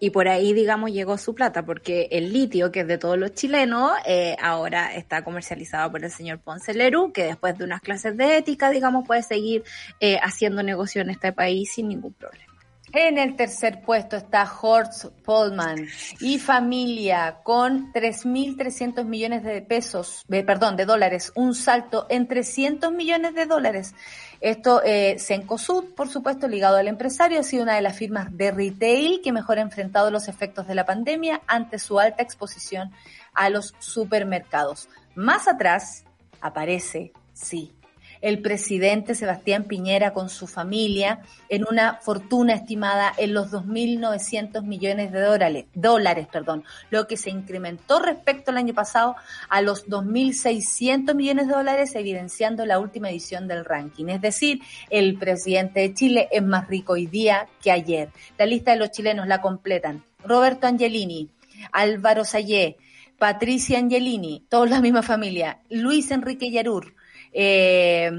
Y 0.00 0.10
por 0.10 0.28
ahí, 0.28 0.52
digamos, 0.52 0.92
llegó 0.92 1.18
su 1.18 1.34
plata, 1.34 1.64
porque 1.64 2.08
el 2.12 2.32
litio, 2.32 2.70
que 2.70 2.80
es 2.80 2.86
de 2.86 2.98
todos 2.98 3.18
los 3.18 3.34
chilenos, 3.34 3.92
eh, 4.06 4.36
ahora 4.40 4.94
está 4.94 5.24
comercializado 5.24 5.90
por 5.90 6.04
el 6.04 6.10
señor 6.10 6.38
Ponce 6.38 6.72
Lerú, 6.72 7.12
que 7.12 7.24
después 7.24 7.58
de 7.58 7.64
unas 7.64 7.80
clases 7.80 8.16
de 8.16 8.36
ética, 8.36 8.70
digamos, 8.70 9.06
puede 9.06 9.22
seguir 9.22 9.64
eh, 9.98 10.18
haciendo 10.22 10.62
negocio 10.62 11.02
en 11.02 11.10
este 11.10 11.32
país 11.32 11.72
sin 11.72 11.88
ningún 11.88 12.12
problema. 12.12 12.47
En 12.92 13.18
el 13.18 13.36
tercer 13.36 13.82
puesto 13.82 14.16
está 14.16 14.50
Horst 14.50 15.06
Polman 15.22 15.86
y 16.20 16.38
familia 16.38 17.40
con 17.42 17.92
3.300 17.92 19.04
millones 19.04 19.44
de 19.44 19.60
pesos, 19.60 20.24
perdón, 20.28 20.76
de 20.76 20.86
dólares, 20.86 21.30
un 21.34 21.54
salto 21.54 22.06
en 22.08 22.26
300 22.26 22.90
millones 22.90 23.34
de 23.34 23.44
dólares. 23.44 23.94
Esto, 24.40 24.82
eh, 24.82 25.18
Sencosud, 25.18 25.94
por 25.94 26.08
supuesto, 26.08 26.48
ligado 26.48 26.78
al 26.78 26.88
empresario, 26.88 27.40
ha 27.40 27.42
sido 27.42 27.64
una 27.64 27.74
de 27.74 27.82
las 27.82 27.96
firmas 27.96 28.34
de 28.34 28.52
retail 28.52 29.20
que 29.22 29.32
mejor 29.32 29.58
ha 29.58 29.62
enfrentado 29.62 30.10
los 30.10 30.26
efectos 30.26 30.66
de 30.66 30.74
la 30.74 30.86
pandemia 30.86 31.42
ante 31.46 31.78
su 31.78 32.00
alta 32.00 32.22
exposición 32.22 32.90
a 33.34 33.50
los 33.50 33.74
supermercados. 33.80 34.88
Más 35.14 35.46
atrás 35.46 36.04
aparece, 36.40 37.12
sí, 37.34 37.74
el 38.20 38.40
presidente 38.40 39.14
Sebastián 39.14 39.64
Piñera 39.64 40.12
con 40.12 40.28
su 40.28 40.46
familia 40.46 41.20
en 41.48 41.64
una 41.68 41.94
fortuna 41.94 42.54
estimada 42.54 43.12
en 43.16 43.34
los 43.34 43.50
2.900 43.50 44.62
millones 44.62 45.12
de 45.12 45.20
dólares, 45.20 45.64
dólares, 45.74 46.26
perdón, 46.30 46.64
lo 46.90 47.06
que 47.06 47.16
se 47.16 47.30
incrementó 47.30 48.00
respecto 48.00 48.50
al 48.50 48.58
año 48.58 48.74
pasado 48.74 49.16
a 49.48 49.60
los 49.60 49.86
2.600 49.86 51.14
millones 51.14 51.48
de 51.48 51.54
dólares, 51.54 51.94
evidenciando 51.94 52.66
la 52.66 52.78
última 52.78 53.10
edición 53.10 53.48
del 53.48 53.64
ranking. 53.64 54.06
Es 54.08 54.20
decir, 54.20 54.60
el 54.90 55.18
presidente 55.18 55.80
de 55.80 55.94
Chile 55.94 56.28
es 56.30 56.42
más 56.42 56.68
rico 56.68 56.94
hoy 56.94 57.06
día 57.06 57.48
que 57.62 57.70
ayer. 57.70 58.10
La 58.36 58.46
lista 58.46 58.72
de 58.72 58.78
los 58.78 58.90
chilenos 58.90 59.26
la 59.26 59.40
completan 59.40 60.02
Roberto 60.24 60.66
Angelini, 60.66 61.28
Álvaro 61.72 62.24
Sayé, 62.24 62.76
Patricia 63.18 63.78
Angelini, 63.78 64.44
todos 64.48 64.70
la 64.70 64.80
misma 64.80 65.02
familia, 65.02 65.58
Luis 65.70 66.10
Enrique 66.10 66.50
Yarur, 66.50 66.94
eh, 67.32 68.10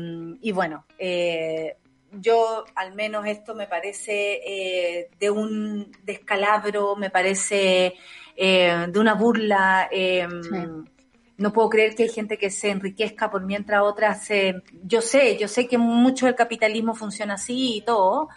y 0.41 0.51
bueno, 0.51 0.85
eh, 0.97 1.75
yo 2.11 2.65
al 2.75 2.95
menos 2.95 3.25
esto 3.25 3.55
me 3.55 3.67
parece 3.67 4.39
eh, 4.45 5.09
de 5.19 5.29
un 5.29 5.91
descalabro, 6.03 6.95
me 6.95 7.09
parece 7.09 7.95
de 8.35 8.93
una 8.95 9.15
burla. 9.15 9.89
No 11.37 11.53
puedo 11.53 11.69
creer 11.69 11.95
que 11.95 12.03
hay 12.03 12.09
gente 12.09 12.37
que 12.37 12.49
se 12.49 12.69
enriquezca 12.69 13.31
por 13.31 13.43
mientras 13.45 13.81
otras 13.81 14.25
se... 14.25 14.61
Yo 14.83 15.01
sé, 15.01 15.37
yo 15.37 15.47
sé 15.47 15.67
que 15.67 15.77
mucho 15.77 16.25
del 16.25 16.35
capitalismo 16.35 16.95
funciona 16.95 17.35
así 17.35 17.77
y 17.77 17.81
todo. 17.81 18.29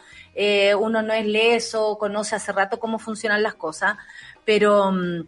uno 0.78 1.02
no 1.02 1.12
es 1.12 1.26
leso, 1.26 1.98
conoce 1.98 2.36
hace 2.36 2.52
rato 2.52 2.78
cómo 2.80 2.98
funcionan 2.98 3.42
las 3.42 3.54
cosas, 3.54 3.96
pero 4.44 4.92
mm, 4.92 5.26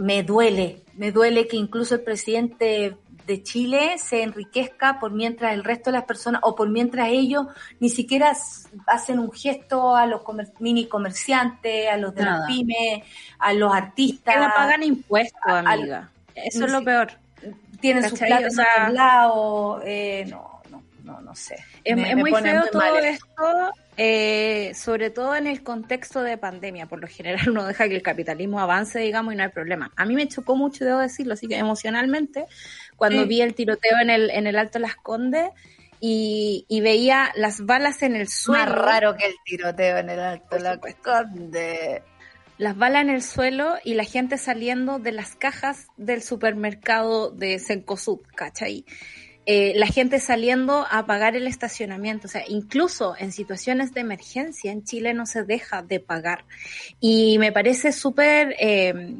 me 0.00 0.22
duele, 0.22 0.82
me 0.94 1.10
duele 1.10 1.48
que 1.48 1.56
incluso 1.56 1.96
el 1.96 2.02
presidente 2.02 2.96
de 3.26 3.42
Chile 3.42 3.96
se 3.98 4.22
enriquezca 4.22 4.98
por 4.98 5.12
mientras 5.12 5.52
el 5.52 5.64
resto 5.64 5.90
de 5.90 5.98
las 5.98 6.04
personas 6.04 6.40
o 6.44 6.54
por 6.54 6.68
mientras 6.68 7.08
ellos 7.10 7.46
ni 7.80 7.88
siquiera 7.88 8.32
hacen 8.86 9.18
un 9.18 9.32
gesto 9.32 9.96
a 9.96 10.06
los 10.06 10.22
mini 10.58 10.86
comerciantes, 10.86 11.90
a 11.90 11.96
los 11.96 12.14
de 12.14 12.24
las 12.24 12.46
pymes, 12.46 13.04
a 13.38 13.52
los 13.52 13.74
artistas. 13.74 14.34
Que 14.34 14.40
no 14.40 14.50
pagan 14.54 14.82
impuestos, 14.82 15.40
amiga. 15.44 16.10
Eso 16.34 16.64
es 16.64 16.72
lo 16.72 16.82
peor. 16.82 17.12
Tienen 17.80 18.08
sus 18.08 18.18
platos 18.18 18.54
o 19.30 19.80
eh, 19.84 20.24
no, 20.28 20.62
no, 20.70 20.82
no, 21.04 21.20
no 21.20 21.34
sé. 21.34 21.56
Es, 21.84 21.96
muy 22.16 22.32
feo 22.32 22.64
todo 22.70 22.98
esto 22.98 23.72
eh, 23.96 24.72
sobre 24.74 25.10
todo 25.10 25.36
en 25.36 25.46
el 25.46 25.62
contexto 25.62 26.22
de 26.22 26.38
pandemia, 26.38 26.86
por 26.86 27.00
lo 27.00 27.08
general 27.08 27.48
uno 27.50 27.66
deja 27.66 27.88
que 27.88 27.96
el 27.96 28.02
capitalismo 28.02 28.60
avance, 28.60 28.98
digamos, 28.98 29.34
y 29.34 29.36
no 29.36 29.42
hay 29.42 29.50
problema. 29.50 29.92
A 29.96 30.06
mí 30.06 30.14
me 30.14 30.28
chocó 30.28 30.56
mucho, 30.56 30.84
debo 30.84 31.00
decirlo, 31.00 31.34
así 31.34 31.46
que 31.46 31.58
emocionalmente, 31.58 32.46
cuando 32.96 33.26
vi 33.26 33.42
el 33.42 33.54
tiroteo 33.54 33.98
en 34.00 34.10
el, 34.10 34.30
en 34.30 34.46
el 34.46 34.56
Alto 34.56 34.78
Las 34.78 34.96
Condes 34.96 35.50
y, 36.00 36.80
veía 36.82 37.32
las 37.36 37.64
balas 37.64 38.02
en 38.02 38.16
el 38.16 38.28
suelo. 38.28 38.64
Más 38.64 38.74
raro 38.74 39.16
que 39.16 39.26
el 39.26 39.34
tiroteo 39.44 39.98
en 39.98 40.10
el 40.10 40.20
Alto 40.20 40.58
Las 40.58 40.78
Condes. 41.02 42.02
Las 42.58 42.76
balas 42.76 43.02
en 43.02 43.10
el 43.10 43.22
suelo 43.22 43.74
y 43.84 43.94
la 43.94 44.04
gente 44.04 44.38
saliendo 44.38 44.98
de 44.98 45.12
las 45.12 45.36
cajas 45.36 45.88
del 45.96 46.22
supermercado 46.22 47.30
de 47.30 47.58
Sencosud, 47.58 48.20
¿cachai? 48.34 48.84
Eh, 49.44 49.72
la 49.74 49.86
gente 49.86 50.20
saliendo 50.20 50.86
a 50.88 51.04
pagar 51.06 51.34
el 51.34 51.46
estacionamiento. 51.46 52.28
O 52.28 52.30
sea, 52.30 52.44
incluso 52.46 53.14
en 53.18 53.32
situaciones 53.32 53.92
de 53.92 54.00
emergencia 54.00 54.70
en 54.70 54.84
Chile 54.84 55.14
no 55.14 55.26
se 55.26 55.42
deja 55.42 55.82
de 55.82 56.00
pagar. 56.00 56.44
Y 57.00 57.38
me 57.38 57.52
parece 57.52 57.92
súper 57.92 58.54
eh, 58.58 59.16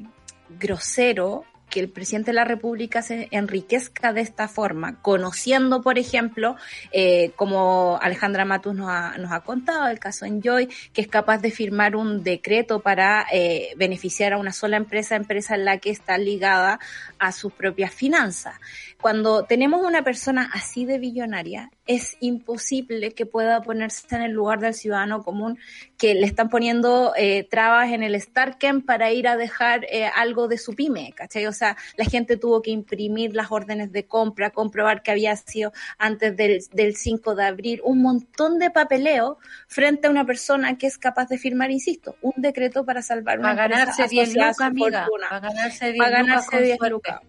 grosero 0.60 1.44
que 1.72 1.80
el 1.80 1.88
presidente 1.88 2.32
de 2.32 2.34
la 2.34 2.44
República 2.44 3.00
se 3.00 3.28
enriquezca 3.30 4.12
de 4.12 4.20
esta 4.20 4.46
forma, 4.46 5.00
conociendo, 5.00 5.80
por 5.80 5.98
ejemplo, 5.98 6.54
eh, 6.92 7.32
como 7.34 7.98
Alejandra 8.02 8.44
Matus 8.44 8.74
nos 8.74 8.90
ha, 8.90 9.16
nos 9.16 9.32
ha 9.32 9.40
contado, 9.40 9.88
el 9.88 9.98
caso 9.98 10.26
Enjoy, 10.26 10.68
que 10.92 11.00
es 11.00 11.08
capaz 11.08 11.38
de 11.38 11.50
firmar 11.50 11.96
un 11.96 12.22
decreto 12.22 12.80
para 12.80 13.24
eh, 13.32 13.72
beneficiar 13.76 14.34
a 14.34 14.38
una 14.38 14.52
sola 14.52 14.76
empresa, 14.76 15.16
empresa 15.16 15.54
en 15.54 15.64
la 15.64 15.78
que 15.78 15.88
está 15.88 16.18
ligada 16.18 16.78
a 17.18 17.32
sus 17.32 17.54
propias 17.54 17.90
finanzas. 17.90 18.54
Cuando 19.00 19.44
tenemos 19.44 19.80
una 19.84 20.02
persona 20.02 20.50
así 20.52 20.84
de 20.84 20.98
billonaria, 20.98 21.70
es 21.86 22.16
imposible 22.20 23.12
que 23.12 23.26
pueda 23.26 23.62
ponerse 23.62 24.14
en 24.14 24.22
el 24.22 24.32
lugar 24.32 24.60
del 24.60 24.74
ciudadano 24.74 25.22
común 25.22 25.58
que 25.98 26.14
le 26.14 26.26
están 26.26 26.48
poniendo 26.48 27.12
eh, 27.16 27.46
trabas 27.50 27.90
en 27.90 28.02
el 28.02 28.20
Starken 28.20 28.82
para 28.82 29.10
ir 29.10 29.26
a 29.26 29.36
dejar 29.36 29.84
eh, 29.90 30.06
algo 30.06 30.48
de 30.48 30.58
su 30.58 30.74
pyme, 30.74 31.12
¿cachai? 31.14 31.46
O 31.46 31.52
sea, 31.52 31.76
la 31.96 32.04
gente 32.04 32.36
tuvo 32.36 32.62
que 32.62 32.70
imprimir 32.70 33.34
las 33.34 33.50
órdenes 33.50 33.92
de 33.92 34.04
compra, 34.04 34.50
comprobar 34.50 35.02
que 35.02 35.10
había 35.10 35.34
sido 35.36 35.72
antes 35.98 36.36
del, 36.36 36.60
del 36.72 36.96
5 36.96 37.34
de 37.34 37.44
abril, 37.44 37.80
un 37.84 38.00
montón 38.02 38.58
de 38.58 38.70
papeleo 38.70 39.38
frente 39.66 40.06
a 40.06 40.10
una 40.10 40.24
persona 40.24 40.78
que 40.78 40.86
es 40.86 40.98
capaz 40.98 41.28
de 41.28 41.38
firmar, 41.38 41.70
insisto, 41.70 42.16
un 42.20 42.34
decreto 42.36 42.84
para 42.84 43.02
salvar 43.02 43.38
una 43.38 43.54
para 43.54 43.68
ganarse 43.68 44.06
10 44.08 44.34
lucas, 44.34 44.60
amiga, 44.60 45.08
para 45.30 46.10
ganarse 46.10 46.60
10 46.62 46.78
lucas. 46.90 47.20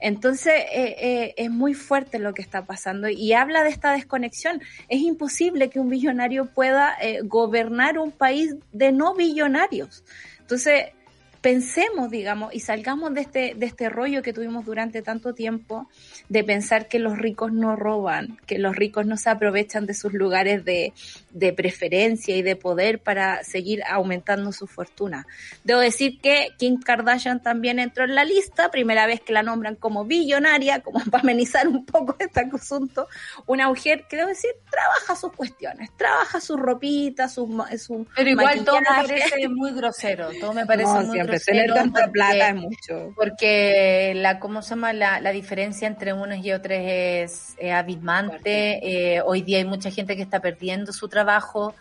Entonces, 0.00 0.54
eh, 0.72 0.96
eh, 0.98 1.34
es 1.36 1.50
muy 1.50 1.74
fuerte 1.74 2.18
lo 2.18 2.34
que 2.34 2.42
está 2.42 2.64
pasando 2.64 3.08
y 3.08 3.32
habla 3.32 3.64
de 3.64 3.70
esta 3.70 3.92
desconexión. 3.92 4.60
Es 4.88 5.00
imposible 5.00 5.70
que 5.70 5.80
un 5.80 5.88
billonario 5.88 6.46
pueda 6.46 6.96
eh, 7.00 7.20
gobernar 7.22 7.98
un 7.98 8.12
país 8.12 8.54
de 8.72 8.92
no 8.92 9.14
billonarios. 9.14 10.04
Entonces, 10.40 10.92
pensemos, 11.40 12.10
digamos, 12.10 12.54
y 12.54 12.60
salgamos 12.60 13.14
de 13.14 13.20
este, 13.22 13.54
de 13.54 13.66
este 13.66 13.88
rollo 13.88 14.22
que 14.22 14.32
tuvimos 14.32 14.64
durante 14.64 15.02
tanto 15.02 15.34
tiempo 15.34 15.88
de 16.28 16.44
pensar 16.44 16.88
que 16.88 16.98
los 16.98 17.18
ricos 17.18 17.52
no 17.52 17.76
roban, 17.76 18.38
que 18.46 18.58
los 18.58 18.74
ricos 18.74 19.06
no 19.06 19.16
se 19.16 19.30
aprovechan 19.30 19.86
de 19.86 19.94
sus 19.94 20.12
lugares 20.12 20.64
de, 20.64 20.92
de 21.30 21.52
preferencia 21.52 22.36
y 22.36 22.42
de 22.42 22.56
poder 22.56 22.98
para 23.00 23.44
seguir 23.44 23.82
aumentando 23.88 24.52
su 24.52 24.66
fortuna. 24.66 25.26
Debo 25.64 25.80
decir 25.80 26.20
que 26.20 26.48
Kim 26.58 26.80
Kardashian 26.80 27.42
también 27.42 27.78
entró 27.78 28.04
en 28.04 28.14
la 28.14 28.24
lista, 28.24 28.70
primera 28.70 29.06
vez 29.06 29.20
que 29.20 29.32
la 29.32 29.42
nombran 29.42 29.76
como 29.76 30.04
billonaria, 30.04 30.80
como 30.80 31.00
para 31.10 31.22
amenizar 31.22 31.68
un 31.68 31.84
poco 31.84 32.16
este 32.18 32.40
asunto, 32.52 33.08
una 33.46 33.68
mujer 33.68 34.04
que 34.08 34.16
debo 34.16 34.28
decir 34.28 34.50
trabaja 34.70 35.16
sus 35.16 35.32
cuestiones, 35.32 35.90
trabaja 35.96 36.40
su 36.40 36.56
ropita, 36.56 37.28
su, 37.28 37.46
su 37.78 38.06
Pero 38.14 38.30
igual 38.30 38.64
todo 38.64 38.80
me 38.80 38.86
parece 38.86 39.48
muy 39.48 39.72
grosero, 39.72 40.28
todo 40.40 40.52
me 40.52 40.66
parece 40.66 41.00
muy 41.04 41.18
tener 41.44 41.72
tanta 41.72 42.08
plata 42.08 42.48
es 42.48 42.54
mucho. 42.54 43.12
Porque 43.14 44.12
la, 44.16 44.38
¿cómo 44.38 44.62
se 44.62 44.70
llama? 44.70 44.92
La, 44.92 45.20
la 45.20 45.30
diferencia 45.30 45.86
entre 45.86 46.12
unos 46.12 46.44
y 46.44 46.52
otros 46.52 46.78
es, 46.80 47.56
abismante. 47.72 49.16
Eh, 49.16 49.22
hoy 49.22 49.42
día 49.42 49.58
hay 49.58 49.64
mucha 49.64 49.90
gente 49.90 50.16
que 50.16 50.22
está 50.22 50.40
perdiendo 50.40 50.92
su 50.92 51.08
trabajo, 51.08 51.74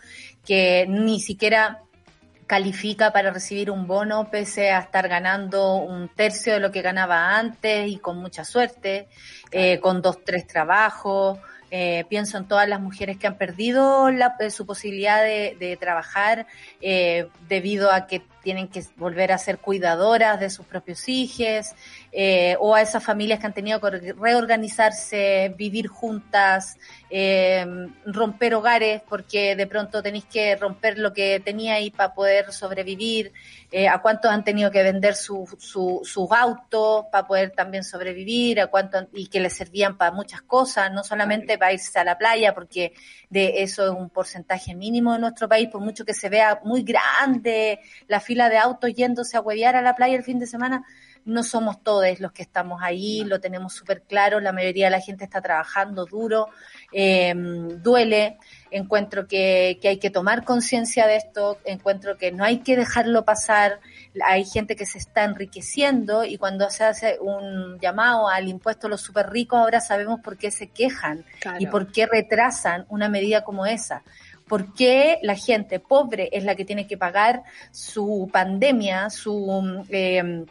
que 0.46 0.86
ni 0.88 1.20
siquiera 1.20 1.82
califica 2.48 3.12
para 3.12 3.32
recibir 3.32 3.70
un 3.70 3.86
bono 3.86 4.32
pese 4.32 4.72
a 4.72 4.80
estar 4.80 5.08
ganando 5.10 5.76
un 5.76 6.08
tercio 6.08 6.54
de 6.54 6.62
lo 6.62 6.72
que 6.72 6.82
ganaba 6.82 7.38
antes 7.38 7.90
y 7.90 7.98
con 7.98 8.18
mucha 8.18 8.46
suerte, 8.46 9.08
eh, 9.52 9.80
con 9.80 10.02
dos, 10.02 10.24
tres 10.24 10.48
trabajos. 10.48 11.38
Eh, 11.70 12.06
pienso 12.10 12.38
en 12.38 12.48
todas 12.48 12.68
las 12.70 12.80
mujeres 12.80 13.18
que 13.18 13.28
han 13.28 13.38
perdido 13.38 14.10
la, 14.10 14.38
su 14.50 14.66
posibilidad 14.66 15.22
de, 15.22 15.58
de 15.60 15.76
trabajar 15.76 16.48
eh, 16.80 17.28
debido 17.50 17.92
a 17.92 18.08
que 18.08 18.22
tienen 18.48 18.70
que 18.70 18.82
volver 18.96 19.34
a 19.34 19.38
ser 19.38 19.58
cuidadoras 19.58 20.40
de 20.40 20.50
sus 20.50 20.66
propios 20.66 21.10
hijos, 21.10 21.76
eh, 22.14 22.56
o 22.62 22.74
a 22.74 22.82
esas 22.82 23.04
familias 23.04 23.42
que 23.42 23.46
han 23.46 23.54
tenido 23.54 23.82
que 23.82 24.14
reorganizarse, 24.14 25.54
vivir 25.58 25.88
juntas, 25.88 26.78
eh, 27.10 27.66
romper 28.06 28.56
hogares, 28.56 29.02
porque 29.10 29.58
de 29.58 29.68
pronto 29.68 30.02
tenéis 30.02 30.24
que 30.26 30.56
romper 30.56 30.98
lo 30.98 31.12
que 31.12 31.42
teníais 31.42 31.92
para 31.92 32.14
poder 32.14 32.54
sobrevivir, 32.54 33.34
eh, 33.70 33.90
a 33.90 34.02
cuántos 34.02 34.32
han 34.32 34.46
tenido 34.46 34.72
que 34.72 34.82
vender 34.82 35.16
sus 35.16 35.50
su, 35.60 36.00
su 36.06 36.34
autos 36.34 37.08
para 37.12 37.28
poder 37.28 37.52
también 37.52 37.84
sobrevivir, 37.84 38.62
a 38.62 38.68
cuánto, 38.68 39.10
y 39.14 39.28
que 39.28 39.42
les 39.42 39.52
servían 39.52 39.98
para 39.98 40.12
muchas 40.12 40.42
cosas, 40.42 40.90
no 40.94 41.04
solamente 41.04 41.58
para 41.58 41.74
irse 41.74 42.00
a 42.00 42.06
la 42.06 42.18
playa, 42.18 42.54
porque 42.54 42.94
de 43.30 43.62
eso 43.64 43.84
es 43.84 43.92
un 43.92 44.10
porcentaje 44.10 44.74
mínimo 44.74 45.12
de 45.12 45.20
nuestro 45.20 45.50
país, 45.50 45.68
por 45.68 45.82
mucho 45.82 46.06
que 46.06 46.14
se 46.14 46.30
vea 46.30 46.62
muy 46.64 46.84
grande 46.84 47.82
la 48.08 48.22
fila 48.22 48.37
de 48.38 48.58
autos 48.58 48.94
yéndose 48.94 49.38
a 49.38 49.42
huevear 49.42 49.76
a 49.76 49.82
la 49.82 49.96
playa 49.96 50.16
el 50.16 50.24
fin 50.24 50.40
de 50.40 50.48
semana, 50.48 50.86
no 51.28 51.44
somos 51.44 51.84
todos 51.84 52.22
los 52.22 52.32
que 52.32 52.42
estamos 52.42 52.82
ahí, 52.82 53.26
lo 53.26 53.42
tenemos 53.42 53.74
súper 53.74 54.02
claro, 54.04 54.40
la 54.40 54.54
mayoría 54.54 54.86
de 54.86 54.92
la 54.92 55.02
gente 55.02 55.26
está 55.26 55.42
trabajando 55.42 56.06
duro, 56.06 56.48
em, 56.92 57.82
duele. 57.82 58.38
encuentro 58.70 59.28
que, 59.28 59.80
que 59.82 59.88
hay 59.88 59.98
que 59.98 60.10
tomar 60.10 60.44
conciencia 60.44 61.08
de 61.08 61.16
esto, 61.16 61.58
encuentro 61.64 62.18
que 62.18 62.34
no 62.34 62.44
hay 62.44 62.60
que 62.60 62.76
dejarlo 62.76 63.24
pasar, 63.24 63.80
hay 64.22 64.44
gente 64.44 64.76
que 64.76 64.86
se 64.86 64.98
está 64.98 65.24
enriqueciendo 65.24 66.26
y 66.26 66.38
cuando 66.38 66.70
se 66.70 66.84
hace 66.84 67.18
un 67.22 67.80
llamado 67.80 68.28
al 68.28 68.50
impuesto 68.50 68.88
a 68.88 68.90
los 68.90 69.00
super 69.00 69.30
ricos 69.30 69.60
ahora 69.60 69.80
sabemos 69.80 70.20
por 70.20 70.38
qué 70.38 70.52
se 70.52 70.68
quejan 70.68 71.26
y 71.60 71.68
por 71.68 71.92
qué 71.94 72.08
retrasan 72.08 72.86
una 72.90 73.08
medida 73.08 73.46
como 73.46 73.66
esa. 73.66 74.04
¿Por 74.48 74.74
qué 74.74 75.20
la 75.22 75.36
gente 75.36 75.80
pobre 75.80 76.30
es 76.32 76.44
la 76.44 76.56
que 76.56 76.66
tiene 76.66 76.88
que 76.88 76.98
pagar 76.98 77.44
su 77.72 78.30
pandemia, 78.32 79.10
su... 79.10 79.86
Eh, 79.90 80.46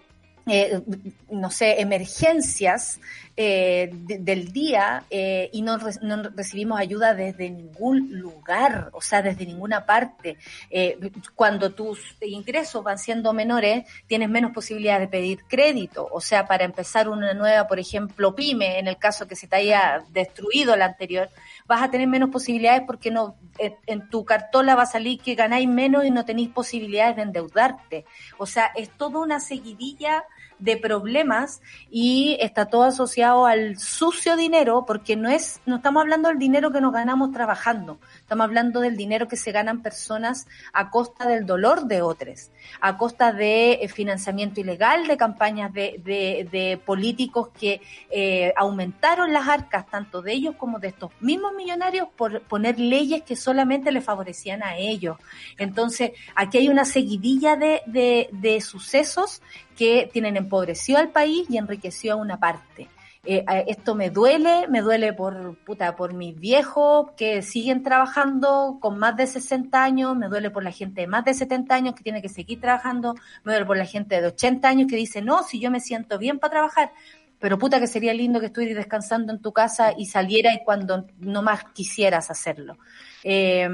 eh, 0.48 0.80
no 1.28 1.50
sé, 1.50 1.80
emergencias 1.80 3.00
eh, 3.36 3.90
del 3.92 4.52
día 4.52 5.04
eh, 5.10 5.50
y 5.52 5.60
no, 5.60 5.76
no, 6.02 6.22
recibimos 6.30 6.78
ayuda 6.78 7.14
desde 7.14 7.50
ningún 7.50 8.18
lugar, 8.18 8.90
o 8.92 9.02
sea, 9.02 9.22
desde 9.22 9.44
ninguna 9.44 9.84
parte. 9.84 10.38
Eh, 10.70 11.10
cuando 11.34 11.74
tus 11.74 11.98
ingresos 12.20 12.84
van 12.84 12.98
siendo 12.98 13.32
menores, 13.32 13.86
tienes 14.06 14.30
menos 14.30 14.52
posibilidad 14.52 15.00
de 15.00 15.08
pedir 15.08 15.40
crédito, 15.48 16.08
o 16.10 16.20
sea, 16.20 16.46
para 16.46 16.64
empezar 16.64 17.08
una 17.08 17.34
nueva, 17.34 17.66
por 17.66 17.80
ejemplo, 17.80 18.34
pyme, 18.34 18.78
en 18.78 18.86
el 18.86 18.98
caso 18.98 19.26
que 19.26 19.34
se 19.36 19.48
te 19.48 19.56
haya 19.56 20.04
destruido 20.10 20.76
la 20.76 20.86
anterior, 20.86 21.28
vas 21.66 21.82
a 21.82 21.90
tener 21.90 22.06
menos 22.06 22.30
posibilidades 22.30 22.82
porque 22.86 23.10
no 23.10 23.36
en, 23.58 23.74
en 23.86 24.08
tu 24.08 24.24
cartola 24.24 24.74
va 24.74 24.82
a 24.82 24.86
salir 24.86 25.20
que 25.20 25.34
ganáis 25.34 25.68
menos 25.68 26.04
y 26.04 26.10
no 26.10 26.24
tenéis 26.24 26.50
posibilidades 26.50 27.16
de 27.16 27.22
endeudarte. 27.22 28.04
O 28.38 28.46
sea, 28.46 28.70
es 28.74 28.90
toda 28.90 29.20
una 29.20 29.40
seguidilla 29.40 30.24
de 30.58 30.76
problemas 30.76 31.60
y 31.90 32.36
está 32.40 32.66
todo 32.66 32.84
asociado 32.84 33.46
al 33.46 33.78
sucio 33.78 34.36
dinero 34.36 34.84
porque 34.86 35.16
no 35.16 35.28
es, 35.28 35.60
no 35.66 35.76
estamos 35.76 36.00
hablando 36.00 36.28
del 36.28 36.38
dinero 36.38 36.72
que 36.72 36.80
nos 36.80 36.92
ganamos 36.92 37.32
trabajando, 37.32 37.98
estamos 38.20 38.44
hablando 38.44 38.80
del 38.80 38.96
dinero 38.96 39.28
que 39.28 39.36
se 39.36 39.52
ganan 39.52 39.82
personas 39.82 40.46
a 40.72 40.90
costa 40.90 41.28
del 41.28 41.46
dolor 41.46 41.86
de 41.86 42.02
otros, 42.02 42.50
a 42.80 42.96
costa 42.96 43.32
de 43.32 43.74
eh, 43.74 43.88
financiamiento 43.88 44.60
ilegal 44.60 45.06
de 45.06 45.16
campañas 45.16 45.72
de, 45.72 46.00
de, 46.04 46.48
de 46.50 46.80
políticos 46.84 47.48
que 47.58 47.80
eh, 48.10 48.52
aumentaron 48.56 49.32
las 49.32 49.48
arcas 49.48 49.86
tanto 49.86 50.22
de 50.22 50.32
ellos 50.32 50.54
como 50.56 50.78
de 50.78 50.88
estos 50.88 51.10
mismos 51.20 51.54
millonarios 51.54 52.08
por 52.16 52.40
poner 52.42 52.78
leyes 52.78 53.22
que 53.22 53.36
solamente 53.36 53.92
le 53.92 54.00
favorecían 54.00 54.62
a 54.62 54.76
ellos. 54.76 55.18
Entonces, 55.58 56.12
aquí 56.34 56.58
hay 56.58 56.68
una 56.68 56.84
seguidilla 56.84 57.56
de, 57.56 57.82
de, 57.86 58.28
de 58.32 58.60
sucesos 58.60 59.42
que 59.76 60.08
tienen 60.12 60.36
empobrecido 60.36 60.98
al 60.98 61.10
país 61.10 61.46
y 61.48 61.58
enriqueció 61.58 62.14
a 62.14 62.16
una 62.16 62.38
parte. 62.38 62.88
Eh, 63.28 63.44
esto 63.66 63.96
me 63.96 64.10
duele, 64.10 64.68
me 64.68 64.82
duele 64.82 65.12
por, 65.12 65.56
puta, 65.64 65.96
por 65.96 66.14
mis 66.14 66.38
viejos 66.38 67.10
que 67.16 67.42
siguen 67.42 67.82
trabajando 67.82 68.78
con 68.80 68.98
más 68.98 69.16
de 69.16 69.26
60 69.26 69.82
años, 69.82 70.16
me 70.16 70.28
duele 70.28 70.50
por 70.50 70.62
la 70.62 70.70
gente 70.70 71.00
de 71.00 71.06
más 71.08 71.24
de 71.24 71.34
70 71.34 71.74
años 71.74 71.94
que 71.96 72.04
tiene 72.04 72.22
que 72.22 72.28
seguir 72.28 72.60
trabajando, 72.60 73.14
me 73.42 73.52
duele 73.52 73.66
por 73.66 73.76
la 73.76 73.84
gente 73.84 74.20
de 74.20 74.28
80 74.28 74.68
años 74.68 74.86
que 74.88 74.94
dice, 74.94 75.22
no, 75.22 75.42
si 75.42 75.58
yo 75.58 75.72
me 75.72 75.80
siento 75.80 76.18
bien 76.18 76.38
para 76.38 76.52
trabajar, 76.52 76.92
pero 77.40 77.58
puta 77.58 77.80
que 77.80 77.88
sería 77.88 78.14
lindo 78.14 78.38
que 78.38 78.46
estuvieras 78.46 78.76
descansando 78.76 79.32
en 79.32 79.42
tu 79.42 79.52
casa 79.52 79.92
y 79.96 80.06
saliera 80.06 80.54
y 80.54 80.62
cuando 80.64 81.06
no 81.18 81.42
más 81.42 81.64
quisieras 81.74 82.30
hacerlo. 82.30 82.78
Eh, 83.24 83.68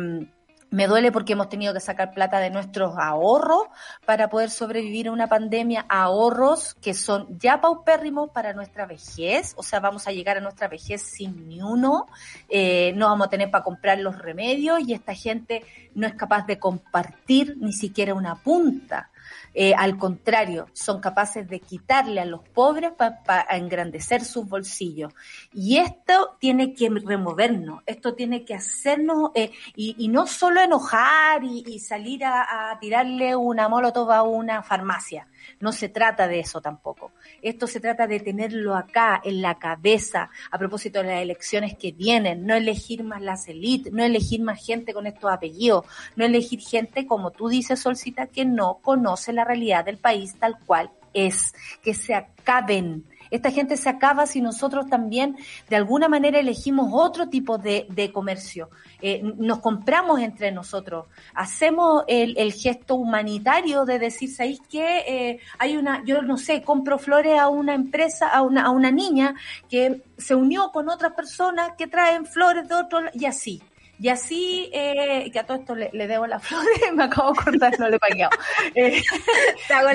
me 0.72 0.86
duele 0.86 1.12
porque 1.12 1.34
hemos 1.34 1.50
tenido 1.50 1.74
que 1.74 1.80
sacar 1.80 2.12
plata 2.12 2.40
de 2.40 2.50
nuestros 2.50 2.96
ahorros 2.98 3.66
para 4.06 4.28
poder 4.28 4.50
sobrevivir 4.50 5.08
a 5.08 5.12
una 5.12 5.28
pandemia, 5.28 5.84
ahorros 5.88 6.74
que 6.80 6.94
son 6.94 7.38
ya 7.38 7.60
paupérrimos 7.60 8.30
para 8.30 8.54
nuestra 8.54 8.86
vejez, 8.86 9.52
o 9.56 9.62
sea, 9.62 9.80
vamos 9.80 10.08
a 10.08 10.12
llegar 10.12 10.38
a 10.38 10.40
nuestra 10.40 10.68
vejez 10.68 11.02
sin 11.02 11.46
ni 11.46 11.60
uno, 11.60 12.06
eh, 12.48 12.94
no 12.96 13.08
vamos 13.08 13.26
a 13.26 13.30
tener 13.30 13.50
para 13.50 13.62
comprar 13.62 13.98
los 13.98 14.18
remedios 14.18 14.80
y 14.80 14.94
esta 14.94 15.14
gente 15.14 15.62
no 15.94 16.06
es 16.06 16.14
capaz 16.14 16.46
de 16.46 16.58
compartir 16.58 17.56
ni 17.58 17.74
siquiera 17.74 18.14
una 18.14 18.34
punta. 18.34 19.11
Eh, 19.54 19.74
al 19.74 19.98
contrario, 19.98 20.66
son 20.72 21.00
capaces 21.00 21.48
de 21.48 21.60
quitarle 21.60 22.20
a 22.20 22.24
los 22.24 22.40
pobres 22.48 22.92
para 22.92 23.46
engrandecer 23.50 24.24
sus 24.24 24.48
bolsillos. 24.48 25.12
Y 25.52 25.78
esto 25.78 26.36
tiene 26.38 26.74
que 26.74 26.88
removernos, 26.88 27.82
esto 27.86 28.14
tiene 28.14 28.44
que 28.44 28.54
hacernos, 28.54 29.30
eh, 29.34 29.52
y, 29.76 29.94
y, 29.98 30.08
no 30.08 30.26
solo 30.26 30.60
enojar 30.60 31.44
y, 31.44 31.64
y 31.66 31.78
salir 31.78 32.24
a, 32.24 32.70
a, 32.70 32.78
tirarle 32.78 33.36
una 33.36 33.68
molotov 33.68 34.10
a 34.10 34.22
una 34.22 34.62
farmacia. 34.62 35.26
No 35.60 35.72
se 35.72 35.88
trata 35.88 36.28
de 36.28 36.40
eso 36.40 36.60
tampoco. 36.60 37.12
Esto 37.40 37.66
se 37.66 37.80
trata 37.80 38.06
de 38.06 38.20
tenerlo 38.20 38.74
acá, 38.74 39.20
en 39.24 39.42
la 39.42 39.58
cabeza, 39.58 40.30
a 40.50 40.58
propósito 40.58 41.00
de 41.00 41.08
las 41.08 41.22
elecciones 41.22 41.76
que 41.76 41.92
vienen, 41.92 42.46
no 42.46 42.54
elegir 42.54 43.04
más 43.04 43.22
las 43.22 43.48
élites, 43.48 43.92
no 43.92 44.04
elegir 44.04 44.42
más 44.42 44.64
gente 44.64 44.92
con 44.92 45.06
estos 45.06 45.30
apellidos, 45.30 45.84
no 46.16 46.24
elegir 46.24 46.60
gente, 46.60 47.06
como 47.06 47.30
tú 47.30 47.48
dices, 47.48 47.80
Solcita, 47.80 48.26
que 48.26 48.44
no 48.44 48.78
conoce 48.82 49.32
la 49.32 49.44
realidad 49.44 49.84
del 49.84 49.98
país 49.98 50.36
tal 50.38 50.58
cual 50.66 50.90
es, 51.14 51.54
que 51.82 51.94
se 51.94 52.14
acaben 52.14 53.04
esta 53.32 53.50
gente 53.50 53.76
se 53.76 53.88
acaba 53.88 54.26
si 54.26 54.40
nosotros 54.40 54.88
también 54.88 55.36
de 55.68 55.76
alguna 55.76 56.08
manera 56.08 56.38
elegimos 56.38 56.90
otro 56.92 57.28
tipo 57.28 57.58
de, 57.58 58.10
comercio. 58.12 58.68
Eh, 59.00 59.22
nos 59.22 59.60
compramos 59.60 60.20
entre 60.20 60.52
nosotros, 60.52 61.06
hacemos 61.34 62.04
el, 62.06 62.52
gesto 62.52 62.96
humanitario 62.96 63.84
de 63.86 63.98
decir, 63.98 64.30
¿sabéis 64.30 64.60
qué? 64.68 64.98
Eh, 65.08 65.40
hay 65.58 65.76
una, 65.76 66.04
yo 66.04 66.20
no 66.22 66.36
sé, 66.36 66.62
compro 66.62 66.98
flores 66.98 67.38
a 67.38 67.48
una 67.48 67.74
empresa, 67.74 68.28
a 68.28 68.42
una, 68.42 68.66
a 68.66 68.70
una 68.70 68.90
niña 68.90 69.34
que 69.68 70.02
se 70.18 70.34
unió 70.34 70.70
con 70.70 70.90
otras 70.90 71.12
personas 71.14 71.72
que 71.78 71.86
traen 71.86 72.26
flores 72.26 72.68
de 72.68 72.74
otro 72.74 73.00
y 73.14 73.24
así. 73.24 73.62
Y 74.02 74.08
así, 74.08 74.68
eh, 74.72 75.30
que 75.32 75.38
a 75.38 75.46
todo 75.46 75.58
esto 75.58 75.76
le, 75.76 75.88
le 75.92 76.08
debo 76.08 76.26
las 76.26 76.42
flores, 76.46 76.92
me 76.92 77.04
acabo 77.04 77.32
de 77.32 77.38
cortar, 77.38 77.78
no 77.78 77.88
le 77.88 77.96
he 77.96 77.98
pagado. 78.00 78.30
Eh, 78.74 79.02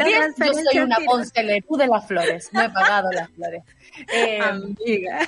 bien, 0.03 0.33
yo 0.37 0.53
soy 0.53 0.79
una 0.79 0.97
poncelerú 1.05 1.77
de 1.77 1.87
las 1.87 2.07
flores, 2.07 2.49
no 2.53 2.61
he 2.61 2.69
pagado 2.69 3.11
las 3.11 3.29
flores. 3.31 3.63
Eh, 4.13 4.39
Amiga. 4.39 5.27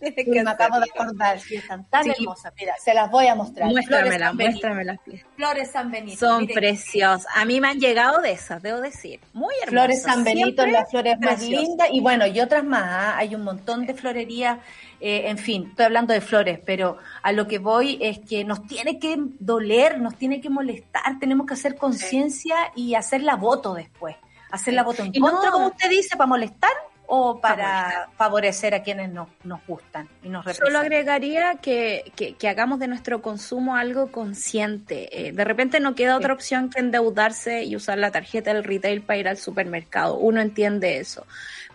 me 0.26 0.50
acabo 0.50 0.78
de 0.78 0.86
acordar, 0.90 1.38
sí, 1.40 1.56
están 1.56 1.84
tan 1.88 2.04
sí. 2.04 2.10
hermosas. 2.10 2.52
Mira, 2.58 2.74
se 2.82 2.92
las 2.94 3.10
voy 3.10 3.26
a 3.26 3.34
mostrar. 3.34 3.68
Muéstramelas, 3.68 4.34
muéstramelas. 4.34 4.98
Flores 5.36 5.70
San 5.70 5.90
Benito. 5.90 6.18
Son 6.18 6.46
preciosas. 6.46 7.26
A 7.34 7.44
mí 7.44 7.60
me 7.60 7.68
han 7.68 7.78
llegado 7.78 8.20
de 8.20 8.32
esas, 8.32 8.62
debo 8.62 8.80
decir. 8.80 9.20
Muy 9.32 9.54
hermosas. 9.62 9.70
Flores 9.70 10.02
San 10.02 10.24
Benito, 10.24 10.66
las 10.66 10.90
flores 10.90 11.18
más 11.20 11.40
lindas. 11.42 11.88
Y 11.92 12.00
bueno, 12.00 12.26
y 12.26 12.40
otras 12.40 12.64
más. 12.64 12.82
¿eh? 12.82 13.14
Hay 13.16 13.34
un 13.34 13.44
montón 13.44 13.86
de 13.86 13.94
florerías. 13.94 14.58
Eh, 15.04 15.28
en 15.28 15.36
fin, 15.36 15.66
estoy 15.70 15.86
hablando 15.86 16.14
de 16.14 16.20
flores, 16.20 16.60
pero 16.64 16.96
a 17.22 17.32
lo 17.32 17.48
que 17.48 17.58
voy 17.58 17.98
es 18.00 18.20
que 18.20 18.44
nos 18.44 18.64
tiene 18.68 19.00
que 19.00 19.16
doler, 19.18 20.00
nos 20.00 20.16
tiene 20.16 20.40
que 20.40 20.48
molestar, 20.48 21.18
tenemos 21.18 21.44
que 21.44 21.54
hacer 21.54 21.74
conciencia 21.74 22.54
sí. 22.76 22.82
y 22.82 22.94
hacer 22.94 23.24
la 23.24 23.34
voto 23.34 23.74
después. 23.74 24.14
Hacer 24.52 24.74
la 24.74 24.84
voto 24.84 25.02
en 25.02 25.12
contra, 25.12 25.50
no, 25.50 25.52
como 25.52 25.66
usted 25.68 25.90
dice, 25.90 26.16
para 26.16 26.28
molestar 26.28 26.70
o 27.06 27.40
para 27.40 28.10
favorecer 28.16 28.74
a 28.74 28.82
quienes 28.82 29.10
nos, 29.10 29.28
nos 29.42 29.60
gustan 29.66 30.08
y 30.22 30.28
nos 30.28 30.44
representan. 30.44 30.68
Solo 30.68 30.78
agregaría 30.78 31.56
que, 31.56 32.12
que, 32.14 32.36
que, 32.36 32.48
hagamos 32.48 32.78
de 32.78 32.86
nuestro 32.86 33.20
consumo 33.22 33.76
algo 33.76 34.12
consciente. 34.12 35.26
Eh, 35.26 35.32
de 35.32 35.44
repente 35.44 35.80
no 35.80 35.94
queda 35.94 36.16
otra 36.16 36.32
opción 36.32 36.70
que 36.70 36.80
endeudarse 36.80 37.64
y 37.64 37.76
usar 37.76 37.98
la 37.98 38.12
tarjeta 38.12 38.54
del 38.54 38.62
retail 38.62 39.02
para 39.02 39.18
ir 39.18 39.28
al 39.28 39.36
supermercado. 39.36 40.16
Uno 40.16 40.40
entiende 40.40 40.98
eso. 40.98 41.26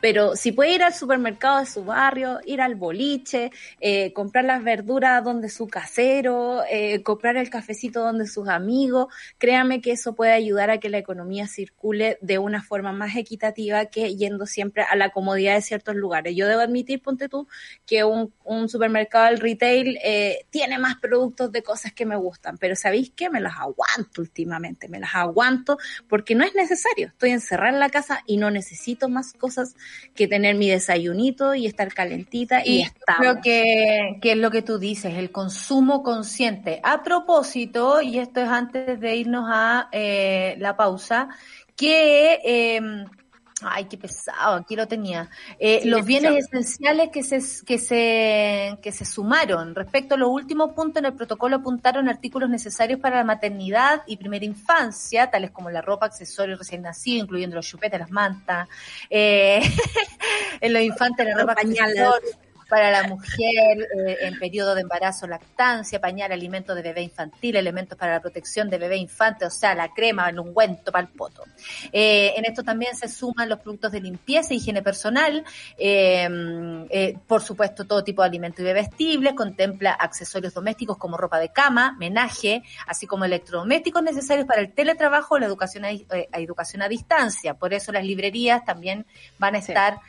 Pero 0.01 0.35
si 0.35 0.51
puede 0.51 0.75
ir 0.75 0.83
al 0.83 0.93
supermercado 0.93 1.59
de 1.59 1.65
su 1.65 1.83
barrio, 1.83 2.39
ir 2.45 2.61
al 2.61 2.75
boliche, 2.75 3.51
eh, 3.79 4.13
comprar 4.13 4.45
las 4.45 4.63
verduras 4.63 5.23
donde 5.23 5.49
su 5.49 5.67
casero, 5.67 6.63
eh, 6.69 7.01
comprar 7.03 7.37
el 7.37 7.49
cafecito 7.49 8.01
donde 8.01 8.27
sus 8.27 8.47
amigos, 8.47 9.07
créame 9.37 9.81
que 9.81 9.91
eso 9.91 10.13
puede 10.15 10.33
ayudar 10.33 10.69
a 10.69 10.79
que 10.79 10.89
la 10.89 10.97
economía 10.97 11.47
circule 11.47 12.17
de 12.21 12.37
una 12.37 12.61
forma 12.61 12.91
más 12.91 13.15
equitativa 13.15 13.85
que 13.85 14.15
yendo 14.15 14.45
siempre 14.45 14.83
a 14.83 14.95
la 14.95 15.09
comodidad 15.09 15.55
de 15.55 15.61
ciertos 15.61 15.95
lugares. 15.95 16.35
Yo 16.35 16.47
debo 16.47 16.61
admitir, 16.61 17.01
ponte 17.01 17.27
tú, 17.27 17.47
que 17.85 18.03
un, 18.03 18.33
un 18.43 18.69
supermercado 18.69 19.25
del 19.25 19.39
retail 19.39 19.97
eh, 20.03 20.45
tiene 20.49 20.77
más 20.77 20.97
productos 20.97 21.51
de 21.51 21.63
cosas 21.63 21.93
que 21.93 22.05
me 22.05 22.15
gustan, 22.15 22.57
pero 22.57 22.75
¿sabéis 22.75 23.11
qué? 23.15 23.29
Me 23.29 23.41
las 23.41 23.57
aguanto 23.57 24.21
últimamente, 24.21 24.87
me 24.89 24.99
las 24.99 25.15
aguanto 25.15 25.77
porque 26.07 26.35
no 26.35 26.43
es 26.43 26.53
necesario. 26.53 27.07
Estoy 27.07 27.31
encerrada 27.31 27.73
en 27.73 27.79
la 27.79 27.89
casa 27.89 28.23
y 28.25 28.37
no 28.37 28.51
necesito 28.51 29.09
más 29.09 29.33
cosas 29.33 29.75
que 30.15 30.27
tener 30.27 30.55
mi 30.55 30.69
desayunito 30.69 31.55
y 31.55 31.65
estar 31.65 31.93
calentita 31.93 32.65
y, 32.65 32.77
y 32.77 32.81
estamos. 32.81 33.19
Creo 33.19 33.41
que, 33.41 34.19
que 34.21 34.31
es 34.31 34.37
lo 34.37 34.51
que 34.51 34.61
tú 34.61 34.79
dices, 34.79 35.13
el 35.15 35.31
consumo 35.31 36.03
consciente. 36.03 36.79
A 36.83 37.03
propósito, 37.03 38.01
y 38.01 38.19
esto 38.19 38.41
es 38.41 38.49
antes 38.49 38.99
de 38.99 39.15
irnos 39.15 39.45
a 39.47 39.89
eh, 39.91 40.55
la 40.59 40.75
pausa, 40.75 41.29
que 41.75 42.39
eh, 42.43 42.81
Ay, 43.63 43.85
qué 43.85 43.97
pesado, 43.97 44.55
aquí 44.55 44.75
lo 44.75 44.87
tenía. 44.87 45.29
Eh, 45.59 45.79
sí, 45.81 45.89
los 45.89 46.05
bienes 46.05 46.33
pesado. 46.33 46.59
esenciales 46.59 47.09
que 47.09 47.23
se, 47.23 47.65
que, 47.65 47.79
se, 47.79 48.77
que 48.81 48.91
se 48.91 49.05
sumaron. 49.05 49.73
Respecto 49.73 50.15
a 50.15 50.17
los 50.17 50.29
últimos 50.29 50.73
puntos 50.73 51.01
en 51.01 51.05
el 51.05 51.13
protocolo 51.13 51.57
apuntaron 51.57 52.07
artículos 52.07 52.49
necesarios 52.49 52.99
para 52.99 53.17
la 53.17 53.23
maternidad 53.23 54.03
y 54.05 54.17
primera 54.17 54.45
infancia, 54.45 55.31
tales 55.31 55.51
como 55.51 55.71
la 55.71 55.81
ropa, 55.81 56.05
accesorios 56.05 56.59
recién 56.59 56.83
nacidos, 56.83 57.23
incluyendo 57.23 57.55
los 57.55 57.67
chupetes, 57.67 57.99
las 57.99 58.11
mantas, 58.11 58.67
eh, 59.09 59.61
en 60.61 60.73
los 60.73 60.81
infantes 60.83 61.25
la 61.25 61.37
ropa, 61.37 61.53
accesorios 61.53 62.37
para 62.67 62.91
la 62.91 63.07
mujer 63.07 63.87
eh, 63.97 64.17
en 64.21 64.37
periodo 64.39 64.75
de 64.75 64.81
embarazo, 64.81 65.27
lactancia, 65.27 65.99
pañal, 65.99 66.31
alimentos 66.31 66.75
de 66.75 66.81
bebé 66.81 67.01
infantil, 67.01 67.55
elementos 67.55 67.97
para 67.97 68.13
la 68.13 68.21
protección 68.21 68.69
de 68.69 68.77
bebé 68.77 68.97
infante, 68.97 69.45
o 69.45 69.49
sea, 69.49 69.73
la 69.75 69.93
crema, 69.93 70.29
el 70.29 70.39
ungüento 70.39 70.91
para 70.91 71.07
el 71.07 71.13
poto. 71.13 71.43
Eh, 71.91 72.33
en 72.35 72.45
esto 72.45 72.63
también 72.63 72.95
se 72.95 73.07
suman 73.07 73.49
los 73.49 73.59
productos 73.59 73.91
de 73.91 74.01
limpieza 74.01 74.53
e 74.53 74.57
higiene 74.57 74.81
personal, 74.81 75.43
eh, 75.77 77.17
por 77.27 77.41
supuesto 77.41 77.85
todo 77.85 78.03
tipo 78.03 78.21
de 78.21 78.27
alimentos 78.27 78.59
y 78.59 78.63
bebestibles, 78.63 79.33
contempla 79.33 79.91
accesorios 79.91 80.53
domésticos 80.53 80.97
como 80.97 81.17
ropa 81.17 81.39
de 81.39 81.49
cama, 81.49 81.95
menaje, 81.99 82.63
así 82.87 83.07
como 83.07 83.25
electrodomésticos 83.25 84.03
necesarios 84.03 84.45
para 84.45 84.61
el 84.61 84.73
teletrabajo 84.73 85.35
o 85.35 85.39
la 85.39 85.45
educación 85.45 85.85
a, 85.85 85.91
educación 86.37 86.81
a 86.81 86.89
distancia. 86.89 87.53
Por 87.53 87.73
eso 87.73 87.91
las 87.91 88.03
librerías 88.03 88.65
también 88.65 89.05
van 89.39 89.55
a 89.55 89.59
estar 89.59 89.99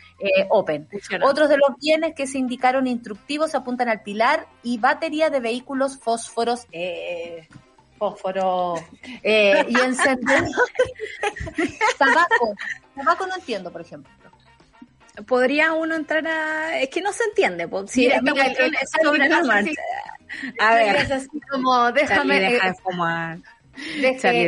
open. 0.51 0.89
Otros 1.23 1.49
de 1.49 1.57
los 1.57 1.79
bienes 1.81 2.15
que 2.15 2.27
se 2.27 2.39
indicaron 2.39 2.87
instructivos 2.87 3.55
apuntan 3.55 3.89
al 3.89 4.03
pilar 4.03 4.47
y 4.63 4.79
batería 4.79 5.31
de 5.31 5.41
vehículos 5.41 5.99
fósforos, 5.99 6.67
eh, 6.73 7.49
fósforo 7.99 8.75
eh, 9.23 9.65
y 9.69 9.81
encendedores. 9.81 10.53
tabaco. 11.99 12.55
Tabaco 12.95 13.27
no 13.27 13.37
entiendo, 13.37 13.71
por 13.71 13.81
ejemplo. 13.81 14.13
Podría 15.27 15.73
uno 15.73 15.97
entrar 15.97 16.27
a... 16.29 16.81
Es 16.81 16.91
que 16.91 17.01
no 17.01 17.13
se 17.13 17.25
entiende. 17.25 17.69
Si 17.89 18.03
mira, 18.03 18.21
mira, 18.23 18.55
sobre 19.03 19.29
la 19.29 19.43
marcha. 19.43 19.83
A 20.61 20.75
ver. 20.75 20.97
Es 20.97 21.11
así 21.11 21.41
como, 21.51 21.91
déjame... 21.91 22.39
Deja 22.39 22.69
de 22.69 22.75
fumar 22.75 23.39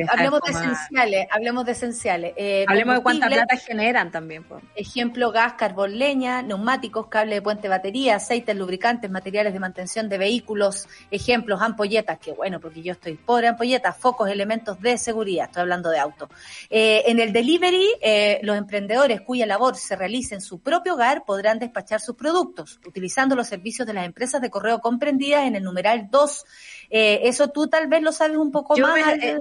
hablemos 0.08 0.40
de 0.42 0.52
esenciales, 0.52 1.26
hablemos 1.30 1.64
de 1.64 1.72
esenciales. 1.72 2.32
Eh, 2.36 2.64
hablemos 2.66 2.96
de 2.96 3.02
cuánta 3.02 3.26
plata 3.26 3.56
generan 3.56 4.10
también. 4.10 4.44
Ejemplo, 4.74 5.30
gas, 5.32 5.54
carbón, 5.54 5.98
leña, 5.98 6.42
neumáticos, 6.42 7.08
cable 7.08 7.36
de 7.36 7.42
puente, 7.42 7.68
batería, 7.68 8.16
aceites, 8.16 8.56
lubricantes, 8.56 9.10
materiales 9.10 9.52
de 9.52 9.60
mantención 9.60 10.08
de 10.08 10.18
vehículos, 10.18 10.88
ejemplos, 11.10 11.60
ampolletas, 11.62 12.18
que 12.18 12.32
bueno, 12.32 12.60
porque 12.60 12.82
yo 12.82 12.92
estoy 12.92 13.14
pobre, 13.14 13.48
ampolletas, 13.48 13.96
focos, 13.96 14.30
elementos 14.30 14.80
de 14.80 14.98
seguridad, 14.98 15.46
estoy 15.46 15.62
hablando 15.62 15.90
de 15.90 15.98
auto. 15.98 16.28
Eh, 16.68 17.04
en 17.06 17.20
el 17.20 17.32
delivery, 17.32 17.86
eh, 18.00 18.40
los 18.42 18.56
emprendedores 18.56 19.20
cuya 19.20 19.46
labor 19.46 19.76
se 19.76 19.96
realice 19.96 20.34
en 20.34 20.40
su 20.40 20.60
propio 20.60 20.94
hogar 20.94 21.24
podrán 21.24 21.58
despachar 21.58 22.00
sus 22.00 22.16
productos, 22.16 22.80
utilizando 22.86 23.36
los 23.36 23.46
servicios 23.46 23.86
de 23.86 23.94
las 23.94 24.06
empresas 24.06 24.40
de 24.40 24.50
correo 24.50 24.80
comprendidas 24.80 25.46
en 25.46 25.56
el 25.56 25.62
numeral 25.62 26.08
2 26.10 26.44
eh, 26.90 27.20
eso 27.24 27.48
tú 27.48 27.68
tal 27.68 27.86
vez 27.86 28.02
lo 28.02 28.12
sabes 28.12 28.36
un 28.36 28.50
poco 28.50 28.76
más. 28.76 29.14
Eh, 29.22 29.38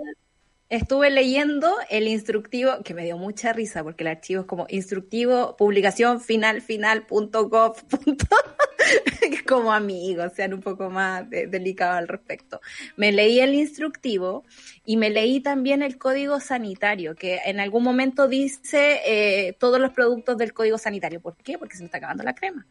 estuve 0.70 1.10
leyendo 1.10 1.76
el 1.90 2.08
instructivo, 2.08 2.84
que 2.84 2.94
me 2.94 3.04
dio 3.04 3.18
mucha 3.18 3.54
risa 3.54 3.84
porque 3.84 4.04
el 4.04 4.10
archivo 4.10 4.42
es 4.42 4.48
como 4.48 4.68
instructivo, 4.70 5.56
publicación 5.58 6.22
final, 6.22 6.62
final, 6.62 7.06
punto 7.06 7.50
gov, 7.50 7.76
como 9.48 9.74
amigos, 9.74 10.34
sean 10.36 10.54
un 10.54 10.62
poco 10.62 10.90
más 10.90 11.30
delicados 11.30 11.98
al 11.98 12.08
respecto. 12.08 12.62
Me 12.96 13.12
leí 13.12 13.40
el 13.40 13.54
instructivo 13.54 14.44
y 14.86 14.98
me 14.98 15.10
leí 15.10 15.40
también 15.40 15.82
el 15.82 15.98
código 15.98 16.40
sanitario, 16.40 17.16
que 17.16 17.40
en 17.46 17.60
algún 17.60 17.84
momento 17.84 18.28
dice 18.28 19.02
eh, 19.06 19.54
todos 19.54 19.80
los 19.80 19.92
productos 19.92 20.38
del 20.38 20.54
código 20.54 20.78
sanitario. 20.78 21.20
¿Por 21.20 21.36
qué? 21.38 21.58
Porque 21.58 21.76
se 21.76 21.84
me 21.84 21.86
está 21.86 21.98
acabando 21.98 22.24
la 22.24 22.36
crema. 22.36 22.66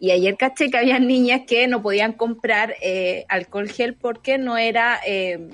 Y 0.00 0.10
ayer 0.10 0.36
caché 0.36 0.70
que 0.70 0.78
había 0.78 0.98
niñas 0.98 1.42
que 1.46 1.66
no 1.66 1.82
podían 1.82 2.12
comprar 2.12 2.74
eh, 2.80 3.24
alcohol 3.28 3.68
gel 3.68 3.94
porque 3.94 4.38
no 4.38 4.56
era 4.56 5.00
eh, 5.06 5.48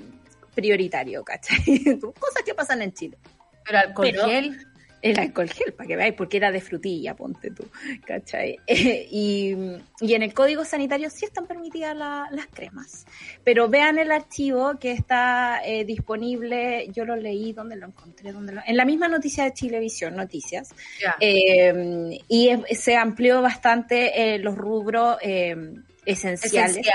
prioritario, 0.55 1.23
¿cachai? 1.23 1.57
Cosas 1.99 2.43
que 2.45 2.53
pasan 2.53 2.81
en 2.81 2.93
Chile. 2.93 3.17
Pero 3.65 3.79
alcohol 3.79 4.11
gel 4.25 4.70
el 5.01 5.19
alcohol 5.19 5.49
gel, 5.49 5.73
para 5.73 5.87
que 5.87 5.95
veáis, 5.95 6.13
porque 6.13 6.37
era 6.37 6.51
de 6.51 6.61
frutilla, 6.61 7.15
ponte 7.15 7.51
tú, 7.51 7.65
¿cachai? 8.05 8.57
y, 8.67 9.51
en 10.01 10.23
el 10.23 10.33
código 10.33 10.65
sanitario 10.65 11.09
sí 11.09 11.25
están 11.25 11.47
permitidas 11.47 11.95
las 11.95 12.47
cremas, 12.53 13.05
pero 13.43 13.69
vean 13.69 13.97
el 13.97 14.11
archivo 14.11 14.77
que 14.79 14.91
está 14.91 15.61
eh, 15.65 15.85
disponible, 15.85 16.87
yo 16.91 17.05
lo 17.05 17.15
leí, 17.15 17.53
¿dónde 17.53 17.75
lo 17.75 17.87
encontré? 17.87 18.31
¿Dónde 18.31 18.53
lo... 18.53 18.61
En 18.65 18.77
la 18.77 18.85
misma 18.85 19.07
noticia 19.07 19.43
de 19.43 19.53
Chilevisión, 19.53 20.15
Noticias, 20.15 20.69
eh, 21.19 22.19
y 22.27 22.51
se 22.75 22.95
amplió 22.95 23.41
bastante 23.41 24.35
eh, 24.35 24.39
los 24.39 24.55
rubros 24.55 25.17
esenciales. 26.05 26.85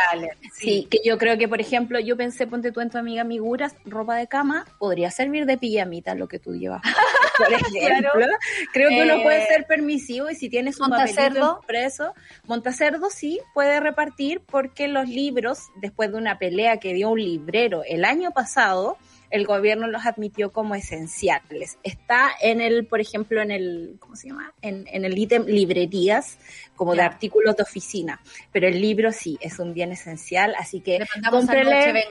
sí. 0.54 0.86
que 0.90 0.98
yo 1.04 1.18
creo 1.18 1.38
que, 1.38 1.48
por 1.48 1.60
ejemplo, 1.60 2.00
yo 2.00 2.16
pensé, 2.16 2.46
ponte 2.46 2.72
tú 2.72 2.80
en 2.80 2.90
tu 2.90 2.98
amiga 2.98 3.24
Miguras, 3.24 3.74
ropa 3.84 4.16
de 4.16 4.26
cama, 4.26 4.66
podría 4.78 5.10
servir 5.10 5.46
de 5.46 5.58
pijamita 5.58 6.14
lo 6.14 6.28
que 6.28 6.38
tú 6.38 6.54
llevas. 6.54 6.82
Por 7.36 7.52
ejemplo, 7.52 8.26
creo 8.72 8.88
que 8.88 9.02
uno 9.02 9.22
puede 9.22 9.42
eh, 9.42 9.46
ser 9.46 9.66
permisivo 9.66 10.30
y 10.30 10.34
si 10.34 10.48
tienes 10.48 10.80
un 10.80 10.88
papelito 10.88 11.58
impreso, 11.60 12.14
Montacerdo 12.46 13.10
sí 13.10 13.40
puede 13.52 13.78
repartir 13.78 14.40
porque 14.40 14.88
los 14.88 15.06
libros, 15.06 15.58
después 15.82 16.10
de 16.12 16.16
una 16.16 16.38
pelea 16.38 16.78
que 16.78 16.94
dio 16.94 17.10
un 17.10 17.20
librero 17.20 17.82
el 17.84 18.06
año 18.06 18.30
pasado, 18.30 18.96
el 19.30 19.46
gobierno 19.46 19.86
los 19.86 20.06
admitió 20.06 20.52
como 20.52 20.74
esenciales. 20.74 21.78
Está 21.82 22.30
en 22.40 22.60
el, 22.60 22.86
por 22.86 23.00
ejemplo, 23.00 23.42
en 23.42 23.50
el, 23.50 23.96
¿cómo 23.98 24.16
se 24.16 24.28
llama? 24.28 24.52
En, 24.62 24.86
el 24.86 25.18
ítem 25.18 25.44
librerías, 25.46 26.38
como 26.74 26.94
de 26.94 27.02
artículos 27.02 27.56
de 27.56 27.62
oficina. 27.62 28.20
Pero 28.52 28.68
el 28.68 28.80
libro 28.80 29.12
sí, 29.12 29.38
es 29.40 29.58
un 29.58 29.74
bien 29.74 29.92
esencial, 29.92 30.54
así 30.58 30.80
que 30.80 31.06
cómprele 31.30 32.04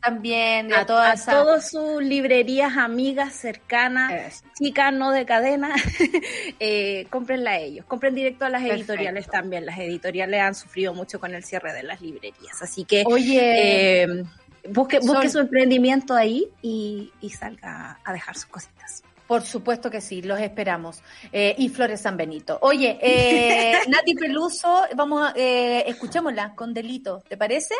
también, 0.00 0.72
a, 0.72 0.86
todas 0.86 1.70
sus 1.70 2.02
librerías 2.02 2.76
amigas, 2.76 3.34
cercanas, 3.34 4.44
chicas, 4.58 4.92
no 4.92 5.10
de 5.10 5.26
cadena, 5.26 5.74
eh, 6.60 7.06
cómprenla 7.10 7.52
a 7.52 7.58
ellos. 7.58 7.84
Compren 7.86 8.14
directo 8.14 8.44
a 8.44 8.50
las 8.50 8.62
editoriales 8.62 9.26
también. 9.28 9.66
Las 9.66 9.78
editoriales 9.78 10.40
han 10.40 10.54
sufrido 10.54 10.94
mucho 10.94 11.20
con 11.20 11.34
el 11.34 11.44
cierre 11.44 11.72
de 11.72 11.82
las 11.82 12.00
librerías. 12.00 12.62
Así 12.62 12.84
que... 12.84 13.04
Oye... 13.06 14.02
Eh, 14.02 14.24
busque, 14.70 15.00
busque 15.00 15.28
su 15.28 15.38
emprendimiento 15.38 16.14
ahí 16.14 16.48
y, 16.62 17.12
salga 17.30 17.98
a 18.04 18.12
dejar 18.12 18.34
sus 18.34 18.46
cositas. 18.46 19.02
Por 19.26 19.42
supuesto 19.42 19.90
que 19.90 20.00
sí, 20.00 20.22
los 20.22 20.38
esperamos. 20.38 21.02
Eh, 21.32 21.54
y 21.58 21.68
Flores 21.68 22.00
San 22.00 22.16
Benito. 22.16 22.58
Oye, 22.62 22.96
eh, 23.02 23.72
Nati 23.88 24.14
Peluso, 24.14 24.84
vamos, 24.94 25.32
eh, 25.34 25.82
escuchémosla 25.86 26.54
con 26.54 26.72
Delito, 26.72 27.22
¿te 27.28 27.36
parece? 27.36 27.74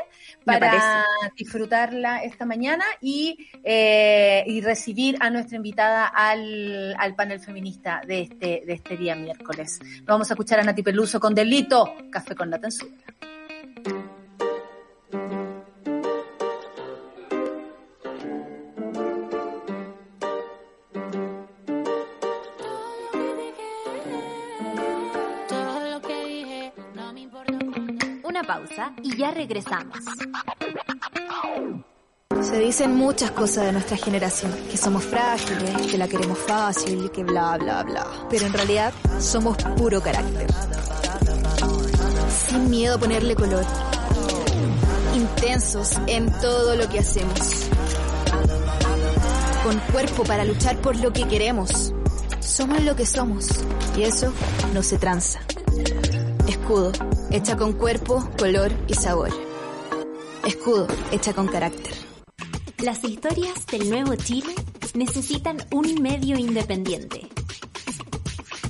Para 0.45 1.05
disfrutarla 1.37 2.25
esta 2.25 2.45
mañana 2.45 2.85
y, 3.01 3.49
eh, 3.63 4.43
y 4.47 4.61
recibir 4.61 5.17
a 5.21 5.31
nuestra 5.31 5.57
invitada 5.57 6.07
al, 6.07 6.97
al 6.99 7.15
panel 7.15 7.39
feminista 7.39 8.01
de 8.05 8.23
este, 8.23 8.63
de 8.67 8.73
este 8.73 8.97
día 8.97 9.15
miércoles. 9.15 9.79
Vamos 10.03 10.29
a 10.31 10.35
escuchar 10.35 10.59
a 10.59 10.65
Nati 10.65 10.83
Peluso 10.83 11.21
con 11.21 11.33
Delito, 11.33 11.95
Café 12.11 12.35
con 12.35 12.51
la 12.51 12.59
Tensura. 12.59 12.93
Y 29.03 29.17
ya 29.17 29.31
regresamos. 29.31 29.99
Se 32.43 32.59
dicen 32.59 32.95
muchas 32.95 33.31
cosas 33.31 33.67
de 33.67 33.73
nuestra 33.73 33.97
generación, 33.97 34.53
que 34.71 34.77
somos 34.77 35.05
frágiles, 35.05 35.87
que 35.87 35.99
la 35.99 36.07
queremos 36.07 36.39
fácil, 36.39 37.11
que 37.11 37.25
bla, 37.25 37.57
bla, 37.57 37.83
bla. 37.83 38.07
Pero 38.29 38.47
en 38.47 38.53
realidad 38.53 38.93
somos 39.19 39.57
puro 39.77 40.01
carácter. 40.01 40.47
Sin 42.29 42.71
miedo 42.71 42.97
a 42.97 42.99
ponerle 42.99 43.35
color. 43.35 43.65
Intensos 45.15 45.97
en 46.07 46.31
todo 46.41 46.77
lo 46.77 46.89
que 46.89 47.01
hacemos. 47.01 47.69
Con 49.65 49.79
cuerpo 49.93 50.23
para 50.25 50.45
luchar 50.45 50.77
por 50.81 50.97
lo 50.97 51.13
que 51.13 51.27
queremos. 51.27 51.93
Somos 52.41 52.83
lo 52.83 52.95
que 52.95 53.07
somos. 53.07 53.49
Y 53.97 54.03
eso 54.03 54.33
no 54.75 54.83
se 54.83 54.99
tranza. 54.99 55.41
Escudo 56.67 56.91
hecha 57.31 57.57
con 57.57 57.75
cuerpo, 57.75 58.29
color 58.37 58.73
y 58.89 58.95
sabor. 58.95 59.31
Escudo, 60.45 60.89
hecha 61.13 61.33
con 61.33 61.47
carácter. 61.47 61.95
Las 62.79 63.05
historias 63.05 63.65
del 63.69 63.89
nuevo 63.89 64.17
Chile 64.17 64.53
necesitan 64.95 65.59
un 65.71 66.03
medio 66.03 66.37
independiente. 66.37 67.29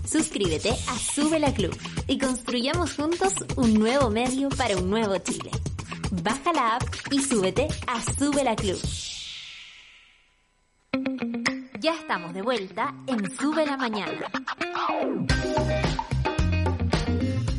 Suscríbete 0.05 0.73
a 0.73 0.99
Sube 0.99 1.39
la 1.39 1.55
Club 1.55 1.75
y 2.07 2.19
construyamos 2.19 2.97
juntos 2.97 3.33
un 3.57 3.73
nuevo 3.73 4.11
medio 4.11 4.51
para 4.51 4.77
un 4.77 4.91
nuevo 4.91 5.17
Chile. 5.17 5.51
Baja 6.23 6.53
la 6.53 6.77
app 6.77 6.83
y 7.11 7.23
súbete 7.23 7.67
a 7.87 8.03
Sube 8.13 8.45
la 8.45 8.57
Club. 8.57 8.79
Ya 11.81 11.95
estamos 11.95 12.35
de 12.35 12.43
vuelta 12.43 12.95
en 13.07 13.35
Sube 13.39 13.65
la 13.65 13.79
Mañana. 13.79 14.31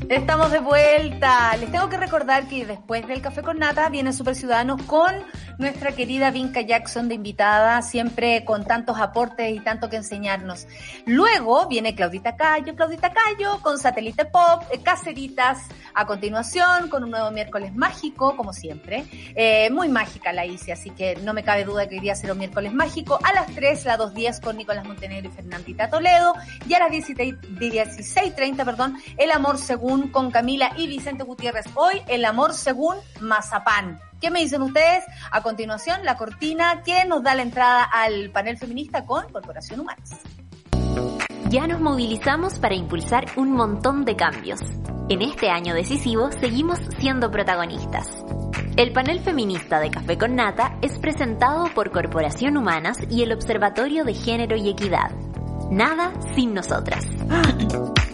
Estamos 0.10 0.52
de 0.52 0.60
vuelta. 0.60 1.58
Les 1.58 1.70
tengo 1.70 1.90
que 1.90 1.98
recordar 1.98 2.48
que 2.48 2.66
después 2.66 3.06
del 3.08 3.22
Café 3.22 3.42
con 3.42 3.60
Nata 3.60 3.90
viene 3.90 4.14
Super 4.14 4.36
Ciudadanos 4.36 4.82
con 4.84 5.14
nuestra 5.58 5.92
querida 5.92 6.32
Vinca 6.32 6.62
Jackson 6.62 7.10
de 7.10 7.16
invitada, 7.16 7.82
siempre 7.82 8.46
con 8.46 8.64
tantos 8.64 8.98
aportes 9.00 9.54
y 9.54 9.60
tanto 9.60 9.90
que 9.90 9.98
enseñarnos. 9.98 10.66
Luego 11.06 11.68
viene 11.68 11.94
Claudita 11.94 12.38
Cayo, 12.38 12.74
Claudita 12.76 13.12
Cayo 13.12 13.60
con 13.62 13.78
Satélite 13.78 14.24
Pop, 14.24 14.64
eh, 14.72 14.80
Caseritas, 14.82 15.60
a 15.94 16.06
continuación 16.06 16.88
con 16.90 17.04
un 17.04 17.12
nuevo 17.12 17.30
miércoles 17.32 17.76
mágico, 17.76 18.38
como 18.38 18.54
siempre. 18.54 19.04
Eh, 19.36 19.70
muy 19.72 19.90
mágica 19.90 20.32
la 20.32 20.46
hice, 20.46 20.72
así 20.72 20.92
que 20.92 21.18
no 21.18 21.34
me 21.34 21.44
cabe 21.44 21.66
duda 21.66 21.90
que 21.90 21.96
hoy 21.96 22.02
día 22.02 22.16
será 22.16 22.32
un 22.32 22.40
miércoles 22.40 22.72
mágico. 22.72 23.20
A 23.24 23.34
las 23.34 23.48
3, 23.54 23.84
la 23.84 23.98
2.10 23.98 24.40
con 24.40 24.56
Nicolás 24.56 24.86
Montenegro 24.86 25.28
y 25.28 25.34
Fernandita 25.34 25.90
Toledo. 25.90 26.34
Y 26.66 26.76
a 26.76 26.80
las 26.80 26.92
16.30, 26.92 28.64
perdón, 28.64 28.98
El 29.18 29.32
Amor 29.32 29.58
Según 29.58 29.97
con 30.12 30.32
Camila 30.32 30.72
y 30.78 30.88
Vicente 30.88 31.24
Gutiérrez. 31.24 31.66
Hoy 31.76 32.02
el 32.08 32.26
amor 32.26 32.54
según 32.54 32.96
Mazapán. 33.20 34.00
¿Qué 34.22 34.32
me 34.32 34.40
dicen 34.40 34.62
ustedes? 34.62 35.04
A 35.32 35.42
continuación, 35.42 36.04
la 36.04 36.18
cortina 36.18 36.82
que 36.84 37.06
nos 37.06 37.24
da 37.24 37.36
la 37.36 37.42
entrada 37.42 37.84
al 37.84 38.30
panel 38.32 38.58
feminista 38.58 39.06
con 39.06 39.32
Corporación 39.32 39.80
Humanas. 39.80 40.20
Ya 41.50 41.68
nos 41.68 41.80
movilizamos 41.80 42.60
para 42.60 42.76
impulsar 42.76 43.26
un 43.36 43.52
montón 43.52 44.06
de 44.06 44.16
cambios. 44.16 44.60
En 45.10 45.22
este 45.22 45.50
año 45.50 45.74
decisivo 45.74 46.30
seguimos 46.40 46.80
siendo 47.00 47.32
protagonistas. 47.32 48.08
El 48.76 48.92
panel 48.92 49.20
feminista 49.22 49.80
de 49.80 49.90
Café 49.90 50.18
con 50.18 50.36
Nata 50.36 50.78
es 50.82 51.00
presentado 51.00 51.66
por 51.74 51.92
Corporación 51.92 52.58
Humanas 52.58 52.98
y 53.10 53.24
el 53.24 53.32
Observatorio 53.32 54.04
de 54.04 54.14
Género 54.14 54.56
y 54.56 54.70
Equidad. 54.70 55.12
Nada 55.72 56.14
sin 56.36 56.54
nosotras. 56.54 57.06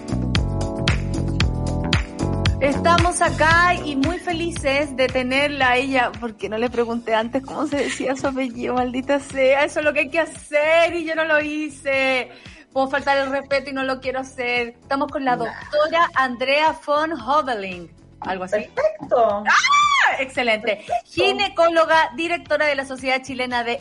Estamos 2.63 3.21
acá 3.21 3.75
y 3.75 3.97
muy 3.97 4.19
felices 4.19 4.95
de 4.95 5.07
tenerla 5.07 5.71
a 5.71 5.75
ella, 5.75 6.13
porque 6.21 6.47
no 6.47 6.57
le 6.57 6.69
pregunté 6.69 7.13
antes 7.13 7.43
cómo 7.43 7.67
se 7.67 7.75
decía 7.75 8.15
su 8.15 8.25
apellido, 8.25 8.75
maldita 8.75 9.19
sea, 9.19 9.65
eso 9.65 9.79
es 9.79 9.85
lo 9.85 9.91
que 9.91 9.99
hay 9.99 10.09
que 10.09 10.21
hacer 10.21 10.93
y 10.93 11.03
yo 11.03 11.13
no 11.13 11.25
lo 11.25 11.41
hice. 11.41 12.31
Puedo 12.71 12.87
faltar 12.87 13.17
el 13.17 13.31
respeto 13.31 13.69
y 13.69 13.73
no 13.73 13.83
lo 13.83 13.99
quiero 13.99 14.21
hacer. 14.21 14.69
Estamos 14.81 15.11
con 15.11 15.25
la 15.25 15.35
doctora 15.35 16.09
Andrea 16.15 16.73
von 16.87 17.11
Hoveling. 17.11 17.91
Algo 18.21 18.45
así. 18.45 18.69
Perfecto. 18.73 19.43
¡Ah! 19.45 19.92
Excelente. 20.19 20.85
Ginecóloga, 21.05 22.11
directora 22.15 22.65
de 22.65 22.75
la 22.75 22.85
Sociedad 22.85 23.21
Chilena 23.21 23.63
de 23.63 23.79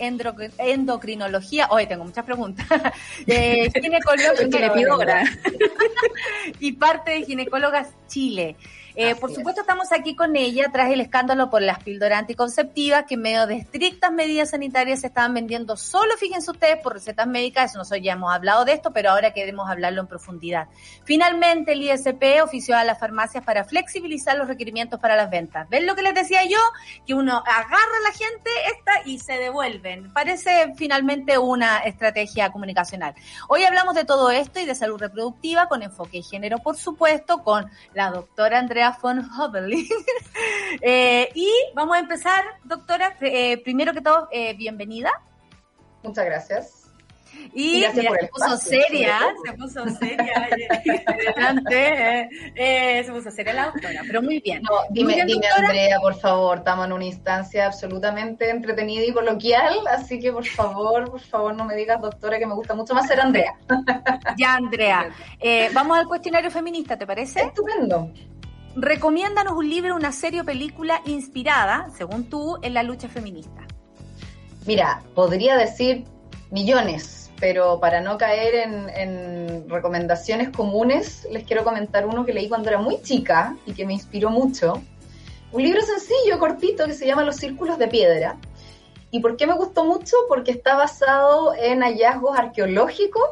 Endocrinología. 0.58 1.68
Hoy 1.70 1.86
tengo 1.86 2.04
muchas 2.04 2.24
preguntas. 2.24 2.66
Eh, 3.26 3.70
ginecóloga 3.80 5.22
y 6.58 6.72
parte 6.72 7.12
de 7.12 7.24
Ginecólogas 7.24 7.90
Chile. 8.08 8.56
Eh, 8.94 9.14
por 9.14 9.32
supuesto, 9.32 9.62
estamos 9.62 9.90
aquí 9.90 10.14
con 10.14 10.36
ella 10.36 10.66
tras 10.70 10.90
el 10.90 11.00
escándalo 11.00 11.48
por 11.48 11.62
las 11.62 11.82
píldoras 11.82 12.18
anticonceptivas 12.18 13.04
que 13.06 13.14
en 13.14 13.22
medio 13.22 13.46
de 13.46 13.56
estrictas 13.56 14.12
medidas 14.12 14.50
sanitarias 14.50 15.00
se 15.00 15.06
estaban 15.06 15.32
vendiendo 15.32 15.78
solo, 15.78 16.14
fíjense 16.18 16.50
ustedes, 16.50 16.76
por 16.82 16.92
recetas 16.92 17.26
médicas. 17.26 17.70
Eso 17.70 17.78
nosotros 17.78 18.04
ya 18.04 18.12
hemos 18.12 18.32
hablado 18.32 18.66
de 18.66 18.74
esto, 18.74 18.92
pero 18.92 19.10
ahora 19.10 19.32
queremos 19.32 19.70
hablarlo 19.70 20.02
en 20.02 20.06
profundidad. 20.08 20.68
Finalmente, 21.04 21.72
el 21.72 21.82
ISP 21.82 22.42
ofició 22.42 22.76
a 22.76 22.84
las 22.84 22.98
farmacias 22.98 23.42
para 23.44 23.64
flexibilizar 23.64 24.36
los 24.36 24.46
requerimientos 24.46 25.00
para 25.00 25.16
las 25.16 25.30
ventas. 25.30 25.68
¿Ven 25.70 25.86
lo 25.86 25.94
que 25.94 26.02
les 26.02 26.14
decía 26.14 26.44
yo? 26.44 26.58
Que 27.06 27.14
uno 27.14 27.38
agarra 27.38 27.76
a 27.76 28.08
la 28.08 28.12
gente 28.12 28.50
esta 28.76 28.92
y 29.06 29.18
se 29.20 29.34
devuelven. 29.34 30.12
Parece 30.12 30.74
finalmente 30.76 31.38
una 31.38 31.78
estrategia 31.78 32.52
comunicacional. 32.52 33.14
Hoy 33.48 33.64
hablamos 33.64 33.94
de 33.94 34.04
todo 34.04 34.30
esto 34.30 34.60
y 34.60 34.66
de 34.66 34.74
salud 34.74 34.98
reproductiva 34.98 35.68
con 35.68 35.82
enfoque 35.82 36.18
de 36.18 36.22
género, 36.22 36.58
por 36.58 36.76
supuesto, 36.76 37.42
con 37.42 37.70
la 37.94 38.10
doctora 38.10 38.58
Andrea 38.58 38.81
von 38.90 39.22
eh, 40.80 41.28
y 41.34 41.48
vamos 41.74 41.96
a 41.96 42.00
empezar, 42.00 42.44
doctora. 42.64 43.16
Eh, 43.20 43.58
primero 43.62 43.92
que 43.92 44.00
todo, 44.00 44.28
eh, 44.32 44.54
bienvenida. 44.54 45.10
Muchas 46.02 46.24
gracias. 46.24 46.78
Y 47.54 47.82
se 47.82 48.08
puso 48.30 48.56
seria, 48.58 49.18
se 49.44 49.52
puso 49.54 49.88
seria, 49.88 50.48
eh, 52.54 53.02
se 53.04 53.10
puso 53.10 53.30
seria 53.30 53.54
la 53.54 53.64
doctora, 53.66 54.02
pero 54.06 54.20
muy 54.22 54.38
bien. 54.40 54.62
dime, 54.90 55.24
dime 55.26 55.46
Andrea, 55.56 55.98
por 56.00 56.14
favor, 56.14 56.58
estamos 56.58 56.86
en 56.86 56.92
una 56.92 57.04
instancia 57.06 57.66
absolutamente 57.66 58.50
entretenida 58.50 59.04
y 59.04 59.12
coloquial, 59.12 59.78
así 59.90 60.20
que 60.20 60.30
por 60.30 60.44
favor, 60.44 61.10
por 61.10 61.20
favor, 61.20 61.56
no 61.56 61.64
me 61.64 61.74
digas, 61.74 62.00
doctora, 62.02 62.38
que 62.38 62.46
me 62.46 62.54
gusta 62.54 62.74
mucho 62.74 62.94
más 62.94 63.06
ser 63.06 63.20
Andrea. 63.20 63.54
Ya, 64.36 64.54
Andrea. 64.54 65.10
vamos 65.72 65.98
al 65.98 66.06
cuestionario 66.06 66.50
feminista, 66.50 66.98
¿te 66.98 67.06
parece? 67.06 67.40
Estupendo. 67.40 68.12
Recomiéndanos 68.74 69.52
un 69.52 69.68
libro, 69.68 69.94
una 69.94 70.12
serie 70.12 70.40
o 70.40 70.44
película 70.44 71.02
inspirada, 71.04 71.90
según 71.94 72.30
tú, 72.30 72.58
en 72.62 72.72
la 72.72 72.82
lucha 72.82 73.06
feminista. 73.06 73.66
Mira, 74.66 75.02
podría 75.14 75.58
decir 75.58 76.04
millones, 76.50 77.30
pero 77.38 77.80
para 77.80 78.00
no 78.00 78.16
caer 78.16 78.54
en, 78.54 79.68
recomendaciones 79.68 80.48
comunes, 80.48 81.26
les 81.30 81.44
quiero 81.44 81.64
comentar 81.64 82.06
uno 82.06 82.24
que 82.24 82.32
leí 82.32 82.48
cuando 82.48 82.70
era 82.70 82.78
muy 82.78 83.02
chica 83.02 83.56
y 83.66 83.74
que 83.74 83.84
me 83.84 83.92
inspiró 83.92 84.30
mucho. 84.30 84.82
Un 85.50 85.62
libro 85.62 85.82
sencillo, 85.82 86.38
cortito, 86.38 86.86
que 86.86 86.94
se 86.94 87.06
llama 87.06 87.24
Los 87.24 87.36
Círculos 87.36 87.76
de 87.78 87.88
Piedra. 87.88 88.38
¿Y 89.10 89.20
por 89.20 89.36
qué 89.36 89.46
me 89.46 89.54
gustó 89.54 89.84
mucho? 89.84 90.16
Porque 90.28 90.50
está 90.50 90.76
basado 90.76 91.54
en 91.54 91.82
hallazgos 91.82 92.38
arqueológicos 92.38 93.22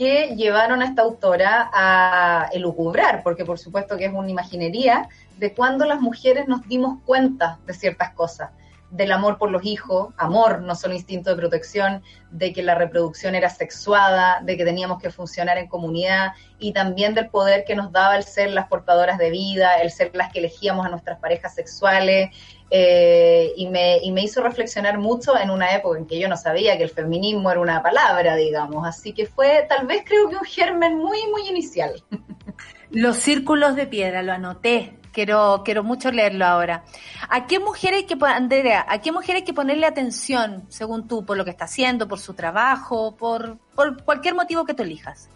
que 0.00 0.34
llevaron 0.34 0.80
a 0.80 0.86
esta 0.86 1.02
autora 1.02 1.70
a 1.74 2.48
elucubrar, 2.54 3.22
porque 3.22 3.44
por 3.44 3.58
supuesto 3.58 3.98
que 3.98 4.06
es 4.06 4.12
una 4.14 4.30
imaginería, 4.30 5.10
de 5.36 5.52
cuando 5.52 5.84
las 5.84 6.00
mujeres 6.00 6.48
nos 6.48 6.66
dimos 6.66 7.00
cuenta 7.04 7.58
de 7.66 7.74
ciertas 7.74 8.14
cosas, 8.14 8.48
del 8.90 9.12
amor 9.12 9.36
por 9.36 9.50
los 9.50 9.62
hijos, 9.62 10.14
amor, 10.16 10.62
no 10.62 10.74
solo 10.74 10.94
instinto 10.94 11.28
de 11.28 11.36
protección, 11.36 12.02
de 12.30 12.54
que 12.54 12.62
la 12.62 12.76
reproducción 12.76 13.34
era 13.34 13.50
sexuada, 13.50 14.40
de 14.42 14.56
que 14.56 14.64
teníamos 14.64 15.02
que 15.02 15.10
funcionar 15.10 15.58
en 15.58 15.68
comunidad 15.68 16.32
y 16.58 16.72
también 16.72 17.12
del 17.12 17.28
poder 17.28 17.64
que 17.66 17.76
nos 17.76 17.92
daba 17.92 18.16
el 18.16 18.24
ser 18.24 18.52
las 18.52 18.68
portadoras 18.68 19.18
de 19.18 19.28
vida, 19.28 19.82
el 19.82 19.90
ser 19.90 20.12
las 20.14 20.32
que 20.32 20.38
elegíamos 20.38 20.86
a 20.86 20.88
nuestras 20.88 21.18
parejas 21.18 21.54
sexuales, 21.54 22.30
eh, 22.70 23.52
y, 23.56 23.68
me, 23.68 23.98
y 23.98 24.12
me 24.12 24.22
hizo 24.22 24.40
reflexionar 24.42 24.98
mucho 24.98 25.36
en 25.36 25.50
una 25.50 25.74
época 25.74 25.98
en 25.98 26.06
que 26.06 26.20
yo 26.20 26.28
no 26.28 26.36
sabía 26.36 26.76
que 26.78 26.84
el 26.84 26.90
feminismo 26.90 27.50
era 27.50 27.60
una 27.60 27.82
palabra, 27.82 28.36
digamos. 28.36 28.86
Así 28.86 29.12
que 29.12 29.26
fue 29.26 29.66
tal 29.68 29.86
vez 29.86 30.04
creo 30.06 30.28
que 30.28 30.36
un 30.36 30.44
germen 30.44 30.96
muy, 30.96 31.18
muy 31.30 31.48
inicial. 31.48 32.02
Los 32.90 33.16
círculos 33.16 33.76
de 33.76 33.86
piedra, 33.86 34.22
lo 34.22 34.32
anoté. 34.32 34.96
Quiero, 35.12 35.62
quiero 35.64 35.82
mucho 35.82 36.12
leerlo 36.12 36.44
ahora. 36.44 36.84
¿A 37.28 37.48
qué 37.48 37.58
mujer 37.58 37.94
hay 37.94 38.04
que, 38.04 38.16
Andrea, 38.24 38.86
a 38.88 39.00
qué 39.00 39.10
mujer 39.10 39.36
hay 39.36 39.42
que 39.42 39.52
ponerle 39.52 39.86
atención, 39.86 40.64
según 40.68 41.08
tú, 41.08 41.24
por 41.24 41.36
lo 41.36 41.44
que 41.44 41.50
está 41.50 41.64
haciendo, 41.64 42.06
por 42.06 42.20
su 42.20 42.34
trabajo, 42.34 43.16
por, 43.16 43.58
por 43.74 44.04
cualquier 44.04 44.36
motivo 44.36 44.64
que 44.64 44.74
tú 44.74 44.84
elijas? 44.84 45.28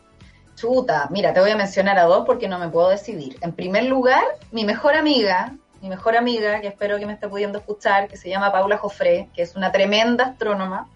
Chuta, 0.54 1.08
mira, 1.10 1.32
te 1.32 1.40
voy 1.40 1.50
a 1.50 1.56
mencionar 1.56 1.98
a 1.98 2.04
dos 2.04 2.24
porque 2.24 2.46
no 2.46 2.60
me 2.60 2.68
puedo 2.68 2.90
decidir. 2.90 3.36
En 3.40 3.52
primer 3.52 3.84
lugar, 3.84 4.22
mi 4.52 4.64
mejor 4.64 4.94
amiga, 4.94 5.56
mi 5.84 5.90
mejor 5.90 6.16
amiga, 6.16 6.62
que 6.62 6.68
espero 6.68 6.98
que 6.98 7.04
me 7.04 7.12
esté 7.12 7.28
pudiendo 7.28 7.58
escuchar, 7.58 8.08
que 8.08 8.16
se 8.16 8.30
llama 8.30 8.50
Paula 8.50 8.78
Jofré, 8.78 9.28
que 9.34 9.42
es 9.42 9.54
una 9.54 9.70
tremenda 9.70 10.24
astrónoma, 10.24 10.88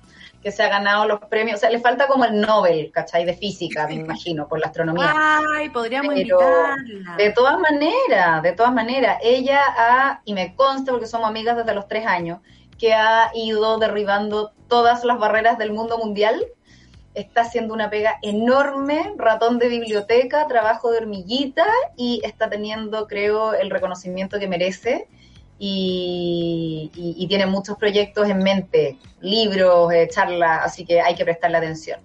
que 0.42 0.50
se 0.50 0.62
ha 0.62 0.68
ganado 0.70 1.06
los 1.06 1.20
premios, 1.26 1.58
o 1.58 1.60
sea, 1.60 1.68
le 1.68 1.78
falta 1.78 2.06
como 2.06 2.24
el 2.24 2.40
Nobel, 2.40 2.90
¿cachai? 2.90 3.26
De 3.26 3.34
física, 3.34 3.86
me 3.86 3.96
imagino, 3.96 4.48
por 4.48 4.60
la 4.60 4.68
astronomía. 4.68 5.12
Ay, 5.58 5.68
podríamos 5.68 6.16
invitarla. 6.16 6.74
De 7.18 7.30
todas 7.32 7.58
maneras, 7.58 8.42
de 8.42 8.52
todas 8.52 8.72
maneras, 8.72 9.18
ella 9.22 9.60
ha, 9.76 10.22
y 10.24 10.32
me 10.32 10.54
consta 10.54 10.90
porque 10.90 11.06
somos 11.06 11.28
amigas 11.28 11.58
desde 11.58 11.74
los 11.74 11.86
tres 11.86 12.06
años, 12.06 12.38
que 12.78 12.94
ha 12.94 13.30
ido 13.34 13.76
derribando 13.76 14.52
todas 14.68 15.04
las 15.04 15.18
barreras 15.18 15.58
del 15.58 15.74
mundo 15.74 15.98
mundial 15.98 16.46
está 17.14 17.42
haciendo 17.42 17.74
una 17.74 17.90
pega 17.90 18.18
enorme, 18.22 19.12
ratón 19.16 19.58
de 19.58 19.68
biblioteca, 19.68 20.46
trabajo 20.46 20.90
de 20.90 20.98
hormiguita 20.98 21.66
y 21.96 22.20
está 22.24 22.48
teniendo, 22.48 23.06
creo, 23.06 23.54
el 23.54 23.70
reconocimiento 23.70 24.38
que 24.38 24.48
merece. 24.48 25.08
Y, 25.60 27.26
tiene 27.28 27.46
muchos 27.46 27.76
proyectos 27.76 28.28
en 28.28 28.38
mente, 28.38 28.96
libros, 29.20 29.92
eh, 29.92 30.08
charlas, 30.08 30.60
así 30.62 30.86
que 30.86 31.00
hay 31.00 31.14
que 31.14 31.24
prestarle 31.24 31.58
atención. 31.58 32.00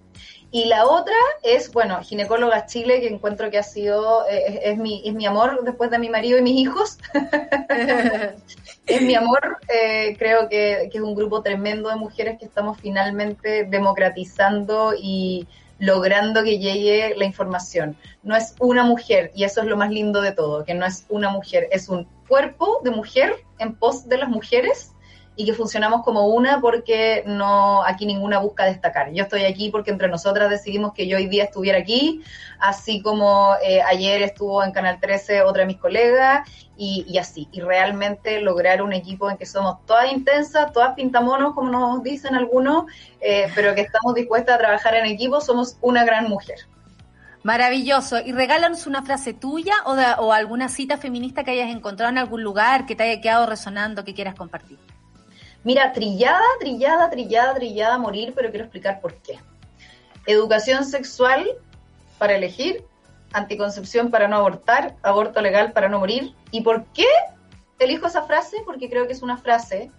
Y 0.53 0.65
la 0.65 0.85
otra 0.85 1.15
es, 1.41 1.71
bueno, 1.71 1.99
Ginecóloga 2.03 2.67
Chile, 2.67 3.01
que 3.01 3.07
encuentro 3.07 3.49
que 3.49 3.57
ha 3.57 3.63
sido, 3.63 4.27
eh, 4.27 4.61
es, 4.65 4.77
mi, 4.77 5.01
es 5.03 5.11
mi 5.15 5.25
amor 5.25 5.63
después 5.63 5.89
de 5.89 5.97
mi 5.97 6.09
marido 6.09 6.37
y 6.37 6.43
mis 6.43 6.59
hijos. 6.59 6.99
es 8.85 9.01
mi 9.01 9.15
amor, 9.15 9.57
eh, 9.67 10.15
creo 10.19 10.47
que, 10.49 10.89
que, 10.91 10.99
es 10.99 11.03
un 11.03 11.15
grupo 11.15 11.41
tremendo 11.41 11.89
de 11.89 11.95
mujeres 11.95 12.37
que 12.37 12.45
estamos 12.45 12.79
finalmente 12.79 13.63
democratizando 13.63 14.93
y 14.95 15.47
logrando 15.79 16.43
que 16.43 16.59
llegue 16.59 17.15
la 17.17 17.25
información. 17.25 17.97
No 18.21 18.35
es 18.35 18.53
una 18.59 18.83
mujer, 18.83 19.31
y 19.33 19.45
eso 19.45 19.61
es 19.61 19.65
lo 19.65 19.75
más 19.75 19.89
lindo 19.89 20.21
de 20.21 20.33
todo, 20.33 20.65
que 20.65 20.75
no 20.75 20.85
es 20.85 21.07
una 21.09 21.29
mujer, 21.29 21.67
es 21.71 21.89
un 21.89 22.07
cuerpo 22.27 22.79
de 22.83 22.91
mujer 22.91 23.37
en 23.57 23.73
pos 23.73 24.07
de 24.07 24.19
las 24.19 24.29
mujeres 24.29 24.92
y 25.35 25.45
que 25.45 25.53
funcionamos 25.53 26.03
como 26.03 26.27
una 26.27 26.61
porque 26.61 27.23
no 27.25 27.83
aquí 27.83 28.05
ninguna 28.05 28.39
busca 28.39 28.65
destacar. 28.65 29.11
Yo 29.13 29.23
estoy 29.23 29.45
aquí 29.45 29.69
porque 29.69 29.91
entre 29.91 30.07
nosotras 30.07 30.49
decidimos 30.49 30.93
que 30.93 31.07
yo 31.07 31.17
hoy 31.17 31.27
día 31.27 31.45
estuviera 31.45 31.79
aquí, 31.79 32.21
así 32.59 33.01
como 33.01 33.55
eh, 33.63 33.81
ayer 33.81 34.21
estuvo 34.21 34.63
en 34.63 34.71
Canal 34.71 34.99
13 34.99 35.41
otra 35.41 35.61
de 35.61 35.67
mis 35.67 35.77
colegas 35.77 36.47
y, 36.77 37.17
así. 37.17 37.47
Y 37.51 37.61
realmente 37.61 38.41
lograr 38.41 38.81
un 38.81 38.93
equipo 38.93 39.29
en 39.29 39.37
que 39.37 39.45
somos 39.45 39.83
todas 39.85 40.11
intensas, 40.11 40.71
todas 40.71 40.93
pintamonos, 40.93 41.53
como 41.53 41.69
nos 41.71 42.03
dicen 42.03 42.35
algunos, 42.35 42.85
eh, 43.19 43.51
pero 43.55 43.73
que 43.73 43.81
estamos 43.81 44.13
dispuestas 44.13 44.55
a 44.55 44.59
trabajar 44.59 44.95
en 44.95 45.05
equipo, 45.05 45.41
somos 45.41 45.77
una 45.81 46.03
gran 46.03 46.27
mujer. 46.27 46.59
Maravilloso. 47.41 48.19
Y 48.19 48.31
regálanos 48.31 48.87
una 48.87 49.01
frase 49.01 49.33
tuya 49.33 49.73
o, 49.85 49.95
o 50.23 50.31
alguna 50.31 50.69
cita 50.69 50.97
feminista 50.97 51.43
que 51.43 51.51
hayas 51.51 51.69
encontrado 51.69 52.11
en 52.11 52.17
algún 52.17 52.41
lugar 52.41 52.85
que 52.85 52.95
te 52.95 53.03
haya 53.03 53.19
quedado 53.19 53.45
resonando, 53.45 54.05
que 54.05 54.13
quieras 54.13 54.35
compartir. 54.35 54.79
Mira, 55.63 55.93
trillada, 55.93 56.43
trillada, 56.59 57.09
trillada, 57.09 57.53
trillada, 57.53 57.97
morir, 57.97 58.33
pero 58.35 58.49
quiero 58.49 58.65
explicar 58.65 58.99
por 58.99 59.15
qué. 59.15 59.39
Educación 60.25 60.83
sexual 60.83 61.47
para 62.17 62.35
elegir, 62.35 62.85
anticoncepción 63.31 64.11
para 64.11 64.27
no 64.27 64.37
abortar, 64.37 64.95
aborto 65.03 65.41
legal 65.41 65.71
para 65.71 65.89
no 65.89 65.99
morir. 65.99 66.35
¿Y 66.51 66.61
por 66.61 66.85
qué 66.87 67.07
elijo 67.79 68.07
esa 68.07 68.23
frase? 68.23 68.57
Porque 68.65 68.89
creo 68.89 69.07
que 69.07 69.13
es 69.13 69.21
una 69.21 69.37
frase 69.37 69.91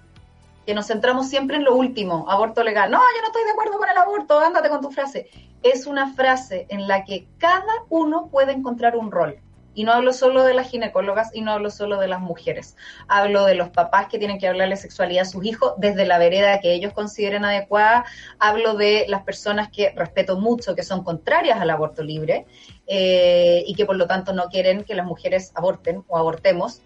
que 0.66 0.74
nos 0.74 0.86
centramos 0.86 1.28
siempre 1.28 1.56
en 1.56 1.64
lo 1.64 1.74
último, 1.74 2.26
aborto 2.28 2.62
legal. 2.62 2.90
No, 2.90 2.98
yo 2.98 3.20
no 3.20 3.26
estoy 3.26 3.44
de 3.44 3.50
acuerdo 3.50 3.78
con 3.78 3.88
el 3.88 3.96
aborto, 3.96 4.38
ándate 4.40 4.68
con 4.68 4.80
tu 4.80 4.90
frase. 4.90 5.28
Es 5.62 5.86
una 5.86 6.14
frase 6.14 6.66
en 6.70 6.88
la 6.88 7.04
que 7.04 7.26
cada 7.38 7.84
uno 7.88 8.28
puede 8.28 8.52
encontrar 8.52 8.96
un 8.96 9.10
rol. 9.10 9.38
Y 9.74 9.84
no 9.84 9.92
hablo 9.92 10.12
solo 10.12 10.44
de 10.44 10.54
las 10.54 10.68
ginecólogas 10.70 11.30
y 11.34 11.40
no 11.40 11.52
hablo 11.52 11.70
solo 11.70 11.98
de 11.98 12.08
las 12.08 12.20
mujeres. 12.20 12.76
Hablo 13.08 13.44
de 13.44 13.54
los 13.54 13.70
papás 13.70 14.06
que 14.06 14.18
tienen 14.18 14.38
que 14.38 14.48
hablarle 14.48 14.76
sexualidad 14.76 15.22
a 15.22 15.30
sus 15.30 15.44
hijos 15.44 15.74
desde 15.78 16.06
la 16.06 16.18
vereda 16.18 16.60
que 16.60 16.72
ellos 16.72 16.92
consideren 16.92 17.44
adecuada. 17.44 18.04
Hablo 18.38 18.74
de 18.74 19.06
las 19.08 19.22
personas 19.22 19.68
que 19.70 19.90
respeto 19.90 20.38
mucho, 20.38 20.74
que 20.74 20.82
son 20.82 21.02
contrarias 21.02 21.60
al 21.60 21.70
aborto 21.70 22.02
libre 22.02 22.46
eh, 22.86 23.64
y 23.66 23.74
que 23.74 23.86
por 23.86 23.96
lo 23.96 24.06
tanto 24.06 24.32
no 24.32 24.44
quieren 24.44 24.84
que 24.84 24.94
las 24.94 25.06
mujeres 25.06 25.52
aborten 25.54 26.04
o 26.08 26.18
abortemos. 26.18 26.80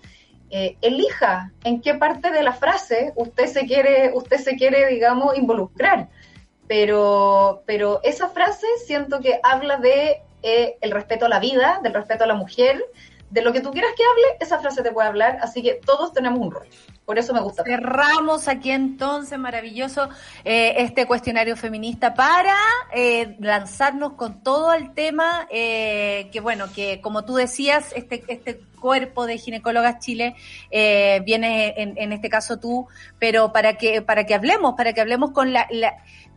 Eh, 0.51 0.79
elija 0.81 1.53
en 1.65 1.83
qué 1.83 1.95
parte 1.95 2.31
de 2.31 2.43
la 2.43 2.55
frase 2.55 3.13
usted 3.17 3.47
se 3.47 3.67
quiere, 3.67 4.13
usted 4.15 4.39
se 4.39 4.57
quiere, 4.57 4.87
digamos, 4.87 5.37
involucrar. 5.37 6.09
Pero, 6.67 7.63
pero 7.67 8.01
esa 8.03 8.29
frase 8.29 8.67
siento 8.87 9.21
que 9.21 9.41
habla 9.43 9.79
de 9.79 10.23
eh, 10.43 10.77
el 10.81 10.91
respeto 10.91 11.27
a 11.27 11.29
la 11.29 11.41
vida, 11.41 11.81
del 11.83 11.95
respeto 11.95 12.25
a 12.25 12.27
la 12.27 12.35
mujer, 12.35 12.85
de 13.31 13.43
lo 13.43 13.53
que 13.53 13.61
tú 13.61 13.71
quieras 13.71 13.93
que 13.97 14.05
hable, 14.05 14.37
esa 14.41 14.59
frase 14.59 14.83
te 14.83 14.93
puede 14.93 15.09
hablar, 15.09 15.39
así 15.43 15.63
que 15.63 15.75
todos 15.75 16.13
tenemos 16.13 16.39
un 16.39 16.51
rol. 16.51 16.67
Por 17.09 17.19
eso 17.19 17.33
me 17.33 17.41
gusta. 17.41 17.65
Cerramos 17.65 18.49
aquí 18.49 18.71
entonces, 18.71 19.39
maravilloso, 19.39 20.11
eh, 20.45 20.75
este 20.77 21.07
cuestionario 21.07 21.57
feminista 21.57 22.13
para 22.13 22.55
eh, 22.93 23.35
lanzarnos 23.41 24.13
con 24.13 24.43
todo 24.43 24.75
el 24.75 24.93
tema, 24.93 25.49
que 25.49 26.41
bueno, 26.43 26.67
que 26.71 27.01
como 27.01 27.25
tú 27.25 27.37
decías, 27.37 27.95
este, 27.97 28.23
este 28.29 28.61
cuerpo 28.79 29.25
de 29.25 29.39
ginecólogas 29.39 30.01
Chile 30.01 30.37
viene 31.25 31.73
en, 31.79 31.97
en, 31.97 32.13
este 32.13 32.29
caso 32.29 32.59
tú, 32.59 32.87
pero 33.19 33.55
para 33.55 33.79
que, 33.79 34.03
para 34.03 34.27
que 34.27 34.35
hablemos, 34.35 34.75
para 34.77 34.93
que 34.93 35.01
hablemos 35.01 35.31
con 35.31 35.55
la 35.55 35.67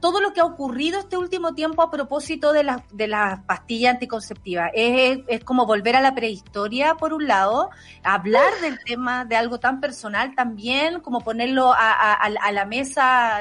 todo 0.02 0.20
lo 0.20 0.34
que 0.34 0.42
ha 0.42 0.46
ocurrido 0.46 1.00
este 1.00 1.16
último 1.16 1.54
tiempo 1.54 1.82
a 1.84 1.92
propósito 1.92 2.52
de 2.52 2.64
las 2.64 2.82
de 2.92 3.08
la 3.08 3.44
pastillas 3.46 3.94
anticonceptivas. 3.94 4.72
Es, 4.74 5.20
es, 5.28 5.44
como 5.44 5.66
volver 5.66 5.96
a 5.96 6.02
la 6.02 6.14
prehistoria, 6.16 6.96
por 6.96 7.14
un 7.14 7.28
lado, 7.28 7.70
hablar 8.04 8.52
del 8.62 8.80
tema 8.84 9.24
de 9.24 9.36
algo 9.36 9.60
tan 9.60 9.80
personal 9.80 10.34
también, 10.62 11.00
como 11.00 11.22
ponerlo 11.22 11.74
a, 11.74 12.14
a, 12.14 12.52
la 12.52 12.66
mesa 12.66 13.40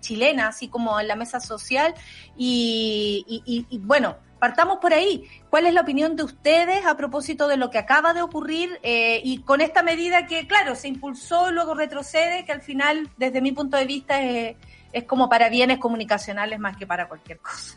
chilena, 0.00 0.48
así 0.48 0.68
como 0.68 1.00
en 1.00 1.08
la 1.08 1.16
mesa 1.16 1.40
social. 1.40 1.94
Y, 2.36 3.24
y, 3.26 3.66
y, 3.68 3.78
bueno, 3.78 4.16
partamos 4.38 4.78
por 4.78 4.94
ahí. 4.94 5.24
¿Cuál 5.50 5.66
es 5.66 5.74
la 5.74 5.80
opinión 5.80 6.14
de 6.14 6.22
ustedes 6.22 6.86
a 6.86 6.96
propósito 6.96 7.48
de 7.48 7.56
lo 7.56 7.70
que 7.70 7.78
acaba 7.78 8.14
de 8.14 8.22
ocurrir 8.22 8.78
eh, 8.82 9.20
y 9.24 9.38
con 9.38 9.60
esta 9.60 9.82
medida 9.82 10.26
que, 10.26 10.46
claro, 10.46 10.74
se 10.76 10.88
impulsó, 10.88 11.50
luego 11.50 11.74
retrocede, 11.74 12.44
que 12.44 12.52
al 12.52 12.62
final, 12.62 13.10
desde 13.16 13.40
mi 13.40 13.52
punto 13.52 13.76
de 13.76 13.84
vista, 13.84 14.22
es 14.22 14.56
es 14.92 15.04
como 15.04 15.28
para 15.28 15.48
bienes 15.48 15.78
comunicacionales 15.78 16.58
más 16.58 16.76
que 16.76 16.86
para 16.86 17.08
cualquier 17.08 17.38
cosa. 17.38 17.76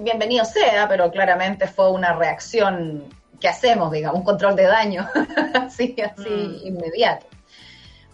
Bienvenido 0.00 0.44
sea, 0.44 0.88
pero 0.88 1.10
claramente 1.10 1.66
fue 1.66 1.90
una 1.90 2.14
reacción 2.14 3.04
que 3.38 3.48
hacemos, 3.48 3.92
digamos, 3.92 4.20
un 4.20 4.24
control 4.24 4.56
de 4.56 4.62
daño, 4.62 5.06
así, 5.54 5.94
así 6.00 6.28
mm. 6.28 6.66
inmediato. 6.66 7.26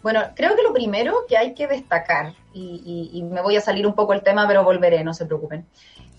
Bueno, 0.03 0.21
creo 0.35 0.57
que 0.57 0.63
lo 0.63 0.73
primero 0.73 1.27
que 1.29 1.37
hay 1.37 1.55
que 1.55 1.67
destacar, 1.67 2.35
y, 2.53 3.11
y, 3.13 3.23
me 3.23 3.41
voy 3.41 3.57
a 3.57 3.61
salir 3.61 3.87
un 3.87 3.95
poco 3.95 4.13
el 4.13 4.23
tema, 4.23 4.47
pero 4.49 4.65
volveré, 4.65 5.05
no 5.05 5.15
se 5.15 5.27
preocupen, 5.27 5.65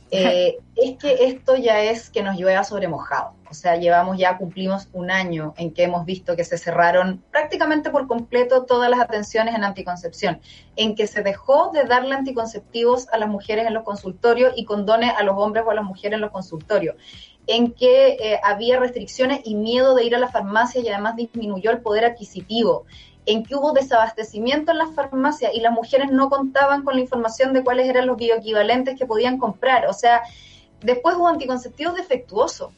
eh, 0.09 0.59
es 0.75 0.97
que 0.97 1.25
esto 1.25 1.55
ya 1.55 1.81
es 1.81 2.09
que 2.09 2.23
nos 2.23 2.37
llueva 2.37 2.63
sobre 2.63 2.87
mojado. 2.87 3.33
O 3.49 3.53
sea, 3.53 3.75
llevamos 3.75 4.17
ya, 4.17 4.37
cumplimos 4.37 4.87
un 4.93 5.11
año 5.11 5.53
en 5.57 5.73
que 5.73 5.83
hemos 5.83 6.05
visto 6.05 6.35
que 6.35 6.43
se 6.43 6.57
cerraron 6.57 7.23
prácticamente 7.29 7.91
por 7.91 8.07
completo 8.07 8.63
todas 8.63 8.89
las 8.89 8.99
atenciones 8.99 9.53
en 9.53 9.63
anticoncepción, 9.63 10.39
en 10.75 10.95
que 10.95 11.05
se 11.05 11.21
dejó 11.21 11.71
de 11.71 11.83
darle 11.83 12.15
anticonceptivos 12.15 13.07
a 13.09 13.17
las 13.17 13.29
mujeres 13.29 13.67
en 13.67 13.73
los 13.73 13.83
consultorios 13.83 14.53
y 14.55 14.65
condones 14.65 15.13
a 15.15 15.23
los 15.23 15.35
hombres 15.37 15.65
o 15.67 15.71
a 15.71 15.75
las 15.75 15.83
mujeres 15.83 16.15
en 16.15 16.21
los 16.21 16.31
consultorios 16.31 16.95
en 17.47 17.73
que 17.73 18.11
eh, 18.13 18.39
había 18.43 18.79
restricciones 18.79 19.41
y 19.43 19.55
miedo 19.55 19.95
de 19.95 20.05
ir 20.05 20.15
a 20.15 20.19
la 20.19 20.29
farmacia 20.29 20.81
y 20.81 20.87
además 20.87 21.15
disminuyó 21.15 21.71
el 21.71 21.81
poder 21.81 22.05
adquisitivo, 22.05 22.85
en 23.25 23.43
que 23.43 23.55
hubo 23.55 23.71
desabastecimiento 23.71 24.71
en 24.71 24.79
las 24.79 24.93
farmacias 24.93 25.53
y 25.53 25.61
las 25.61 25.71
mujeres 25.71 26.11
no 26.11 26.29
contaban 26.29 26.83
con 26.83 26.95
la 26.95 27.01
información 27.01 27.53
de 27.53 27.63
cuáles 27.63 27.87
eran 27.87 28.07
los 28.07 28.17
bioequivalentes 28.17 28.97
que 28.97 29.05
podían 29.05 29.37
comprar. 29.37 29.87
O 29.87 29.93
sea, 29.93 30.23
después 30.81 31.15
hubo 31.15 31.27
anticonceptivos 31.27 31.95
defectuosos. 31.95 32.71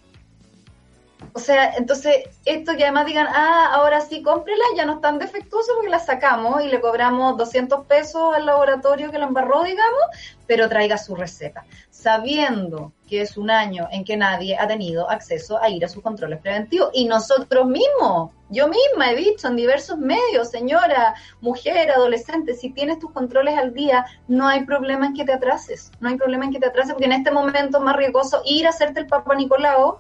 O 1.34 1.40
sea, 1.40 1.74
entonces, 1.76 2.30
esto 2.46 2.76
que 2.78 2.84
además 2.84 3.06
digan, 3.06 3.28
ah, 3.30 3.72
ahora 3.74 4.02
sí, 4.02 4.22
cómprela, 4.22 4.64
ya 4.76 4.86
no 4.86 4.96
están 4.96 5.20
defectuosos 5.20 5.76
porque 5.76 5.90
la 5.90 6.00
sacamos 6.00 6.64
y 6.64 6.70
le 6.70 6.80
cobramos 6.80 7.38
200 7.38 7.86
pesos 7.88 8.34
al 8.34 8.46
laboratorio 8.46 9.12
que 9.12 9.18
la 9.18 9.26
embarró, 9.26 9.64
digamos, 9.64 10.02
pero 10.48 10.70
traiga 10.70 10.98
su 10.98 11.16
receta, 11.16 11.66
sabiendo 11.90 12.94
que 13.08 13.22
es 13.22 13.38
un 13.38 13.50
año 13.50 13.88
en 13.92 14.04
que 14.06 14.18
nadie 14.18 14.58
ha 14.58 14.68
tenido 14.68 15.10
acceso 15.10 15.62
a 15.62 15.70
ir 15.70 15.84
a 15.84 15.90
sus 15.90 16.02
controles 16.02 16.40
preventivos. 16.40 16.90
Y 16.94 17.06
nosotros 17.06 17.66
mismos, 17.66 18.32
yo 18.50 18.68
misma 18.68 19.12
he 19.12 19.16
dicho 19.16 19.48
en 19.48 19.56
diversos 19.56 19.98
medios, 19.98 20.50
señora, 20.50 21.16
mujer, 21.42 21.92
adolescente, 21.92 22.54
si 22.54 22.72
tienes 22.72 23.00
tus 23.00 23.12
controles 23.12 23.58
al 23.58 23.74
día, 23.74 24.06
no 24.28 24.48
hay 24.48 24.66
problema 24.66 25.08
en 25.08 25.14
que 25.14 25.26
te 25.26 25.34
atrases, 25.34 25.92
no 26.00 26.10
hay 26.10 26.16
problema 26.16 26.46
en 26.46 26.54
que 26.54 26.60
te 26.60 26.68
atrases, 26.68 26.94
porque 26.94 27.06
en 27.06 27.14
este 27.14 27.32
momento 27.32 27.78
es 27.78 27.84
más 27.84 27.96
riesgoso 27.96 28.42
ir 28.46 28.68
a 28.68 28.70
hacerte 28.70 29.02
el 29.02 29.08
Papa 29.08 29.36
Nicolau 29.36 30.00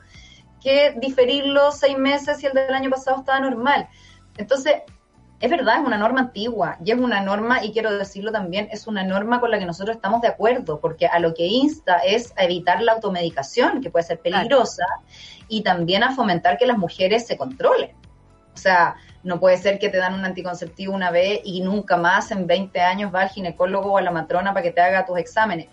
que 0.65 0.95
diferirlo 0.97 1.71
seis 1.71 1.95
meses 1.95 2.39
si 2.39 2.47
el 2.47 2.53
del 2.53 2.73
año 2.73 2.89
pasado 2.89 3.19
estaba 3.19 3.39
normal. 3.39 3.87
Entonces, 4.35 4.81
es 5.39 5.51
verdad, 5.51 5.79
es 5.79 5.85
una 5.85 5.97
norma 5.97 6.21
antigua 6.21 6.77
y 6.83 6.91
es 6.91 6.97
una 6.97 7.21
norma, 7.21 7.63
y 7.63 7.71
quiero 7.71 7.95
decirlo 7.95 8.31
también, 8.31 8.67
es 8.71 8.87
una 8.87 9.03
norma 9.03 9.39
con 9.39 9.51
la 9.51 9.59
que 9.59 9.65
nosotros 9.67 9.95
estamos 9.95 10.21
de 10.21 10.27
acuerdo, 10.29 10.79
porque 10.79 11.05
a 11.05 11.19
lo 11.19 11.35
que 11.35 11.45
insta 11.45 11.99
es 11.99 12.33
a 12.35 12.45
evitar 12.45 12.81
la 12.81 12.93
automedicación, 12.93 13.79
que 13.79 13.91
puede 13.91 14.05
ser 14.05 14.19
peligrosa, 14.19 14.85
y 15.47 15.61
también 15.61 16.01
a 16.01 16.15
fomentar 16.15 16.57
que 16.57 16.65
las 16.65 16.79
mujeres 16.79 17.27
se 17.27 17.37
controlen. 17.37 17.91
O 18.55 18.57
sea, 18.57 18.95
no 19.21 19.39
puede 19.39 19.57
ser 19.57 19.77
que 19.77 19.89
te 19.89 19.97
dan 19.97 20.15
un 20.15 20.25
anticonceptivo 20.25 20.95
una 20.95 21.11
vez 21.11 21.41
y 21.43 21.61
nunca 21.61 21.95
más 21.95 22.31
en 22.31 22.47
20 22.47 22.81
años 22.81 23.13
va 23.13 23.21
al 23.21 23.29
ginecólogo 23.29 23.91
o 23.91 23.97
a 23.99 24.01
la 24.01 24.11
matrona 24.11 24.51
para 24.51 24.63
que 24.63 24.71
te 24.71 24.81
haga 24.81 25.05
tus 25.05 25.19
exámenes. 25.19 25.67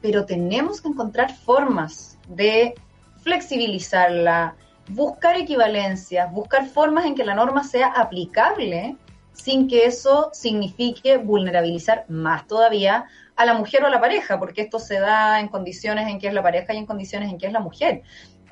Pero 0.00 0.24
tenemos 0.24 0.80
que 0.80 0.88
encontrar 0.88 1.34
formas 1.34 2.16
de 2.28 2.74
flexibilizarla, 3.22 4.56
buscar 4.88 5.36
equivalencias, 5.36 6.30
buscar 6.32 6.66
formas 6.66 7.06
en 7.06 7.14
que 7.14 7.24
la 7.24 7.34
norma 7.34 7.64
sea 7.64 7.88
aplicable 7.88 8.96
sin 9.32 9.66
que 9.66 9.86
eso 9.86 10.30
signifique 10.32 11.16
vulnerabilizar 11.16 12.04
más 12.08 12.46
todavía 12.46 13.06
a 13.34 13.46
la 13.46 13.54
mujer 13.54 13.82
o 13.82 13.86
a 13.86 13.90
la 13.90 14.00
pareja, 14.00 14.38
porque 14.38 14.60
esto 14.60 14.78
se 14.78 15.00
da 15.00 15.40
en 15.40 15.48
condiciones 15.48 16.08
en 16.08 16.18
que 16.18 16.28
es 16.28 16.34
la 16.34 16.42
pareja 16.42 16.74
y 16.74 16.76
en 16.76 16.86
condiciones 16.86 17.30
en 17.30 17.38
que 17.38 17.46
es 17.46 17.52
la 17.52 17.60
mujer. 17.60 18.02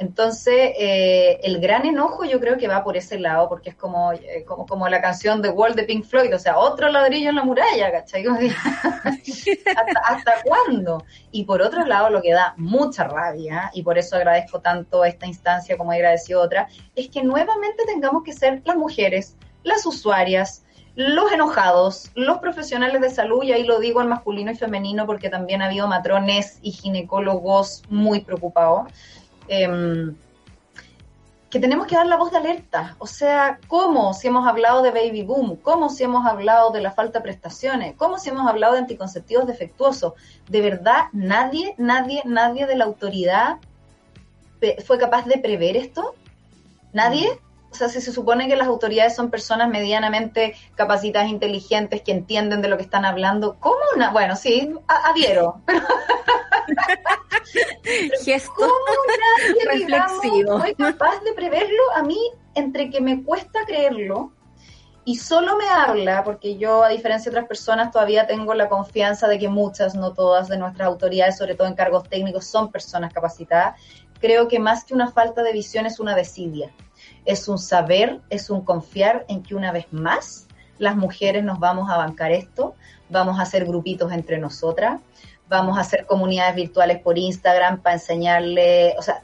Entonces, 0.01 0.73
eh, 0.79 1.41
el 1.43 1.61
gran 1.61 1.85
enojo 1.85 2.25
yo 2.25 2.41
creo 2.41 2.57
que 2.57 2.67
va 2.67 2.83
por 2.83 2.97
ese 2.97 3.19
lado, 3.19 3.51
porque 3.51 3.69
es 3.69 3.77
como, 3.77 4.15
eh, 4.15 4.47
como, 4.47 4.65
como 4.65 4.89
la 4.89 5.03
canción 5.03 5.43
de 5.43 5.51
Wall 5.51 5.75
de 5.75 5.85
Pink 5.85 6.07
Floyd, 6.07 6.35
o 6.35 6.39
sea, 6.39 6.57
otro 6.57 6.89
ladrillo 6.89 7.29
en 7.29 7.37
la 7.37 7.45
muralla, 7.45 7.93
¿cachai? 7.93 8.25
¿Hasta, 9.05 10.01
¿Hasta 10.09 10.33
cuándo? 10.43 11.05
Y 11.33 11.45
por 11.45 11.61
otro 11.61 11.85
lado, 11.85 12.09
lo 12.09 12.23
que 12.23 12.33
da 12.33 12.55
mucha 12.57 13.05
rabia, 13.05 13.71
y 13.75 13.83
por 13.83 13.99
eso 13.99 14.17
agradezco 14.17 14.61
tanto 14.61 15.05
esta 15.05 15.27
instancia 15.27 15.77
como 15.77 15.93
he 15.93 15.97
agradecido 15.97 16.41
otra, 16.41 16.67
es 16.97 17.11
que 17.11 17.23
nuevamente 17.23 17.85
tengamos 17.85 18.23
que 18.23 18.33
ser 18.33 18.63
las 18.65 18.77
mujeres, 18.77 19.37
las 19.65 19.85
usuarias, 19.85 20.65
los 20.95 21.31
enojados, 21.31 22.11
los 22.15 22.39
profesionales 22.39 23.03
de 23.03 23.11
salud, 23.11 23.43
y 23.43 23.53
ahí 23.53 23.65
lo 23.65 23.79
digo 23.79 24.01
al 24.01 24.09
masculino 24.09 24.51
y 24.51 24.57
femenino 24.57 25.05
porque 25.05 25.29
también 25.29 25.61
ha 25.61 25.67
habido 25.67 25.87
matrones 25.89 26.59
y 26.63 26.73
ginecólogos 26.73 27.83
muy 27.91 28.21
preocupados, 28.21 28.91
Em, 29.53 30.15
que 31.51 31.59
tenemos 31.59 31.89
que 31.89 31.97
dar 31.97 32.07
la 32.07 32.17
voz 32.17 32.31
de 32.31 32.37
alerta. 32.37 32.95
O 33.01 33.09
sea, 33.09 33.59
¿cómo 33.67 34.15
si 34.15 34.29
hemos 34.29 34.47
hablado 34.47 34.81
de 34.83 34.93
baby 34.93 35.25
boom? 35.25 35.57
¿Cómo 35.57 35.89
si 35.91 36.05
hemos 36.05 36.25
hablado 36.25 36.71
de 36.71 36.81
la 36.81 36.93
falta 36.93 37.19
de 37.19 37.25
prestaciones? 37.25 37.97
¿Cómo 37.97 38.19
si 38.19 38.31
hemos 38.31 38.47
hablado 38.47 38.75
de 38.75 38.79
anticonceptivos 38.79 39.49
defectuosos? 39.49 40.13
De 40.49 40.61
verdad, 40.61 41.07
nadie, 41.13 41.75
nadie, 41.79 42.23
nadie 42.25 42.67
de 42.67 42.77
la 42.77 42.85
autoridad 42.85 43.59
fue 44.87 44.99
capaz 44.99 45.27
de 45.27 45.39
prever 45.39 45.77
esto. 45.77 46.15
¿Nadie? 46.93 47.41
O 47.71 47.75
sea, 47.75 47.89
si 47.89 48.01
se 48.01 48.13
supone 48.13 48.49
que 48.49 48.57
las 48.57 48.67
autoridades 48.67 49.15
son 49.15 49.31
personas 49.31 49.69
medianamente 49.69 50.57
capacitadas, 50.75 51.31
inteligentes, 51.31 52.03
que 52.03 52.13
entienden 52.13 52.63
de 52.63 52.69
lo 52.69 52.77
que 52.77 52.83
están 52.83 53.05
hablando, 53.05 53.57
¿cómo? 53.61 53.77
Una? 53.95 54.11
Bueno, 54.11 54.37
sí, 54.37 54.75
adhiero. 54.87 55.61
Gesto 58.25 58.69
reflexivo. 59.67 60.61
soy 60.61 60.75
capaz 60.75 61.21
de 61.23 61.33
preverlo? 61.33 61.83
A 61.95 62.03
mí, 62.03 62.19
entre 62.55 62.91
que 62.91 63.01
me 63.01 63.23
cuesta 63.23 63.61
creerlo 63.67 64.33
y 65.05 65.17
solo 65.17 65.57
me 65.57 65.69
habla, 65.69 66.23
porque 66.25 66.59
yo, 66.59 66.85
a 66.85 66.89
diferencia 66.89 67.31
de 67.31 67.37
otras 67.37 67.49
personas, 67.49 67.91
todavía 67.91 68.27
tengo 68.27 68.55
la 68.55 68.69
confianza 68.69 69.29
de 69.29 69.39
que 69.39 69.49
muchas, 69.49 69.95
no 69.95 70.13
todas, 70.13 70.49
de 70.49 70.59
nuestras 70.59 70.89
autoridades, 70.89 71.39
sobre 71.39 71.55
todo 71.55 71.69
en 71.69 71.75
cargos 71.75 72.09
técnicos, 72.09 72.47
son 72.47 72.71
personas 72.71 73.13
capacitadas. 73.13 73.81
Creo 74.21 74.49
que 74.49 74.59
más 74.59 74.85
que 74.85 74.95
una 74.95 75.11
falta 75.11 75.43
de 75.43 75.53
visión 75.53 75.87
es 75.87 75.99
una 75.99 76.15
desidia. 76.15 76.71
Es 77.25 77.49
un 77.49 77.59
saber, 77.59 78.21
es 78.31 78.51
un 78.51 78.65
confiar 78.65 79.25
en 79.29 79.43
que 79.43 79.55
una 79.55 79.73
vez 79.73 79.87
más 79.93 80.47
las 80.79 80.97
mujeres 80.97 81.45
nos 81.45 81.59
vamos 81.59 81.91
a 81.91 81.97
bancar 81.97 82.33
esto, 82.33 82.75
vamos 83.09 83.39
a 83.39 83.43
hacer 83.43 83.67
grupitos 83.67 84.13
entre 84.13 84.39
nosotras, 84.39 85.01
vamos 85.49 85.77
a 85.77 85.83
hacer 85.83 86.07
comunidades 86.07 86.55
virtuales 86.55 87.01
por 87.01 87.19
Instagram 87.19 87.83
para 87.83 87.97
enseñarle, 87.97 88.95
o 88.99 89.03
sea, 89.03 89.23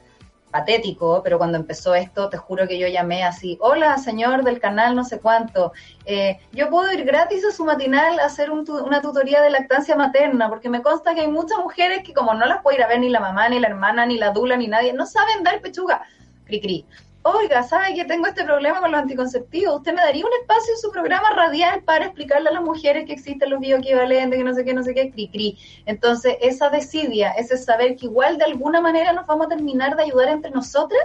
patético, 0.50 1.22
pero 1.22 1.38
cuando 1.38 1.58
empezó 1.58 1.94
esto, 1.94 2.28
te 2.28 2.36
juro 2.36 2.66
que 2.66 2.78
yo 2.78 2.88
llamé 2.88 3.24
así, 3.24 3.58
hola 3.60 3.98
señor 3.98 4.42
del 4.42 4.58
canal 4.58 4.94
no 4.94 5.04
sé 5.04 5.18
cuánto, 5.20 5.72
eh, 6.04 6.38
yo 6.52 6.70
puedo 6.70 6.90
ir 6.92 7.04
gratis 7.04 7.44
a 7.44 7.52
su 7.52 7.64
matinal 7.64 8.18
a 8.20 8.26
hacer 8.26 8.50
una 8.50 9.00
tutoría 9.02 9.42
de 9.42 9.50
lactancia 9.50 9.96
materna, 9.96 10.48
porque 10.48 10.70
me 10.70 10.82
consta 10.82 11.14
que 11.14 11.22
hay 11.22 11.28
muchas 11.28 11.58
mujeres 11.58 12.02
que 12.04 12.14
como 12.14 12.32
no 12.34 12.46
las 12.46 12.62
puede 12.62 12.78
ir 12.78 12.84
a 12.84 12.88
ver 12.88 13.00
ni 13.00 13.08
la 13.08 13.20
mamá, 13.20 13.48
ni 13.48 13.60
la 13.60 13.68
hermana, 13.68 14.06
ni 14.06 14.18
la 14.18 14.30
dula, 14.30 14.56
ni 14.56 14.66
nadie, 14.66 14.92
no 14.92 15.06
saben 15.06 15.42
dar 15.42 15.60
pechuga, 15.60 16.02
cri 16.44 16.60
cri 16.60 16.86
oiga, 17.26 17.62
¿sabe 17.62 17.94
que 17.94 18.04
tengo 18.04 18.26
este 18.26 18.44
problema 18.44 18.80
con 18.80 18.92
los 18.92 19.00
anticonceptivos? 19.00 19.76
¿Usted 19.76 19.94
me 19.94 20.00
daría 20.00 20.24
un 20.24 20.30
espacio 20.40 20.74
en 20.74 20.78
su 20.78 20.90
programa 20.90 21.30
radial 21.30 21.82
para 21.82 22.06
explicarle 22.06 22.48
a 22.50 22.52
las 22.52 22.62
mujeres 22.62 23.04
que 23.04 23.12
existen 23.12 23.50
los 23.50 23.60
bioequivalentes, 23.60 24.38
que 24.38 24.44
no 24.44 24.54
sé 24.54 24.64
qué, 24.64 24.74
no 24.74 24.82
sé 24.82 24.94
qué, 24.94 25.10
cri, 25.10 25.28
cri? 25.28 25.58
Entonces, 25.86 26.36
esa 26.40 26.70
desidia, 26.70 27.32
ese 27.32 27.56
saber 27.56 27.96
que 27.96 28.06
igual 28.06 28.38
de 28.38 28.44
alguna 28.44 28.80
manera 28.80 29.12
nos 29.12 29.26
vamos 29.26 29.46
a 29.46 29.50
terminar 29.50 29.96
de 29.96 30.04
ayudar 30.04 30.28
entre 30.28 30.50
nosotras, 30.50 31.02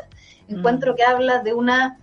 encuentro 0.47 0.93
mm. 0.93 0.95
que 0.95 1.03
habla 1.03 1.39
de 1.39 1.53
una 1.53 1.97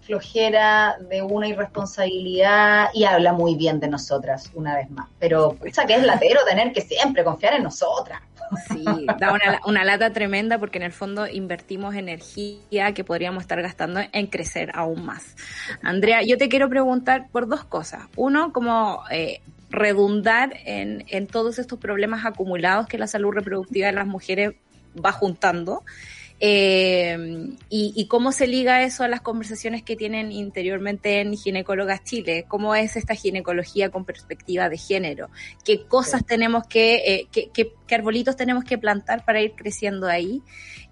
flojera, 0.00 0.96
de 1.08 1.22
una 1.22 1.46
irresponsabilidad 1.46 2.88
y 2.92 3.04
habla 3.04 3.32
muy 3.32 3.54
bien 3.54 3.78
de 3.78 3.88
nosotras, 3.88 4.50
una 4.54 4.74
vez 4.74 4.90
más. 4.90 5.08
Pero, 5.20 5.56
esa 5.64 5.86
que 5.86 5.94
es 5.94 6.02
latero 6.02 6.40
tener 6.48 6.72
que 6.72 6.80
siempre 6.80 7.22
confiar 7.22 7.54
en 7.54 7.62
nosotras. 7.62 8.20
Sí, 8.68 8.84
da 9.18 9.60
una, 9.64 9.84
lata 9.84 10.12
tremenda 10.12 10.58
porque 10.58 10.78
en 10.78 10.84
el 10.84 10.92
fondo 10.92 11.26
invertimos 11.26 11.94
energía 11.94 12.92
que 12.94 13.04
podríamos 13.04 13.42
estar 13.42 13.60
gastando 13.62 14.00
en 14.12 14.26
crecer 14.26 14.70
aún 14.74 15.04
más. 15.04 15.36
Andrea, 15.82 16.22
yo 16.22 16.36
te 16.36 16.48
quiero 16.48 16.68
preguntar 16.68 17.28
por 17.30 17.48
dos 17.48 17.64
cosas. 17.64 18.06
Uno, 18.16 18.52
como 18.52 19.02
eh, 19.10 19.40
redundar 19.70 20.54
en, 20.64 21.04
en 21.08 21.26
todos 21.26 21.58
estos 21.58 21.78
problemas 21.78 22.24
acumulados 22.24 22.86
que 22.86 22.98
la 22.98 23.06
salud 23.06 23.32
reproductiva 23.32 23.86
de 23.86 23.92
las 23.92 24.06
mujeres 24.06 24.54
va 24.96 25.12
juntando. 25.12 25.82
Eh, 26.42 27.50
y, 27.68 28.06
cómo 28.06 28.32
se 28.32 28.46
liga 28.46 28.82
eso 28.82 29.04
a 29.04 29.08
las 29.08 29.20
conversaciones 29.20 29.82
que 29.82 29.94
tienen 29.94 30.32
interiormente 30.32 31.20
en 31.20 31.36
Ginecólogas 31.36 32.02
Chile, 32.02 32.46
cómo 32.48 32.74
es 32.74 32.96
esta 32.96 33.14
ginecología 33.14 33.90
con 33.90 34.06
perspectiva 34.06 34.70
de 34.70 34.78
género, 34.78 35.28
qué 35.66 35.84
cosas 35.84 36.24
tenemos 36.24 36.66
que, 36.66 36.94
eh, 36.94 37.28
qué, 37.90 37.94
arbolitos 37.96 38.36
tenemos 38.36 38.64
que 38.64 38.78
plantar 38.78 39.24
para 39.24 39.40
ir 39.40 39.54
creciendo 39.56 40.06
ahí. 40.06 40.42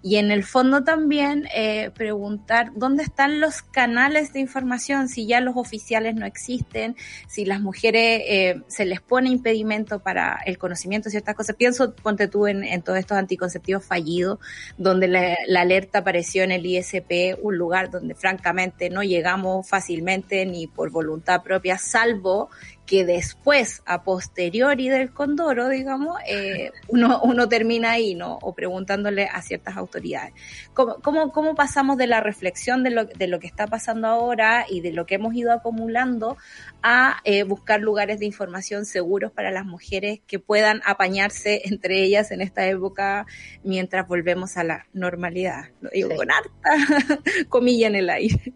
Y 0.01 0.15
en 0.15 0.31
el 0.31 0.45
fondo 0.45 0.83
también 0.83 1.47
eh, 1.53 1.91
preguntar 1.93 2.71
dónde 2.75 3.03
están 3.03 3.41
los 3.41 3.61
canales 3.61 4.31
de 4.31 4.39
información, 4.39 5.09
si 5.09 5.27
ya 5.27 5.41
los 5.41 5.57
oficiales 5.57 6.15
no 6.15 6.25
existen, 6.25 6.95
si 7.27 7.43
las 7.43 7.59
mujeres 7.59 8.21
eh, 8.25 8.61
se 8.67 8.85
les 8.85 9.01
pone 9.01 9.29
impedimento 9.29 9.99
para 9.99 10.39
el 10.45 10.57
conocimiento 10.57 11.05
de 11.05 11.11
ciertas 11.11 11.35
cosas. 11.35 11.55
Pienso, 11.57 11.93
ponte 11.95 12.29
tú 12.29 12.47
en, 12.47 12.81
todos 12.81 12.97
estos 12.97 13.17
anticonceptivos 13.17 13.83
fallidos, 13.83 14.39
donde 14.77 15.09
la, 15.09 15.37
la, 15.47 15.61
alerta 15.61 15.99
apareció 15.99 16.43
en 16.43 16.51
el 16.51 16.65
ISP, 16.65 17.37
un 17.41 17.57
lugar 17.57 17.91
donde 17.91 18.15
francamente 18.15 18.89
no 18.89 19.03
llegamos 19.03 19.67
fácilmente 19.67 20.45
ni 20.45 20.67
por 20.67 20.91
voluntad 20.91 21.43
propia, 21.43 21.77
salvo 21.77 22.49
que 22.89 23.05
después, 23.05 23.83
a 23.85 24.01
posteriori 24.01 24.89
del 24.89 25.13
condoro, 25.13 25.69
digamos, 25.69 26.17
eh, 26.27 26.71
uno, 26.87 27.21
uno 27.21 27.47
termina 27.47 27.91
ahí, 27.91 28.15
¿no? 28.15 28.39
O 28.41 28.55
preguntándole 28.55 29.29
a 29.31 29.43
ciertas 29.43 29.77
autoridades. 29.77 30.33
¿Cómo, 30.73 30.95
cómo, 30.95 31.31
cómo 31.31 31.53
pasamos 31.53 31.97
de 31.97 32.07
la 32.07 32.19
reflexión 32.19 32.83
de 32.83 32.89
lo, 32.89 33.05
de 33.05 33.27
lo 33.27 33.39
que 33.39 33.45
está 33.45 33.67
pasando 33.67 34.07
ahora 34.07 34.65
y 34.67 34.81
de 34.81 34.91
lo 34.91 35.05
que 35.05 35.15
hemos 35.15 35.35
ido 35.35 35.53
acumulando 35.53 36.35
a 36.81 37.19
eh, 37.25 37.43
buscar 37.43 37.79
lugares 37.79 38.17
de 38.17 38.25
información 38.25 38.85
seguros 38.85 39.31
para 39.31 39.51
las 39.51 39.65
mujeres 39.65 40.21
que 40.25 40.39
puedan 40.39 40.81
apañarse 40.83 41.61
entre 41.65 42.01
ellas 42.01 42.31
en 42.31 42.41
esta 42.41 42.65
época 42.65 43.27
mientras 43.63 44.07
volvemos 44.07 44.57
a 44.57 44.63
la 44.63 44.87
normalidad? 44.93 45.65
Lo 45.79 45.91
digo 45.91 46.09
con 46.15 46.29
harta 46.31 47.21
comilla 47.49 47.85
en 47.85 47.95
el 47.97 48.09
aire. 48.09 48.55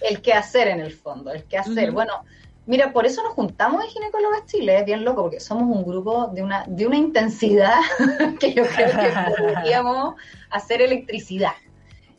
El 0.00 0.22
que 0.22 0.32
hacer 0.32 0.66
en 0.66 0.80
el 0.80 0.90
fondo, 0.90 1.32
el 1.32 1.44
que 1.44 1.58
hacer. 1.58 1.92
Bueno, 1.92 2.24
Mira, 2.70 2.92
por 2.92 3.04
eso 3.04 3.20
nos 3.24 3.32
juntamos 3.32 3.82
en 3.82 3.90
Ginecólogas 3.90 4.46
Chile, 4.46 4.78
es 4.78 4.84
bien 4.84 5.04
loco, 5.04 5.22
porque 5.22 5.40
somos 5.40 5.64
un 5.64 5.84
grupo 5.84 6.28
de 6.28 6.44
una, 6.44 6.64
de 6.68 6.86
una 6.86 6.98
intensidad 6.98 7.80
que 8.38 8.54
yo 8.54 8.62
creo 8.64 8.86
que 8.96 9.42
podríamos 9.42 10.14
hacer 10.50 10.80
electricidad. 10.80 11.50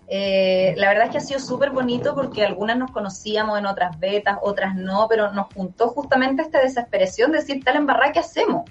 Eh, 0.10 0.74
la 0.76 0.90
verdad 0.90 1.06
es 1.06 1.12
que 1.12 1.18
ha 1.20 1.22
sido 1.22 1.40
súper 1.40 1.70
bonito 1.70 2.14
porque 2.14 2.44
algunas 2.44 2.78
nos 2.78 2.92
conocíamos 2.92 3.58
en 3.58 3.66
otras 3.66 3.98
betas, 3.98 4.40
otras 4.42 4.76
no, 4.76 5.08
pero 5.08 5.32
nos 5.32 5.54
juntó 5.54 5.88
justamente 5.88 6.42
esta 6.42 6.60
desesperación 6.60 7.32
de 7.32 7.38
decir, 7.38 7.64
tal 7.64 7.78
en 7.78 7.86
barra, 7.86 8.12
¿qué 8.12 8.20
hacemos? 8.20 8.70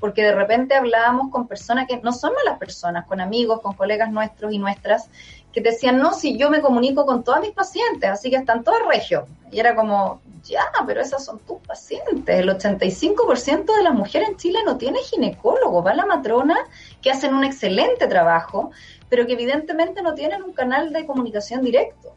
Porque 0.00 0.24
de 0.24 0.34
repente 0.34 0.74
hablábamos 0.74 1.30
con 1.30 1.46
personas 1.46 1.86
que 1.86 2.00
no 2.00 2.10
son 2.10 2.32
malas 2.34 2.58
personas, 2.58 3.06
con 3.06 3.20
amigos, 3.20 3.60
con 3.60 3.74
colegas 3.74 4.10
nuestros 4.10 4.52
y 4.52 4.58
nuestras, 4.58 5.08
que 5.52 5.60
decían, 5.60 5.98
no, 5.98 6.12
si 6.12 6.36
yo 6.36 6.50
me 6.50 6.60
comunico 6.60 7.04
con 7.06 7.24
todas 7.24 7.40
mis 7.40 7.52
pacientes, 7.52 8.08
así 8.08 8.30
que 8.30 8.36
están 8.36 8.62
todos 8.62 8.86
regios. 8.86 9.24
Y 9.50 9.58
era 9.58 9.74
como, 9.74 10.20
ya, 10.44 10.64
pero 10.86 11.00
esas 11.00 11.24
son 11.24 11.38
tus 11.40 11.58
pacientes. 11.66 12.38
El 12.38 12.48
85% 12.48 13.76
de 13.76 13.82
las 13.82 13.94
mujeres 13.94 14.28
en 14.28 14.36
Chile 14.36 14.60
no 14.64 14.76
tiene 14.76 15.00
ginecólogo, 15.00 15.82
va 15.82 15.94
la 15.94 16.06
matrona, 16.06 16.56
que 17.02 17.10
hacen 17.10 17.34
un 17.34 17.44
excelente 17.44 18.06
trabajo, 18.06 18.70
pero 19.08 19.26
que 19.26 19.32
evidentemente 19.32 20.02
no 20.02 20.14
tienen 20.14 20.42
un 20.42 20.52
canal 20.52 20.92
de 20.92 21.06
comunicación 21.06 21.62
directo. 21.62 22.14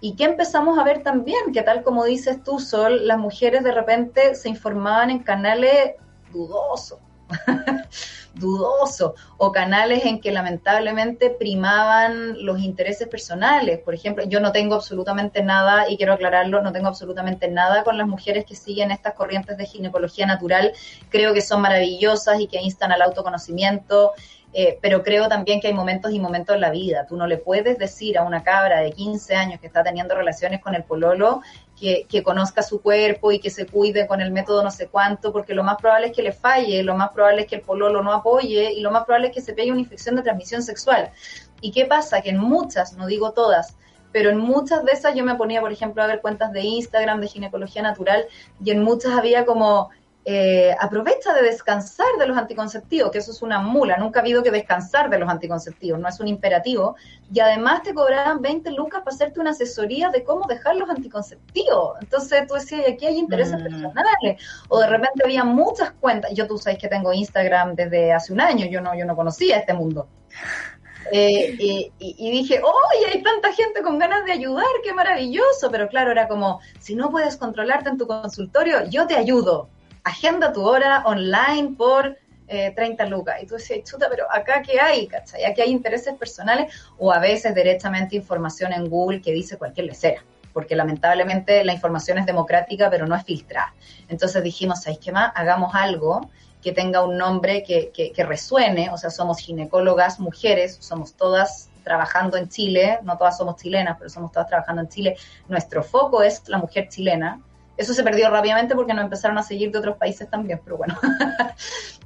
Y 0.00 0.16
que 0.16 0.24
empezamos 0.24 0.78
a 0.78 0.84
ver 0.84 1.02
también, 1.02 1.52
que 1.52 1.62
tal 1.62 1.82
como 1.82 2.04
dices 2.04 2.42
tú, 2.42 2.58
Sol, 2.58 3.06
las 3.06 3.18
mujeres 3.18 3.62
de 3.62 3.72
repente 3.72 4.34
se 4.34 4.48
informaban 4.48 5.10
en 5.10 5.20
canales 5.20 5.92
dudosos. 6.32 6.98
dudoso 8.34 9.14
o 9.36 9.52
canales 9.52 10.04
en 10.04 10.20
que 10.20 10.32
lamentablemente 10.32 11.30
primaban 11.30 12.44
los 12.44 12.60
intereses 12.60 13.08
personales. 13.08 13.78
Por 13.78 13.94
ejemplo, 13.94 14.24
yo 14.24 14.40
no 14.40 14.52
tengo 14.52 14.74
absolutamente 14.74 15.42
nada, 15.42 15.88
y 15.88 15.96
quiero 15.96 16.14
aclararlo, 16.14 16.62
no 16.62 16.72
tengo 16.72 16.88
absolutamente 16.88 17.48
nada 17.48 17.84
con 17.84 17.98
las 17.98 18.06
mujeres 18.06 18.44
que 18.44 18.54
siguen 18.54 18.90
estas 18.90 19.14
corrientes 19.14 19.56
de 19.56 19.66
ginecología 19.66 20.26
natural. 20.26 20.72
Creo 21.08 21.34
que 21.34 21.42
son 21.42 21.60
maravillosas 21.60 22.40
y 22.40 22.46
que 22.46 22.60
instan 22.60 22.92
al 22.92 23.02
autoconocimiento. 23.02 24.12
Eh, 24.54 24.78
pero 24.82 25.02
creo 25.02 25.28
también 25.28 25.62
que 25.62 25.68
hay 25.68 25.72
momentos 25.72 26.12
y 26.12 26.20
momentos 26.20 26.54
en 26.54 26.60
la 26.60 26.70
vida. 26.70 27.06
Tú 27.06 27.16
no 27.16 27.26
le 27.26 27.38
puedes 27.38 27.78
decir 27.78 28.18
a 28.18 28.22
una 28.22 28.42
cabra 28.42 28.80
de 28.80 28.92
15 28.92 29.34
años 29.34 29.60
que 29.60 29.66
está 29.66 29.82
teniendo 29.82 30.14
relaciones 30.14 30.60
con 30.60 30.74
el 30.74 30.84
pololo 30.84 31.40
que, 32.08 32.22
conozca 32.22 32.62
su 32.62 32.80
cuerpo 32.80 33.32
y 33.32 33.40
que 33.40 33.50
se 33.50 33.66
cuide 33.66 34.06
con 34.06 34.20
el 34.20 34.30
método 34.30 34.62
no 34.62 34.70
sé 34.70 34.86
cuánto, 34.86 35.32
porque 35.32 35.52
lo 35.52 35.64
más 35.64 35.76
probable 35.78 36.08
es 36.08 36.12
que 36.12 36.22
le 36.22 36.32
falle, 36.32 36.82
lo 36.84 36.94
más 36.94 37.10
probable 37.10 37.42
es 37.42 37.48
que 37.48 37.56
el 37.56 37.62
pololo 37.62 38.02
no 38.02 38.12
apoye 38.12 38.72
y 38.72 38.80
lo 38.80 38.92
más 38.92 39.04
probable 39.04 39.28
es 39.28 39.34
que 39.34 39.40
se 39.40 39.52
pegue 39.52 39.72
una 39.72 39.80
infección 39.80 40.14
de 40.14 40.22
transmisión 40.22 40.62
sexual. 40.62 41.10
¿Y 41.60 41.72
qué 41.72 41.84
pasa? 41.86 42.22
Que 42.22 42.30
en 42.30 42.38
muchas, 42.38 42.92
no 42.92 43.06
digo 43.06 43.32
todas, 43.32 43.76
pero 44.12 44.30
en 44.30 44.38
muchas 44.38 44.84
de 44.84 44.92
esas 44.92 45.16
yo 45.16 45.24
me 45.24 45.34
ponía, 45.34 45.60
por 45.60 45.72
ejemplo, 45.72 46.02
a 46.02 46.06
ver 46.06 46.20
cuentas 46.20 46.52
de 46.52 46.60
Instagram 46.60 47.20
de 47.20 47.28
ginecología 47.28 47.82
natural 47.82 48.26
y 48.62 48.70
en 48.70 48.82
muchas 48.82 49.12
había 49.18 49.44
como 49.44 49.90
eh, 50.24 50.74
aprovecha 50.78 51.34
de 51.34 51.42
descansar 51.42 52.06
de 52.18 52.26
los 52.26 52.36
anticonceptivos, 52.36 53.10
que 53.10 53.18
eso 53.18 53.32
es 53.32 53.42
una 53.42 53.58
mula, 53.58 53.96
nunca 53.96 54.20
ha 54.20 54.22
habido 54.22 54.42
que 54.42 54.52
descansar 54.52 55.10
de 55.10 55.18
los 55.18 55.28
anticonceptivos, 55.28 55.98
no 55.98 56.08
es 56.08 56.20
un 56.20 56.28
imperativo, 56.28 56.94
y 57.32 57.40
además 57.40 57.82
te 57.82 57.92
cobraban 57.92 58.40
20 58.40 58.70
lucas 58.70 59.02
para 59.02 59.14
hacerte 59.14 59.40
una 59.40 59.50
asesoría 59.50 60.10
de 60.10 60.22
cómo 60.22 60.46
dejar 60.46 60.76
los 60.76 60.88
anticonceptivos. 60.88 61.96
Entonces 62.00 62.46
tú 62.46 62.54
decías, 62.54 62.82
aquí 62.88 63.06
hay 63.06 63.18
intereses 63.18 63.58
mm. 63.58 63.62
personales, 63.64 64.42
o 64.68 64.78
de 64.78 64.86
repente 64.86 65.24
había 65.24 65.42
muchas 65.42 65.90
cuentas, 65.92 66.30
yo 66.34 66.46
tú 66.46 66.56
sabes 66.56 66.78
que 66.78 66.88
tengo 66.88 67.12
Instagram 67.12 67.74
desde 67.74 68.12
hace 68.12 68.32
un 68.32 68.40
año, 68.40 68.66
yo 68.66 68.80
no, 68.80 68.96
yo 68.96 69.04
no 69.04 69.16
conocía 69.16 69.58
este 69.58 69.74
mundo. 69.74 70.06
Eh, 71.10 71.56
y, 71.98 72.30
dije, 72.30 72.60
¡oye, 72.62 73.06
hay 73.12 73.22
tanta 73.22 73.52
gente 73.52 73.82
con 73.82 73.98
ganas 73.98 74.24
de 74.24 74.32
ayudar! 74.32 74.64
¡Qué 74.84 74.94
maravilloso! 74.94 75.70
Pero 75.70 75.88
claro, 75.88 76.12
era 76.12 76.28
como, 76.28 76.60
si 76.78 76.94
no 76.94 77.10
puedes 77.10 77.36
controlarte 77.36 77.90
en 77.90 77.98
tu 77.98 78.06
consultorio, 78.06 78.88
yo 78.88 79.06
te 79.06 79.16
ayudo. 79.16 79.68
Agenda 80.04 80.52
tu 80.52 80.62
hora 80.62 81.02
online 81.06 81.74
por 81.76 82.18
30 82.46 83.04
eh, 83.04 83.08
lucas. 83.08 83.42
Y 83.42 83.46
tú 83.46 83.54
decías, 83.54 83.88
chuta, 83.88 84.08
pero 84.10 84.30
acá 84.30 84.62
qué 84.62 84.80
hay, 84.80 85.06
¿cachai? 85.06 85.44
Aquí 85.44 85.62
hay 85.62 85.70
intereses 85.70 86.14
personales 86.14 86.72
o 86.98 87.12
a 87.12 87.18
veces 87.18 87.54
directamente 87.54 88.16
información 88.16 88.72
en 88.72 88.88
Google 88.88 89.22
que 89.22 89.32
dice 89.32 89.56
cualquier 89.56 89.86
lecera 89.86 90.22
porque 90.52 90.76
lamentablemente 90.76 91.64
la 91.64 91.72
información 91.72 92.18
es 92.18 92.26
democrática, 92.26 92.90
pero 92.90 93.06
no 93.06 93.16
es 93.16 93.24
filtrada. 93.24 93.74
Entonces 94.08 94.42
dijimos, 94.42 94.82
¿sabéis 94.82 95.00
qué 95.00 95.12
más? 95.12 95.32
Hagamos 95.34 95.74
algo 95.74 96.28
que 96.62 96.72
tenga 96.72 97.02
un 97.02 97.16
nombre 97.16 97.64
que, 97.64 97.90
que, 97.90 98.24
resuene, 98.24 98.90
o 98.90 98.96
sea, 98.96 99.10
somos 99.10 99.38
ginecólogas 99.38 100.20
mujeres, 100.20 100.76
somos 100.80 101.14
todas 101.14 101.70
trabajando 101.82 102.36
en 102.36 102.48
Chile, 102.48 103.00
no 103.02 103.18
todas 103.18 103.36
somos 103.36 103.56
chilenas, 103.56 103.96
pero 103.98 104.08
somos 104.08 104.30
todas 104.30 104.46
trabajando 104.48 104.82
en 104.82 104.88
Chile. 104.88 105.16
Nuestro 105.48 105.82
foco 105.82 106.22
es 106.22 106.48
la 106.48 106.58
mujer 106.58 106.88
chilena. 106.88 107.40
Eso 107.76 107.94
se 107.94 108.02
perdió 108.02 108.30
rápidamente 108.30 108.74
porque 108.74 108.94
nos 108.94 109.04
empezaron 109.04 109.38
a 109.38 109.42
seguir 109.42 109.70
de 109.70 109.78
otros 109.78 109.96
países 109.96 110.28
también, 110.28 110.60
pero 110.64 110.76
bueno. 110.76 110.98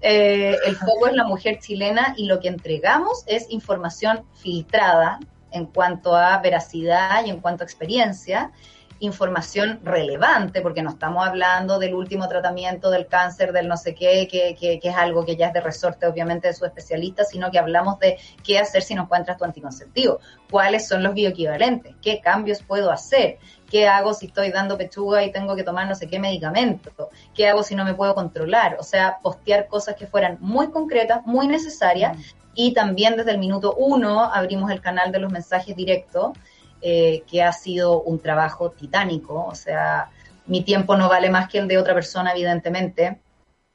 Eh, 0.03 0.55
el 0.67 0.77
foco 0.77 1.07
es 1.09 1.15
la 1.15 1.25
mujer 1.25 1.59
chilena 1.59 2.13
y 2.19 2.27
lo 2.27 2.39
que 2.39 2.49
entregamos 2.49 3.25
es 3.27 3.47
información 3.49 4.27
filtrada 4.35 5.19
en 5.51 5.65
cuanto 5.67 6.15
a 6.15 6.39
veracidad 6.39 7.25
y 7.25 7.31
en 7.31 7.41
cuanto 7.41 7.65
a 7.65 7.67
experiencia 7.67 8.53
información 9.01 9.81
relevante, 9.85 10.63
porque 10.63 10.83
no 10.83 10.91
estamos 10.91 11.27
hablando 11.27 11.79
del 11.79 11.95
último 11.95 12.29
tratamiento 12.29 12.91
del 12.91 13.07
cáncer, 13.07 13.53
del 13.53 13.69
no 13.69 13.77
sé 13.77 13.95
qué, 13.95 14.27
que, 14.31 14.57
que, 14.59 14.81
es 14.83 14.97
algo 14.97 15.25
que 15.25 15.37
ya 15.37 15.49
es 15.49 15.53
de 15.53 15.61
resorte 15.61 16.07
obviamente 16.07 16.49
de 16.49 16.55
su 16.55 16.65
especialista, 16.65 17.25
sino 17.25 17.51
que 17.51 17.59
hablamos 17.59 17.99
de 17.99 18.19
qué 18.43 18.59
hacer 18.59 18.83
si 18.83 18.95
no 18.95 19.03
encuentras 19.03 19.37
tu 19.37 19.45
anticonceptivo, 19.45 20.21
cuáles 20.51 20.89
son 20.89 21.03
los 21.03 21.15
bioequivalentes, 21.15 21.95
qué 22.01 22.21
cambios 22.21 22.63
puedo 22.63 22.91
hacer, 22.91 23.39
qué 23.71 23.89
hago 23.89 24.15
si 24.15 24.27
estoy 24.27 24.51
dando 24.51 24.79
pechuga 24.79 25.25
y 25.25 25.33
tengo 25.33 25.57
que 25.57 25.63
tomar 25.63 25.89
no 25.89 25.95
sé 25.95 26.09
qué 26.09 26.19
medicamento, 26.19 27.11
qué 27.35 27.49
hago 27.49 27.63
si 27.63 27.75
no 27.75 27.85
me 27.85 27.95
puedo 27.95 28.15
controlar, 28.15 28.77
o 28.79 28.83
sea, 28.83 29.19
postear 29.23 29.67
cosas 29.67 29.97
que 29.97 30.07
fueran 30.07 30.39
muy 30.41 30.71
concretas, 30.71 31.25
muy 31.27 31.49
necesarias, 31.49 32.17
y 32.55 32.73
también 32.73 33.17
desde 33.17 33.33
el 33.33 33.39
minuto 33.39 33.75
uno 33.75 34.25
abrimos 34.25 34.71
el 34.71 34.81
canal 34.81 35.13
de 35.13 35.19
los 35.19 35.31
mensajes 35.31 35.77
directos 35.77 36.33
eh, 36.81 37.23
que 37.31 37.43
ha 37.43 37.53
sido 37.53 38.03
un 38.03 38.19
trabajo 38.19 38.71
titánico. 38.71 39.45
O 39.45 39.55
sea, 39.55 40.11
mi 40.47 40.63
tiempo 40.63 40.97
no 40.97 41.09
vale 41.09 41.29
más 41.31 41.49
que 41.49 41.59
el 41.59 41.69
de 41.69 41.79
otra 41.79 41.95
persona, 41.95 42.33
evidentemente, 42.33 43.21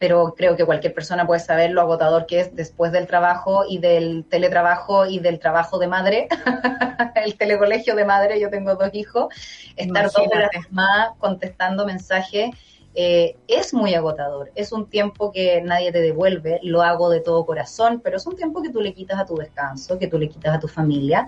pero 0.01 0.33
creo 0.35 0.55
que 0.57 0.65
cualquier 0.65 0.95
persona 0.95 1.27
puede 1.27 1.41
saber 1.41 1.69
lo 1.69 1.81
agotador 1.81 2.25
que 2.25 2.39
es 2.39 2.55
después 2.55 2.91
del 2.91 3.05
trabajo 3.05 3.65
y 3.69 3.77
del 3.77 4.25
teletrabajo 4.27 5.05
y 5.05 5.19
del 5.19 5.37
trabajo 5.37 5.77
de 5.77 5.87
madre, 5.87 6.27
el 7.23 7.37
telecolegio 7.37 7.95
de 7.95 8.03
madre, 8.03 8.39
yo 8.39 8.49
tengo 8.49 8.73
dos 8.73 8.89
hijos, 8.93 9.27
estar 9.75 10.05
dos 10.05 10.17
horas 10.17 10.49
más 10.71 11.11
contestando 11.19 11.85
mensajes. 11.85 12.49
Eh, 12.95 13.37
es 13.47 13.73
muy 13.75 13.93
agotador, 13.93 14.51
es 14.55 14.73
un 14.73 14.89
tiempo 14.89 15.31
que 15.31 15.61
nadie 15.61 15.91
te 15.93 16.01
devuelve, 16.01 16.59
lo 16.63 16.81
hago 16.81 17.09
de 17.09 17.21
todo 17.21 17.45
corazón, 17.45 18.01
pero 18.03 18.17
es 18.17 18.25
un 18.25 18.35
tiempo 18.35 18.61
que 18.61 18.69
tú 18.69 18.81
le 18.81 18.93
quitas 18.93 19.19
a 19.19 19.25
tu 19.25 19.37
descanso, 19.37 19.97
que 19.97 20.07
tú 20.07 20.17
le 20.17 20.27
quitas 20.27 20.55
a 20.55 20.59
tu 20.59 20.67
familia, 20.67 21.27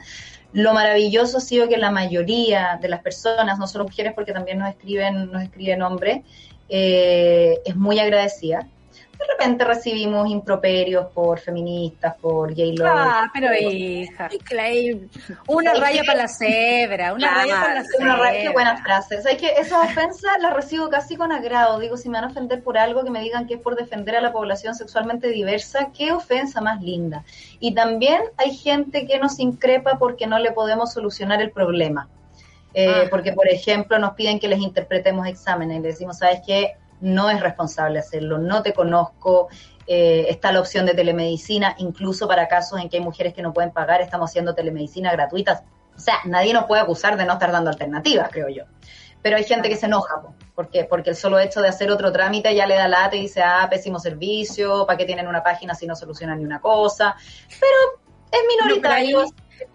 lo 0.54 0.74
maravilloso 0.74 1.38
ha 1.38 1.41
sido 1.41 1.68
que 1.68 1.78
la 1.78 1.90
mayoría 1.90 2.78
de 2.80 2.88
las 2.88 3.02
personas, 3.02 3.58
no 3.58 3.66
solo 3.66 3.86
mujeres 3.86 4.14
porque 4.14 4.34
también 4.34 4.60
nos 4.60 4.70
escriben, 4.70 5.32
nos 5.32 5.41
escriben 5.41 5.82
hombres, 5.82 6.22
eh, 6.69 7.60
es 7.65 7.76
muy 7.76 7.99
agradecida 7.99 8.68
de 9.23 9.34
repente 9.34 9.64
recibimos 9.64 10.30
improperios 10.30 11.07
por 11.14 11.40
feministas, 11.40 12.15
por 12.19 12.53
gay 12.53 12.76
lovers. 12.76 12.95
Ah, 12.98 13.31
pero 13.34 13.53
hija. 13.53 14.30
Una 15.48 15.73
raya 15.73 16.03
para 16.06 16.23
la 16.23 16.27
cebra, 16.27 17.14
una 17.14 17.34
raya 17.34 17.56
para 17.56 17.73
la 17.76 17.84
cebra. 17.84 18.15
Una 18.19 18.31
qué 18.31 18.49
buenas 18.49 18.81
frases. 18.81 19.26
que 19.38 19.53
esas 19.57 19.85
ofensas 19.85 20.31
las 20.41 20.53
recibo 20.53 20.90
casi 20.90 21.15
con 21.15 21.31
agrado. 21.31 21.80
Digo, 21.80 21.95
si 21.98 22.10
me 22.10 22.18
van 22.19 22.26
a 22.26 22.31
ofender 22.31 22.64
por 22.64 22.77
algo, 22.77 23.03
que 23.03 23.11
me 23.11 23.22
digan 23.22 23.48
que 23.48 23.56
es 23.56 23.61
por 23.61 23.76
defender 23.76 24.15
a 24.15 24.22
la 24.22 24.34
población 24.34 24.76
sexualmente 24.76 25.30
diversa, 25.30 25.90
qué 25.95 26.11
ofensa 26.11 26.60
más 26.61 26.81
linda. 26.81 27.23
Y 27.60 27.73
también 27.73 28.22
hay 28.38 28.56
gente 28.56 29.06
que 29.06 29.19
nos 29.19 29.40
increpa 29.40 29.98
porque 29.98 30.27
no 30.27 30.40
le 30.40 30.52
podemos 30.52 30.91
solucionar 30.91 31.41
el 31.41 31.52
problema. 31.52 32.10
Eh, 32.74 33.04
ah. 33.06 33.08
Porque, 33.10 33.34
por 33.34 33.48
ejemplo, 33.48 34.00
nos 34.00 34.14
piden 34.14 34.40
que 34.40 34.48
les 34.48 34.60
interpretemos 34.60 35.28
exámenes 35.28 35.78
y 35.78 35.82
les 35.82 35.94
decimos, 35.94 36.18
¿sabes 36.18 36.41
qué? 36.45 36.78
no 37.04 37.30
es 37.30 37.41
responsable 37.41 38.00
hacerlo, 38.00 38.38
no 38.40 38.64
te 38.64 38.74
conozco, 38.74 39.50
eh, 39.86 40.26
está 40.30 40.54
la 40.54 40.62
opción 40.62 40.86
de 40.86 40.94
telemedicina, 40.94 41.76
incluso 41.78 42.28
para 42.28 42.48
casos 42.48 42.80
en 42.80 42.88
que 42.88 42.98
hay 42.98 43.04
mujeres 43.04 43.34
que 43.34 43.41
no 43.41 43.54
pueden 43.54 43.72
pagar, 43.72 44.02
estamos 44.02 44.30
haciendo 44.30 44.56
telemedicina 44.56 45.12
gratuitas. 45.12 45.64
O 45.95 46.00
sea, 46.00 46.16
nadie 46.26 46.54
nos 46.54 46.64
puede 46.64 46.82
acusar 46.82 47.18
de 47.18 47.26
no 47.26 47.34
estar 47.34 47.52
dando 47.52 47.70
alternativas, 47.70 48.30
creo 48.32 48.48
yo. 48.48 48.64
Pero 49.22 49.36
hay 49.36 49.44
gente 49.44 49.68
que 49.68 49.76
se 49.76 49.86
enoja, 49.86 50.22
porque 50.56 50.86
porque 50.86 51.12
el 51.12 51.16
solo 51.16 51.40
hecho 51.40 51.62
de 51.62 51.68
hacer 51.68 51.91
otro 51.91 52.12
trámite 52.12 52.56
ya 52.56 52.66
le 52.66 52.76
da 52.76 52.88
lata 52.88 53.16
y 53.18 53.22
dice, 53.22 53.41
ah, 53.41 53.68
pésimo 53.70 54.00
servicio, 54.00 54.86
¿para 54.86 54.98
qué 54.98 55.06
tienen 55.06 55.28
una 55.28 55.44
página 55.44 55.76
si 55.76 55.86
no 55.86 55.95
solucionan 55.95 56.40
ni 56.40 56.45
una 56.45 56.60
cosa? 56.60 57.16
Pero 57.50 58.02
es 58.32 58.41
minoritario. 58.48 59.26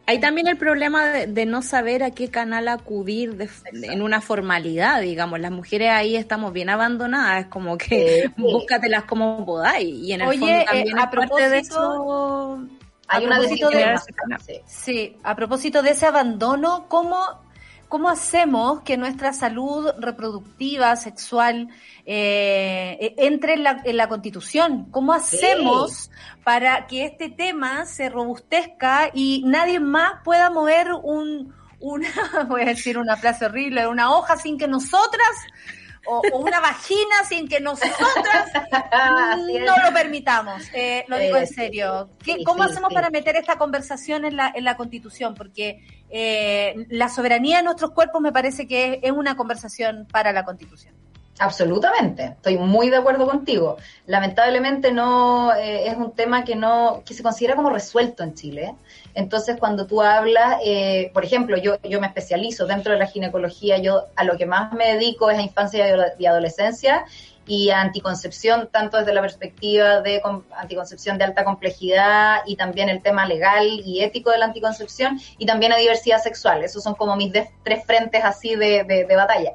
Hay 0.06 0.20
también 0.20 0.46
el 0.46 0.56
problema 0.56 1.06
de, 1.06 1.44
no 1.44 1.60
saber 1.60 2.02
a 2.02 2.12
qué 2.12 2.30
canal 2.30 2.68
acudir 2.68 3.36
en 3.72 4.00
una 4.00 4.22
formalidad, 4.22 5.02
digamos. 5.02 5.38
Las 5.38 5.50
mujeres 5.50 5.90
ahí 5.90 6.16
estamos 6.16 6.52
bien 6.54 6.70
abandonadas, 6.70 7.44
es 7.44 7.46
como 7.48 7.76
que 7.76 8.30
búscatelas 8.36 9.04
como 9.04 9.44
podáis. 9.44 9.94
Y 9.94 10.12
en 10.12 10.22
el 10.22 10.28
fondo 10.28 10.46
eh, 10.46 10.64
también 10.66 10.98
a 10.98 11.10
propósito, 11.10 11.50
de 11.50 11.58
eso... 11.58 12.58
Hay 13.10 13.24
una 13.24 13.40
de, 13.40 13.98
sí, 14.66 15.16
a 15.22 15.34
propósito 15.34 15.82
de 15.82 15.90
ese 15.90 16.04
abandono, 16.04 16.86
¿cómo 16.88 17.18
¿Cómo 17.88 18.10
hacemos 18.10 18.82
que 18.82 18.96
nuestra 18.98 19.32
salud 19.32 19.88
reproductiva, 19.98 20.94
sexual, 20.96 21.68
eh, 22.04 22.98
e-, 23.00 23.26
entre 23.26 23.54
en 23.54 23.96
la, 23.96 24.08
constitución? 24.08 24.88
¿Cómo 24.90 25.12
hacemos 25.14 26.10
para 26.44 26.86
que 26.86 27.04
este 27.04 27.30
tema 27.30 27.86
se 27.86 28.10
robustezca 28.10 29.10
y 29.14 29.42
nadie 29.46 29.80
más 29.80 30.22
pueda 30.22 30.50
mover 30.50 30.92
un, 30.92 31.54
una, 31.80 32.08
voy 32.48 32.62
a 32.62 32.66
decir 32.66 32.98
una 32.98 33.16
frase 33.16 33.46
horrible, 33.46 33.86
una 33.86 34.12
hoja 34.12 34.36
sin 34.36 34.58
que 34.58 34.68
nosotras 34.68 35.36
o, 36.08 36.22
una 36.38 36.60
vagina 36.60 37.24
sin 37.28 37.48
que 37.48 37.60
nosotras 37.60 37.96
no 39.66 39.74
lo 39.84 39.92
permitamos. 39.92 40.62
Eh, 40.72 41.04
lo 41.08 41.18
digo 41.18 41.36
en 41.36 41.46
serio. 41.46 42.10
¿Cómo 42.44 42.62
hacemos 42.62 42.92
para 42.92 43.10
meter 43.10 43.36
esta 43.36 43.56
conversación 43.56 44.24
en 44.24 44.36
la, 44.36 44.52
en 44.54 44.64
la 44.64 44.76
Constitución? 44.76 45.34
Porque 45.34 45.84
eh, 46.10 46.74
la 46.88 47.08
soberanía 47.08 47.58
de 47.58 47.64
nuestros 47.64 47.90
cuerpos 47.90 48.20
me 48.22 48.32
parece 48.32 48.66
que 48.66 49.00
es 49.02 49.12
una 49.12 49.36
conversación 49.36 50.06
para 50.10 50.32
la 50.32 50.44
Constitución. 50.44 50.94
Absolutamente, 51.40 52.24
estoy 52.24 52.58
muy 52.58 52.90
de 52.90 52.96
acuerdo 52.96 53.24
contigo. 53.26 53.76
Lamentablemente 54.06 54.90
no 54.90 55.54
eh, 55.54 55.86
es 55.86 55.96
un 55.96 56.12
tema 56.12 56.42
que 56.42 56.56
no 56.56 57.02
que 57.06 57.14
se 57.14 57.22
considera 57.22 57.54
como 57.54 57.70
resuelto 57.70 58.24
en 58.24 58.34
Chile. 58.34 58.74
Entonces, 59.14 59.56
cuando 59.56 59.86
tú 59.86 60.02
hablas, 60.02 60.56
eh, 60.64 61.12
por 61.14 61.24
ejemplo, 61.24 61.56
yo 61.56 61.76
yo 61.82 62.00
me 62.00 62.08
especializo 62.08 62.66
dentro 62.66 62.92
de 62.92 62.98
la 62.98 63.06
ginecología, 63.06 63.78
yo 63.78 64.06
a 64.16 64.24
lo 64.24 64.36
que 64.36 64.46
más 64.46 64.72
me 64.72 64.94
dedico 64.94 65.30
es 65.30 65.38
a 65.38 65.42
infancia 65.42 65.86
y 66.18 66.26
adolescencia 66.26 67.04
y 67.46 67.70
a 67.70 67.80
anticoncepción, 67.82 68.68
tanto 68.72 68.98
desde 68.98 69.14
la 69.14 69.20
perspectiva 69.20 70.00
de 70.00 70.20
anticoncepción 70.56 71.18
de 71.18 71.24
alta 71.24 71.44
complejidad 71.44 72.40
y 72.46 72.56
también 72.56 72.88
el 72.88 73.00
tema 73.00 73.26
legal 73.26 73.64
y 73.66 74.02
ético 74.02 74.32
de 74.32 74.38
la 74.38 74.46
anticoncepción 74.46 75.20
y 75.38 75.46
también 75.46 75.72
a 75.72 75.76
diversidad 75.76 76.20
sexual. 76.20 76.64
Esos 76.64 76.82
son 76.82 76.94
como 76.94 77.14
mis 77.14 77.32
tres 77.32 77.84
frentes 77.86 78.24
así 78.24 78.56
de, 78.56 78.84
de 78.84 79.16
batalla. 79.16 79.52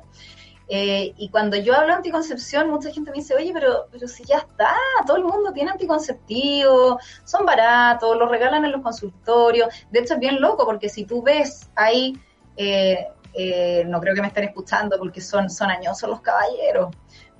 Eh, 0.75 1.13
y 1.17 1.29
cuando 1.29 1.55
yo 1.55 1.75
hablo 1.75 1.89
de 1.89 1.93
anticoncepción, 1.93 2.67
mucha 2.71 2.91
gente 2.91 3.11
me 3.11 3.17
dice, 3.17 3.35
oye, 3.35 3.51
pero, 3.53 3.85
pero 3.91 4.07
si 4.07 4.23
ya 4.23 4.39
está, 4.39 4.75
todo 5.05 5.17
el 5.17 5.23
mundo 5.23 5.53
tiene 5.53 5.69
anticonceptivo, 5.69 6.97
son 7.23 7.45
baratos, 7.45 8.17
los 8.17 8.27
regalan 8.27 8.65
en 8.65 8.71
los 8.71 8.81
consultorios. 8.81 9.67
De 9.91 9.99
hecho, 9.99 10.15
es 10.15 10.19
bien 10.19 10.41
loco 10.41 10.65
porque 10.65 10.89
si 10.89 11.05
tú 11.05 11.21
ves 11.21 11.69
ahí, 11.75 12.19
eh, 12.57 13.07
eh, 13.35 13.83
no 13.85 14.01
creo 14.01 14.15
que 14.15 14.21
me 14.21 14.29
estén 14.29 14.45
escuchando 14.45 14.97
porque 14.97 15.21
son, 15.21 15.47
son 15.47 15.69
añosos 15.69 16.09
los 16.09 16.21
caballeros, 16.21 16.87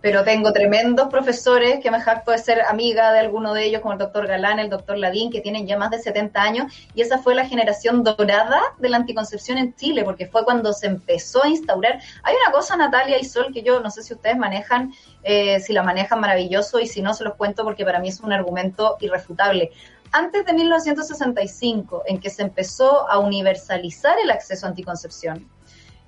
pero 0.03 0.25
tengo 0.25 0.51
tremendos 0.51 1.07
profesores 1.07 1.79
que 1.79 1.89
me 1.89 2.01
jacto 2.01 2.31
de 2.31 2.37
ser 2.37 2.61
amiga 2.63 3.13
de 3.13 3.19
alguno 3.19 3.53
de 3.53 3.63
ellos, 3.63 3.81
como 3.81 3.93
el 3.93 3.99
doctor 3.99 4.27
Galán, 4.27 4.59
el 4.59 4.69
doctor 4.69 4.97
Ladín, 4.97 5.31
que 5.31 5.39
tienen 5.39 5.65
ya 5.65 5.77
más 5.77 5.91
de 5.91 5.99
70 5.99 6.41
años, 6.41 6.73
y 6.93 7.01
esa 7.01 7.19
fue 7.19 7.33
la 7.35 7.45
generación 7.45 8.03
dorada 8.03 8.61
de 8.79 8.89
la 8.89 8.97
anticoncepción 8.97 9.57
en 9.57 9.73
Chile, 9.75 10.03
porque 10.03 10.27
fue 10.27 10.43
cuando 10.43 10.73
se 10.73 10.87
empezó 10.87 11.45
a 11.45 11.47
instaurar. 11.47 12.01
Hay 12.23 12.35
una 12.35 12.51
cosa, 12.51 12.75
Natalia 12.75 13.17
y 13.17 13.23
Sol, 13.23 13.53
que 13.53 13.63
yo 13.63 13.79
no 13.79 13.89
sé 13.89 14.03
si 14.03 14.13
ustedes 14.13 14.35
manejan, 14.35 14.93
eh, 15.23 15.61
si 15.61 15.71
la 15.71 15.83
manejan 15.83 16.19
maravilloso, 16.19 16.81
y 16.81 16.87
si 16.87 17.01
no, 17.01 17.13
se 17.13 17.23
los 17.23 17.35
cuento 17.35 17.63
porque 17.63 17.85
para 17.85 17.99
mí 17.99 18.09
es 18.09 18.19
un 18.19 18.33
argumento 18.33 18.97
irrefutable 18.99 19.71
antes 20.15 20.45
de 20.45 20.53
1965, 20.53 22.03
en 22.05 22.19
que 22.19 22.29
se 22.29 22.43
empezó 22.43 23.09
a 23.09 23.17
universalizar 23.17 24.15
el 24.23 24.29
acceso 24.29 24.67
a 24.67 24.69
anticoncepción, 24.69 25.49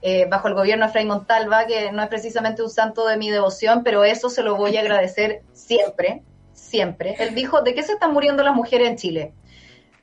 eh, 0.06 0.28
bajo 0.30 0.48
el 0.48 0.54
gobierno 0.54 0.86
de 0.86 0.92
Fray 0.92 1.06
Montalva, 1.06 1.66
que 1.66 1.92
no 1.92 2.04
es 2.04 2.10
precisamente 2.10 2.62
un 2.62 2.70
santo 2.70 3.08
de 3.08 3.18
mi 3.18 3.30
devoción, 3.30 3.84
pero 3.84 4.04
eso 4.04 4.30
se 4.30 4.44
lo 4.44 4.56
voy 4.56 4.78
a 4.78 4.82
agradecer 4.82 5.42
siempre, 5.52 6.24
siempre. 6.54 7.16
Él 7.20 7.36
dijo, 7.36 7.62
¿de 7.62 7.74
qué 7.74 7.84
se 7.84 7.94
están 7.94 8.14
muriendo 8.14 8.44
las 8.44 8.56
mujeres 8.56 8.88
en 8.88 8.96
Chile? 8.98 9.34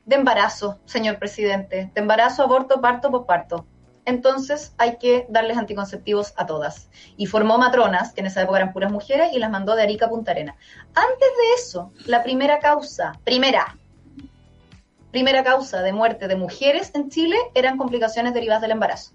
de 0.05 0.17
embarazo, 0.17 0.79
señor 0.85 1.19
presidente, 1.19 1.91
de 1.95 2.01
embarazo, 2.01 2.43
aborto, 2.43 2.81
parto, 2.81 3.11
posparto. 3.11 3.67
Entonces 4.05 4.75
hay 4.79 4.97
que 4.99 5.27
darles 5.29 5.57
anticonceptivos 5.57 6.35
a 6.37 6.47
todas. 6.47 6.89
Y 7.17 7.27
formó 7.27 7.57
matronas, 7.59 8.13
que 8.13 8.21
en 8.21 8.27
esa 8.27 8.43
época 8.43 8.59
eran 8.59 8.73
puras 8.73 8.91
mujeres, 8.91 9.33
y 9.33 9.39
las 9.39 9.51
mandó 9.51 9.77
de 9.77 9.83
Arica 9.83 10.07
a 10.07 10.09
Punta 10.09 10.33
Arena. 10.33 10.57
Antes 10.95 11.29
de 11.29 11.55
eso, 11.57 11.93
la 12.07 12.25
primera 12.25 12.59
causa, 12.59 13.13
primera, 13.23 13.79
primera 15.13 15.45
causa 15.45 15.83
de 15.83 15.93
muerte 15.93 16.27
de 16.27 16.35
mujeres 16.35 16.91
en 16.95 17.11
Chile 17.11 17.37
eran 17.55 17.79
complicaciones 17.79 18.35
derivadas 18.35 18.63
del 18.63 18.73
embarazo. 18.73 19.13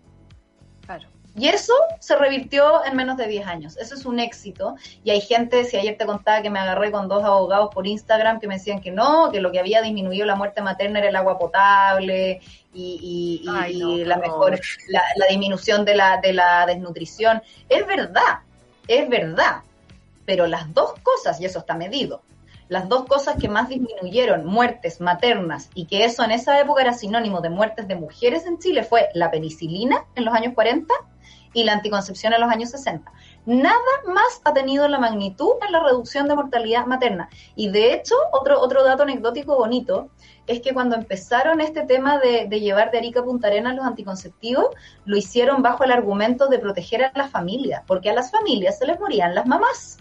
Claro. 0.88 1.07
Y 1.35 1.49
eso 1.49 1.73
se 1.99 2.15
revirtió 2.15 2.84
en 2.84 2.95
menos 2.95 3.15
de 3.15 3.27
10 3.27 3.45
años. 3.45 3.77
Eso 3.77 3.93
es 3.93 4.07
un 4.07 4.19
éxito. 4.19 4.76
Y 5.03 5.11
hay 5.11 5.22
gente, 5.22 5.65
si 5.65 5.77
ayer 5.77 5.95
te 5.95 6.07
contaba 6.07 6.41
que 6.41 6.49
me 6.49 6.57
agarré 6.57 6.89
con 6.91 7.07
dos 7.07 7.23
abogados 7.23 7.69
por 7.72 7.85
Instagram 7.85 8.39
que 8.39 8.47
me 8.47 8.55
decían 8.55 8.81
que 8.81 8.89
no, 8.89 9.30
que 9.31 9.39
lo 9.39 9.51
que 9.51 9.59
había 9.59 9.84
disminuido 9.84 10.26
la 10.26 10.34
muerte 10.34 10.64
materna 10.64 10.97
era 10.97 11.09
el 11.09 11.15
agua 11.15 11.38
potable 11.38 12.41
y, 12.73 13.43
y- 13.43 13.49
Ay, 13.51 13.76
y 13.76 13.80
no, 13.80 13.97
la 13.97 14.18
mejor, 14.18 14.59
la, 14.88 15.03
la 15.15 15.27
disminución 15.30 15.85
de 15.85 15.93
la, 15.93 16.18
de 16.18 16.34
la 16.34 16.65
desnutrición. 16.65 17.43
Es 17.69 17.85
verdad, 17.85 18.39
es 18.88 19.07
verdad. 19.07 19.57
Pero 20.26 20.47
las 20.47 20.73
dos 20.73 20.95
cosas, 21.03 21.39
y 21.39 21.45
eso 21.45 21.59
está 21.59 21.76
medido, 21.76 22.23
las 22.69 22.89
dos 22.89 23.06
cosas 23.06 23.38
que 23.38 23.49
más 23.49 23.69
disminuyeron 23.69 24.45
muertes 24.45 25.02
maternas 25.02 25.69
y 25.73 25.85
que 25.85 26.06
eso 26.06 26.23
en 26.23 26.31
esa 26.31 26.60
época 26.60 26.81
era 26.81 26.94
sinónimo 26.94 27.41
de 27.41 27.49
muertes 27.49 27.88
de 27.88 27.95
mujeres 27.95 28.45
en 28.45 28.60
Chile 28.60 28.84
fue 28.84 29.10
la 29.14 29.31
penicilina 29.31 30.06
en 30.15 30.26
los 30.26 30.34
años 30.34 30.53
40 30.53 30.94
y 31.53 31.64
la 31.64 31.73
anticoncepción 31.73 32.34
en 32.34 32.41
los 32.41 32.52
años 32.52 32.69
60. 32.72 33.11
Nada 33.45 33.76
más 34.06 34.41
ha 34.44 34.53
tenido 34.53 34.88
la 34.88 34.99
magnitud 34.99 35.53
en 35.65 35.72
la 35.72 35.81
reducción 35.81 36.27
de 36.27 36.35
mortalidad 36.35 36.85
materna. 36.85 37.30
Y 37.56 37.69
de 37.69 37.94
hecho, 37.94 38.15
otro, 38.31 38.60
otro 38.60 38.84
dato 38.84 39.03
anecdótico 39.03 39.56
bonito 39.56 40.10
es 40.48 40.61
que 40.61 40.73
cuando 40.73 40.95
empezaron 40.95 41.61
este 41.61 41.84
tema 41.84 42.19
de, 42.19 42.48
llevar 42.60 42.91
de 42.91 42.99
Arica 42.99 43.22
a 43.22 43.23
Punta 43.23 43.48
Arenas 43.48 43.76
los 43.76 43.85
anticonceptivos, 43.85 44.68
lo 45.06 45.18
hicieron 45.18 45.61
bajo 45.61 45.84
el 45.84 45.91
argumento 45.91 46.48
de 46.48 46.60
proteger 46.60 47.06
a 47.06 47.11
las 47.15 47.31
familias, 47.31 47.84
porque 47.88 48.10
a 48.10 48.14
las 48.14 48.31
familias 48.31 48.77
se 48.77 48.85
les 48.85 48.99
morían 48.99 49.34
las 49.34 49.45
mamás. 49.45 49.98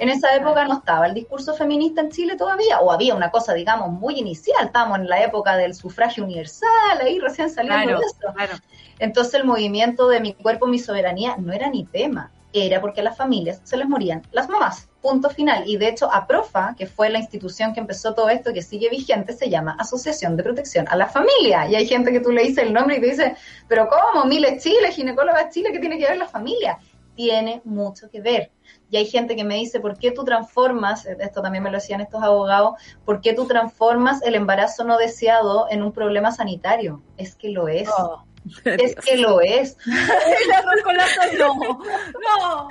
En 0.00 0.08
esa 0.08 0.34
época 0.34 0.64
no 0.66 0.78
estaba 0.78 1.06
el 1.06 1.14
discurso 1.14 1.54
feminista 1.54 2.00
en 2.00 2.10
Chile 2.10 2.36
todavía, 2.36 2.80
o 2.80 2.92
había 2.92 3.14
una 3.14 3.30
cosa, 3.30 3.54
digamos, 3.54 3.90
muy 3.90 4.18
inicial. 4.18 4.66
Estábamos 4.66 4.98
en 4.98 5.08
la 5.08 5.22
época 5.22 5.56
del 5.56 5.74
sufragio 5.74 6.24
universal, 6.24 7.00
ahí 7.00 7.18
recién 7.18 7.50
saliendo 7.50 7.84
Claro, 7.84 8.00
de 8.00 8.06
eso. 8.06 8.34
claro. 8.34 8.54
Entonces 8.98 9.34
el 9.34 9.44
movimiento 9.44 10.08
de 10.08 10.20
mi 10.20 10.34
cuerpo, 10.34 10.66
mi 10.66 10.78
soberanía 10.78 11.36
no 11.38 11.52
era 11.52 11.68
ni 11.68 11.84
tema, 11.84 12.30
era 12.52 12.80
porque 12.80 13.00
a 13.00 13.04
las 13.04 13.16
familias 13.16 13.60
se 13.64 13.76
les 13.76 13.88
morían 13.88 14.22
las 14.32 14.48
mamás. 14.48 14.88
Punto 15.02 15.30
final. 15.30 15.64
Y 15.66 15.76
de 15.76 15.88
hecho, 15.88 16.12
APROFA, 16.12 16.74
que 16.76 16.86
fue 16.86 17.10
la 17.10 17.18
institución 17.18 17.74
que 17.74 17.80
empezó 17.80 18.14
todo 18.14 18.28
esto, 18.28 18.52
que 18.52 18.62
sigue 18.62 18.88
vigente, 18.88 19.34
se 19.34 19.48
llama 19.48 19.76
Asociación 19.78 20.36
de 20.36 20.42
Protección 20.42 20.86
a 20.88 20.96
la 20.96 21.06
Familia. 21.06 21.68
Y 21.68 21.74
hay 21.76 21.86
gente 21.86 22.12
que 22.12 22.20
tú 22.20 22.32
le 22.32 22.42
dices 22.42 22.64
el 22.64 22.72
nombre 22.72 22.96
y 22.96 23.00
te 23.00 23.06
dice, 23.10 23.36
pero 23.68 23.88
¿cómo? 23.88 24.24
Miles 24.24 24.62
Chile, 24.62 24.90
ginecóloga 24.90 25.48
Chile, 25.50 25.70
¿qué 25.72 25.78
tiene 25.78 25.98
que 25.98 26.08
ver 26.08 26.16
la 26.16 26.26
familia? 26.26 26.78
Tiene 27.14 27.60
mucho 27.64 28.10
que 28.10 28.20
ver. 28.20 28.50
Y 28.90 28.96
hay 28.96 29.06
gente 29.06 29.36
que 29.36 29.44
me 29.44 29.56
dice, 29.56 29.80
¿por 29.80 29.98
qué 29.98 30.10
tú 30.10 30.24
transformas, 30.24 31.06
esto 31.06 31.42
también 31.42 31.64
me 31.64 31.70
lo 31.70 31.78
decían 31.78 32.00
estos 32.00 32.22
abogados, 32.22 32.74
¿por 33.04 33.20
qué 33.20 33.32
tú 33.32 33.46
transformas 33.46 34.22
el 34.22 34.34
embarazo 34.34 34.84
no 34.84 34.96
deseado 34.96 35.66
en 35.70 35.82
un 35.82 35.92
problema 35.92 36.32
sanitario? 36.32 37.02
Es 37.16 37.34
que 37.34 37.50
lo 37.50 37.68
es. 37.68 37.88
Oh, 37.88 38.24
Es 38.64 38.94
que 38.96 39.16
lo 39.16 39.40
es. 39.40 39.76
no, 41.38 41.54
no, 41.58 42.68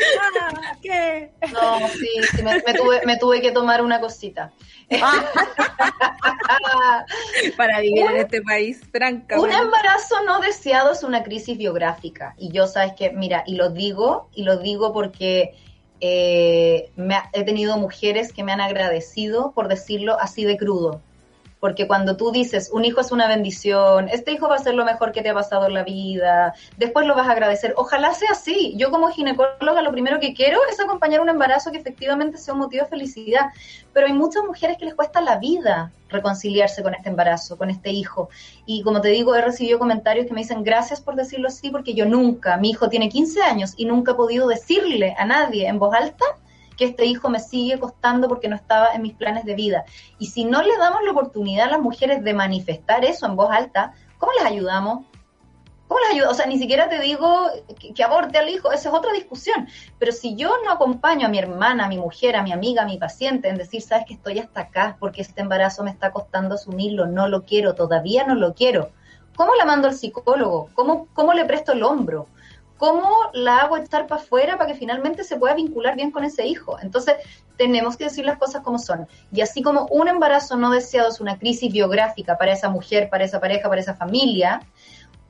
¿qué? 0.81 1.31
No, 1.51 1.87
sí, 1.89 2.07
sí, 2.31 2.43
me, 2.43 2.61
me 2.65 2.73
tuve, 2.73 3.01
me 3.05 3.17
tuve 3.17 3.41
que 3.41 3.51
tomar 3.51 3.81
una 3.81 3.99
cosita. 3.99 4.53
Para 7.57 7.81
vivir 7.81 8.05
en 8.05 8.17
este 8.17 8.41
país, 8.41 8.81
tranca. 8.91 9.39
Un 9.39 9.51
embarazo 9.51 10.23
no 10.25 10.39
deseado 10.39 10.91
es 10.91 11.03
una 11.03 11.23
crisis 11.23 11.57
biográfica. 11.57 12.35
Y 12.37 12.51
yo, 12.51 12.67
sabes 12.67 12.93
que, 12.93 13.11
mira, 13.11 13.43
y 13.45 13.55
lo 13.55 13.69
digo, 13.69 14.29
y 14.33 14.43
lo 14.43 14.57
digo 14.57 14.93
porque 14.93 15.55
eh, 15.99 16.91
me 16.95 17.15
ha- 17.15 17.30
he 17.34 17.43
tenido 17.43 17.77
mujeres 17.77 18.34
que 18.34 18.43
me 18.43 18.51
han 18.51 18.61
agradecido 18.61 19.53
por 19.53 19.67
decirlo 19.67 20.17
así 20.19 20.43
de 20.45 20.57
crudo. 20.57 21.03
Porque 21.65 21.87
cuando 21.87 22.15
tú 22.15 22.31
dices, 22.31 22.69
un 22.71 22.85
hijo 22.85 23.01
es 23.01 23.11
una 23.11 23.27
bendición, 23.27 24.07
este 24.09 24.31
hijo 24.31 24.47
va 24.47 24.53
a 24.53 24.59
ser 24.59 24.75
lo 24.75 24.85
mejor 24.85 25.11
que 25.11 25.23
te 25.23 25.29
ha 25.29 25.33
pasado 25.33 25.65
en 25.65 25.73
la 25.73 25.83
vida, 25.83 26.53
después 26.77 27.07
lo 27.07 27.15
vas 27.15 27.27
a 27.27 27.31
agradecer. 27.31 27.73
Ojalá 27.75 28.13
sea 28.13 28.33
así. 28.33 28.75
Yo 28.77 28.91
como 28.91 29.09
ginecóloga 29.09 29.81
lo 29.81 29.91
primero 29.91 30.19
que 30.19 30.35
quiero 30.35 30.59
es 30.69 30.79
acompañar 30.79 31.21
un 31.21 31.29
embarazo 31.29 31.71
que 31.71 31.79
efectivamente 31.79 32.37
sea 32.37 32.53
un 32.53 32.59
motivo 32.59 32.83
de 32.83 32.89
felicidad. 32.91 33.47
Pero 33.93 34.05
hay 34.05 34.13
muchas 34.13 34.43
mujeres 34.43 34.77
que 34.77 34.85
les 34.85 34.93
cuesta 34.93 35.21
la 35.21 35.39
vida 35.39 35.91
reconciliarse 36.07 36.83
con 36.83 36.93
este 36.93 37.09
embarazo, 37.09 37.57
con 37.57 37.71
este 37.71 37.89
hijo. 37.89 38.29
Y 38.67 38.83
como 38.83 39.01
te 39.01 39.07
digo, 39.07 39.33
he 39.33 39.41
recibido 39.41 39.79
comentarios 39.79 40.27
que 40.27 40.33
me 40.33 40.41
dicen 40.41 40.63
gracias 40.63 41.01
por 41.01 41.15
decirlo 41.15 41.47
así, 41.47 41.71
porque 41.71 41.95
yo 41.95 42.05
nunca, 42.05 42.57
mi 42.57 42.69
hijo 42.69 42.89
tiene 42.89 43.09
15 43.09 43.41
años 43.41 43.73
y 43.75 43.85
nunca 43.85 44.11
he 44.11 44.15
podido 44.15 44.47
decirle 44.47 45.15
a 45.17 45.25
nadie 45.25 45.67
en 45.67 45.79
voz 45.79 45.95
alta 45.95 46.25
que 46.77 46.85
este 46.85 47.06
hijo 47.06 47.30
me 47.30 47.39
sigue 47.39 47.80
costando 47.80 48.27
porque 48.27 48.47
no 48.47 48.56
estaba 48.56 48.93
en 48.93 49.02
mis 49.02 49.14
planes 49.14 49.45
de 49.45 49.56
vida. 49.56 49.85
Y 50.19 50.27
si 50.27 50.45
no 50.45 50.61
le 50.61 50.77
damos 50.77 51.02
la 51.03 51.11
oportunidad 51.11 51.68
a 51.68 51.72
las 51.72 51.81
mujeres 51.81 52.23
de 52.23 52.34
manifestar 52.34 53.06
eso 53.06 53.26
en 53.26 53.35
voz 53.35 53.49
alta, 53.52 53.93
¿cómo 54.18 54.31
les 54.34 54.45
ayudamos? 54.45 55.06
¿Cómo 55.88 55.99
les 55.99 56.15
ayudo? 56.15 56.31
O 56.31 56.34
sea, 56.34 56.47
ni 56.47 56.57
siquiera 56.57 56.89
te 56.89 56.99
digo 56.99 57.47
que, 57.80 57.93
que 57.93 58.03
aborte 58.03 58.39
al 58.39 58.49
hijo, 58.49 58.72
esa 58.72 58.89
es 58.89 58.95
otra 58.95 59.14
discusión. 59.14 59.68
Pero 59.99 60.11
si 60.11 60.35
yo 60.35 60.52
no 60.65 60.72
acompaño 60.72 61.27
a 61.27 61.30
mi 61.30 61.38
hermana, 61.38 61.85
a 61.85 61.88
mi 61.88 61.97
mujer, 61.97 62.35
a 62.35 62.43
mi 62.43 62.52
amiga, 62.52 62.81
a 62.81 62.85
mi 62.85 62.97
paciente 62.97 63.49
en 63.49 63.57
decir, 63.57 63.81
sabes 63.81 64.06
que 64.07 64.15
estoy 64.15 64.39
hasta 64.39 64.61
acá 64.61 64.97
porque 64.99 65.22
este 65.22 65.41
embarazo 65.41 65.84
me 65.84 65.91
está 65.91 66.11
costando 66.11 66.56
asumirlo, 66.56 67.06
no 67.06 67.27
lo 67.27 67.43
quiero, 67.43 67.76
todavía 67.76 68.26
no 68.26 68.34
lo 68.34 68.56
quiero. 68.56 68.89
¿Cómo 69.35 69.53
la 69.56 69.65
mando 69.65 69.88
al 69.88 69.93
psicólogo? 69.93 70.69
¿Cómo, 70.73 71.07
cómo 71.14 71.34
le 71.34 71.45
presto 71.45 71.73
el 71.73 71.84
hombro? 71.84 72.27
¿Cómo 72.77 73.10
la 73.34 73.60
hago 73.60 73.77
estar 73.77 74.07
para 74.07 74.22
afuera 74.22 74.57
para 74.57 74.72
que 74.72 74.77
finalmente 74.77 75.23
se 75.23 75.38
pueda 75.38 75.53
vincular 75.53 75.95
bien 75.95 76.11
con 76.11 76.23
ese 76.23 76.45
hijo? 76.45 76.77
Entonces, 76.81 77.15
tenemos 77.57 77.95
que 77.95 78.06
decir 78.06 78.26
las 78.26 78.38
cosas 78.38 78.64
como 78.64 78.80
son. 78.80 79.07
Y 79.31 79.41
así 79.41 79.61
como 79.61 79.85
un 79.88 80.07
embarazo 80.07 80.57
no 80.57 80.72
deseado 80.72 81.10
es 81.10 81.22
una 81.22 81.38
crisis 81.38 81.72
biográfica 81.72 82.38
para 82.38 82.53
esa 82.53 82.69
mujer, 82.69 83.10
para 83.10 83.23
esa 83.23 83.39
pareja, 83.39 83.69
para 83.69 83.81
esa 83.81 83.95
familia, 83.95 84.61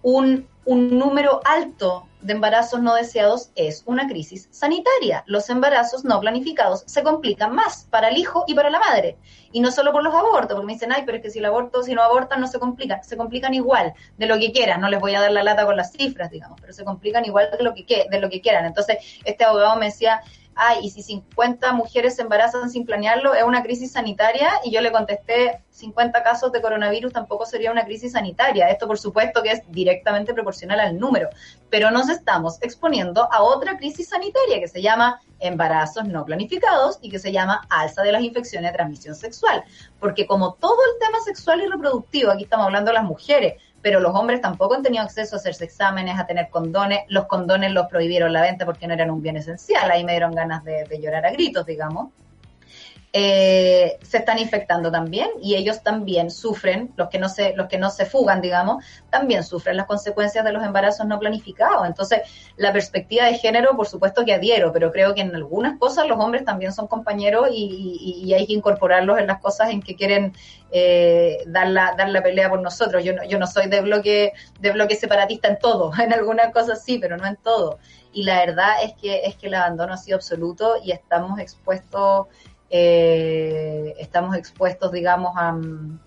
un, 0.05 0.47
un 0.65 0.99
número 0.99 1.41
alto 1.45 2.07
de 2.21 2.33
embarazos 2.33 2.79
no 2.79 2.93
deseados 2.93 3.49
es 3.55 3.81
una 3.87 4.07
crisis 4.07 4.47
sanitaria. 4.51 5.23
Los 5.25 5.49
embarazos 5.49 6.05
no 6.05 6.19
planificados 6.19 6.83
se 6.85 7.01
complican 7.01 7.55
más 7.55 7.87
para 7.89 8.09
el 8.09 8.17
hijo 8.17 8.43
y 8.47 8.53
para 8.53 8.69
la 8.69 8.79
madre. 8.79 9.17
Y 9.51 9.61
no 9.61 9.71
solo 9.71 9.91
por 9.91 10.03
los 10.03 10.13
abortos, 10.13 10.51
porque 10.51 10.65
me 10.67 10.73
dicen, 10.73 10.91
ay, 10.91 11.01
pero 11.07 11.17
es 11.17 11.23
que 11.23 11.31
si 11.31 11.39
el 11.39 11.45
aborto, 11.45 11.81
si 11.81 11.95
no 11.95 12.03
abortan, 12.03 12.39
no 12.39 12.47
se 12.47 12.59
complican. 12.59 13.03
Se 13.03 13.17
complican 13.17 13.55
igual, 13.55 13.95
de 14.17 14.27
lo 14.27 14.37
que 14.37 14.51
quieran. 14.51 14.79
No 14.79 14.89
les 14.89 14.99
voy 14.99 15.15
a 15.15 15.21
dar 15.21 15.31
la 15.31 15.41
lata 15.41 15.65
con 15.65 15.75
las 15.75 15.91
cifras, 15.91 16.29
digamos, 16.29 16.61
pero 16.61 16.71
se 16.71 16.85
complican 16.85 17.25
igual 17.25 17.49
de 17.57 17.63
lo 17.63 17.73
que, 17.73 18.05
de 18.07 18.19
lo 18.19 18.29
que 18.29 18.41
quieran. 18.41 18.65
Entonces, 18.65 18.97
este 19.23 19.43
abogado 19.43 19.75
me 19.77 19.87
decía, 19.87 20.21
ay, 20.55 20.79
y 20.83 20.89
si 20.89 21.03
50 21.03 21.73
mujeres 21.73 22.15
se 22.15 22.21
embarazan 22.21 22.69
sin 22.69 22.85
planearlo, 22.85 23.33
es 23.33 23.43
una 23.43 23.61
crisis 23.61 23.91
sanitaria, 23.91 24.49
y 24.63 24.71
yo 24.71 24.81
le 24.81 24.91
contesté, 24.91 25.61
50 25.69 26.23
casos 26.23 26.51
de 26.51 26.61
coronavirus 26.61 27.11
tampoco 27.11 27.45
sería 27.45 27.71
una 27.71 27.83
crisis 27.83 28.13
sanitaria. 28.13 28.69
Esto, 28.69 28.87
por 28.87 28.97
supuesto, 28.97 29.43
que 29.43 29.51
es 29.51 29.61
directamente 29.67 30.33
proporcional 30.33 30.79
al 30.79 30.97
número, 30.97 31.29
pero 31.69 31.91
nos 31.91 32.09
estamos 32.09 32.57
exponiendo 32.61 33.27
a 33.31 33.43
otra 33.43 33.77
crisis 33.77 34.09
sanitaria 34.09 34.59
que 34.59 34.69
se 34.69 34.81
llama 34.81 35.19
embarazos 35.39 36.05
no 36.05 36.23
planificados 36.23 36.97
y 37.01 37.09
que 37.09 37.19
se 37.19 37.33
llama 37.33 37.67
alza 37.69 38.03
de 38.03 38.13
las 38.13 38.23
infecciones 38.23 38.71
de 38.71 38.77
transmisión 38.77 39.15
sexual. 39.15 39.63
Porque 39.99 40.25
como 40.25 40.53
todo 40.53 40.77
el 40.93 40.99
tema 40.99 41.19
sexual 41.25 41.61
y 41.61 41.67
reproductivo, 41.67 42.31
aquí 42.31 42.43
estamos 42.43 42.67
hablando 42.67 42.91
de 42.91 42.95
las 42.95 43.03
mujeres, 43.03 43.61
pero 43.85 43.99
los 43.99 44.15
hombres 44.15 44.41
tampoco 44.41 44.73
han 44.73 44.81
tenido 44.81 45.03
acceso 45.03 45.35
a 45.35 45.37
hacerse 45.37 45.65
exámenes, 45.65 46.17
a 46.17 46.25
tener 46.25 46.49
condones. 46.49 47.01
Los 47.07 47.27
condones 47.27 47.71
los 47.71 47.85
prohibieron 47.85 48.33
la 48.33 48.41
venta 48.41 48.65
porque 48.65 48.87
no 48.87 48.95
eran 48.95 49.11
un 49.11 49.21
bien 49.21 49.37
esencial. 49.37 49.91
Ahí 49.91 50.03
me 50.03 50.13
dieron 50.13 50.31
ganas 50.31 50.63
de, 50.63 50.85
de 50.85 50.99
llorar 50.99 51.23
a 51.23 51.29
gritos, 51.29 51.67
digamos. 51.67 52.09
Eh, 53.17 53.97
se 54.01 54.17
están 54.17 54.39
infectando 54.39 54.91
también 54.91 55.29
y 55.41 55.55
ellos 55.55 55.81
también 55.83 56.29
sufren, 56.29 56.91
los 56.97 57.07
que 57.07 57.17
no 57.17 57.29
se, 57.29 57.55
los 57.55 57.67
que 57.69 57.77
no 57.77 57.89
se 57.89 58.05
fugan, 58.05 58.41
digamos, 58.41 58.83
también 59.09 59.45
sufren 59.45 59.77
las 59.77 59.85
consecuencias 59.85 60.43
de 60.43 60.51
los 60.51 60.61
embarazos 60.65 61.07
no 61.07 61.17
planificados. 61.17 61.87
Entonces, 61.87 62.19
la 62.57 62.73
perspectiva 62.73 63.25
de 63.27 63.35
género, 63.37 63.77
por 63.77 63.87
supuesto 63.87 64.25
que 64.25 64.33
adhiero, 64.33 64.73
pero 64.73 64.91
creo 64.91 65.13
que 65.15 65.21
en 65.21 65.33
algunas 65.33 65.79
cosas 65.79 66.07
los 66.07 66.19
hombres 66.19 66.43
también 66.43 66.73
son 66.73 66.87
compañeros 66.87 67.47
y, 67.53 68.21
y- 68.25 68.33
hay 68.33 68.45
que 68.47 68.53
incorporarlos 68.53 69.17
en 69.19 69.27
las 69.27 69.39
cosas 69.39 69.69
en 69.69 69.81
que 69.81 69.95
quieren 69.95 70.33
eh, 70.71 71.37
dar, 71.47 71.67
la, 71.69 71.93
dar 71.97 72.09
la 72.09 72.21
pelea 72.21 72.49
por 72.49 72.61
nosotros. 72.61 73.01
Yo 73.03 73.13
no, 73.13 73.23
yo 73.23 73.39
no 73.39 73.47
soy 73.47 73.67
de 73.69 73.79
bloque, 73.79 74.33
de 74.59 74.71
bloque 74.71 74.95
separatista 74.95 75.47
en 75.47 75.57
todo, 75.59 75.91
en 75.99 76.11
algunas 76.11 76.51
cosas 76.51 76.83
sí, 76.83 76.97
pero 76.99 77.15
no 77.15 77.25
en 77.25 77.37
todo. 77.37 77.79
Y 78.11 78.23
la 78.23 78.39
verdad 78.45 78.83
es 78.83 78.93
que, 79.01 79.25
es 79.25 79.35
que 79.35 79.47
el 79.47 79.53
abandono 79.55 79.93
ha 79.93 79.97
sido 79.97 80.15
absoluto 80.17 80.75
y 80.83 80.91
estamos 80.91 81.39
expuestos, 81.39 82.27
eh, 82.69 83.95
estamos 83.99 84.35
expuestos, 84.35 84.91
digamos, 84.91 85.31
a 85.35 85.51
mm, 85.53 85.99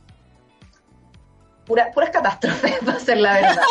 pura- 1.67 1.91
puras 1.93 2.11
catástrofes, 2.11 2.79
va 2.89 2.93
a 2.93 3.01
ser 3.01 3.19
la 3.19 3.35
verdad. 3.35 3.57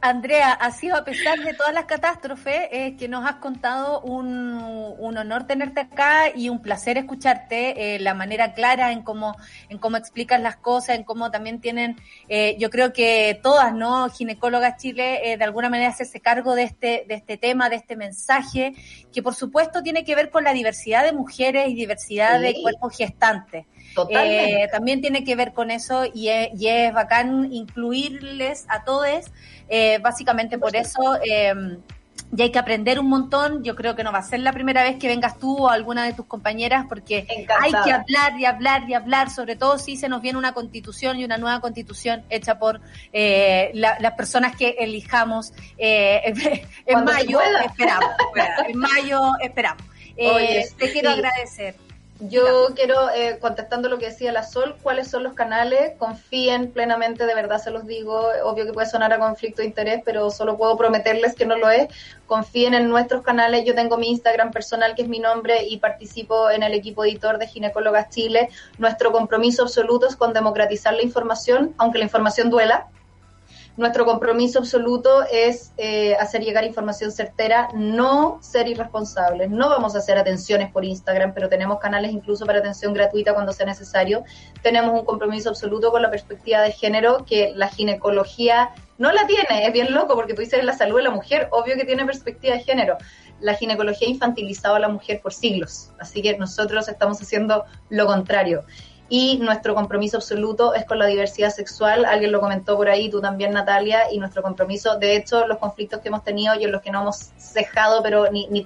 Andrea, 0.00 0.52
ha 0.52 0.70
sido 0.70 0.96
a 0.96 1.04
pesar 1.04 1.38
de 1.40 1.54
todas 1.54 1.72
las 1.74 1.84
catástrofes 1.84 2.68
eh, 2.70 2.96
que 2.96 3.08
nos 3.08 3.26
has 3.26 3.36
contado 3.36 4.00
un, 4.00 4.54
un, 4.98 5.16
honor 5.16 5.46
tenerte 5.46 5.80
acá 5.80 6.30
y 6.34 6.48
un 6.48 6.60
placer 6.60 6.98
escucharte, 6.98 7.94
eh, 7.94 7.98
la 7.98 8.14
manera 8.14 8.52
clara 8.52 8.92
en 8.92 9.02
cómo, 9.02 9.36
en 9.68 9.78
cómo 9.78 9.96
explicas 9.96 10.40
las 10.40 10.56
cosas, 10.56 10.96
en 10.96 11.04
cómo 11.04 11.30
también 11.30 11.60
tienen, 11.60 11.96
eh, 12.28 12.56
yo 12.58 12.70
creo 12.70 12.92
que 12.92 13.38
todas, 13.42 13.74
¿no? 13.74 14.08
Ginecólogas 14.10 14.76
Chile, 14.80 15.36
de 15.38 15.44
alguna 15.44 15.68
manera 15.68 15.90
hacerse 15.90 16.20
cargo 16.20 16.54
de 16.54 16.64
este, 16.64 17.04
de 17.08 17.14
este 17.14 17.36
tema, 17.36 17.68
de 17.68 17.76
este 17.76 17.96
mensaje, 17.96 18.74
que 19.12 19.22
por 19.22 19.34
supuesto 19.34 19.82
tiene 19.82 20.04
que 20.04 20.14
ver 20.14 20.30
con 20.30 20.44
la 20.44 20.52
diversidad 20.52 21.04
de 21.04 21.12
mujeres 21.12 21.68
y 21.68 21.74
diversidad 21.74 22.40
de 22.40 22.54
cuerpos 22.62 22.96
gestantes. 22.96 23.66
Eh, 24.10 24.68
también 24.70 25.00
tiene 25.00 25.24
que 25.24 25.34
ver 25.36 25.52
con 25.52 25.70
eso 25.70 26.04
y 26.12 26.28
es, 26.28 26.48
y 26.58 26.68
es 26.68 26.92
bacán 26.92 27.52
incluirles 27.52 28.66
a 28.68 28.84
todos, 28.84 29.30
eh, 29.68 29.98
básicamente 30.00 30.58
por 30.58 30.76
eso. 30.76 31.18
Eh, 31.24 31.78
y 32.36 32.42
hay 32.42 32.50
que 32.50 32.58
aprender 32.58 33.00
un 33.00 33.08
montón. 33.08 33.64
Yo 33.64 33.74
creo 33.74 33.96
que 33.96 34.04
no 34.04 34.12
va 34.12 34.18
a 34.18 34.22
ser 34.22 34.40
la 34.40 34.52
primera 34.52 34.82
vez 34.82 34.98
que 34.98 35.08
vengas 35.08 35.38
tú 35.38 35.56
o 35.56 35.70
alguna 35.70 36.04
de 36.04 36.12
tus 36.12 36.26
compañeras, 36.26 36.84
porque 36.88 37.26
hay 37.60 37.70
que 37.70 37.92
hablar 37.92 38.38
y 38.38 38.44
hablar 38.44 38.88
y 38.88 38.94
hablar, 38.94 39.30
sobre 39.30 39.56
todo 39.56 39.78
si 39.78 39.96
se 39.96 40.08
nos 40.08 40.20
viene 40.20 40.38
una 40.38 40.52
constitución 40.52 41.18
y 41.18 41.24
una 41.24 41.38
nueva 41.38 41.60
constitución 41.60 42.24
hecha 42.28 42.58
por 42.58 42.80
eh, 43.12 43.70
las 43.74 44.12
personas 44.12 44.56
que 44.56 44.76
elijamos 44.78 45.52
eh, 45.78 46.34
en 46.86 47.04
mayo. 47.04 47.40
Esperamos, 47.64 48.10
en 48.68 48.78
mayo 48.78 49.20
esperamos. 49.40 49.84
te 50.16 50.92
quiero 50.92 51.10
agradecer. 51.10 51.76
Yo 52.20 52.74
quiero, 52.74 53.10
eh, 53.10 53.38
contestando 53.40 53.88
lo 53.88 53.98
que 53.98 54.06
decía 54.06 54.32
la 54.32 54.42
Sol, 54.42 54.76
¿cuáles 54.82 55.08
son 55.08 55.22
los 55.22 55.34
canales? 55.34 55.92
Confíen 55.98 56.72
plenamente, 56.72 57.26
de 57.26 57.34
verdad 57.34 57.58
se 57.62 57.70
los 57.70 57.86
digo. 57.86 58.30
Obvio 58.42 58.66
que 58.66 58.72
puede 58.72 58.88
sonar 58.88 59.12
a 59.12 59.20
conflicto 59.20 59.62
de 59.62 59.68
interés, 59.68 60.02
pero 60.04 60.28
solo 60.32 60.56
puedo 60.56 60.76
prometerles 60.76 61.36
que 61.36 61.46
no 61.46 61.56
lo 61.56 61.70
es. 61.70 61.86
Confíen 62.26 62.74
en 62.74 62.88
nuestros 62.88 63.22
canales. 63.22 63.64
Yo 63.64 63.76
tengo 63.76 63.98
mi 63.98 64.10
Instagram 64.10 64.50
personal, 64.50 64.96
que 64.96 65.02
es 65.02 65.08
mi 65.08 65.20
nombre, 65.20 65.62
y 65.68 65.76
participo 65.76 66.50
en 66.50 66.64
el 66.64 66.74
equipo 66.74 67.04
editor 67.04 67.38
de 67.38 67.46
Ginecólogas 67.46 68.10
Chile. 68.10 68.48
Nuestro 68.78 69.12
compromiso 69.12 69.62
absoluto 69.62 70.08
es 70.08 70.16
con 70.16 70.32
democratizar 70.32 70.94
la 70.94 71.02
información, 71.02 71.72
aunque 71.78 71.98
la 71.98 72.04
información 72.04 72.50
duela. 72.50 72.88
Nuestro 73.78 74.04
compromiso 74.04 74.58
absoluto 74.58 75.22
es 75.30 75.72
eh, 75.76 76.16
hacer 76.16 76.42
llegar 76.42 76.64
información 76.64 77.12
certera, 77.12 77.68
no 77.76 78.38
ser 78.42 78.66
irresponsables. 78.66 79.50
No 79.50 79.68
vamos 79.68 79.94
a 79.94 79.98
hacer 79.98 80.18
atenciones 80.18 80.72
por 80.72 80.84
Instagram, 80.84 81.32
pero 81.32 81.48
tenemos 81.48 81.78
canales 81.78 82.10
incluso 82.10 82.44
para 82.44 82.58
atención 82.58 82.92
gratuita 82.92 83.34
cuando 83.34 83.52
sea 83.52 83.66
necesario. 83.66 84.24
Tenemos 84.64 84.98
un 84.98 85.06
compromiso 85.06 85.50
absoluto 85.50 85.92
con 85.92 86.02
la 86.02 86.10
perspectiva 86.10 86.60
de 86.62 86.72
género 86.72 87.24
que 87.24 87.52
la 87.54 87.68
ginecología 87.68 88.70
no 88.98 89.12
la 89.12 89.28
tiene. 89.28 89.64
Es 89.64 89.72
bien 89.72 89.94
loco 89.94 90.16
porque 90.16 90.34
tú 90.34 90.40
dices 90.40 90.64
la 90.64 90.72
salud 90.72 90.96
de 90.96 91.04
la 91.04 91.12
mujer, 91.12 91.46
obvio 91.52 91.76
que 91.76 91.84
tiene 91.84 92.04
perspectiva 92.04 92.56
de 92.56 92.64
género. 92.64 92.96
La 93.38 93.54
ginecología 93.54 94.08
ha 94.08 94.10
infantilizado 94.10 94.74
a 94.74 94.80
la 94.80 94.88
mujer 94.88 95.20
por 95.22 95.32
siglos, 95.32 95.92
así 96.00 96.20
que 96.20 96.36
nosotros 96.36 96.88
estamos 96.88 97.22
haciendo 97.22 97.64
lo 97.90 98.06
contrario 98.06 98.64
y 99.08 99.38
nuestro 99.38 99.74
compromiso 99.74 100.18
absoluto 100.18 100.74
es 100.74 100.84
con 100.84 100.98
la 100.98 101.06
diversidad 101.06 101.50
sexual. 101.50 102.04
Alguien 102.04 102.30
lo 102.30 102.40
comentó 102.40 102.76
por 102.76 102.88
ahí, 102.88 103.08
tú 103.10 103.20
también, 103.20 103.52
Natalia, 103.52 104.12
y 104.12 104.18
nuestro 104.18 104.42
compromiso, 104.42 104.98
de 104.98 105.16
hecho, 105.16 105.46
los 105.46 105.58
conflictos 105.58 106.00
que 106.00 106.08
hemos 106.08 106.24
tenido 106.24 106.54
y 106.54 106.64
en 106.64 106.72
los 106.72 106.82
que 106.82 106.90
no 106.90 107.00
hemos 107.00 107.30
cejado, 107.38 108.02
pero 108.02 108.30
ni, 108.30 108.46
ni, 108.48 108.62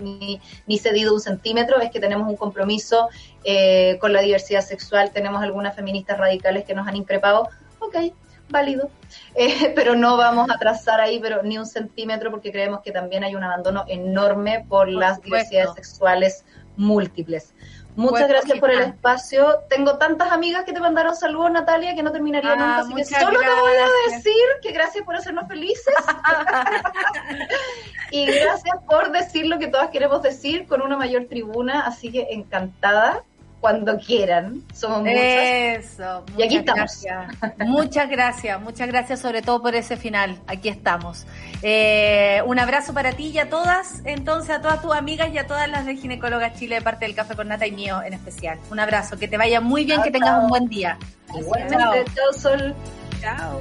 ni, 0.00 0.40
ni 0.66 0.78
cedido 0.78 1.12
un 1.12 1.20
centímetro, 1.20 1.78
es 1.80 1.90
que 1.90 2.00
tenemos 2.00 2.26
un 2.28 2.36
compromiso 2.36 3.08
eh, 3.44 3.98
con 4.00 4.12
la 4.12 4.22
diversidad 4.22 4.62
sexual. 4.62 5.10
Tenemos 5.12 5.42
algunas 5.42 5.76
feministas 5.76 6.16
radicales 6.16 6.64
que 6.64 6.74
nos 6.74 6.88
han 6.88 6.96
increpado. 6.96 7.48
Ok, 7.78 7.96
válido, 8.48 8.90
eh, 9.34 9.72
pero 9.74 9.94
no 9.94 10.16
vamos 10.16 10.48
a 10.50 10.58
trazar 10.58 11.00
ahí 11.00 11.18
pero 11.20 11.42
ni 11.42 11.58
un 11.58 11.66
centímetro 11.66 12.30
porque 12.30 12.52
creemos 12.52 12.80
que 12.80 12.92
también 12.92 13.24
hay 13.24 13.34
un 13.34 13.42
abandono 13.42 13.84
enorme 13.88 14.64
por 14.68 14.88
las 14.88 15.20
diversidades 15.20 15.74
sexuales 15.74 16.44
múltiples. 16.76 17.54
Muchas 17.96 18.28
gracias 18.28 18.58
por 18.58 18.70
el 18.70 18.82
espacio. 18.82 19.60
Tengo 19.70 19.96
tantas 19.96 20.30
amigas 20.30 20.64
que 20.64 20.72
te 20.72 20.80
mandaron 20.80 21.16
saludos, 21.16 21.50
Natalia, 21.50 21.94
que 21.94 22.02
no 22.02 22.12
terminaría 22.12 22.52
ah, 22.52 22.56
nunca. 22.56 22.78
Así 22.78 22.94
que 22.94 23.04
solo 23.04 23.40
te 23.40 23.46
voy 23.46 23.72
a 23.72 24.14
decir 24.14 24.44
que 24.62 24.72
gracias 24.72 25.04
por 25.04 25.16
hacernos 25.16 25.48
felices. 25.48 25.94
y 28.10 28.26
gracias 28.26 28.76
por 28.88 29.12
decir 29.12 29.46
lo 29.46 29.58
que 29.58 29.68
todas 29.68 29.90
queremos 29.90 30.22
decir 30.22 30.66
con 30.66 30.82
una 30.82 30.96
mayor 30.96 31.26
tribuna. 31.26 31.86
Así 31.86 32.12
que 32.12 32.28
encantada 32.30 33.24
cuando 33.60 33.98
quieran. 33.98 34.62
Somos 34.74 35.00
muchas. 35.00 35.16
Eso. 35.16 36.24
Y 36.36 36.42
aquí 36.42 36.56
estamos. 36.56 37.04
Muchas 37.58 38.08
gracias, 38.08 38.60
muchas 38.60 38.88
gracias 38.88 39.20
sobre 39.20 39.42
todo 39.42 39.62
por 39.62 39.74
ese 39.74 39.96
final. 39.96 40.38
Aquí 40.46 40.68
estamos. 40.68 41.26
Eh, 41.62 42.42
un 42.46 42.58
abrazo 42.58 42.94
para 42.94 43.12
ti 43.12 43.28
y 43.28 43.38
a 43.38 43.48
todas, 43.48 44.02
entonces 44.04 44.50
a 44.50 44.60
todas 44.60 44.80
tus 44.82 44.94
amigas 44.94 45.30
y 45.32 45.38
a 45.38 45.46
todas 45.46 45.68
las 45.68 45.86
de 45.86 45.96
Ginecólogas 45.96 46.54
Chile 46.58 46.76
de 46.76 46.82
parte 46.82 47.06
del 47.06 47.14
Café 47.14 47.34
con 47.34 47.48
Nata 47.48 47.66
y 47.66 47.72
mío 47.72 48.02
en 48.02 48.12
especial. 48.12 48.58
Un 48.70 48.80
abrazo, 48.80 49.16
que 49.16 49.28
te 49.28 49.36
vaya 49.36 49.60
muy 49.60 49.84
bien, 49.84 50.02
que 50.02 50.10
tengas 50.10 50.42
un 50.42 50.48
buen 50.48 50.66
día. 50.68 50.98
Igualmente, 51.34 52.04
chao 52.14 52.32
Sol. 52.32 52.74
Chao. 53.20 53.60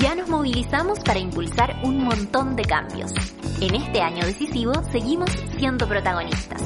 Ya 0.00 0.14
nos 0.14 0.28
movilizamos 0.28 0.98
para 1.00 1.18
impulsar 1.18 1.76
un 1.84 2.04
montón 2.04 2.56
de 2.56 2.64
cambios. 2.64 3.12
En 3.60 3.74
este 3.74 4.00
año 4.00 4.24
decisivo 4.24 4.72
seguimos 4.90 5.30
siendo 5.58 5.86
protagonistas. 5.86 6.62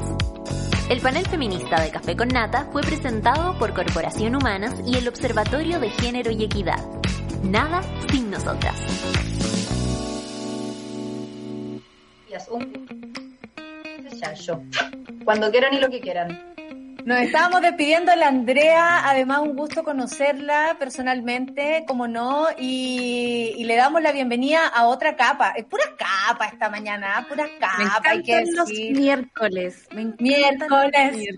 El 0.87 1.01
panel 1.01 1.25
feminista 1.25 1.81
de 1.81 1.89
Café 1.89 2.15
con 2.15 2.27
Nata 2.27 2.69
fue 2.71 2.83
presentado 2.83 3.57
por 3.57 3.73
Corporación 3.73 4.35
Humanas 4.35 4.75
y 4.85 4.95
el 4.95 5.07
Observatorio 5.07 5.79
de 5.79 5.89
Género 5.89 6.29
y 6.29 6.43
Equidad. 6.43 6.79
Nada 7.43 7.81
sin 8.11 8.29
nosotras. 8.29 8.75
Cuando 15.23 15.49
quieran 15.49 15.73
y 15.73 15.79
lo 15.79 15.89
que 15.89 16.01
quieran. 16.01 16.54
Nos 17.05 17.19
estábamos 17.19 17.61
despidiendo 17.61 18.11
de 18.11 18.17
la 18.17 18.29
Andrea, 18.29 19.07
además 19.07 19.41
un 19.41 19.55
gusto 19.55 19.83
conocerla 19.83 20.75
personalmente, 20.79 21.83
como 21.87 22.07
no, 22.07 22.47
y, 22.57 23.63
le 23.63 23.75
damos 23.75 24.01
la 24.01 24.11
bienvenida 24.11 24.65
a 24.65 24.87
otra 24.87 25.15
capa. 25.15 25.51
Es 25.55 25.65
pura 25.65 25.83
capa 25.95 26.45
esta 26.45 26.67
mañana, 26.67 27.23
pura 27.29 27.47
capa. 27.59 27.77
Me 27.77 28.15
encantan 28.15 28.55
los 28.55 28.69
miércoles. 28.69 29.87
miércoles, 29.91 30.17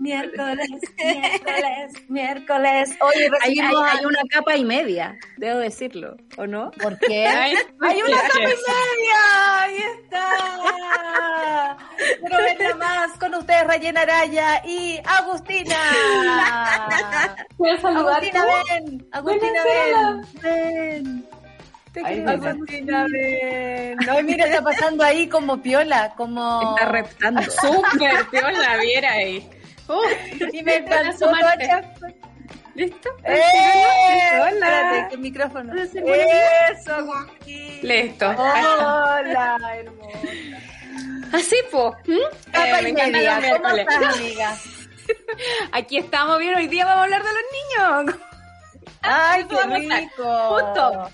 miércoles, 0.00 1.92
miércoles, 2.08 2.96
Oye, 3.00 3.28
hay, 3.42 3.58
hay, 3.58 4.04
una 4.06 4.22
capa 4.30 4.56
y 4.56 4.64
media, 4.64 5.18
debo 5.36 5.58
decirlo, 5.58 6.16
¿o 6.38 6.46
no? 6.46 6.70
¿Por 6.82 6.98
qué? 6.98 7.26
hay, 7.26 7.52
una 7.52 8.22
capa 8.22 8.40
y 8.40 8.46
media, 8.46 9.60
ahí 9.60 9.76
está. 10.00 11.76
Pero 12.22 12.36
venga 12.38 12.74
más 12.76 13.18
con 13.18 13.34
ustedes, 13.34 13.66
Rayena 13.66 14.00
Araya 14.00 14.62
y 14.64 14.98
Agustín. 15.04 15.57
Agustina. 15.66 17.36
¿Puedes 17.56 17.80
saludar 17.80 18.14
Agustina, 18.14 18.44
ven. 18.44 19.08
Agustina, 19.12 19.64
ven. 19.64 20.26
Ven. 20.42 21.28
Te 21.92 22.00
Agustina, 22.00 23.06
ven. 23.10 23.96
No, 24.06 24.22
mira, 24.22 24.46
está 24.46 24.62
pasando 24.62 25.02
ahí 25.04 25.28
como 25.28 25.60
piola, 25.60 26.14
como... 26.16 26.76
Está 26.76 26.88
reptando. 26.90 27.42
Súper 27.42 28.26
piola, 28.30 28.76
viera 28.80 29.12
ahí. 29.12 29.48
Uh, 29.88 30.02
y 30.52 30.62
me 30.62 30.76
encantó 30.76 31.32
¿Listo? 32.74 33.10
¡Eh! 33.24 34.40
Hola. 34.40 34.82
Espérate, 34.82 35.14
el 35.14 35.20
micrófono. 35.20 35.74
Eso, 35.74 36.94
Agustín. 36.94 37.80
Listo. 37.82 38.28
Hola, 38.28 39.58
hermosa. 39.74 40.18
Así, 41.32 41.56
po. 41.72 41.96
¿Mm? 42.06 42.12
Eh, 42.12 42.82
me 42.82 42.88
encanta 42.90 43.58
¿Cómo 43.60 43.76
estás, 43.76 44.16
amiga? 44.16 44.56
Aquí 45.72 45.98
estamos 45.98 46.38
bien, 46.38 46.54
hoy 46.56 46.66
día 46.66 46.84
vamos 46.84 47.00
a 47.00 47.04
hablar 47.04 47.22
de 47.22 47.30
los 47.32 48.04
niños. 48.04 48.16
Ay, 49.02 49.44
qué 49.48 49.64
rico. 49.64 50.48
Justo. 50.50 51.10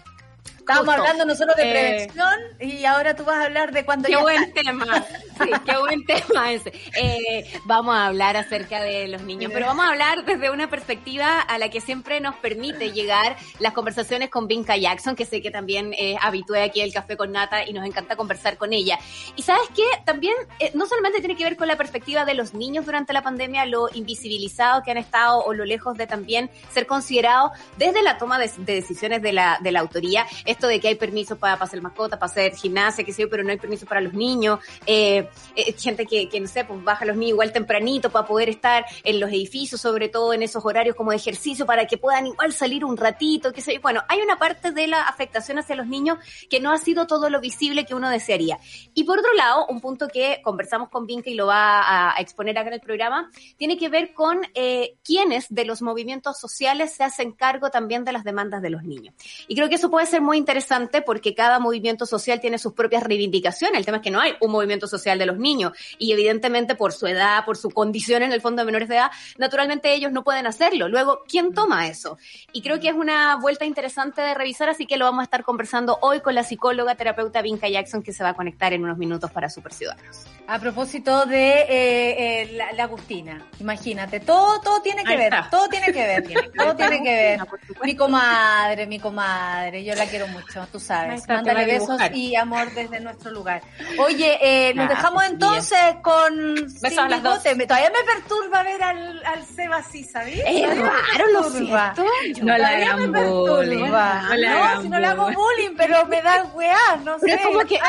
Estábamos 0.66 0.94
hablando 0.94 1.26
nosotros 1.26 1.56
de 1.56 1.62
eh, 1.62 1.72
prevención 1.72 2.40
y 2.58 2.86
ahora 2.86 3.14
tú 3.14 3.24
vas 3.24 3.36
a 3.36 3.44
hablar 3.44 3.70
de 3.70 3.84
cuando 3.84 4.08
qué 4.08 4.16
buen 4.16 4.52
tema. 4.54 5.04
Sí, 5.34 5.50
qué 5.66 5.76
buen 5.78 6.04
tema 6.04 6.52
ese. 6.52 6.72
Eh, 6.96 7.44
vamos 7.64 7.96
a 7.96 8.06
hablar 8.06 8.36
acerca 8.36 8.80
de 8.80 9.08
los 9.08 9.22
niños, 9.22 9.50
pero 9.52 9.66
vamos 9.66 9.84
a 9.84 9.88
hablar 9.88 10.24
desde 10.24 10.48
una 10.48 10.70
perspectiva 10.70 11.40
a 11.40 11.58
la 11.58 11.70
que 11.70 11.80
siempre 11.80 12.20
nos 12.20 12.36
permite 12.36 12.92
llegar 12.92 13.36
las 13.58 13.72
conversaciones 13.72 14.30
con 14.30 14.46
Vinca 14.46 14.76
Jackson, 14.76 15.16
que 15.16 15.26
sé 15.26 15.42
que 15.42 15.50
también 15.50 15.92
es 15.98 16.16
habitué 16.22 16.62
aquí 16.62 16.82
el 16.82 16.92
Café 16.92 17.16
con 17.16 17.32
Nata 17.32 17.68
y 17.68 17.72
nos 17.72 17.84
encanta 17.84 18.14
conversar 18.14 18.56
con 18.56 18.72
ella. 18.72 19.00
Y 19.34 19.42
sabes 19.42 19.68
qué, 19.74 19.82
también 20.06 20.34
eh, 20.60 20.70
no 20.74 20.86
solamente 20.86 21.18
tiene 21.18 21.34
que 21.34 21.42
ver 21.42 21.56
con 21.56 21.66
la 21.66 21.76
perspectiva 21.76 22.24
de 22.24 22.34
los 22.34 22.54
niños 22.54 22.86
durante 22.86 23.12
la 23.12 23.22
pandemia, 23.22 23.66
lo 23.66 23.88
invisibilizado 23.92 24.84
que 24.84 24.92
han 24.92 24.98
estado 24.98 25.42
o 25.44 25.52
lo 25.52 25.64
lejos 25.64 25.96
de 25.96 26.06
también 26.06 26.48
ser 26.72 26.86
considerados 26.86 27.50
desde 27.76 28.04
la 28.04 28.18
toma 28.18 28.38
de, 28.38 28.52
decisiones 28.58 29.20
de 29.20 29.32
la, 29.32 29.58
de 29.60 29.72
la 29.72 29.80
autoría, 29.80 30.26
esto 30.54 30.66
de 30.66 30.80
que 30.80 30.88
hay 30.88 30.94
permiso 30.94 31.36
para, 31.36 31.54
hacer 31.54 31.82
mascota, 31.82 32.18
para 32.18 32.30
hacer 32.30 32.54
gimnasia, 32.54 33.04
qué 33.04 33.12
sé 33.12 33.22
yo, 33.22 33.30
pero 33.30 33.42
no 33.42 33.50
hay 33.50 33.58
permiso 33.58 33.86
para 33.86 34.00
los 34.00 34.14
niños. 34.14 34.60
Eh, 34.86 35.28
eh, 35.54 35.74
gente 35.78 36.06
que, 36.06 36.28
que, 36.28 36.40
no 36.40 36.46
sé, 36.46 36.64
pues 36.64 36.82
baja 36.82 37.04
los 37.04 37.16
niños 37.16 37.34
igual 37.34 37.52
tempranito 37.52 38.10
para 38.10 38.26
poder 38.26 38.48
estar 38.48 38.84
en 39.02 39.20
los 39.20 39.30
edificios, 39.30 39.80
sobre 39.80 40.08
todo 40.08 40.32
en 40.32 40.42
esos 40.42 40.64
horarios 40.64 40.96
como 40.96 41.10
de 41.10 41.16
ejercicio, 41.16 41.66
para 41.66 41.86
que 41.86 41.98
puedan 41.98 42.26
igual 42.26 42.52
salir 42.52 42.84
un 42.84 42.96
ratito, 42.96 43.52
qué 43.52 43.60
sé 43.60 43.74
yo. 43.74 43.80
Bueno, 43.80 44.02
hay 44.08 44.20
una 44.20 44.36
parte 44.36 44.72
de 44.72 44.86
la 44.86 45.02
afectación 45.02 45.58
hacia 45.58 45.76
los 45.76 45.86
niños 45.86 46.18
que 46.48 46.60
no 46.60 46.72
ha 46.72 46.78
sido 46.78 47.06
todo 47.06 47.28
lo 47.30 47.40
visible 47.40 47.84
que 47.84 47.94
uno 47.94 48.08
desearía. 48.08 48.58
Y 48.94 49.04
por 49.04 49.18
otro 49.18 49.32
lado, 49.34 49.66
un 49.68 49.80
punto 49.80 50.08
que 50.08 50.40
conversamos 50.42 50.88
con 50.88 51.06
Vinca 51.06 51.30
y 51.30 51.34
lo 51.34 51.46
va 51.46 52.12
a, 52.12 52.20
exponer 52.20 52.56
acá 52.56 52.68
en 52.68 52.74
el 52.74 52.80
programa, 52.80 53.30
tiene 53.56 53.76
que 53.76 53.88
ver 53.88 54.14
con 54.14 54.40
eh, 54.54 54.96
quiénes 55.04 55.46
de 55.50 55.64
los 55.64 55.82
movimientos 55.82 56.38
sociales 56.38 56.94
se 56.94 57.04
hacen 57.04 57.32
cargo 57.32 57.70
también 57.70 58.04
de 58.04 58.12
las 58.12 58.24
demandas 58.24 58.62
de 58.62 58.70
los 58.70 58.84
niños. 58.84 59.14
Y 59.48 59.54
creo 59.54 59.68
que 59.68 59.74
eso 59.74 59.90
puede 59.90 60.06
ser 60.06 60.22
muy 60.22 60.38
interesante 60.44 61.00
porque 61.00 61.34
cada 61.34 61.58
movimiento 61.58 62.04
social 62.04 62.38
tiene 62.38 62.58
sus 62.58 62.74
propias 62.74 63.02
reivindicaciones. 63.02 63.78
El 63.78 63.86
tema 63.86 63.96
es 63.96 64.02
que 64.02 64.10
no 64.10 64.20
hay 64.20 64.34
un 64.42 64.52
movimiento 64.52 64.86
social 64.86 65.18
de 65.18 65.24
los 65.24 65.38
niños 65.38 65.72
y 65.98 66.12
evidentemente 66.12 66.74
por 66.74 66.92
su 66.92 67.06
edad, 67.06 67.46
por 67.46 67.56
su 67.56 67.70
condición 67.70 68.22
en 68.22 68.32
el 68.32 68.42
fondo 68.42 68.60
de 68.60 68.66
menores 68.66 68.88
de 68.88 68.96
edad, 68.96 69.10
naturalmente 69.38 69.94
ellos 69.94 70.12
no 70.12 70.22
pueden 70.22 70.46
hacerlo. 70.46 70.88
Luego, 70.88 71.22
¿quién 71.26 71.54
toma 71.54 71.88
eso? 71.88 72.18
Y 72.52 72.60
creo 72.60 72.78
que 72.78 72.88
es 72.88 72.94
una 72.94 73.36
vuelta 73.36 73.64
interesante 73.64 74.20
de 74.20 74.34
revisar, 74.34 74.68
así 74.68 74.84
que 74.84 74.98
lo 74.98 75.06
vamos 75.06 75.20
a 75.20 75.24
estar 75.24 75.44
conversando 75.44 75.98
hoy 76.02 76.20
con 76.20 76.34
la 76.34 76.44
psicóloga 76.44 76.94
terapeuta 76.94 77.40
Vinca 77.40 77.68
Jackson 77.68 78.02
que 78.02 78.12
se 78.12 78.22
va 78.22 78.30
a 78.30 78.34
conectar 78.34 78.74
en 78.74 78.84
unos 78.84 78.98
minutos 78.98 79.30
para 79.30 79.48
Super 79.48 79.72
Ciudadanos. 79.72 80.26
A 80.46 80.58
propósito 80.58 81.24
de 81.24 81.60
eh, 81.60 82.42
eh, 82.42 82.62
la, 82.76 82.84
Agustina, 82.84 83.46
imagínate, 83.60 84.20
todo, 84.20 84.60
todo 84.60 84.82
tiene 84.82 85.02
que 85.02 85.16
ver, 85.16 85.32
todo 85.50 85.68
tiene 85.68 85.86
que 85.86 86.06
ver, 86.06 86.52
todo 86.56 86.76
tiene 86.76 87.02
que 87.02 87.10
ver. 87.10 87.40
Mi 87.82 87.96
comadre, 87.96 88.86
mi 88.86 88.98
comadre, 88.98 89.82
yo 89.82 89.94
la 89.94 90.04
quiero 90.04 90.26
mucho, 90.28 90.33
tú 90.70 90.80
sabes. 90.80 91.26
Mándale 91.28 91.64
besos 91.66 92.00
y 92.12 92.34
amor 92.36 92.72
desde 92.72 93.00
nuestro 93.00 93.30
lugar. 93.30 93.62
Oye, 93.98 94.38
eh, 94.40 94.74
nos 94.74 94.88
dejamos 94.88 95.24
entonces 95.24 95.78
con 96.02 96.54
besos 96.80 96.98
a 96.98 97.08
las 97.08 97.22
dos. 97.22 97.42
Todavía 97.42 97.90
me 97.90 98.04
perturba 98.04 98.62
ver 98.62 98.82
al, 98.82 99.24
al 99.24 99.44
Seba 99.44 99.76
así, 99.76 100.04
¿sabías? 100.04 100.46
Es 100.48 100.78
raro, 100.78 101.26
lo 101.32 101.50
siento. 101.50 102.04
No 102.42 102.58
la 102.58 102.68
hagan 102.68 103.12
bullying. 103.12 103.90
No, 103.90 104.82
si 104.82 104.88
no 104.88 105.00
le 105.00 105.06
hago 105.06 105.30
bullying, 105.32 105.74
pero 105.76 106.06
me 106.06 106.22
da 106.22 106.44
weá, 106.54 106.96
no 107.04 107.16
pero 107.20 107.34
sé. 107.34 107.34
es 107.34 107.46
como 107.46 107.60
que 107.60 107.80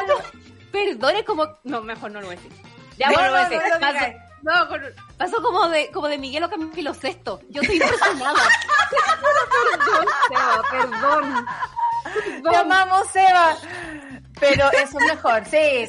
perdone 0.71 1.23
como. 1.23 1.47
No, 1.63 1.81
mejor 1.81 2.11
no 2.11 2.21
lo 2.21 2.27
voy 2.27 2.35
a 2.35 2.39
decir. 2.39 2.51
Ya, 2.97 3.07
bueno, 3.07 3.23
lo 3.25 3.31
voy 3.31 3.39
a 3.41 3.49
decir. 3.49 4.15
no, 4.41 4.53
pasó 5.17 5.41
como 5.41 5.67
de, 5.69 5.91
como 5.91 6.07
de 6.07 6.17
Miguel 6.17 6.43
o 6.43 6.49
Camilo 6.49 6.93
Sexto. 6.93 7.41
Yo 7.49 7.61
estoy 7.61 7.77
impresionada. 7.77 8.35
perdón, 9.75 10.07
Seba, 10.29 10.61
perdón. 10.71 11.45
Te 12.49 12.55
amamos, 12.55 13.07
Seba. 13.11 13.55
Pero 14.39 14.69
eso 14.71 14.99
es 14.99 15.05
mejor, 15.15 15.45
sí. 15.45 15.87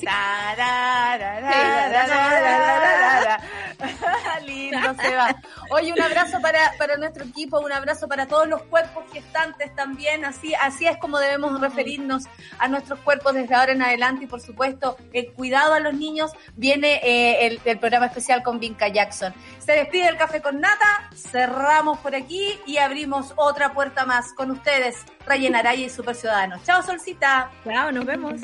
Lindo, 4.47 4.94
Seba. 4.94 5.36
Oye, 5.70 5.93
un 5.93 6.01
abrazo 6.01 6.40
para, 6.40 6.72
para 6.78 6.97
nuestro 6.97 7.24
equipo, 7.24 7.59
un 7.59 7.72
abrazo 7.72 8.06
para 8.06 8.26
todos 8.26 8.47
los 8.47 8.62
cuerpos 8.62 9.05
gestantes 9.12 9.74
también. 9.74 10.24
Así, 10.24 10.55
así 10.55 10.86
es 10.86 10.97
como 10.98 11.18
debemos 11.18 11.60
referirnos 11.60 12.24
a 12.59 12.68
nuestros 12.68 13.01
cuerpos 13.01 13.34
desde 13.34 13.55
ahora 13.55 13.72
en 13.72 13.82
adelante. 13.82 14.24
Y 14.24 14.28
por 14.28 14.40
supuesto, 14.40 14.97
el 15.12 15.32
cuidado 15.32 15.74
a 15.74 15.80
los 15.80 15.94
niños 15.94 16.30
viene 16.55 17.01
eh, 17.02 17.47
el, 17.47 17.60
el, 17.64 17.78
programa 17.78 18.06
especial 18.06 18.44
con 18.44 18.60
Vinca 18.60 18.88
Jackson. 18.88 19.34
Se 19.59 19.72
despide 19.72 20.09
el 20.09 20.16
café 20.16 20.40
con 20.40 20.60
nata, 20.60 21.10
cerramos 21.14 21.98
por 21.98 22.14
aquí 22.14 22.60
y 22.64 22.78
abrimos 22.78 23.32
otra 23.34 23.72
puerta 23.72 24.06
más 24.06 24.32
con 24.34 24.52
ustedes, 24.52 25.05
Rayen 25.27 25.57
Araya 25.57 25.86
y 25.86 25.90
Super 25.90 26.15
Ciudadanos. 26.15 26.62
Chao, 26.65 26.82
Solcita. 26.82 27.51
Chao, 27.65 27.93
nos 27.93 28.05
vemos. 28.05 28.40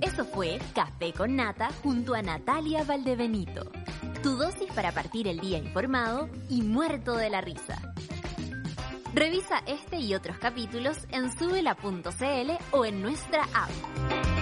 Eso 0.00 0.24
fue 0.24 0.58
Café 0.74 1.12
con 1.12 1.36
Nata 1.36 1.70
junto 1.82 2.14
a 2.14 2.22
Natalia 2.22 2.84
Valdebenito. 2.84 3.70
Tu 4.22 4.36
dosis 4.36 4.72
para 4.72 4.92
partir 4.92 5.28
el 5.28 5.40
día 5.40 5.58
informado 5.58 6.28
y 6.48 6.62
muerto 6.62 7.16
de 7.16 7.30
la 7.30 7.40
risa. 7.40 7.94
Revisa 9.12 9.62
este 9.66 9.98
y 9.98 10.14
otros 10.14 10.38
capítulos 10.38 10.98
en 11.10 11.36
subela.cl 11.36 12.50
o 12.72 12.84
en 12.84 13.02
nuestra 13.02 13.42
app. 13.54 14.33